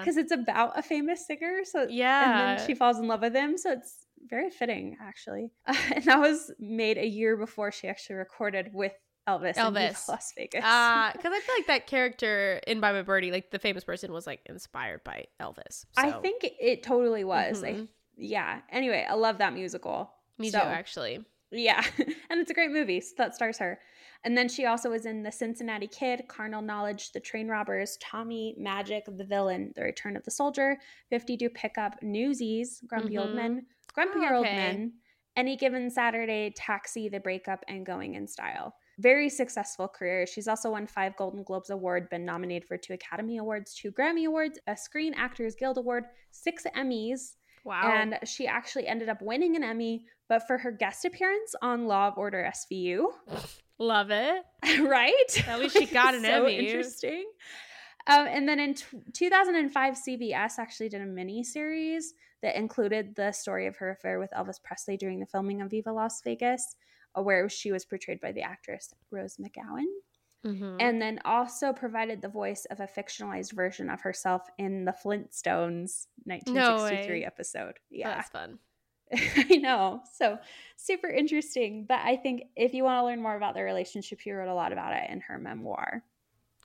because 0.01 0.17
it's 0.17 0.33
about 0.33 0.77
a 0.77 0.81
famous 0.81 1.25
singer. 1.25 1.63
So 1.63 1.87
Yeah. 1.89 2.49
and 2.51 2.59
then 2.59 2.67
she 2.67 2.75
falls 2.75 2.99
in 2.99 3.07
love 3.07 3.21
with 3.21 3.33
him. 3.33 3.57
So 3.57 3.71
it's 3.71 4.05
very 4.27 4.49
fitting, 4.49 4.97
actually. 5.01 5.51
and 5.95 6.03
that 6.03 6.19
was 6.19 6.51
made 6.59 6.97
a 6.97 7.05
year 7.07 7.37
before 7.37 7.71
she 7.71 7.87
actually 7.87 8.17
recorded 8.17 8.71
with 8.73 8.91
Elvis, 9.29 9.55
Elvis. 9.57 10.07
Las 10.07 10.33
Vegas. 10.37 10.63
Uh, 10.63 11.11
because 11.13 11.31
I 11.33 11.39
feel 11.39 11.55
like 11.57 11.67
that 11.67 11.87
character 11.87 12.59
in 12.67 12.79
Bye 12.79 12.93
Bye 12.93 13.01
Birdie, 13.03 13.31
like 13.31 13.51
the 13.51 13.59
famous 13.59 13.83
person, 13.83 14.11
was 14.11 14.25
like 14.27 14.41
inspired 14.45 15.03
by 15.03 15.25
Elvis. 15.39 15.85
I 15.97 16.11
think 16.11 16.43
it 16.43 16.83
totally 16.83 17.23
was. 17.23 17.63
I, 17.63 17.73
Mhm. 17.73 17.87
yeah. 18.17 18.61
Anyway, 18.71 19.05
I 19.09 19.13
love 19.13 19.37
that 19.39 19.53
musical. 19.53 20.11
me 20.37 20.49
so- 20.49 20.59
too, 20.59 20.65
actually. 20.65 21.25
Yeah, 21.51 21.83
and 22.29 22.39
it's 22.39 22.51
a 22.51 22.53
great 22.53 22.69
movie. 22.71 23.01
So 23.01 23.15
that 23.17 23.33
stars 23.33 23.57
her. 23.57 23.79
And 24.23 24.37
then 24.37 24.47
she 24.49 24.65
also 24.65 24.89
was 24.91 25.05
in 25.07 25.23
The 25.23 25.31
Cincinnati 25.31 25.87
Kid, 25.87 26.25
Carnal 26.27 26.61
Knowledge, 26.61 27.11
The 27.13 27.19
Train 27.19 27.47
Robbers, 27.47 27.97
Tommy, 27.99 28.53
Magic, 28.57 29.05
The 29.07 29.23
Villain, 29.23 29.73
The 29.75 29.81
Return 29.83 30.15
of 30.15 30.23
the 30.25 30.29
Soldier, 30.31 30.77
52 31.09 31.49
Pickup, 31.49 32.03
Newsies, 32.03 32.81
Grumpy 32.85 33.17
Old 33.17 33.29
Mhm. 33.31 33.35
Men, 33.35 33.65
Grumpy 33.93 34.19
Oh, 34.29 34.35
Old. 34.35 34.43
Men, 34.45 34.93
Any 35.35 35.55
Given 35.55 35.89
Saturday, 35.89 36.51
Taxi, 36.55 37.09
The 37.09 37.19
Breakup, 37.19 37.63
and 37.67 37.83
Going 37.85 38.13
in 38.15 38.27
Style. 38.27 38.75
Very 38.99 39.29
successful 39.29 39.87
career. 39.87 40.25
She's 40.27 40.47
also 40.47 40.71
won 40.71 40.85
five 40.85 41.15
Golden 41.15 41.41
Globes 41.43 41.69
Award, 41.69 42.09
been 42.09 42.25
nominated 42.25 42.67
for 42.67 42.77
two 42.77 42.93
Academy 42.93 43.37
Awards, 43.37 43.73
two 43.73 43.91
Grammy 43.91 44.25
Awards, 44.27 44.59
a 44.67 44.75
Screen 44.75 45.13
Actors 45.15 45.55
Guild 45.55 45.77
Award, 45.77 46.03
six 46.31 46.65
Emmys, 46.75 47.35
Wow. 47.63 47.91
and 47.93 48.19
she 48.25 48.47
actually 48.47 48.87
ended 48.87 49.09
up 49.09 49.21
winning 49.21 49.55
an 49.55 49.63
Emmy, 49.63 50.05
but 50.27 50.45
for 50.47 50.57
her 50.57 50.71
guest 50.71 51.05
appearance 51.05 51.55
on 51.61 51.87
Law 51.87 52.07
and 52.07 52.17
Order 52.17 52.51
SVU, 52.53 53.05
Love 53.77 54.11
it. 54.11 54.43
right? 54.81 55.47
At 55.47 55.59
least 55.59 55.77
she 55.77 55.85
got 55.85 56.13
an 56.13 56.21
so 56.23 56.43
Emmy. 56.43 56.57
Interesting. 56.57 57.25
Um, 58.07 58.27
and 58.27 58.47
then 58.49 58.59
in 58.59 58.73
t- 58.73 58.85
2005, 59.13 59.93
CBS 59.95 60.59
actually 60.59 60.89
did 60.89 61.01
a 61.01 61.05
mini 61.05 61.43
series 61.43 62.13
that 62.41 62.57
included 62.57 63.15
the 63.15 63.31
story 63.31 63.67
of 63.67 63.77
her 63.77 63.91
affair 63.91 64.19
with 64.19 64.31
Elvis 64.31 64.61
Presley 64.63 64.97
during 64.97 65.19
the 65.19 65.25
filming 65.25 65.61
of 65.61 65.69
Viva 65.69 65.91
Las 65.91 66.21
Vegas, 66.23 66.75
where 67.15 67.49
she 67.49 67.71
was 67.71 67.85
portrayed 67.85 68.19
by 68.21 68.31
the 68.31 68.41
actress 68.41 68.93
Rose 69.11 69.37
McGowan 69.37 69.85
Mhm. 70.45 70.77
and 70.79 71.01
then 71.01 71.19
also 71.25 71.73
provided 71.73 72.21
the 72.21 72.29
voice 72.29 72.65
of 72.65 72.79
a 72.79 72.87
fictionalized 72.87 73.51
version 73.53 73.89
of 73.89 74.01
herself 74.01 74.49
in 74.57 74.85
the 74.85 74.93
Flintstones 74.93 76.07
1963 76.25 77.19
way. 77.19 77.25
episode. 77.25 77.73
Oh, 77.77 77.85
Yeah, 77.89 78.15
that's 78.15 78.29
fun. 78.31 78.59
I 79.11 79.57
know. 79.57 80.01
So 80.13 80.37
super 80.77 81.07
interesting. 81.09 81.85
But 81.85 81.99
I 82.05 82.15
think 82.15 82.43
if 82.55 82.73
you 82.73 82.83
want 82.83 83.01
to 83.01 83.05
learn 83.05 83.21
more 83.21 83.35
about 83.35 83.53
their 83.55 83.65
relationship, 83.65 84.19
she 84.19 84.31
wrote 84.31 84.49
a 84.49 84.53
lot 84.53 84.71
about 84.71 84.93
it 84.93 85.09
in 85.09 85.19
her 85.21 85.37
memoir. 85.39 86.03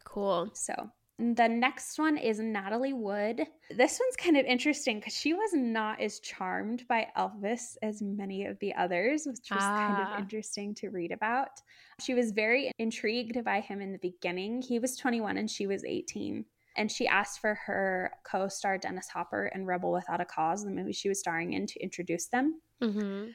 Cool. 0.04 0.50
So 0.52 0.90
the 1.18 1.48
next 1.48 1.98
one 1.98 2.16
is 2.18 2.38
Natalie 2.40 2.92
Wood. 2.92 3.46
This 3.70 4.00
one's 4.00 4.16
kind 4.16 4.36
of 4.36 4.44
interesting 4.46 4.98
because 4.98 5.16
she 5.16 5.32
was 5.32 5.52
not 5.52 6.00
as 6.00 6.18
charmed 6.20 6.86
by 6.88 7.08
Elvis 7.16 7.76
as 7.82 8.02
many 8.02 8.44
of 8.46 8.58
the 8.58 8.74
others, 8.74 9.24
which 9.26 9.50
was 9.52 9.64
kind 9.76 9.98
Ah. 9.98 10.12
of 10.12 10.18
interesting 10.18 10.74
to 10.76 10.88
read 10.90 11.12
about. 11.12 11.60
She 12.00 12.14
was 12.14 12.32
very 12.32 12.70
intrigued 12.78 13.42
by 13.44 13.60
him 13.60 13.80
in 13.80 13.92
the 13.92 13.98
beginning. 13.98 14.60
He 14.62 14.78
was 14.78 14.96
21 14.96 15.36
and 15.38 15.50
she 15.50 15.66
was 15.66 15.84
18. 15.84 16.44
And 16.76 16.90
she 16.90 17.06
asked 17.06 17.40
for 17.40 17.54
her 17.54 18.12
co 18.24 18.48
star 18.48 18.76
Dennis 18.78 19.08
Hopper 19.08 19.46
in 19.54 19.64
Rebel 19.64 19.92
Without 19.92 20.20
a 20.20 20.24
Cause, 20.24 20.64
the 20.64 20.70
movie 20.70 20.92
she 20.92 21.08
was 21.08 21.20
starring 21.20 21.52
in, 21.52 21.66
to 21.68 21.80
introduce 21.80 22.26
them. 22.26 22.60
hmm 22.82 23.26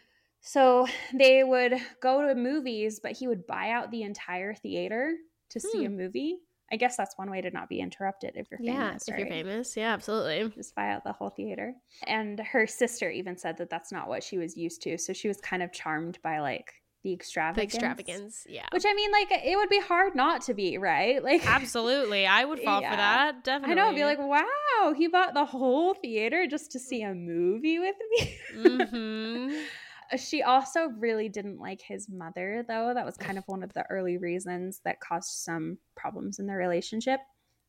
So 0.41 0.85
they 1.13 1.43
would 1.45 1.75
go 2.01 2.27
to 2.27 2.35
movies, 2.35 2.99
but 3.01 3.13
he 3.13 3.27
would 3.27 3.47
buy 3.47 3.69
out 3.71 3.91
the 3.91 4.03
entire 4.03 4.53
theater 4.53 5.15
to 5.49 5.59
see 5.59 5.85
a 5.85 5.89
Hmm. 5.89 5.95
movie. 5.95 6.39
I 6.71 6.75
guess 6.77 6.95
that's 6.97 7.17
one 7.17 7.29
way 7.31 7.41
to 7.41 7.51
not 7.51 7.67
be 7.69 7.79
interrupted 7.79 8.33
if 8.35 8.47
you're 8.51 8.59
Yeah, 8.61 8.89
famous. 8.89 9.07
if 9.07 9.17
you're 9.17 9.27
famous. 9.27 9.75
Yeah, 9.77 9.93
absolutely. 9.93 10.49
Just 10.55 10.75
buy 10.75 10.89
out 10.91 11.03
the 11.03 11.13
whole 11.13 11.29
theater. 11.29 11.73
And 12.07 12.39
her 12.39 12.67
sister 12.67 13.09
even 13.09 13.37
said 13.37 13.57
that 13.57 13.69
that's 13.69 13.91
not 13.91 14.07
what 14.07 14.23
she 14.23 14.37
was 14.37 14.55
used 14.55 14.81
to. 14.83 14.97
So 14.97 15.13
she 15.13 15.27
was 15.27 15.37
kind 15.41 15.63
of 15.63 15.71
charmed 15.71 16.19
by 16.23 16.39
like 16.39 16.71
the 17.03 17.09
The 17.11 17.13
extravagance. 17.15 17.73
extravagance. 17.73 18.45
Yeah. 18.49 18.65
Which 18.73 18.83
I 18.85 18.93
mean, 18.93 19.09
like, 19.11 19.29
it 19.31 19.55
would 19.55 19.69
be 19.69 19.79
hard 19.79 20.15
not 20.15 20.41
to 20.43 20.53
be, 20.53 20.77
right? 20.77 21.23
Like, 21.29 21.47
Absolutely. 21.47 22.25
I 22.27 22.43
would 22.43 22.59
fall 22.59 22.81
Yeah. 22.81 22.91
for 22.91 22.97
that. 22.97 23.35
I 23.35 23.39
Definitely. 23.41 23.75
know, 23.75 23.87
I'd 23.87 23.95
be 23.95 24.03
like, 24.03 24.19
wow, 24.19 24.93
he 24.97 25.07
bought 25.07 25.33
the 25.33 25.45
whole 25.45 25.93
theater 25.93 26.45
just 26.45 26.71
to 26.73 26.79
see 26.79 27.01
a 27.01 27.13
movie 27.15 27.79
with 27.79 27.95
me. 28.11 28.37
Mhm. 28.55 29.63
She 30.17 30.41
also 30.43 30.87
really 30.97 31.29
didn't 31.29 31.59
like 31.59 31.81
his 31.81 32.09
mother, 32.09 32.63
though. 32.67 32.93
That 32.93 33.05
was 33.05 33.17
kind 33.17 33.37
of 33.37 33.43
one 33.47 33.63
of 33.63 33.73
the 33.73 33.85
early 33.89 34.17
reasons 34.17 34.81
that 34.85 34.99
caused 34.99 35.29
some 35.29 35.77
problems 35.95 36.39
in 36.39 36.47
their 36.47 36.57
relationship. 36.57 37.19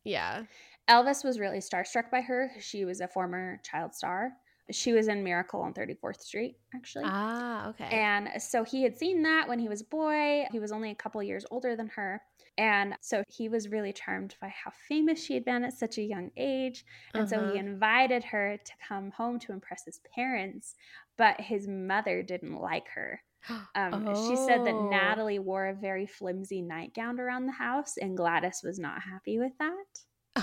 Yeah. 0.05 0.45
Elvis 0.88 1.24
was 1.24 1.38
really 1.38 1.59
starstruck 1.59 2.11
by 2.11 2.20
her. 2.22 2.51
She 2.59 2.84
was 2.84 3.01
a 3.01 3.09
former 3.09 3.61
child 3.62 3.95
star. 3.95 4.32
She 4.72 4.93
was 4.93 5.09
in 5.09 5.24
Miracle 5.24 5.61
on 5.61 5.74
34th 5.74 6.20
Street, 6.20 6.57
actually. 6.74 7.05
Ah, 7.07 7.68
okay. 7.70 7.88
And 7.91 8.28
so 8.41 8.62
he 8.62 8.82
had 8.84 8.97
seen 8.97 9.22
that 9.24 9.49
when 9.49 9.59
he 9.59 9.68
was 9.68 9.80
a 9.80 9.84
boy. 9.86 10.47
He 10.53 10.61
was 10.61 10.70
only 10.72 10.91
a 10.91 10.95
couple 10.95 11.20
years 11.22 11.45
older 11.51 11.74
than 11.74 11.88
her. 11.88 12.22
And 12.57 12.95
so 13.01 13.24
he 13.28 13.49
was 13.49 13.68
really 13.68 13.93
charmed 13.93 14.36
by 14.41 14.49
how 14.49 14.70
famous 14.88 15.22
she 15.24 15.34
had 15.34 15.45
been 15.45 15.64
at 15.64 15.72
such 15.72 15.99
a 15.99 16.03
young 16.03 16.30
age. 16.36 16.84
And 17.14 17.28
so 17.28 17.38
Uh-huh. 17.38 17.53
he 17.53 17.59
invited 17.59 18.22
her 18.24 18.59
to 18.59 18.72
come 18.86 19.11
home 19.11 19.38
to 19.41 19.53
impress 19.53 19.84
his 19.84 20.01
parents, 20.14 20.76
but 21.20 21.40
his 21.40 21.68
mother 21.68 22.22
didn't 22.22 22.56
like 22.56 22.88
her. 22.94 23.20
Um, 23.74 24.06
She 24.26 24.36
said 24.36 24.64
that 24.66 24.74
Oh. 24.74 24.88
Natalie 24.90 25.38
wore 25.38 25.68
a 25.68 25.74
very 25.74 26.06
flimsy 26.06 26.60
nightgown 26.62 27.20
around 27.20 27.46
the 27.46 27.52
house, 27.52 27.96
and 27.96 28.16
Gladys 28.16 28.60
was 28.64 28.78
not 28.78 29.02
happy 29.02 29.38
with 29.38 29.52
that 29.58 29.86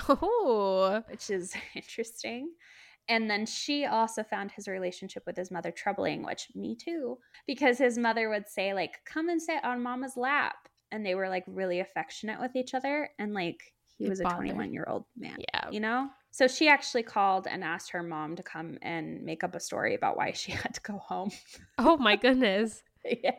Oh. 0.08 1.02
which 1.10 1.30
is 1.30 1.54
interesting. 1.74 2.50
And 3.08 3.30
then 3.30 3.46
she 3.46 3.86
also 3.86 4.22
found 4.22 4.50
his 4.52 4.68
relationship 4.68 5.22
with 5.26 5.36
his 5.36 5.50
mother 5.50 5.70
troubling, 5.70 6.22
which 6.22 6.48
me 6.54 6.76
too, 6.76 7.18
because 7.46 7.78
his 7.78 7.96
mother 7.96 8.28
would 8.28 8.46
say, 8.48 8.74
like, 8.74 8.92
come 9.06 9.28
and 9.30 9.40
sit 9.40 9.64
on 9.64 9.82
mama's 9.82 10.16
lap. 10.16 10.56
And 10.90 11.04
they 11.04 11.14
were 11.14 11.28
like 11.28 11.44
really 11.46 11.80
affectionate 11.80 12.40
with 12.40 12.54
each 12.56 12.74
other. 12.74 13.10
And 13.18 13.32
like, 13.34 13.60
he 13.98 14.06
It 14.06 14.08
was 14.10 14.20
a 14.20 14.24
21 14.24 14.72
year 14.72 14.86
old 14.88 15.04
man, 15.16 15.36
Yeah. 15.52 15.68
you 15.70 15.80
know? 15.80 16.08
So 16.30 16.46
she 16.46 16.68
actually 16.68 17.02
called 17.02 17.46
and 17.48 17.64
asked 17.64 17.90
her 17.90 18.02
mom 18.02 18.36
to 18.36 18.42
come 18.42 18.78
and 18.82 19.22
make 19.22 19.42
up 19.42 19.54
a 19.54 19.60
story 19.60 19.94
about 19.94 20.16
why 20.16 20.32
she 20.32 20.52
had 20.62 20.74
to 20.74 20.80
go 20.80 20.98
home. 20.98 21.30
Oh 21.78 21.96
my 21.96 22.16
goodness. 22.16 22.82
yeah. 23.04 23.32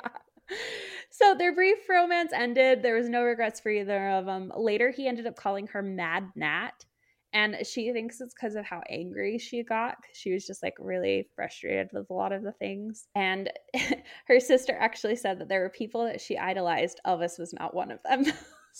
So 1.11 1.35
their 1.35 1.53
brief 1.53 1.77
romance 1.87 2.31
ended. 2.33 2.81
There 2.81 2.95
was 2.95 3.07
no 3.09 3.23
regrets 3.23 3.59
for 3.59 3.69
either 3.69 4.09
of 4.09 4.25
them. 4.25 4.51
Later, 4.55 4.89
he 4.91 5.07
ended 5.07 5.27
up 5.27 5.35
calling 5.35 5.67
her 5.67 5.81
Mad 5.81 6.29
Nat. 6.35 6.85
And 7.31 7.57
she 7.63 7.91
thinks 7.93 8.19
it's 8.21 8.33
because 8.33 8.55
of 8.55 8.65
how 8.65 8.81
angry 8.89 9.37
she 9.37 9.61
got. 9.63 9.97
She 10.13 10.33
was 10.33 10.47
just 10.47 10.63
like 10.63 10.73
really 10.79 11.29
frustrated 11.35 11.89
with 11.93 12.09
a 12.09 12.13
lot 12.13 12.31
of 12.31 12.41
the 12.41 12.53
things. 12.53 13.07
And 13.13 13.51
her 14.27 14.39
sister 14.39 14.75
actually 14.79 15.15
said 15.15 15.39
that 15.39 15.47
there 15.47 15.61
were 15.61 15.69
people 15.69 16.05
that 16.05 16.19
she 16.19 16.39
idolized. 16.39 16.99
Elvis 17.05 17.37
was 17.37 17.53
not 17.53 17.75
one 17.75 17.91
of 17.91 17.99
them. 18.03 18.25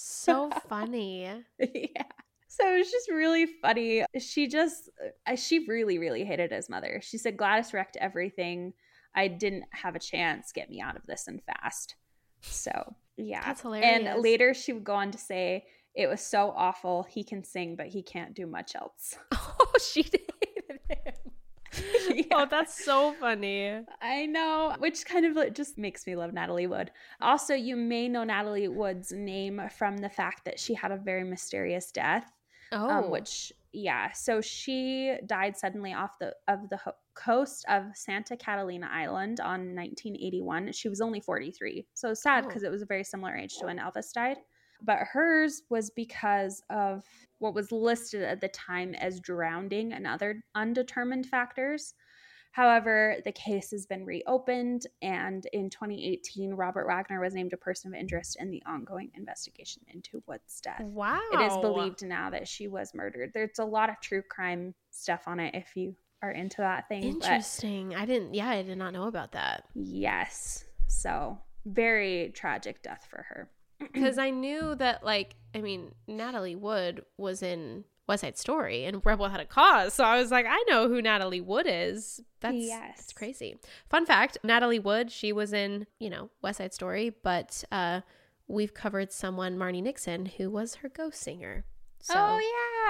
So 0.02 0.50
funny. 0.70 1.30
yeah. 1.60 2.04
So 2.48 2.74
it 2.74 2.78
was 2.78 2.92
just 2.92 3.10
really 3.10 3.46
funny. 3.62 4.06
She 4.18 4.48
just, 4.48 4.90
uh, 5.28 5.36
she 5.36 5.66
really, 5.68 6.00
really 6.00 6.24
hated 6.24 6.52
his 6.52 6.70
mother. 6.70 7.00
She 7.04 7.18
said, 7.18 7.38
Gladys 7.38 7.74
wrecked 7.74 7.98
everything. 7.98 8.74
I 9.14 9.28
didn't 9.28 9.66
have 9.72 9.96
a 9.96 10.00
chance. 10.00 10.52
Get 10.52 10.70
me 10.70 10.82
out 10.82 10.96
of 10.96 11.06
this 11.06 11.28
and 11.28 11.42
fast. 11.44 11.96
So, 12.42 12.96
yeah. 13.18 13.44
That's 13.46 13.62
hilarious. 13.62 14.08
And 14.08 14.22
later 14.22 14.54
she 14.54 14.74
would 14.74 14.84
go 14.84 14.96
on 14.96 15.12
to 15.12 15.18
say, 15.18 15.66
it 15.94 16.08
was 16.08 16.22
so 16.22 16.54
awful. 16.56 17.04
He 17.04 17.24
can 17.24 17.44
sing, 17.44 17.76
but 17.76 17.88
he 17.88 18.02
can't 18.02 18.34
do 18.34 18.48
much 18.48 18.76
else. 18.76 19.18
Oh, 19.62 19.74
she 19.80 20.04
him. 20.04 20.22
Yeah. 22.10 22.24
Oh, 22.32 22.48
that's 22.50 22.84
so 22.84 23.14
funny. 23.20 23.82
I 24.02 24.26
know, 24.26 24.76
which 24.80 25.06
kind 25.06 25.26
of 25.26 25.54
just 25.54 25.78
makes 25.78 26.08
me 26.08 26.16
love 26.16 26.34
Natalie 26.34 26.68
Wood. 26.68 26.92
Also, 27.22 27.54
you 27.54 27.76
may 27.76 28.08
know 28.08 28.24
Natalie 28.24 28.68
Wood's 28.68 29.12
name 29.12 29.62
from 29.78 29.98
the 29.98 30.10
fact 30.10 30.46
that 30.46 30.60
she 30.60 30.74
had 30.74 30.92
a 30.92 30.98
very 30.98 31.24
mysterious 31.24 31.92
death. 31.92 32.32
Oh, 32.72 32.90
um, 32.90 33.10
which 33.12 33.52
yeah 33.72 34.12
so 34.12 34.42
she 34.42 35.16
died 35.28 35.56
suddenly 35.56 35.94
off 35.94 36.18
the 36.20 36.36
of 36.48 36.70
the 36.70 36.78
ho- 36.78 36.94
coast 37.14 37.66
of 37.70 37.84
santa 37.96 38.36
catalina 38.36 38.88
island 38.92 39.40
on 39.40 39.76
1981 39.76 40.72
she 40.72 40.90
was 40.90 41.02
only 41.02 41.20
43 41.20 41.86
so 41.94 42.14
sad 42.16 42.46
Oh. 42.46 42.48
because 42.48 42.64
it 42.64 42.72
was 42.72 42.82
a 42.82 42.86
very 42.88 43.04
similar 43.04 43.36
age 43.36 43.58
to 43.58 43.66
when 43.68 43.78
elvis 43.78 44.12
died 44.14 44.38
but 44.82 44.98
hers 45.14 45.64
was 45.70 45.90
because 45.92 46.64
of 46.72 47.04
what 47.40 47.54
was 47.54 47.72
listed 47.72 48.22
at 48.22 48.42
the 48.42 48.48
time 48.50 48.94
as 48.96 49.20
drowning 49.20 49.94
and 49.94 50.06
other 50.06 50.44
undetermined 50.56 51.26
factors 51.26 51.94
However, 52.52 53.18
the 53.26 53.32
case 53.32 53.72
has 53.72 53.86
been 53.86 54.06
reopened, 54.06 54.88
and 55.02 55.46
in 55.54 55.70
2018, 55.70 56.54
Robert 56.54 56.88
Wagner 56.88 57.22
was 57.22 57.36
named 57.36 57.54
a 57.54 57.58
person 57.58 57.94
of 57.94 58.00
interest 58.00 58.38
in 58.40 58.50
the 58.50 58.62
ongoing 58.66 59.12
investigation 59.14 59.84
into 59.94 60.24
Wood's 60.28 60.60
death 60.60 60.82
wow. 60.82 61.20
it 61.32 61.42
is 61.42 61.56
believed 61.58 62.04
now 62.04 62.30
that 62.32 62.48
she 62.48 62.68
was 62.68 62.94
murdered. 62.96 63.32
There's 63.34 63.60
a 63.60 63.66
lot 63.66 63.90
of 63.90 64.00
true 64.02 64.24
crime 64.30 64.74
stuff 64.90 65.28
on 65.28 65.40
it 65.40 65.54
if 65.54 65.76
you 65.76 65.96
are 66.24 66.32
into 66.32 66.58
that 66.58 66.88
thing. 66.90 67.04
Interesting. 67.04 67.96
I 67.96 68.06
didn't. 68.06 68.34
Yeah, 68.34 68.50
I 68.50 68.64
did 68.64 68.78
not 68.78 68.94
know 68.94 69.08
about 69.08 69.32
that. 69.34 69.66
yes. 69.76 70.66
So 70.88 71.38
very 71.66 72.32
tragic 72.34 72.82
death 72.82 73.08
for 73.10 73.26
her. 73.30 73.50
Because 73.80 74.18
I 74.18 74.30
knew 74.30 74.76
that, 74.76 75.04
like, 75.04 75.36
I 75.56 75.62
mean, 75.62 75.94
Natalie 76.08 76.56
Wood 76.56 77.04
was 77.18 77.42
in 77.42 77.86
West 78.08 78.22
Side 78.22 78.38
Story 78.38 78.86
and 78.86 79.02
Rebel 79.06 79.30
Had 79.30 79.40
a 79.40 79.46
Cause, 79.46 79.94
so 79.94 80.04
I 80.04 80.20
was 80.20 80.32
like, 80.32 80.46
I 80.50 80.64
know 80.68 80.88
who 80.88 81.02
Natalie 81.02 81.42
Wood 81.42 81.66
is. 81.68 82.20
That's 82.42 82.56
Yes. 82.58 82.98
that's 82.98 83.14
crazy. 83.14 83.58
Fun 83.90 84.06
fact: 84.06 84.38
Natalie 84.44 84.80
Wood, 84.80 85.12
she 85.12 85.32
was 85.32 85.54
in, 85.54 85.86
you 86.00 86.10
know, 86.10 86.30
West 86.42 86.58
Side 86.58 86.74
Story, 86.74 87.12
but 87.24 87.64
uh, 87.72 88.02
we've 88.48 88.74
covered 88.74 89.12
someone, 89.12 89.58
Marni 89.58 89.82
Nixon, 89.84 90.26
who 90.26 90.50
was 90.50 90.76
her 90.76 90.90
ghost 90.90 91.22
singer. 91.22 91.66
So 92.02 92.14
oh 92.16 92.40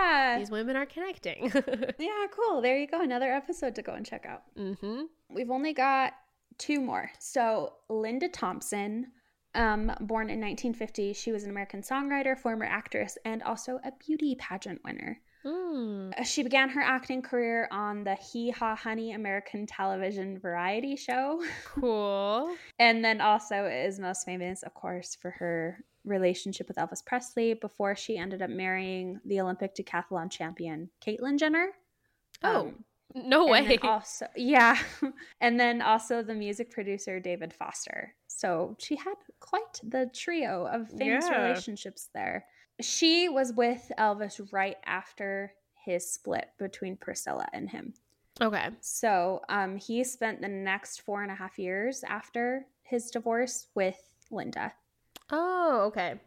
yeah. 0.03 0.37
these 0.37 0.51
women 0.51 0.75
are 0.75 0.85
connecting. 0.85 1.51
Yeah, 1.99 2.25
cool. 2.31 2.61
There 2.61 2.77
you 2.77 2.87
go. 2.87 3.01
Another 3.01 3.31
episode 3.33 3.75
to 3.75 3.81
go 3.81 3.93
and 3.93 4.05
check 4.05 4.25
out. 4.25 4.43
mm-hmm. 4.57 5.03
We've 5.29 5.49
only 5.51 5.73
got 5.73 6.13
two 6.59 6.79
more. 6.79 7.11
So 7.19 7.73
Linda 7.89 8.29
Thompson, 8.29 9.07
um, 9.55 9.87
born 10.01 10.29
in 10.29 10.39
1950, 10.39 11.13
she 11.13 11.31
was 11.31 11.43
an 11.43 11.49
American 11.49 11.81
songwriter, 11.81 12.37
former 12.37 12.65
actress, 12.65 13.17
and 13.25 13.41
also 13.43 13.79
a 13.83 13.91
beauty 14.05 14.35
pageant 14.35 14.81
winner. 14.83 15.19
Mm. 15.45 16.25
She 16.25 16.43
began 16.43 16.69
her 16.69 16.81
acting 16.81 17.21
career 17.21 17.67
on 17.71 18.03
the 18.03 18.15
Hee 18.15 18.49
Haw 18.51 18.75
Honey 18.75 19.13
American 19.13 19.65
television 19.65 20.37
variety 20.37 20.95
show, 20.95 21.41
Cool. 21.65 22.53
and 22.79 23.03
then 23.03 23.21
also 23.21 23.65
is 23.65 23.99
most 23.99 24.25
famous, 24.25 24.63
of 24.63 24.73
course, 24.73 25.15
for 25.15 25.31
her 25.31 25.83
relationship 26.05 26.67
with 26.67 26.77
Elvis 26.77 27.05
Presley 27.05 27.53
before 27.53 27.95
she 27.95 28.17
ended 28.17 28.41
up 28.41 28.49
marrying 28.49 29.19
the 29.25 29.39
Olympic 29.39 29.75
decathlon 29.75 30.29
champion 30.29 30.89
Caitlyn 31.05 31.37
Jenner. 31.37 31.69
Oh, 32.43 32.67
Um, 32.67 32.83
no 33.15 33.45
way. 33.47 33.77
also, 33.83 34.27
yeah, 34.35 34.77
and 35.41 35.59
then 35.59 35.81
also 35.81 36.21
the 36.23 36.33
music 36.33 36.71
producer 36.71 37.19
David 37.19 37.53
Foster. 37.53 38.13
So 38.27 38.75
she 38.79 38.95
had 38.95 39.15
quite 39.39 39.79
the 39.83 40.09
trio 40.13 40.65
of 40.67 40.89
famous 40.89 41.25
Yeah. 41.29 41.45
relationships 41.45 42.09
there. 42.13 42.45
She 42.81 43.27
was 43.29 43.51
with 43.53 43.91
Elvis 43.97 44.39
right 44.53 44.77
after 44.85 45.53
his 45.85 46.09
split 46.11 46.49
between 46.57 46.95
Priscilla 46.97 47.47
and 47.53 47.69
him. 47.69 47.93
okay. 48.41 48.69
So 48.81 49.41
um, 49.49 49.75
he 49.77 50.03
spent 50.03 50.41
the 50.41 50.47
next 50.47 51.01
four 51.01 51.21
and 51.23 51.31
a 51.31 51.35
half 51.35 51.57
years 51.59 52.03
after 52.07 52.65
his 52.83 53.09
divorce 53.11 53.67
with 53.75 53.97
Linda. 54.31 54.73
Oh, 55.31 55.83
okay. 55.87 56.19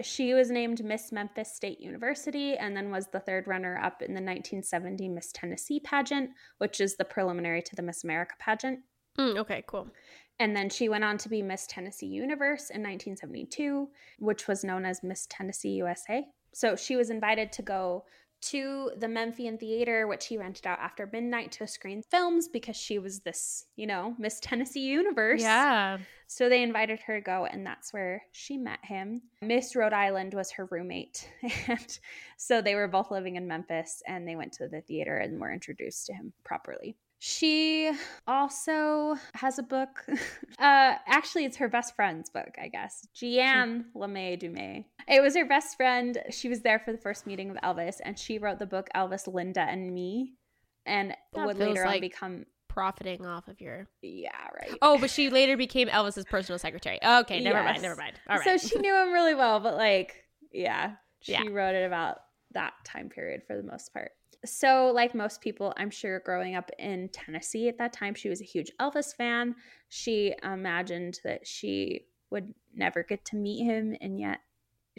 She 0.00 0.32
was 0.32 0.50
named 0.50 0.82
Miss 0.82 1.12
Memphis 1.12 1.54
State 1.54 1.80
University 1.80 2.56
and 2.56 2.76
then 2.76 2.90
was 2.90 3.08
the 3.08 3.20
third 3.20 3.46
runner 3.46 3.76
up 3.76 4.00
in 4.00 4.14
the 4.14 4.22
1970 4.22 5.08
Miss 5.08 5.30
Tennessee 5.32 5.80
pageant, 5.80 6.30
which 6.58 6.80
is 6.80 6.96
the 6.96 7.04
preliminary 7.04 7.60
to 7.62 7.76
the 7.76 7.82
Miss 7.82 8.02
America 8.02 8.34
pageant. 8.38 8.80
Mm, 9.18 9.36
okay, 9.36 9.62
cool. 9.66 9.88
And 10.38 10.56
then 10.56 10.70
she 10.70 10.88
went 10.88 11.04
on 11.04 11.18
to 11.18 11.28
be 11.28 11.42
Miss 11.42 11.66
Tennessee 11.66 12.06
Universe 12.06 12.70
in 12.70 12.80
1972, 12.80 13.88
which 14.18 14.48
was 14.48 14.64
known 14.64 14.86
as 14.86 15.02
Miss 15.02 15.26
Tennessee 15.28 15.72
USA. 15.72 16.24
So 16.54 16.74
she 16.74 16.96
was 16.96 17.10
invited 17.10 17.52
to 17.52 17.62
go 17.62 18.04
to 18.42 18.90
the 18.96 19.08
Memphian 19.08 19.56
Theater, 19.56 20.06
which 20.06 20.26
he 20.26 20.36
rented 20.36 20.66
out 20.66 20.78
after 20.80 21.08
midnight 21.12 21.52
to 21.52 21.66
screen 21.66 22.02
films 22.02 22.48
because 22.48 22.76
she 22.76 22.98
was 22.98 23.20
this, 23.20 23.66
you 23.76 23.86
know, 23.86 24.14
Miss 24.18 24.40
Tennessee 24.40 24.86
Universe. 24.86 25.40
Yeah. 25.40 25.98
So 26.26 26.48
they 26.48 26.62
invited 26.62 27.00
her 27.00 27.18
to 27.18 27.24
go, 27.24 27.46
and 27.46 27.64
that's 27.64 27.92
where 27.92 28.22
she 28.32 28.56
met 28.56 28.78
him. 28.82 29.22
Miss 29.42 29.76
Rhode 29.76 29.92
Island 29.92 30.34
was 30.34 30.50
her 30.52 30.66
roommate. 30.70 31.28
And 31.68 31.98
so 32.36 32.60
they 32.60 32.74
were 32.74 32.88
both 32.88 33.10
living 33.10 33.36
in 33.36 33.46
Memphis, 33.46 34.02
and 34.06 34.26
they 34.26 34.34
went 34.34 34.52
to 34.54 34.68
the 34.68 34.80
theater 34.80 35.16
and 35.18 35.40
were 35.40 35.52
introduced 35.52 36.06
to 36.06 36.14
him 36.14 36.32
properly. 36.44 36.96
She 37.24 37.88
also 38.26 39.14
has 39.34 39.56
a 39.60 39.62
book. 39.62 40.04
uh, 40.58 40.96
actually, 41.06 41.44
it's 41.44 41.56
her 41.58 41.68
best 41.68 41.94
friend's 41.94 42.28
book, 42.28 42.56
I 42.60 42.66
guess. 42.66 43.06
Jeanne 43.14 43.84
LeMay 43.94 44.42
Dumay. 44.42 44.86
It 45.06 45.22
was 45.22 45.36
her 45.36 45.44
best 45.46 45.76
friend. 45.76 46.18
She 46.32 46.48
was 46.48 46.62
there 46.62 46.80
for 46.80 46.90
the 46.90 46.98
first 46.98 47.24
meeting 47.24 47.48
of 47.48 47.56
Elvis, 47.58 47.98
and 48.04 48.18
she 48.18 48.38
wrote 48.38 48.58
the 48.58 48.66
book 48.66 48.88
Elvis, 48.96 49.32
Linda, 49.32 49.60
and 49.60 49.94
Me, 49.94 50.34
and 50.84 51.14
That 51.34 51.46
would 51.46 51.60
later 51.60 51.84
on 51.86 52.00
become 52.00 52.44
profiting 52.66 53.24
off 53.24 53.46
of 53.46 53.60
your. 53.60 53.86
Yeah, 54.02 54.30
right. 54.60 54.76
Oh, 54.82 54.98
but 54.98 55.08
she 55.08 55.30
later 55.30 55.56
became 55.56 55.86
Elvis's 55.86 56.24
personal 56.24 56.58
secretary. 56.58 56.98
Okay, 57.04 57.38
never 57.38 57.60
Yes. 57.60 57.64
mind, 57.66 57.82
never 57.82 57.94
mind. 57.94 58.14
All 58.28 58.36
right. 58.36 58.60
So 58.60 58.68
she 58.68 58.80
knew 58.80 58.96
him 58.96 59.12
really 59.12 59.36
well, 59.36 59.60
but 59.60 59.76
like, 59.76 60.16
yeah, 60.50 60.94
she 61.20 61.34
Yeah. 61.34 61.44
wrote 61.48 61.76
it 61.76 61.86
about 61.86 62.16
that 62.50 62.72
time 62.84 63.10
period 63.10 63.42
for 63.46 63.56
the 63.56 63.62
most 63.62 63.92
part. 63.92 64.10
So, 64.44 64.90
like 64.92 65.14
most 65.14 65.40
people, 65.40 65.72
I'm 65.76 65.90
sure 65.90 66.20
growing 66.20 66.56
up 66.56 66.70
in 66.78 67.08
Tennessee 67.10 67.68
at 67.68 67.78
that 67.78 67.92
time, 67.92 68.14
she 68.14 68.28
was 68.28 68.40
a 68.40 68.44
huge 68.44 68.72
Elvis 68.80 69.14
fan. 69.14 69.54
She 69.88 70.34
imagined 70.42 71.20
that 71.24 71.46
she 71.46 72.06
would 72.30 72.52
never 72.74 73.04
get 73.04 73.24
to 73.26 73.36
meet 73.36 73.64
him, 73.64 73.96
and 74.00 74.18
yet 74.18 74.40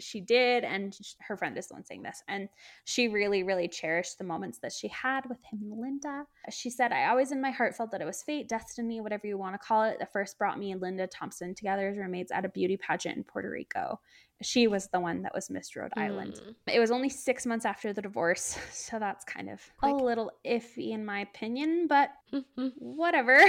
she 0.00 0.20
did. 0.20 0.64
And 0.64 0.96
her 1.20 1.36
friend 1.36 1.56
is 1.58 1.68
the 1.68 1.74
one 1.74 1.84
saying 1.84 2.02
this. 2.02 2.22
And 2.28 2.48
she 2.84 3.08
really, 3.08 3.42
really 3.42 3.68
cherished 3.68 4.18
the 4.18 4.24
moments 4.24 4.58
that 4.60 4.72
she 4.72 4.88
had 4.88 5.28
with 5.28 5.38
him 5.44 5.60
and 5.62 5.80
Linda. 5.80 6.24
She 6.50 6.70
said, 6.70 6.92
I 6.92 7.08
always 7.08 7.32
in 7.32 7.40
my 7.40 7.50
heart 7.50 7.76
felt 7.76 7.90
that 7.92 8.00
it 8.00 8.06
was 8.06 8.22
fate, 8.22 8.48
destiny, 8.48 9.00
whatever 9.00 9.26
you 9.26 9.38
want 9.38 9.54
to 9.54 9.66
call 9.66 9.84
it, 9.84 9.98
that 9.98 10.12
first 10.12 10.38
brought 10.38 10.58
me 10.58 10.72
and 10.72 10.80
Linda 10.80 11.06
Thompson 11.06 11.54
together 11.54 11.88
as 11.88 11.98
roommates 11.98 12.32
at 12.32 12.44
a 12.44 12.48
beauty 12.48 12.76
pageant 12.76 13.16
in 13.16 13.24
Puerto 13.24 13.50
Rico. 13.50 14.00
She 14.42 14.66
was 14.66 14.88
the 14.88 15.00
one 15.00 15.22
that 15.22 15.34
was 15.34 15.48
Miss 15.48 15.74
Rhode 15.76 15.92
Island. 15.96 16.34
Mm. 16.34 16.74
It 16.74 16.80
was 16.80 16.90
only 16.90 17.08
six 17.08 17.46
months 17.46 17.64
after 17.64 17.92
the 17.92 18.02
divorce, 18.02 18.58
so 18.72 18.98
that's 18.98 19.24
kind 19.24 19.48
of 19.48 19.60
a 19.82 19.90
little 19.90 20.30
iffy 20.44 20.90
in 20.92 21.04
my 21.04 21.20
opinion, 21.20 21.86
but 21.86 22.10
whatever. 22.78 23.40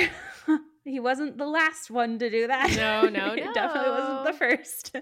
he 0.86 1.00
wasn't 1.00 1.38
the 1.38 1.46
last 1.48 1.90
one 1.92 2.18
to 2.20 2.30
do 2.30 2.48
that. 2.48 2.72
No, 2.78 3.10
no, 3.10 3.34
He 3.36 3.42
definitely 3.54 3.90
wasn't 3.90 4.26
the 4.26 4.34
first. 4.34 4.96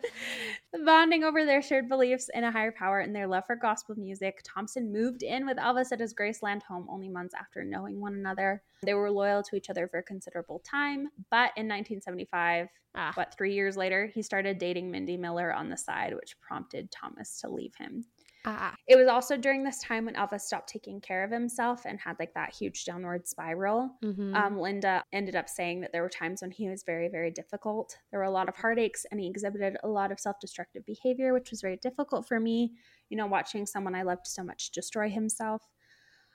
Bonding 0.85 1.23
over 1.23 1.45
their 1.45 1.61
shared 1.61 1.87
beliefs 1.87 2.29
in 2.33 2.43
a 2.43 2.51
higher 2.51 2.71
power 2.71 2.99
and 3.01 3.15
their 3.15 3.27
love 3.27 3.45
for 3.45 3.55
gospel 3.55 3.95
music, 3.95 4.41
Thompson 4.43 4.91
moved 4.91 5.21
in 5.23 5.45
with 5.45 5.57
Elvis 5.57 5.91
at 5.91 5.99
his 5.99 6.13
Graceland 6.13 6.63
home 6.63 6.87
only 6.89 7.09
months 7.09 7.35
after 7.39 7.63
knowing 7.63 7.99
one 8.01 8.13
another. 8.13 8.63
They 8.81 8.93
were 8.93 9.11
loyal 9.11 9.43
to 9.43 9.55
each 9.55 9.69
other 9.69 9.87
for 9.87 9.99
a 9.99 10.03
considerable 10.03 10.59
time, 10.59 11.09
but 11.29 11.51
in 11.57 11.67
1975, 11.67 12.69
Ah. 12.95 13.11
what, 13.15 13.33
three 13.35 13.55
years 13.55 13.75
later, 13.75 14.05
he 14.05 14.21
started 14.21 14.59
dating 14.59 14.91
Mindy 14.91 15.17
Miller 15.17 15.51
on 15.51 15.67
the 15.67 15.75
side, 15.77 16.13
which 16.13 16.39
prompted 16.39 16.91
Thompson 16.91 17.49
to 17.49 17.55
leave 17.55 17.73
him. 17.75 18.05
Ah. 18.45 18.75
It 18.87 18.97
was 18.97 19.07
also 19.07 19.37
during 19.37 19.63
this 19.63 19.79
time 19.79 20.05
when 20.05 20.15
Elvis 20.15 20.41
stopped 20.41 20.67
taking 20.67 20.99
care 20.99 21.23
of 21.23 21.31
himself 21.31 21.83
and 21.85 21.99
had 21.99 22.17
like 22.19 22.33
that 22.33 22.53
huge 22.53 22.83
downward 22.83 23.27
spiral. 23.27 23.97
Mhm. 24.03 24.35
Um, 24.35 24.59
Linda 24.59 25.03
ended 25.13 25.35
up 25.35 25.47
saying 25.47 25.81
that 25.81 25.93
there 25.93 26.01
were 26.01 26.09
times 26.09 26.41
when 26.41 26.51
he 26.51 26.69
was 26.69 26.83
very, 26.83 27.07
very 27.07 27.31
difficult. 27.31 27.97
There 28.11 28.19
were 28.19 28.25
a 28.25 28.31
lot 28.31 28.49
of 28.49 28.55
heartaches, 28.57 29.05
and 29.11 29.19
he 29.19 29.27
exhibited 29.27 29.77
a 29.83 29.87
lot 29.87 30.11
of 30.11 30.19
self 30.19 30.39
destructive 30.41 30.85
behavior, 30.85 31.33
which 31.33 31.51
was 31.51 31.61
very 31.61 31.77
difficult 31.77 32.27
for 32.27 32.39
me, 32.39 32.73
you 33.09 33.15
know, 33.17 33.27
watching 33.27 33.65
someone 33.65 33.95
I 33.95 34.03
loved 34.03 34.27
so 34.27 34.43
much 34.43 34.71
destroy 34.71 35.09
himself. 35.09 35.61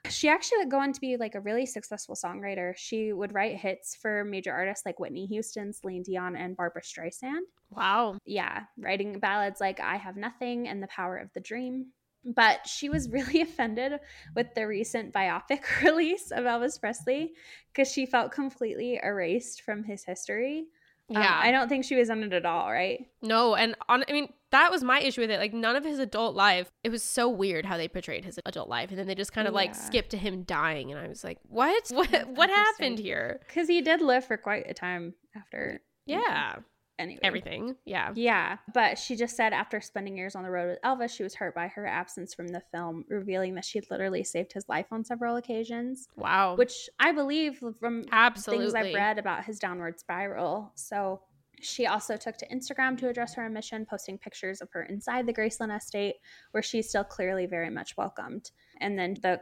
She 0.09 0.29
actually 0.29 0.59
would 0.59 0.71
go 0.71 0.79
on 0.79 0.93
to 0.93 1.01
be 1.01 1.17
like 1.17 1.35
a 1.35 1.41
really 1.41 1.67
successful 1.67 2.15
songwriter. 2.15 2.75
She 2.77 3.13
would 3.13 3.35
write 3.35 3.57
hits 3.57 3.97
for 3.97 4.25
major 4.25 4.53
artists 4.53 4.87
like 4.87 5.01
Whitney 5.01 5.27
Houston, 5.27 5.73
Celine 5.73 6.05
Dion, 6.05 6.37
and 6.37 6.57
Barbra 6.57 6.83
Streisand 6.83 7.43
wow. 7.71 8.17
yeah, 8.25 8.65
writing 8.79 9.19
ballads 9.19 9.61
like 9.61 9.81
I 9.81 9.97
Have 9.97 10.17
Nothing 10.17 10.69
and 10.69 10.83
The 10.83 10.87
Power 10.89 11.17
of 11.19 11.31
the 11.35 11.41
Dream. 11.41 11.93
But 12.25 12.67
she 12.67 12.89
was 12.89 13.09
really 13.09 13.41
offended 13.49 14.01
with 14.35 14.55
the 14.55 14.67
recent 14.67 15.13
biopic 15.15 15.61
release 15.83 16.31
of 16.31 16.45
Elvis 16.45 16.81
Presley 16.81 17.33
because 17.73 17.91
she 17.91 18.07
felt 18.07 18.33
completely 18.33 19.01
erased 19.03 19.63
from 19.63 19.85
his 19.85 20.05
history. 20.05 20.67
Um, 21.15 21.23
Yeah. 21.23 21.41
I 21.43 21.51
don't 21.53 21.69
think 21.69 21.85
she 21.85 21.97
was 21.97 22.11
on 22.11 22.23
it 22.23 22.33
at 22.35 22.45
all, 22.45 22.71
right? 22.71 23.07
No, 23.23 23.55
and 23.55 23.75
on 23.89 24.05
I 24.09 24.13
mean 24.13 24.33
that 24.51 24.71
was 24.71 24.83
my 24.83 25.01
issue 25.01 25.21
with 25.23 25.31
it. 25.31 25.39
Like 25.41 25.53
none 25.55 25.77
of 25.77 25.85
his 25.85 25.99
adult 25.99 26.35
life. 26.35 26.71
It 26.85 26.91
was 26.91 27.03
so 27.03 27.29
weird 27.29 27.65
how 27.67 27.77
they 27.77 27.89
portrayed 27.89 28.25
his 28.25 28.39
adult 28.47 28.69
life, 28.69 28.91
and 28.91 28.99
then 28.99 29.07
they 29.07 29.15
just 29.15 29.33
kind 29.33 29.47
of 29.49 29.55
like 29.55 29.71
Yeah. 29.71 29.75
skipped 29.77 30.11
to 30.11 30.17
him 30.19 30.43
dying, 30.43 30.91
and 30.91 31.01
I 31.01 31.07
was 31.09 31.23
like, 31.25 31.39
what? 31.49 31.89
What? 31.95 32.29
What 32.29 32.51
happened 32.51 32.99
here? 32.99 33.41
Because 33.47 33.69
he 33.69 33.81
did 33.81 34.01
live 34.03 34.25
for 34.27 34.37
quite 34.37 34.65
a 34.69 34.75
time 34.75 35.15
after. 35.37 35.81
you 36.07 36.17
know, 36.17 36.23
Yeah, 36.27 36.57
Anyway. 36.99 37.21
everything. 37.23 37.77
Yeah. 37.85 38.13
Yeah, 38.15 38.57
but 38.75 38.99
she 38.99 39.15
just 39.15 39.37
said 39.37 39.53
after 39.53 39.81
spending 39.81 40.17
years 40.17 40.35
on 40.35 40.43
the 40.43 40.51
road 40.51 40.69
with 40.69 40.83
Elvis, 40.83 41.15
she 41.15 41.23
was 41.23 41.35
hurt 41.35 41.55
by 41.55 41.69
her 41.69 41.87
absence 41.87 42.35
from 42.35 42.49
the 42.49 42.63
film, 42.73 43.05
revealing 43.09 43.55
that 43.55 43.65
she 43.65 43.79
had 43.79 43.91
literally 43.91 44.25
saved 44.25 44.53
his 44.53 44.69
life 44.69 44.87
on 44.91 45.05
several 45.05 45.37
occasions. 45.37 46.09
Wow. 46.17 46.57
which 46.57 46.89
I 46.99 47.13
believe 47.13 47.63
from 47.79 48.05
Absolutely. 48.11 48.65
things 48.65 48.75
I've 48.75 48.95
read 48.95 49.19
about 49.19 49.45
his 49.45 49.59
downward 49.59 50.01
spiral. 50.01 50.73
So 50.75 51.21
she 51.61 51.87
also 51.87 52.17
took 52.17 52.37
to 52.39 52.49
Instagram 52.49 52.99
to 52.99 53.09
address 53.09 53.35
her 53.35 53.45
omission, 53.45 53.87
posting 53.89 54.19
pictures 54.19 54.61
of 54.61 54.71
her 54.73 54.83
inside 54.85 55.27
the 55.27 55.33
Graceland 55.33 55.77
estate, 55.77 56.17
where 56.53 56.63
she's 56.63 56.89
still 56.89 57.05
clearly 57.05 57.47
very 57.47 57.71
much 57.71 57.97
welcomed. 57.97 58.51
And 58.81 58.99
then 58.99 59.15
the 59.23 59.41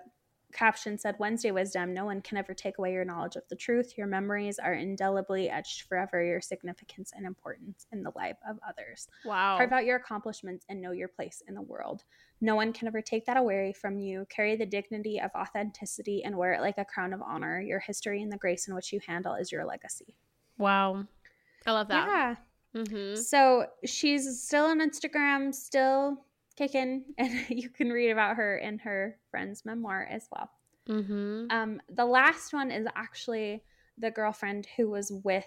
caption 0.53 0.99
said, 0.99 1.17
Wednesday 1.19 1.51
wisdom, 1.51 1.93
no 1.93 2.05
one 2.05 2.21
can 2.21 2.39
ever 2.39 2.55
take 2.55 2.79
away 2.79 2.93
your 2.93 3.05
knowledge 3.05 3.37
of 3.37 3.43
the 3.49 3.57
truth. 3.57 3.95
Your 3.97 4.07
memories 4.07 4.59
are 4.59 4.75
indelibly 4.75 5.51
etched 5.51 5.83
forever, 5.83 6.25
your 6.25 6.41
significance 6.41 7.13
and 7.15 7.27
importance 7.27 7.87
in 7.93 8.03
the 8.03 8.13
life 8.17 8.39
of 8.49 8.59
others. 8.67 9.09
Wow. 9.25 9.57
Carve 9.59 9.73
out 9.73 9.85
your 9.85 9.97
accomplishments 9.97 10.65
and 10.69 10.81
know 10.81 10.93
your 10.93 11.09
place 11.09 11.43
in 11.47 11.55
the 11.55 11.63
world. 11.63 12.05
No 12.41 12.55
one 12.55 12.73
can 12.73 12.89
ever 12.89 13.01
take 13.03 13.27
that 13.27 13.37
away 13.37 13.73
from 13.73 13.99
you. 13.99 14.27
Carry 14.29 14.57
the 14.57 14.67
dignity 14.67 15.21
of 15.21 15.31
authenticity 15.37 16.23
and 16.25 16.37
wear 16.37 16.55
it 16.55 16.61
like 16.61 16.79
a 16.79 16.85
crown 16.85 17.13
of 17.13 17.23
honor. 17.23 17.61
Your 17.61 17.81
history 17.81 18.23
and 18.23 18.33
the 18.33 18.37
grace 18.37 18.69
in 18.69 18.75
which 18.75 18.93
you 18.93 19.01
handle 19.07 19.35
is 19.35 19.51
your 19.51 19.65
legacy. 19.65 20.17
Wow. 20.59 21.07
I 21.67 21.73
love 21.73 21.89
that. 21.89 22.07
Yeah. 22.07 22.83
Mm-hmm. 22.83 23.21
So 23.21 23.67
she's 23.85 24.43
still 24.43 24.67
on 24.67 24.81
Instagram, 24.81 25.55
still 25.55 26.26
kicking, 26.57 27.05
and 27.19 27.33
you 27.49 27.69
can 27.69 27.91
read 27.91 28.11
about 28.11 28.37
her 28.37 28.59
in 28.59 28.79
her 28.81 29.19
friend's 29.31 29.65
memoir 29.65 30.07
as 30.11 30.29
well. 30.33 30.51
Mm-hmm. 30.89 31.47
Um, 31.51 31.81
the 31.89 32.05
last 32.05 32.53
one 32.53 32.71
is 32.71 32.87
actually 32.95 33.63
the 33.99 34.11
girlfriend 34.11 34.67
who 34.77 34.91
was 34.91 35.11
with 35.25 35.47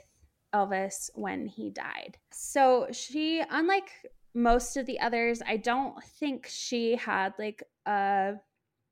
Elvis 0.53 1.09
when 1.15 1.45
he 1.45 1.69
died. 1.69 2.17
So 2.31 2.87
she, 2.91 3.43
unlike 3.49 3.89
most 4.33 4.77
of 4.77 4.85
the 4.85 4.99
others, 4.99 5.41
I 5.47 5.57
don't 5.57 6.03
think 6.03 6.47
she 6.49 6.95
had 6.95 7.33
like 7.39 7.63
a 7.85 8.33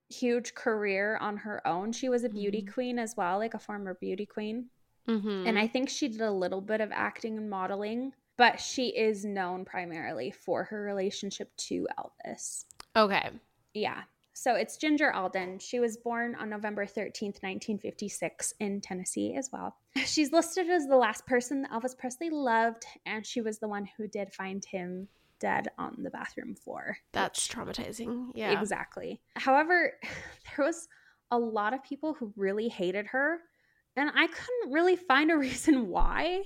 huge 0.09 0.53
career 0.53 1.17
on 1.17 1.37
her 1.37 1.65
own. 1.67 1.91
She 1.91 2.09
was 2.09 2.23
a 2.23 2.29
beauty 2.29 2.61
Mhm. 2.61 2.73
queen 2.73 2.99
as 2.99 3.15
well, 3.17 3.39
like 3.39 3.53
a 3.53 3.59
former 3.59 3.95
beauty 3.95 4.25
queen. 4.25 4.69
Mm-hmm. 5.07 5.47
And 5.47 5.59
I 5.59 5.67
think 5.67 5.89
she 5.89 6.07
did 6.07 6.21
a 6.21 6.31
little 6.31 6.61
bit 6.61 6.81
of 6.81 6.91
acting 6.91 7.37
and 7.37 7.49
modeling, 7.49 8.13
but 8.37 8.59
she 8.59 8.87
is 8.87 9.25
known 9.25 9.65
primarily 9.65 10.31
for 10.31 10.63
her 10.65 10.81
relationship 10.83 11.55
to 11.57 11.87
Elvis. 11.99 12.65
okay. 12.95 13.29
Yeah. 13.73 14.03
So 14.33 14.53
it's 14.53 14.77
Ginger 14.77 15.11
Alden. 15.11 15.57
She 15.57 15.79
was 15.79 15.97
born 15.97 16.35
on 16.35 16.49
November 16.49 16.85
13th, 16.85 17.41
1956, 17.41 18.53
in 18.59 18.81
Tennessee 18.81 19.33
as 19.35 19.49
well. 19.51 19.75
She's 20.05 20.31
listed 20.31 20.69
as 20.69 20.85
the 20.85 20.95
last 20.95 21.25
person 21.25 21.63
that 21.63 21.71
Elvis 21.71 21.97
Presley 21.97 22.29
loved, 22.29 22.85
and 23.07 23.25
she 23.25 23.41
was 23.41 23.57
the 23.57 23.67
one 23.67 23.87
who 23.97 24.07
did 24.07 24.31
find 24.31 24.63
him 24.63 25.07
dead 25.39 25.69
on 25.79 25.95
the 26.03 26.11
bathroom 26.11 26.53
floor. 26.55 26.97
That's 27.13 27.47
traumatizing. 27.47 28.27
Yeah. 28.35 28.59
Exactly. 28.59 29.21
However, 29.35 29.93
there 30.55 30.65
was 30.65 30.87
a 31.31 31.39
lot 31.39 31.73
of 31.73 31.83
people 31.83 32.13
who 32.13 32.31
really 32.35 32.67
hated 32.67 33.07
her, 33.07 33.39
and 33.95 34.11
I 34.13 34.27
couldn't 34.27 34.71
really 34.71 34.95
find 34.95 35.31
a 35.31 35.37
reason 35.39 35.87
why. 35.87 36.43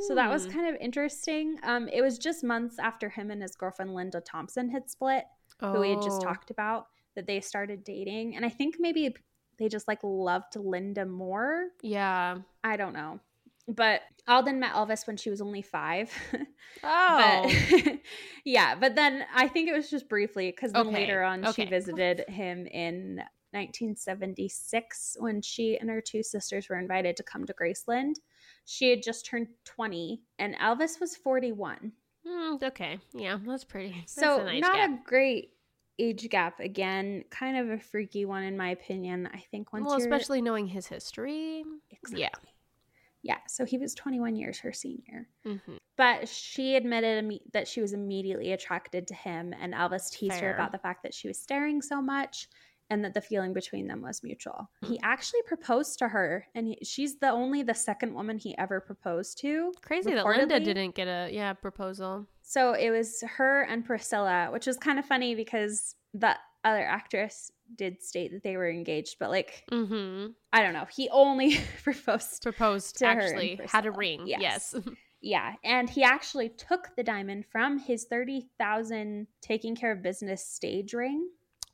So 0.00 0.14
that 0.14 0.30
was 0.30 0.46
Hmm. 0.46 0.50
kind 0.52 0.74
of 0.74 0.80
interesting. 0.80 1.58
Um, 1.62 1.88
it 1.88 2.00
was 2.02 2.18
just 2.18 2.42
months 2.42 2.78
after 2.78 3.08
him 3.08 3.30
and 3.30 3.42
his 3.42 3.54
girlfriend 3.56 3.94
Linda 3.94 4.20
Thompson 4.20 4.68
had 4.70 4.90
split 4.90 5.24
who 5.60 5.80
we 5.80 5.90
had 5.90 6.02
just 6.02 6.20
Oh. 6.22 6.24
talked 6.24 6.50
about 6.50 6.86
that 7.14 7.26
they 7.26 7.40
started 7.40 7.84
dating 7.84 8.34
and 8.34 8.44
i 8.44 8.48
think 8.48 8.76
maybe 8.80 9.14
they 9.58 9.68
just 9.68 9.86
like 9.86 10.00
loved 10.02 10.56
linda 10.56 11.04
more 11.06 11.66
Yeah. 11.82 12.38
i 12.64 12.76
don't 12.76 12.94
know 12.94 13.20
but 13.68 14.00
alden 14.26 14.58
met 14.58 14.72
elvis 14.72 15.06
when 15.06 15.16
she 15.16 15.30
was 15.30 15.40
only 15.40 15.62
five 15.62 16.10
Oh. 16.82 17.44
but 17.44 17.98
yeah 18.44 18.74
but 18.74 18.96
then 18.96 19.24
i 19.34 19.46
think 19.46 19.68
it 19.68 19.72
was 19.76 19.88
just 19.90 20.08
briefly 20.08 20.50
because 20.50 20.72
then 20.72 20.86
Okay, 20.86 20.94
later 20.94 21.22
on 21.22 21.44
she 21.52 21.64
visited 21.66 22.24
him 22.28 22.66
in 22.66 23.22
1976 23.52 25.16
when 25.20 25.42
she 25.42 25.76
and 25.78 25.90
her 25.90 26.00
two 26.00 26.22
sisters 26.22 26.68
were 26.68 26.78
invited 26.78 27.16
to 27.16 27.22
come 27.22 27.44
to 27.46 27.52
graceland 27.54 28.14
she 28.64 28.90
had 28.90 29.02
just 29.02 29.26
turned 29.26 29.48
20 29.64 30.22
and 30.38 30.54
elvis 30.56 31.00
was 31.00 31.16
41 31.16 31.92
Mm, 32.24 32.62
okay. 32.62 33.00
Yeah, 33.12 33.36
that's 33.44 33.64
pretty. 33.64 33.96
That's 33.98 34.14
so 34.14 34.44
nice 34.44 34.60
not 34.60 34.74
gap. 34.74 34.90
a 34.90 34.98
great 35.04 35.50
age 35.98 36.28
gap 36.30 36.60
again 36.60 37.24
kind 37.30 37.56
of 37.58 37.70
a 37.70 37.78
freaky 37.78 38.24
one 38.24 38.44
in 38.44 38.56
my 38.56 38.70
opinion 38.70 39.28
i 39.34 39.38
think 39.50 39.72
once 39.72 39.86
well, 39.86 39.96
especially 39.96 40.40
knowing 40.40 40.66
his 40.66 40.86
history. 40.86 41.62
exactly. 41.90 42.20
Yeah. 42.20 42.28
yeah 43.22 43.38
so 43.46 43.64
he 43.64 43.76
was 43.76 43.94
21 43.94 44.34
years 44.36 44.58
her 44.60 44.72
senior 44.72 45.28
Mm-hmm. 45.46 45.74
but 45.96 46.28
she 46.28 46.76
admitted 46.76 47.24
imme- 47.24 47.42
that 47.52 47.68
she 47.68 47.80
was 47.82 47.92
immediately 47.92 48.52
attracted 48.52 49.06
to 49.08 49.14
him 49.14 49.52
and 49.60 49.74
elvis 49.74 50.10
teased 50.10 50.34
Fair. 50.38 50.50
her 50.50 50.54
about 50.54 50.72
the 50.72 50.78
fact 50.78 51.02
that 51.02 51.12
she 51.12 51.28
was 51.28 51.38
staring 51.38 51.82
so 51.82 52.00
much 52.00 52.48
and 52.92 53.04
that 53.04 53.14
the 53.14 53.20
feeling 53.20 53.52
between 53.52 53.86
them 53.86 54.02
was 54.02 54.22
mutual 54.22 54.70
he 54.86 54.98
actually 55.02 55.42
proposed 55.46 55.98
to 55.98 56.08
her 56.08 56.46
and 56.54 56.66
he, 56.68 56.78
she's 56.82 57.18
the 57.18 57.30
only 57.30 57.62
the 57.62 57.74
second 57.74 58.12
woman 58.14 58.38
he 58.38 58.56
ever 58.58 58.80
proposed 58.80 59.38
to 59.38 59.72
Crazy 59.82 60.12
that 60.14 60.24
Linda 60.24 60.60
didn't 60.60 60.94
get 60.94 61.08
a 61.08 61.30
yeah 61.32 61.52
proposal. 61.52 62.26
So 62.42 62.74
it 62.74 62.90
was 62.90 63.22
her 63.36 63.62
and 63.62 63.84
Priscilla, 63.84 64.48
which 64.52 64.66
was 64.66 64.76
kind 64.76 64.98
of 64.98 65.04
funny 65.04 65.34
because 65.34 65.94
the 66.12 66.36
other 66.64 66.84
actress 66.84 67.50
did 67.76 68.02
state 68.02 68.32
that 68.32 68.42
they 68.42 68.56
were 68.56 68.68
engaged, 68.70 69.16
but 69.18 69.30
like 69.30 69.64
Mm-hmm. 69.70 70.32
I 70.52 70.62
don't 70.62 70.74
know. 70.74 70.86
He 70.94 71.08
only 71.10 71.58
proposed. 71.82 72.42
Proposed 72.42 72.98
To 72.98 73.06
her 73.06 73.20
actually 73.20 73.60
had 73.66 73.86
a 73.86 73.90
ring. 73.90 74.22
Yes. 74.26 74.74
Yes. 74.74 74.76
Yeah, 75.24 75.54
and 75.62 75.88
he 75.88 76.02
actually 76.02 76.48
took 76.48 76.88
the 76.96 77.04
diamond 77.04 77.44
from 77.46 77.78
his 77.78 78.06
thirty 78.06 78.50
thousand 78.58 79.28
taking 79.40 79.76
care 79.76 79.92
of 79.92 80.02
business 80.02 80.44
stage 80.44 80.92
ring 80.94 81.28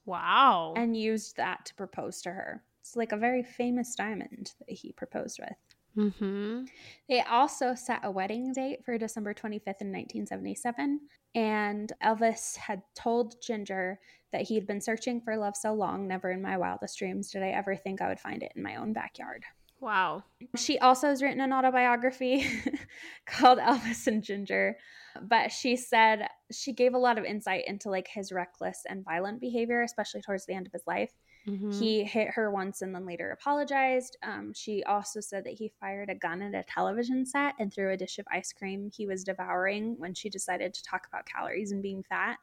wow. 0.08 0.74
and 0.76 0.96
used 0.96 1.36
that 1.36 1.66
to 1.66 1.74
propose 1.74 2.20
to 2.22 2.30
her. 2.30 2.64
It's 2.80 2.96
like 2.96 3.12
a 3.12 3.16
very 3.16 3.42
famous 3.42 3.94
diamond 3.94 4.52
that 4.58 4.74
he 4.74 4.92
proposed 4.92 5.38
with. 5.38 5.56
mm-hmm. 5.96 6.64
They 7.08 7.20
also 7.22 7.74
set 7.74 8.00
a 8.04 8.10
wedding 8.10 8.52
date 8.52 8.84
for 8.84 8.98
December 8.98 9.34
25th 9.34 9.80
in 9.80 9.92
1977. 9.92 11.00
And 11.34 11.92
Elvis 12.02 12.56
had 12.56 12.82
told 12.94 13.40
Ginger 13.42 14.00
that 14.32 14.42
he 14.42 14.54
had 14.54 14.66
been 14.66 14.80
searching 14.80 15.20
for 15.20 15.36
love 15.36 15.56
so 15.56 15.72
long, 15.72 16.08
never 16.08 16.30
in 16.30 16.42
my 16.42 16.56
wildest 16.56 16.98
dreams 16.98 17.30
did 17.30 17.42
I 17.42 17.48
ever 17.48 17.76
think 17.76 18.00
I 18.00 18.08
would 18.08 18.20
find 18.20 18.42
it 18.42 18.52
in 18.56 18.62
my 18.62 18.76
own 18.76 18.92
backyard. 18.92 19.44
Wow. 19.80 20.24
She 20.56 20.78
also 20.78 21.08
has 21.08 21.22
written 21.22 21.40
an 21.40 21.52
autobiography 21.52 22.44
called 23.26 23.58
Elvis 23.58 24.06
and 24.06 24.22
Ginger, 24.22 24.76
but 25.22 25.52
she 25.52 25.76
said 25.76 26.28
she 26.50 26.72
gave 26.72 26.94
a 26.94 26.98
lot 26.98 27.18
of 27.18 27.24
insight 27.24 27.64
into 27.66 27.90
like 27.90 28.08
his 28.08 28.32
reckless 28.32 28.82
and 28.88 29.04
violent 29.04 29.40
behavior, 29.40 29.82
especially 29.82 30.22
towards 30.22 30.46
the 30.46 30.54
end 30.54 30.66
of 30.66 30.72
his 30.72 30.86
life. 30.86 31.12
Mhm. 31.46 31.78
He 31.78 32.04
hit 32.04 32.30
her 32.30 32.50
once 32.50 32.82
and 32.82 32.94
then 32.94 33.06
later 33.06 33.30
apologized. 33.30 34.16
Um, 34.22 34.52
she 34.52 34.82
also 34.84 35.20
said 35.20 35.44
that 35.44 35.54
he 35.54 35.72
fired 35.80 36.10
a 36.10 36.14
gun 36.14 36.42
at 36.42 36.54
a 36.54 36.64
television 36.68 37.24
set 37.24 37.54
and 37.58 37.72
threw 37.72 37.92
a 37.92 37.96
dish 37.96 38.18
of 38.18 38.26
ice 38.30 38.52
cream 38.52 38.90
he 38.92 39.06
was 39.06 39.24
devouring 39.24 39.94
when 39.98 40.12
she 40.14 40.28
decided 40.28 40.74
to 40.74 40.82
talk 40.82 41.06
about 41.06 41.26
calories 41.26 41.72
and 41.72 41.82
being 41.82 42.02
fat. 42.02 42.38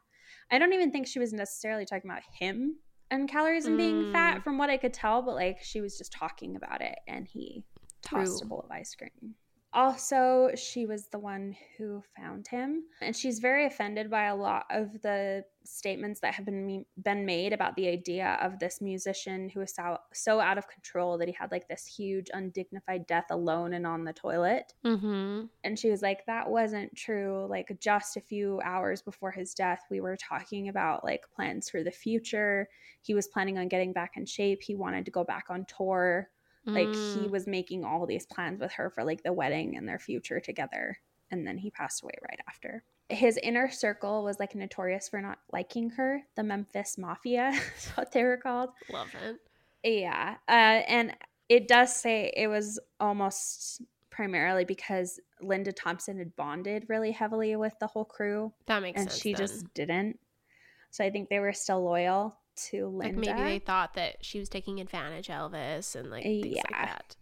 I 0.50 0.58
don't 0.58 0.72
even 0.72 0.90
think 0.90 1.06
she 1.06 1.18
was 1.18 1.32
necessarily 1.32 1.84
talking 1.84 2.10
about 2.10 2.22
him 2.38 2.78
and 3.10 3.28
calories 3.28 3.66
and 3.66 3.76
being 3.76 4.04
Mm. 4.04 4.12
fat 4.12 4.42
from 4.44 4.58
what 4.58 4.70
I 4.70 4.76
could 4.76 4.92
tell, 4.94 5.22
but 5.22 5.34
like 5.34 5.62
she 5.62 5.80
was 5.80 5.96
just 5.98 6.12
talking 6.12 6.56
about 6.56 6.80
it 6.80 6.98
and 7.06 7.26
he 7.26 7.64
tossed 8.02 8.42
a 8.42 8.46
bowl 8.46 8.60
of 8.60 8.70
ice 8.70 8.94
cream. 8.94 9.34
Also, 9.76 10.50
she 10.56 10.86
was 10.86 11.08
the 11.08 11.18
one 11.18 11.54
who 11.76 12.02
found 12.16 12.48
him, 12.48 12.84
and 13.02 13.14
she's 13.14 13.40
very 13.40 13.66
offended 13.66 14.10
by 14.10 14.24
a 14.24 14.34
lot 14.34 14.64
of 14.70 15.02
the 15.02 15.44
statements 15.64 16.20
that 16.20 16.32
have 16.32 16.46
been 16.46 16.64
me- 16.64 16.86
been 17.02 17.26
made 17.26 17.52
about 17.52 17.76
the 17.76 17.86
idea 17.86 18.38
of 18.40 18.58
this 18.58 18.80
musician 18.80 19.50
who 19.50 19.60
was 19.60 19.74
so, 19.74 19.98
so 20.14 20.40
out 20.40 20.56
of 20.56 20.66
control 20.66 21.18
that 21.18 21.28
he 21.28 21.34
had 21.38 21.50
like 21.50 21.68
this 21.68 21.84
huge 21.84 22.30
undignified 22.32 23.06
death 23.06 23.26
alone 23.30 23.74
and 23.74 23.86
on 23.86 24.04
the 24.04 24.14
toilet. 24.14 24.72
Mm-hmm. 24.82 25.44
And 25.62 25.78
she 25.78 25.90
was 25.90 26.00
like, 26.00 26.24
that 26.24 26.48
wasn't 26.48 26.96
true. 26.96 27.46
Like, 27.50 27.76
just 27.78 28.16
a 28.16 28.20
few 28.22 28.62
hours 28.64 29.02
before 29.02 29.30
his 29.30 29.52
death, 29.52 29.82
we 29.90 30.00
were 30.00 30.16
talking 30.16 30.70
about 30.70 31.04
like 31.04 31.24
plans 31.34 31.68
for 31.68 31.82
the 31.82 31.90
future. 31.90 32.66
He 33.02 33.12
was 33.12 33.28
planning 33.28 33.58
on 33.58 33.68
getting 33.68 33.92
back 33.92 34.12
in 34.16 34.24
shape. 34.24 34.62
He 34.62 34.74
wanted 34.74 35.04
to 35.04 35.10
go 35.10 35.22
back 35.22 35.46
on 35.50 35.66
tour. 35.66 36.30
Like, 36.66 36.88
he 36.88 37.28
Mm. 37.28 37.30
was 37.30 37.46
making 37.46 37.84
all 37.84 38.06
these 38.06 38.26
plans 38.26 38.60
with 38.60 38.72
her 38.72 38.90
for 38.90 39.04
like 39.04 39.22
the 39.22 39.32
wedding 39.32 39.76
and 39.76 39.88
their 39.88 39.98
future 40.00 40.40
together. 40.40 40.98
And 41.30 41.46
then 41.46 41.58
he 41.58 41.70
passed 41.70 42.02
away 42.02 42.14
right 42.28 42.40
after. 42.48 42.82
His 43.08 43.38
inner 43.42 43.70
circle 43.70 44.24
was 44.24 44.38
like 44.40 44.54
notorious 44.56 45.08
for 45.08 45.20
not 45.20 45.38
liking 45.52 45.90
her. 45.90 46.22
The 46.34 46.42
Memphis 46.42 46.98
Mafia 46.98 47.50
is 47.76 47.88
what 47.94 48.10
they 48.12 48.24
were 48.24 48.36
called. 48.36 48.70
Love 48.92 49.08
it. 49.24 49.40
Yeah. 50.00 50.36
Uh, 50.48 50.52
and 50.88 51.16
it 51.48 51.68
does 51.68 51.94
say 51.94 52.32
it 52.36 52.48
was 52.48 52.80
almost 52.98 53.82
primarily 54.10 54.64
because 54.64 55.20
Linda 55.40 55.72
Thompson 55.72 56.18
had 56.18 56.34
bonded 56.34 56.86
really 56.88 57.12
heavily 57.12 57.54
with 57.54 57.74
the 57.78 57.86
whole 57.86 58.04
crew 58.04 58.52
That 58.66 58.82
makes 58.82 59.00
and 59.00 59.10
sense. 59.10 59.14
And 59.14 59.22
she 59.22 59.32
then. 59.34 59.38
just 59.38 59.74
didn't. 59.74 60.18
So 60.90 61.04
I 61.04 61.10
think 61.10 61.28
they 61.28 61.38
were 61.40 61.52
still 61.52 61.84
loyal 61.84 62.36
to 62.56 62.88
like 62.88 63.14
maybe 63.14 63.42
they 63.42 63.58
thought 63.58 63.94
that 63.94 64.16
she 64.24 64.38
was 64.38 64.48
taking 64.48 64.80
advantage 64.80 65.30
of 65.30 65.52
Elvis 65.52 65.94
and 65.94 66.10
like 66.10 66.22
things 66.22 66.44
like 66.44 66.70
Yeah. 66.70 66.86
that. 66.86 67.16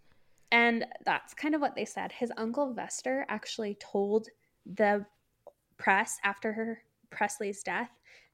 And 0.50 0.86
that's 1.04 1.34
kind 1.34 1.54
of 1.54 1.60
what 1.60 1.74
they 1.74 1.84
said. 1.84 2.12
His 2.12 2.32
uncle 2.36 2.72
Vester 2.74 3.24
actually 3.28 3.76
told 3.80 4.28
the 4.64 5.04
press 5.76 6.18
after 6.22 6.52
her 6.52 6.82
Presley's 7.10 7.62
death 7.62 7.90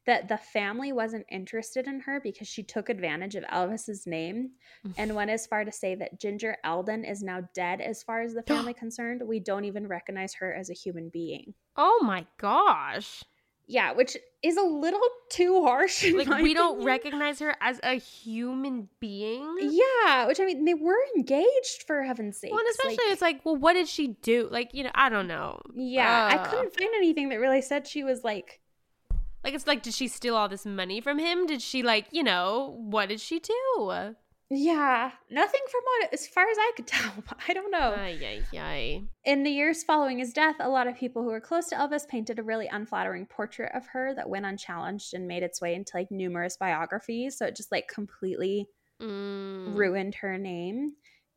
that 0.06 0.28
the 0.28 0.36
family 0.36 0.92
wasn't 0.92 1.26
interested 1.30 1.86
in 1.86 2.00
her 2.00 2.20
because 2.20 2.48
she 2.48 2.62
took 2.62 2.88
advantage 2.88 3.36
of 3.36 3.44
Elvis's 3.44 4.06
name 4.06 4.50
mm-hmm. 4.86 5.00
and 5.00 5.14
went 5.14 5.30
as 5.30 5.46
far 5.46 5.64
to 5.64 5.72
say 5.72 5.94
that 5.94 6.18
Ginger 6.18 6.56
Alden 6.64 7.04
is 7.04 7.22
now 7.22 7.46
dead 7.54 7.80
as 7.80 8.02
far 8.02 8.22
as 8.22 8.34
the 8.34 8.42
family 8.46 8.74
concerned. 8.74 9.22
We 9.24 9.40
don't 9.40 9.64
even 9.64 9.86
recognize 9.86 10.34
her 10.34 10.54
as 10.54 10.70
a 10.70 10.74
human 10.74 11.10
being. 11.10 11.54
Oh 11.76 12.00
my 12.02 12.26
gosh. 12.38 13.22
Yeah, 13.72 13.92
which 13.92 14.16
is 14.42 14.56
a 14.56 14.62
little 14.62 15.00
too 15.28 15.62
harsh. 15.62 16.04
Like 16.12 16.28
we 16.42 16.54
don't 16.54 16.82
recognize 16.84 17.38
her 17.38 17.54
as 17.60 17.78
a 17.84 17.94
human 17.94 18.88
being. 18.98 19.46
Yeah, 19.60 20.26
which 20.26 20.40
I 20.40 20.44
mean, 20.44 20.64
they 20.64 20.74
were 20.74 20.98
engaged 21.16 21.84
for 21.86 22.02
heaven's 22.02 22.36
sake. 22.38 22.50
Well, 22.50 22.58
and 22.60 22.68
especially 22.70 23.04
it's 23.12 23.22
like, 23.22 23.44
well, 23.44 23.54
what 23.56 23.74
did 23.74 23.86
she 23.86 24.16
do? 24.22 24.48
Like, 24.50 24.74
you 24.74 24.82
know, 24.82 24.90
I 24.94 25.08
don't 25.08 25.28
know. 25.28 25.60
yeah, 25.74 26.28
I 26.32 26.36
Uh, 26.36 26.50
couldn't 26.50 26.74
find 26.76 26.90
anything 26.96 27.28
that 27.28 27.36
really 27.38 27.62
said 27.62 27.86
she 27.86 28.02
was 28.02 28.24
like 28.24 28.60
Like, 29.44 29.54
it's 29.54 29.66
like, 29.66 29.82
did 29.82 29.94
she 29.94 30.08
steal 30.08 30.34
all 30.36 30.48
this 30.48 30.66
money 30.66 31.00
from 31.00 31.18
him? 31.18 31.46
Did 31.46 31.62
she, 31.62 31.82
like, 31.82 32.06
you 32.10 32.22
know, 32.22 32.76
what 32.78 33.08
did 33.08 33.20
she 33.20 33.38
do? 33.38 34.14
Yeah, 34.50 35.12
nothing 35.30 35.60
from 35.70 35.82
what, 35.84 36.12
as 36.12 36.26
far 36.26 36.48
as 36.48 36.56
I 36.58 36.72
could 36.76 36.86
tell. 36.88 37.12
I 37.48 37.52
don't 37.54 37.70
know. 37.70 37.94
Ay, 37.96 38.44
ay, 38.52 38.58
ay. 38.58 39.02
In 39.24 39.42
the 39.44 39.50
years 39.50 39.84
following 39.84 40.18
his 40.18 40.32
death, 40.32 40.56
a 40.60 40.68
lot 40.68 40.88
of 40.88 40.96
people 40.96 41.22
who 41.22 41.28
were 41.28 41.40
close 41.40 41.68
to 41.68 41.76
Elvis 41.76 42.08
painted 42.08 42.38
a 42.38 42.42
really 42.42 42.66
unflattering 42.66 43.26
portrait 43.26 43.70
of 43.74 43.86
her 43.88 44.14
that 44.14 44.28
went 44.28 44.46
unchallenged 44.46 45.14
and 45.14 45.28
made 45.28 45.42
its 45.42 45.60
way 45.60 45.74
into 45.74 45.96
like 45.96 46.10
numerous 46.10 46.56
biographies. 46.56 47.38
So 47.38 47.46
it 47.46 47.56
just 47.56 47.70
like 47.72 47.88
completely 47.88 48.68
Mm. 49.00 49.74
ruined 49.74 50.14
her 50.16 50.36
name. 50.36 50.94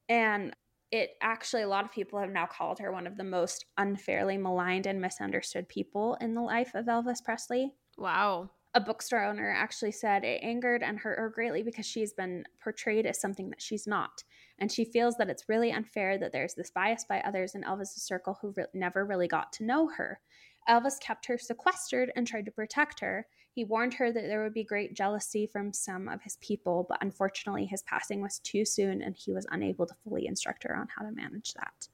And 0.10 0.53
it 0.91 1.11
actually, 1.22 1.61
a 1.64 1.68
lot 1.68 1.85
of 1.85 1.91
people 1.91 2.19
have 2.19 2.30
now 2.30 2.45
called 2.45 2.80
her 2.80 2.91
one 2.91 3.07
of 3.07 3.15
the 3.15 3.23
most 3.23 3.65
unfairly 3.77 4.38
maligned 4.38 4.85
and 4.85 4.99
misunderstood 4.99 5.69
people 5.69 6.15
in 6.19 6.34
the 6.34 6.41
life 6.41 6.76
of 6.76 6.85
Elvis 6.85 7.23
Presley. 7.23 7.73
Wow. 7.98 8.49
A 8.76 8.82
bookstore 8.82 9.24
owner 9.24 9.52
actually 9.52 9.91
said 9.91 10.24
it 10.24 10.41
angered 10.41 10.82
and 10.82 10.98
hurt 10.98 11.20
her 11.20 11.30
greatly 11.30 11.62
because 11.62 11.86
she's 11.86 12.14
been 12.14 12.44
portrayed 12.62 13.06
as 13.06 13.20
something 13.20 13.50
that 13.50 13.62
she's 13.62 13.86
not. 13.86 14.24
And 14.58 14.72
she 14.72 14.84
feels 14.84 15.16
that 15.18 15.30
it's 15.30 15.48
really 15.48 15.72
unfair 15.72 16.18
that 16.18 16.32
there's 16.32 16.56
this 16.56 16.72
bias 16.72 17.06
by 17.08 17.20
others 17.22 17.54
in 17.54 17.64
Elvis's 17.64 18.02
circle 18.02 18.38
who 18.41 18.54
re- 18.56 18.66
never 18.74 19.06
really 19.06 19.28
got 19.28 19.54
to 19.54 19.64
know 19.64 19.88
her. 19.88 20.20
Elvis 20.68 21.00
kept 21.00 21.26
her 21.28 21.38
sequestered 21.38 22.12
and 22.16 22.26
tried 22.26 22.45
to 22.45 22.52
protect 22.52 23.00
her. 23.02 23.28
He 23.52 23.66
warned 23.66 23.94
her 23.95 24.12
that 24.12 24.24
there 24.24 24.44
would 24.44 24.54
be 24.54 24.64
great 24.64 24.95
jealousy 24.95 25.45
from 25.45 25.74
some 25.74 26.08
of 26.08 26.22
his 26.24 26.38
people, 26.38 26.86
but 26.90 26.98
unfortunately, 27.02 27.66
his 27.66 27.84
passing 27.84 28.22
was 28.22 28.40
too 28.40 28.66
soon 28.66 29.04
and 29.04 29.16
he 29.16 29.32
was 29.32 29.45
unable 29.52 29.86
to 29.86 29.95
fully 30.04 30.26
instruct 30.26 30.64
her 30.64 30.76
on 30.76 30.88
how 30.95 31.06
to 31.06 31.12
manage 31.12 31.54
that. 31.54 31.90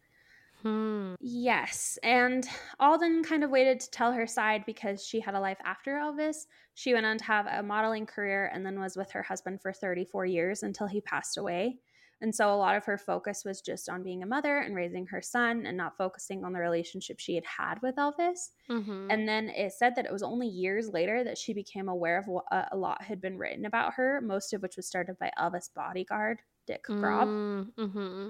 Hmm. 0.62 1.14
Yes, 1.22 1.98
and 2.04 2.48
Alden 2.80 3.24
kind 3.24 3.44
of 3.44 3.50
waited 3.50 3.80
to 3.80 3.92
tell 3.92 4.12
her 4.12 4.28
side 4.28 4.66
because 4.66 5.06
she 5.06 5.20
had 5.20 5.36
a 5.36 5.40
life 5.40 5.60
after 5.64 5.94
Elvis. 5.94 6.48
She 6.74 6.94
went 6.94 7.06
on 7.06 7.18
to 7.18 7.24
have 7.24 7.48
a 7.48 7.64
modeling 7.64 8.06
career 8.06 8.52
and 8.54 8.66
then 8.66 8.80
was 8.80 8.98
with 8.98 9.12
her 9.12 9.24
husband 9.24 9.62
for 9.62 9.72
34 9.72 10.26
years 10.26 10.64
until 10.64 10.88
he 10.88 11.02
passed 11.02 11.38
away. 11.38 11.78
And 12.22 12.36
so 12.36 12.54
a 12.54 12.58
lot 12.58 12.76
of 12.76 12.84
her 12.84 12.98
focus 12.98 13.44
was 13.46 13.62
just 13.62 13.88
on 13.88 14.04
being 14.04 14.24
a 14.24 14.28
mother 14.28 14.58
and 14.58 14.76
raising 14.76 15.06
her 15.08 15.22
son 15.22 15.66
and 15.66 15.78
not 15.78 15.96
focusing 15.96 16.44
on 16.44 16.52
the 16.52 16.60
relationship 16.60 17.18
she 17.20 17.36
had 17.36 17.46
had 17.46 17.82
with 17.82 17.96
Elvis. 17.96 18.50
Mm-hmm. 18.70 19.08
And 19.10 19.28
then 19.28 19.48
it 19.50 19.72
said 19.72 19.96
that 19.96 20.06
it 20.06 20.12
was 20.12 20.24
only 20.24 20.48
years 20.48 20.90
later 20.90 21.24
that 21.24 21.38
she 21.38 21.54
became 21.54 21.88
aware 21.88 22.20
of 22.20 22.28
what 22.28 22.44
uh, 22.52 22.66
a 22.74 22.78
lot 22.78 23.04
had 23.04 23.22
been 23.22 23.38
written 23.38 23.66
about 23.66 23.94
her, 23.94 24.20
most 24.20 24.54
of 24.54 24.62
which 24.62 24.76
was 24.76 24.86
started 24.86 25.18
by 25.18 25.32
Elvis 25.40 25.70
bodyguard 25.74 26.42
Dick 26.68 26.84
Grob 26.84 27.28
Mm-hmm. 27.28 28.30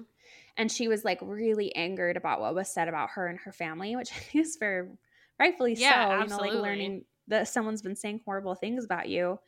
And 0.58 0.72
she 0.72 0.88
was 0.88 1.04
like 1.04 1.20
really 1.22 1.76
angered 1.76 2.18
about 2.18 2.42
what 2.42 2.56
was 2.56 2.70
said 2.70 2.88
about 2.88 3.12
her 3.12 3.28
and 3.28 3.40
her 3.40 3.52
family, 3.52 3.96
which 3.96 4.12
is 4.34 4.58
very 4.60 4.90
rightfully 5.40 5.74
Yeah, 5.74 6.20
so. 6.20 6.24
You 6.24 6.30
know, 6.30 6.38
like 6.38 6.54
learning 6.54 7.06
that 7.28 7.48
someone's 7.48 7.82
been 7.82 7.96
saying 7.96 8.22
horrible 8.26 8.56
things 8.56 8.84
about 8.84 9.08
you. 9.08 9.40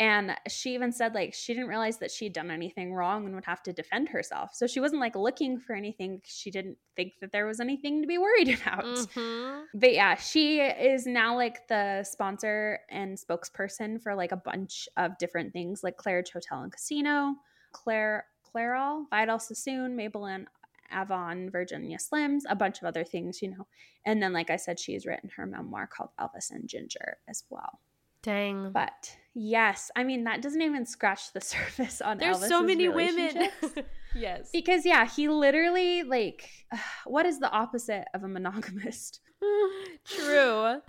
And 0.00 0.36
she 0.48 0.74
even 0.74 0.92
said 0.92 1.12
like 1.14 1.34
she 1.34 1.54
didn't 1.54 1.68
realize 1.68 1.98
that 1.98 2.12
she'd 2.12 2.32
done 2.32 2.52
anything 2.52 2.94
wrong 2.94 3.26
and 3.26 3.34
would 3.34 3.44
have 3.46 3.64
to 3.64 3.72
defend 3.72 4.08
herself. 4.08 4.50
So 4.54 4.68
she 4.68 4.78
wasn't 4.78 5.00
like 5.00 5.16
looking 5.16 5.58
for 5.58 5.74
anything. 5.74 6.20
She 6.24 6.52
didn't 6.52 6.78
think 6.94 7.14
that 7.20 7.32
there 7.32 7.46
was 7.46 7.58
anything 7.58 8.00
to 8.02 8.06
be 8.06 8.16
worried 8.16 8.48
about. 8.62 8.84
Mm-hmm. 8.84 9.62
But 9.74 9.92
yeah, 9.92 10.14
she 10.14 10.60
is 10.60 11.04
now 11.04 11.34
like 11.34 11.66
the 11.66 12.04
sponsor 12.04 12.78
and 12.90 13.18
spokesperson 13.18 14.00
for 14.00 14.14
like 14.14 14.30
a 14.30 14.36
bunch 14.36 14.88
of 14.96 15.18
different 15.18 15.52
things 15.52 15.82
like 15.82 15.96
Claridge 15.96 16.32
Hotel 16.32 16.62
and 16.62 16.72
Casino, 16.72 17.34
Claire 17.72 18.24
Clairol, 18.54 19.04
Vidal 19.10 19.38
Sassoon, 19.38 19.96
Maybelline 19.96 20.46
Avon, 20.92 21.50
Virginia 21.50 21.98
Slims, 21.98 22.42
a 22.48 22.56
bunch 22.56 22.78
of 22.78 22.84
other 22.84 23.04
things, 23.04 23.42
you 23.42 23.50
know. 23.50 23.66
And 24.04 24.22
then 24.22 24.32
like 24.32 24.50
I 24.50 24.56
said, 24.56 24.78
she's 24.78 25.06
written 25.06 25.30
her 25.36 25.46
memoir 25.46 25.86
called 25.86 26.10
Elvis 26.20 26.50
and 26.50 26.68
Ginger 26.68 27.18
as 27.28 27.44
well. 27.50 27.80
Dang. 28.22 28.72
But 28.72 29.16
yes, 29.34 29.90
I 29.94 30.04
mean 30.04 30.24
that 30.24 30.42
doesn't 30.42 30.62
even 30.62 30.86
scratch 30.86 31.32
the 31.32 31.40
surface 31.54 32.00
on 32.00 32.18
There's 32.18 32.46
so 32.46 32.62
many 32.62 32.88
women. 32.88 33.48
yes. 34.14 34.50
because 34.52 34.84
yeah, 34.84 35.06
he 35.06 35.28
literally 35.28 36.02
like 36.02 36.50
what 37.04 37.26
is 37.26 37.38
the 37.38 37.50
opposite 37.50 38.06
of 38.14 38.24
a 38.24 38.28
monogamist? 38.28 39.20
True. 40.04 40.80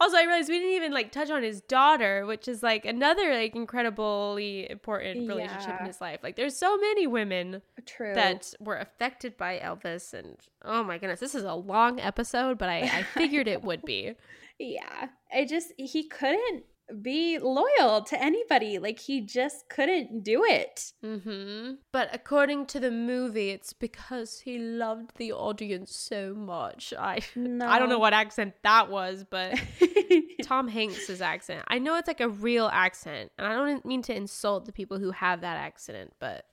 Also, 0.00 0.16
I 0.16 0.22
realized 0.22 0.48
we 0.48 0.58
didn't 0.58 0.74
even 0.76 0.92
like 0.92 1.10
touch 1.10 1.30
on 1.30 1.42
his 1.42 1.60
daughter, 1.62 2.26
which 2.26 2.46
is 2.48 2.62
like 2.62 2.84
another 2.84 3.32
like 3.34 3.54
incredibly 3.56 4.70
important 4.70 5.28
relationship 5.28 5.68
Yeah. 5.68 5.80
in 5.80 5.86
his 5.86 6.00
life. 6.00 6.20
Like, 6.22 6.36
there's 6.36 6.56
so 6.56 6.76
many 6.76 7.06
women 7.06 7.62
True. 7.86 8.14
that 8.14 8.52
were 8.60 8.76
affected 8.76 9.36
by 9.36 9.58
Elvis, 9.58 10.12
and 10.12 10.36
oh 10.64 10.82
my 10.82 10.98
goodness, 10.98 11.20
this 11.20 11.34
is 11.34 11.44
a 11.44 11.54
long 11.54 12.00
episode, 12.00 12.58
but 12.58 12.68
I, 12.68 12.80
I 12.82 13.02
figured 13.02 13.48
it 13.48 13.62
would 13.62 13.82
be. 13.82 14.14
Yeah. 14.58 15.08
I 15.30 15.44
just 15.44 15.74
he 15.76 16.04
couldn't 16.04 16.64
be 17.02 17.38
loyal 17.38 18.02
to 18.02 18.22
anybody. 18.22 18.78
Like 18.78 18.98
he 18.98 19.20
just 19.20 19.68
couldn't 19.68 20.22
do 20.22 20.44
it. 20.44 20.92
hmm 21.02 21.72
But 21.92 22.10
according 22.12 22.66
to 22.66 22.80
the 22.80 22.90
movie, 22.90 23.50
it's 23.50 23.72
because 23.72 24.40
he 24.40 24.58
loved 24.58 25.10
the 25.16 25.32
audience 25.32 25.96
so 25.96 26.34
much. 26.34 26.94
I 26.98 27.20
I 27.36 27.78
don't 27.78 27.88
know 27.88 27.98
what 27.98 28.12
accent 28.12 28.54
that 28.62 28.90
was, 28.90 29.24
but 29.28 29.58
Tom 30.42 30.68
Hanks's 30.68 31.20
accent. 31.20 31.64
I 31.68 31.78
know 31.78 31.96
it's 31.96 32.08
like 32.08 32.20
a 32.20 32.28
real 32.28 32.68
accent, 32.72 33.32
and 33.38 33.46
I 33.46 33.54
don't 33.54 33.84
mean 33.84 34.02
to 34.02 34.14
insult 34.14 34.66
the 34.66 34.72
people 34.72 34.98
who 34.98 35.10
have 35.10 35.40
that 35.40 35.56
accent, 35.56 36.12
but 36.20 36.46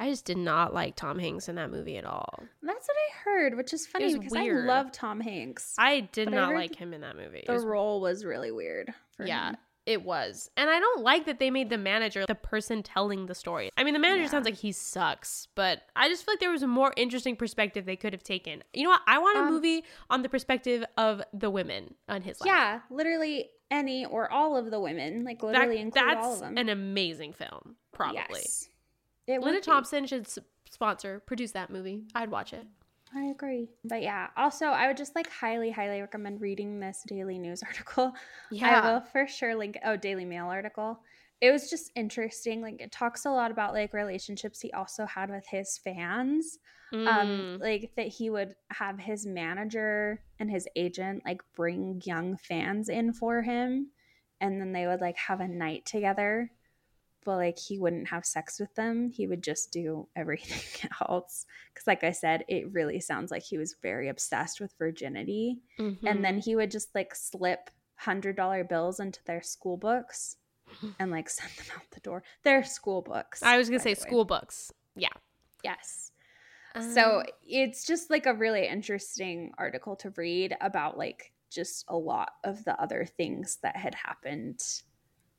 I 0.00 0.10
just 0.10 0.24
did 0.24 0.38
not 0.38 0.72
like 0.72 0.94
Tom 0.96 1.18
Hanks 1.18 1.48
in 1.48 1.56
that 1.56 1.70
movie 1.70 1.96
at 1.96 2.04
all. 2.04 2.42
That's 2.62 2.86
what 2.88 2.96
I 2.96 3.30
heard, 3.30 3.56
which 3.56 3.72
is 3.72 3.86
funny 3.86 4.16
because 4.16 4.30
weird. 4.32 4.64
I 4.64 4.74
love 4.74 4.92
Tom 4.92 5.20
Hanks. 5.20 5.74
I 5.78 6.00
did 6.00 6.26
But 6.26 6.34
I 6.34 6.36
not 6.36 6.54
like 6.54 6.74
him 6.76 6.92
in 6.94 7.00
that 7.00 7.16
movie. 7.16 7.42
The 7.46 7.54
was- 7.54 7.64
role 7.64 8.00
was 8.00 8.24
really 8.24 8.52
weird 8.52 8.92
for 9.16 9.26
yeah, 9.26 9.50
him. 9.50 9.56
It 9.88 10.02
was, 10.04 10.50
and 10.56 10.68
I 10.68 10.78
don't 10.78 11.02
like 11.02 11.24
that 11.26 11.38
they 11.38 11.50
made 11.50 11.70
the 11.70 11.78
manager 11.78 12.24
the 12.26 12.34
person 12.34 12.82
telling 12.82 13.26
the 13.26 13.34
story. 13.34 13.70
I 13.76 13.84
mean, 13.84 13.94
the 13.94 14.00
manager 14.00 14.22
Yeah. 14.24 14.28
sounds 14.28 14.44
like 14.44 14.56
he 14.56 14.70
sucks, 14.70 15.48
but 15.54 15.82
I 15.96 16.08
just 16.08 16.24
feel 16.24 16.34
like 16.34 16.40
there 16.40 16.50
was 16.50 16.62
a 16.62 16.66
more 16.66 16.92
interesting 16.96 17.36
perspective 17.36 17.86
they 17.86 17.96
could 17.96 18.12
have 18.12 18.22
taken. 18.22 18.62
You 18.74 18.84
know 18.84 18.90
what? 18.90 19.02
I 19.06 19.18
want 19.18 19.38
a 19.38 19.42
Um, 19.42 19.50
movie 19.54 19.84
on 20.10 20.22
the 20.22 20.28
perspective 20.28 20.84
of 20.98 21.22
the 21.32 21.48
women 21.50 21.94
on 22.08 22.22
his 22.22 22.40
life. 22.40 22.46
Yeah, 22.46 22.80
literally 22.90 23.50
any 23.70 24.04
or 24.04 24.30
all 24.30 24.56
of 24.56 24.70
the 24.70 24.78
women, 24.78 25.24
like 25.24 25.40
That- 25.40 25.46
literally 25.46 25.78
include 25.78 26.04
that's 26.06 26.24
all 26.26 26.34
of 26.34 26.40
them. 26.40 26.58
an 26.58 26.68
amazing 26.68 27.32
film, 27.32 27.76
probably. 27.92 28.20
Yes. 28.30 28.68
Linda. 29.26 29.60
Thompson 29.60 30.06
should 30.06 30.26
sponsor, 30.70 31.20
produce 31.20 31.52
that 31.52 31.70
movie. 31.70 32.04
I'd 32.14 32.30
watch 32.30 32.52
it. 32.52 32.66
I 33.14 33.26
agree. 33.26 33.68
But 33.84 34.02
yeah, 34.02 34.28
also 34.36 34.66
I 34.66 34.86
would 34.86 34.96
just 34.96 35.14
like 35.14 35.30
highly, 35.30 35.70
highly 35.70 36.00
recommend 36.00 36.40
reading 36.40 36.80
this 36.80 37.02
Daily 37.06 37.38
News 37.38 37.62
article. 37.66 38.12
Yeah. 38.50 38.80
I 38.80 38.92
will 38.92 39.00
for 39.00 39.26
sure 39.26 39.54
link 39.54 39.78
oh 39.84 39.96
Daily 39.96 40.24
Mail 40.24 40.46
article. 40.46 41.00
It 41.40 41.52
was 41.52 41.70
just 41.70 41.92
interesting. 41.94 42.60
Like 42.60 42.80
it 42.80 42.92
talks 42.92 43.24
a 43.24 43.30
lot 43.30 43.50
about 43.50 43.72
like 43.72 43.92
relationships 43.92 44.60
he 44.60 44.72
also 44.72 45.06
had 45.06 45.30
with 45.30 45.46
his 45.46 45.78
fans. 45.78 46.58
Mm. 46.92 47.06
Um 47.06 47.58
like 47.60 47.92
that 47.96 48.08
he 48.08 48.30
would 48.30 48.54
have 48.70 48.98
his 48.98 49.26
manager 49.26 50.22
and 50.38 50.50
his 50.50 50.66
agent 50.76 51.22
like 51.24 51.40
bring 51.54 52.02
young 52.04 52.36
fans 52.36 52.88
in 52.88 53.12
for 53.12 53.42
him 53.42 53.90
and 54.40 54.60
then 54.60 54.72
they 54.72 54.86
would 54.86 55.00
like 55.00 55.16
have 55.16 55.40
a 55.40 55.48
night 55.48 55.84
together. 55.86 56.50
But 57.24 57.36
like 57.36 57.58
he 57.58 57.78
wouldn't 57.78 58.08
have 58.08 58.24
sex 58.24 58.58
with 58.58 58.74
them. 58.74 59.10
He 59.10 59.26
would 59.26 59.42
just 59.42 59.72
do 59.72 60.08
everything 60.16 60.90
else. 61.00 61.44
Cause 61.74 61.86
like 61.86 62.04
I 62.04 62.12
said, 62.12 62.44
it 62.48 62.72
really 62.72 63.00
sounds 63.00 63.30
like 63.30 63.42
he 63.42 63.58
was 63.58 63.76
very 63.82 64.08
obsessed 64.08 64.60
with 64.60 64.72
virginity 64.78 65.58
Mhm. 65.78 65.98
and 66.06 66.24
then 66.24 66.38
he 66.38 66.56
would 66.56 66.70
just 66.70 66.94
like 66.94 67.14
slip 67.14 67.70
hundred 67.96 68.36
dollar 68.36 68.62
bills 68.64 69.00
into 69.00 69.20
their 69.24 69.42
school 69.42 69.76
books 69.76 70.36
and 71.00 71.10
like 71.10 71.28
send 71.28 71.50
them 71.52 71.66
out 71.76 71.90
the 71.90 72.00
door. 72.00 72.22
Their 72.44 72.62
school 72.64 73.02
books. 73.02 73.42
I 73.42 73.58
was 73.58 73.68
gonna 73.68 73.80
say 73.80 73.94
school 73.94 74.24
books. 74.24 74.72
Yeah. 74.96 75.08
Yes. 75.64 76.12
So 76.94 77.20
Um, 77.20 77.24
it's 77.44 77.84
just 77.84 78.08
like 78.10 78.26
a 78.26 78.34
really 78.34 78.66
interesting 78.68 79.52
article 79.58 79.96
to 79.96 80.10
read 80.10 80.56
about 80.60 80.96
like 80.96 81.32
just 81.50 81.84
a 81.88 81.96
lot 81.96 82.32
of 82.44 82.62
the 82.64 82.80
other 82.80 83.04
things 83.04 83.56
that 83.62 83.74
had 83.76 83.94
happened 83.94 84.62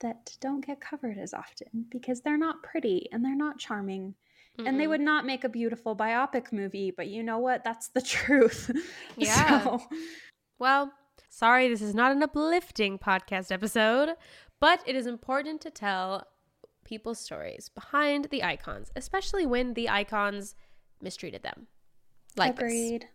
that 0.02 0.36
don't 0.40 0.66
get 0.66 0.80
covered 0.80 1.18
as 1.18 1.34
often 1.34 1.86
because 1.90 2.22
they're 2.22 2.38
not 2.38 2.64
pretty 2.64 3.08
and 3.12 3.24
they're 3.24 3.36
not 3.36 3.58
charming 3.60 4.16
and 4.66 4.78
they 4.78 4.88
would 4.88 5.00
not 5.00 5.26
make 5.26 5.46
a 5.46 5.50
beautiful 5.50 5.96
biopic 5.96 6.52
movie 6.52 6.92
but 6.92 7.08
you 7.08 7.24
know 7.24 7.38
what 7.38 7.64
that's 7.64 7.88
the 7.90 8.02
truth 8.16 8.70
Yeah. 9.16 9.64
so 9.64 9.82
Well, 10.60 10.92
sorry, 11.30 11.70
this 11.70 11.82
is 11.82 11.96
not 11.96 12.12
an 12.12 12.22
uplifting 12.22 13.00
podcast 13.00 13.52
episode, 13.52 14.16
but 14.60 14.84
it 14.86 14.96
is 14.96 15.08
important 15.08 15.62
to 15.62 15.70
tell 15.70 16.28
people's 16.84 17.20
stories 17.20 17.70
behind 17.74 18.26
the 18.26 18.44
icons, 18.44 18.92
especially 18.96 19.46
when 19.46 19.74
the 19.74 19.88
icons 19.90 20.56
mistreated 21.02 21.44
them. 21.44 21.68
Like 22.36 22.56
this. 22.56 22.64
agreed 22.64 23.06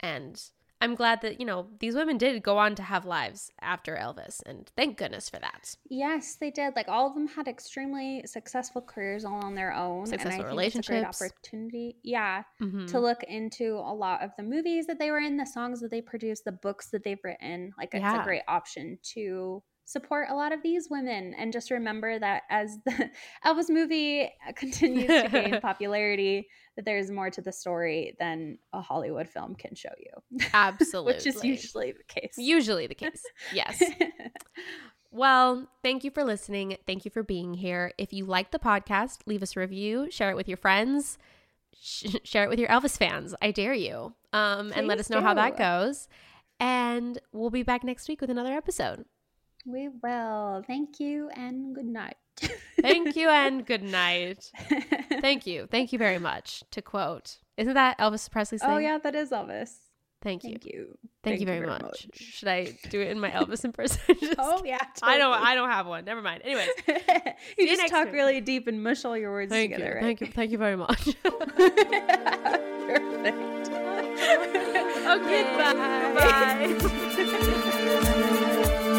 And 0.00 0.42
I'm 0.80 0.94
glad 0.94 1.22
that, 1.22 1.40
you 1.40 1.46
know, 1.46 1.68
these 1.80 1.94
women 1.96 2.18
did 2.18 2.42
go 2.42 2.56
on 2.58 2.74
to 2.76 2.82
have 2.82 3.04
lives 3.04 3.50
after 3.60 3.96
Elvis, 3.96 4.40
and 4.46 4.70
thank 4.76 4.96
goodness 4.96 5.28
for 5.28 5.38
that. 5.40 5.74
Yes, 5.90 6.36
they 6.36 6.50
did. 6.52 6.76
Like 6.76 6.88
all 6.88 7.08
of 7.08 7.14
them 7.14 7.26
had 7.26 7.48
extremely 7.48 8.22
successful 8.26 8.80
careers 8.82 9.24
all 9.24 9.44
on 9.44 9.54
their 9.54 9.72
own. 9.72 10.06
Successful 10.06 10.30
and 10.32 10.42
I 10.42 10.46
think 10.46 10.76
it's 10.76 10.88
a 10.88 10.90
great 10.90 10.98
relationships. 11.00 11.22
opportunity. 11.22 11.96
Yeah, 12.04 12.44
Mhm. 12.60 12.86
to 12.88 13.00
look 13.00 13.22
into 13.24 13.74
a 13.74 13.92
lot 13.94 14.22
of 14.22 14.30
the 14.36 14.44
movies 14.44 14.86
that 14.86 14.98
they 15.00 15.10
were 15.10 15.18
in, 15.18 15.36
the 15.36 15.46
songs 15.46 15.80
that 15.80 15.90
they 15.90 16.00
produced, 16.00 16.44
the 16.44 16.52
books 16.52 16.90
that 16.90 17.02
they've 17.02 17.22
written. 17.24 17.72
Like 17.76 17.94
it's 17.94 18.00
Yeah. 18.02 18.20
a 18.20 18.24
great 18.24 18.42
option 18.46 18.98
to 19.14 19.62
support 19.88 20.28
a 20.28 20.34
lot 20.34 20.52
of 20.52 20.62
these 20.62 20.88
women 20.90 21.34
and 21.38 21.50
just 21.50 21.70
remember 21.70 22.18
that 22.18 22.42
as 22.50 22.78
the 22.84 23.10
Elvis 23.46 23.70
movie 23.70 24.30
continues 24.54 25.06
to 25.06 25.28
gain 25.30 25.60
popularity, 25.62 26.46
that 26.76 26.84
there's 26.84 27.10
more 27.10 27.30
to 27.30 27.40
the 27.40 27.50
story 27.50 28.14
than 28.20 28.58
a 28.74 28.82
Hollywood 28.82 29.26
film 29.26 29.54
can 29.54 29.74
show 29.74 29.88
you. 29.98 30.40
Absolutely. 30.52 31.14
Which 31.14 31.26
is 31.26 31.42
usually 31.42 31.92
the 31.92 32.04
case. 32.04 32.34
Usually 32.36 32.86
the 32.86 32.94
case. 32.94 33.22
Yes. 33.50 33.82
Well, 35.10 35.66
thank 35.82 36.04
you 36.04 36.10
for 36.10 36.22
listening. 36.22 36.76
Thank 36.86 37.06
you 37.06 37.10
for 37.10 37.22
being 37.22 37.54
here. 37.54 37.92
If 37.96 38.12
you 38.12 38.26
like 38.26 38.50
the 38.50 38.58
podcast, 38.58 39.20
leave 39.24 39.42
us 39.42 39.56
a 39.56 39.60
review, 39.60 40.10
share 40.10 40.30
it 40.30 40.36
with 40.36 40.48
your 40.48 40.58
friends, 40.58 41.16
sh- 41.72 42.16
share 42.24 42.44
it 42.44 42.50
with 42.50 42.58
your 42.58 42.68
Elvis 42.68 42.98
fans. 42.98 43.34
I 43.40 43.52
dare 43.52 43.72
you. 43.72 44.12
Um, 44.34 44.70
and 44.76 44.86
let 44.86 45.00
us 45.00 45.08
know 45.08 45.22
how 45.22 45.32
that 45.32 45.56
goes. 45.56 46.08
And 46.60 47.18
we'll 47.32 47.48
be 47.48 47.62
back 47.62 47.84
next 47.84 48.06
week 48.06 48.20
with 48.20 48.28
another 48.28 48.52
episode. 48.52 49.06
We 49.66 49.88
will. 50.02 50.62
Thank 50.66 51.00
you 51.00 51.30
and 51.34 51.74
good 51.74 51.86
night. 51.86 52.16
Thank 52.80 53.16
you 53.16 53.28
and 53.28 53.66
good 53.66 53.82
night. 53.82 54.50
Thank 55.20 55.46
you. 55.46 55.66
Thank 55.70 55.92
you 55.92 55.98
very 55.98 56.18
much. 56.18 56.62
To 56.72 56.82
quote, 56.82 57.38
isn't 57.56 57.74
that 57.74 57.98
Elvis 57.98 58.30
Presley's 58.30 58.62
oh, 58.62 58.66
thing? 58.66 58.76
Oh 58.76 58.78
yeah, 58.78 58.98
that 58.98 59.14
is 59.14 59.30
Elvis. 59.30 59.72
Thank 60.20 60.42
you. 60.42 60.50
Thank 60.50 60.64
you. 60.64 60.98
Thank, 61.22 61.40
you 61.40 61.46
very, 61.46 61.64
much. 61.64 62.08
Should 62.14 62.48
I 62.48 62.76
do 62.90 63.00
it 63.00 63.08
in 63.08 63.20
my 63.20 63.30
Elvis 63.30 63.64
impersonation? 63.64 64.34
Oh 64.36 64.62
yeah. 64.64 64.78
I 65.02 65.16
don't. 65.16 65.32
I 65.32 65.54
don't 65.54 65.70
have 65.70 65.86
one. 65.86 66.04
Never 66.04 66.22
mind. 66.22 66.42
Anyways, 66.44 66.68
you 67.56 67.68
just 67.68 67.86
talk 67.88 68.06
week. 68.06 68.14
really 68.14 68.40
deep 68.40 68.66
and 68.66 68.82
mush 68.82 69.04
all 69.04 69.16
your 69.16 69.30
words 69.30 69.50
thank 69.50 69.72
together, 69.72 69.90
you. 69.90 69.96
right? 69.96 70.02
Thank 70.02 70.20
you. 70.20 70.26
Thank 70.26 70.50
you 70.50 70.58
very 70.58 70.76
much. 70.76 71.16
Perfect. 71.22 72.64
Okay, 75.08 75.44
Goodbye. 76.74 78.14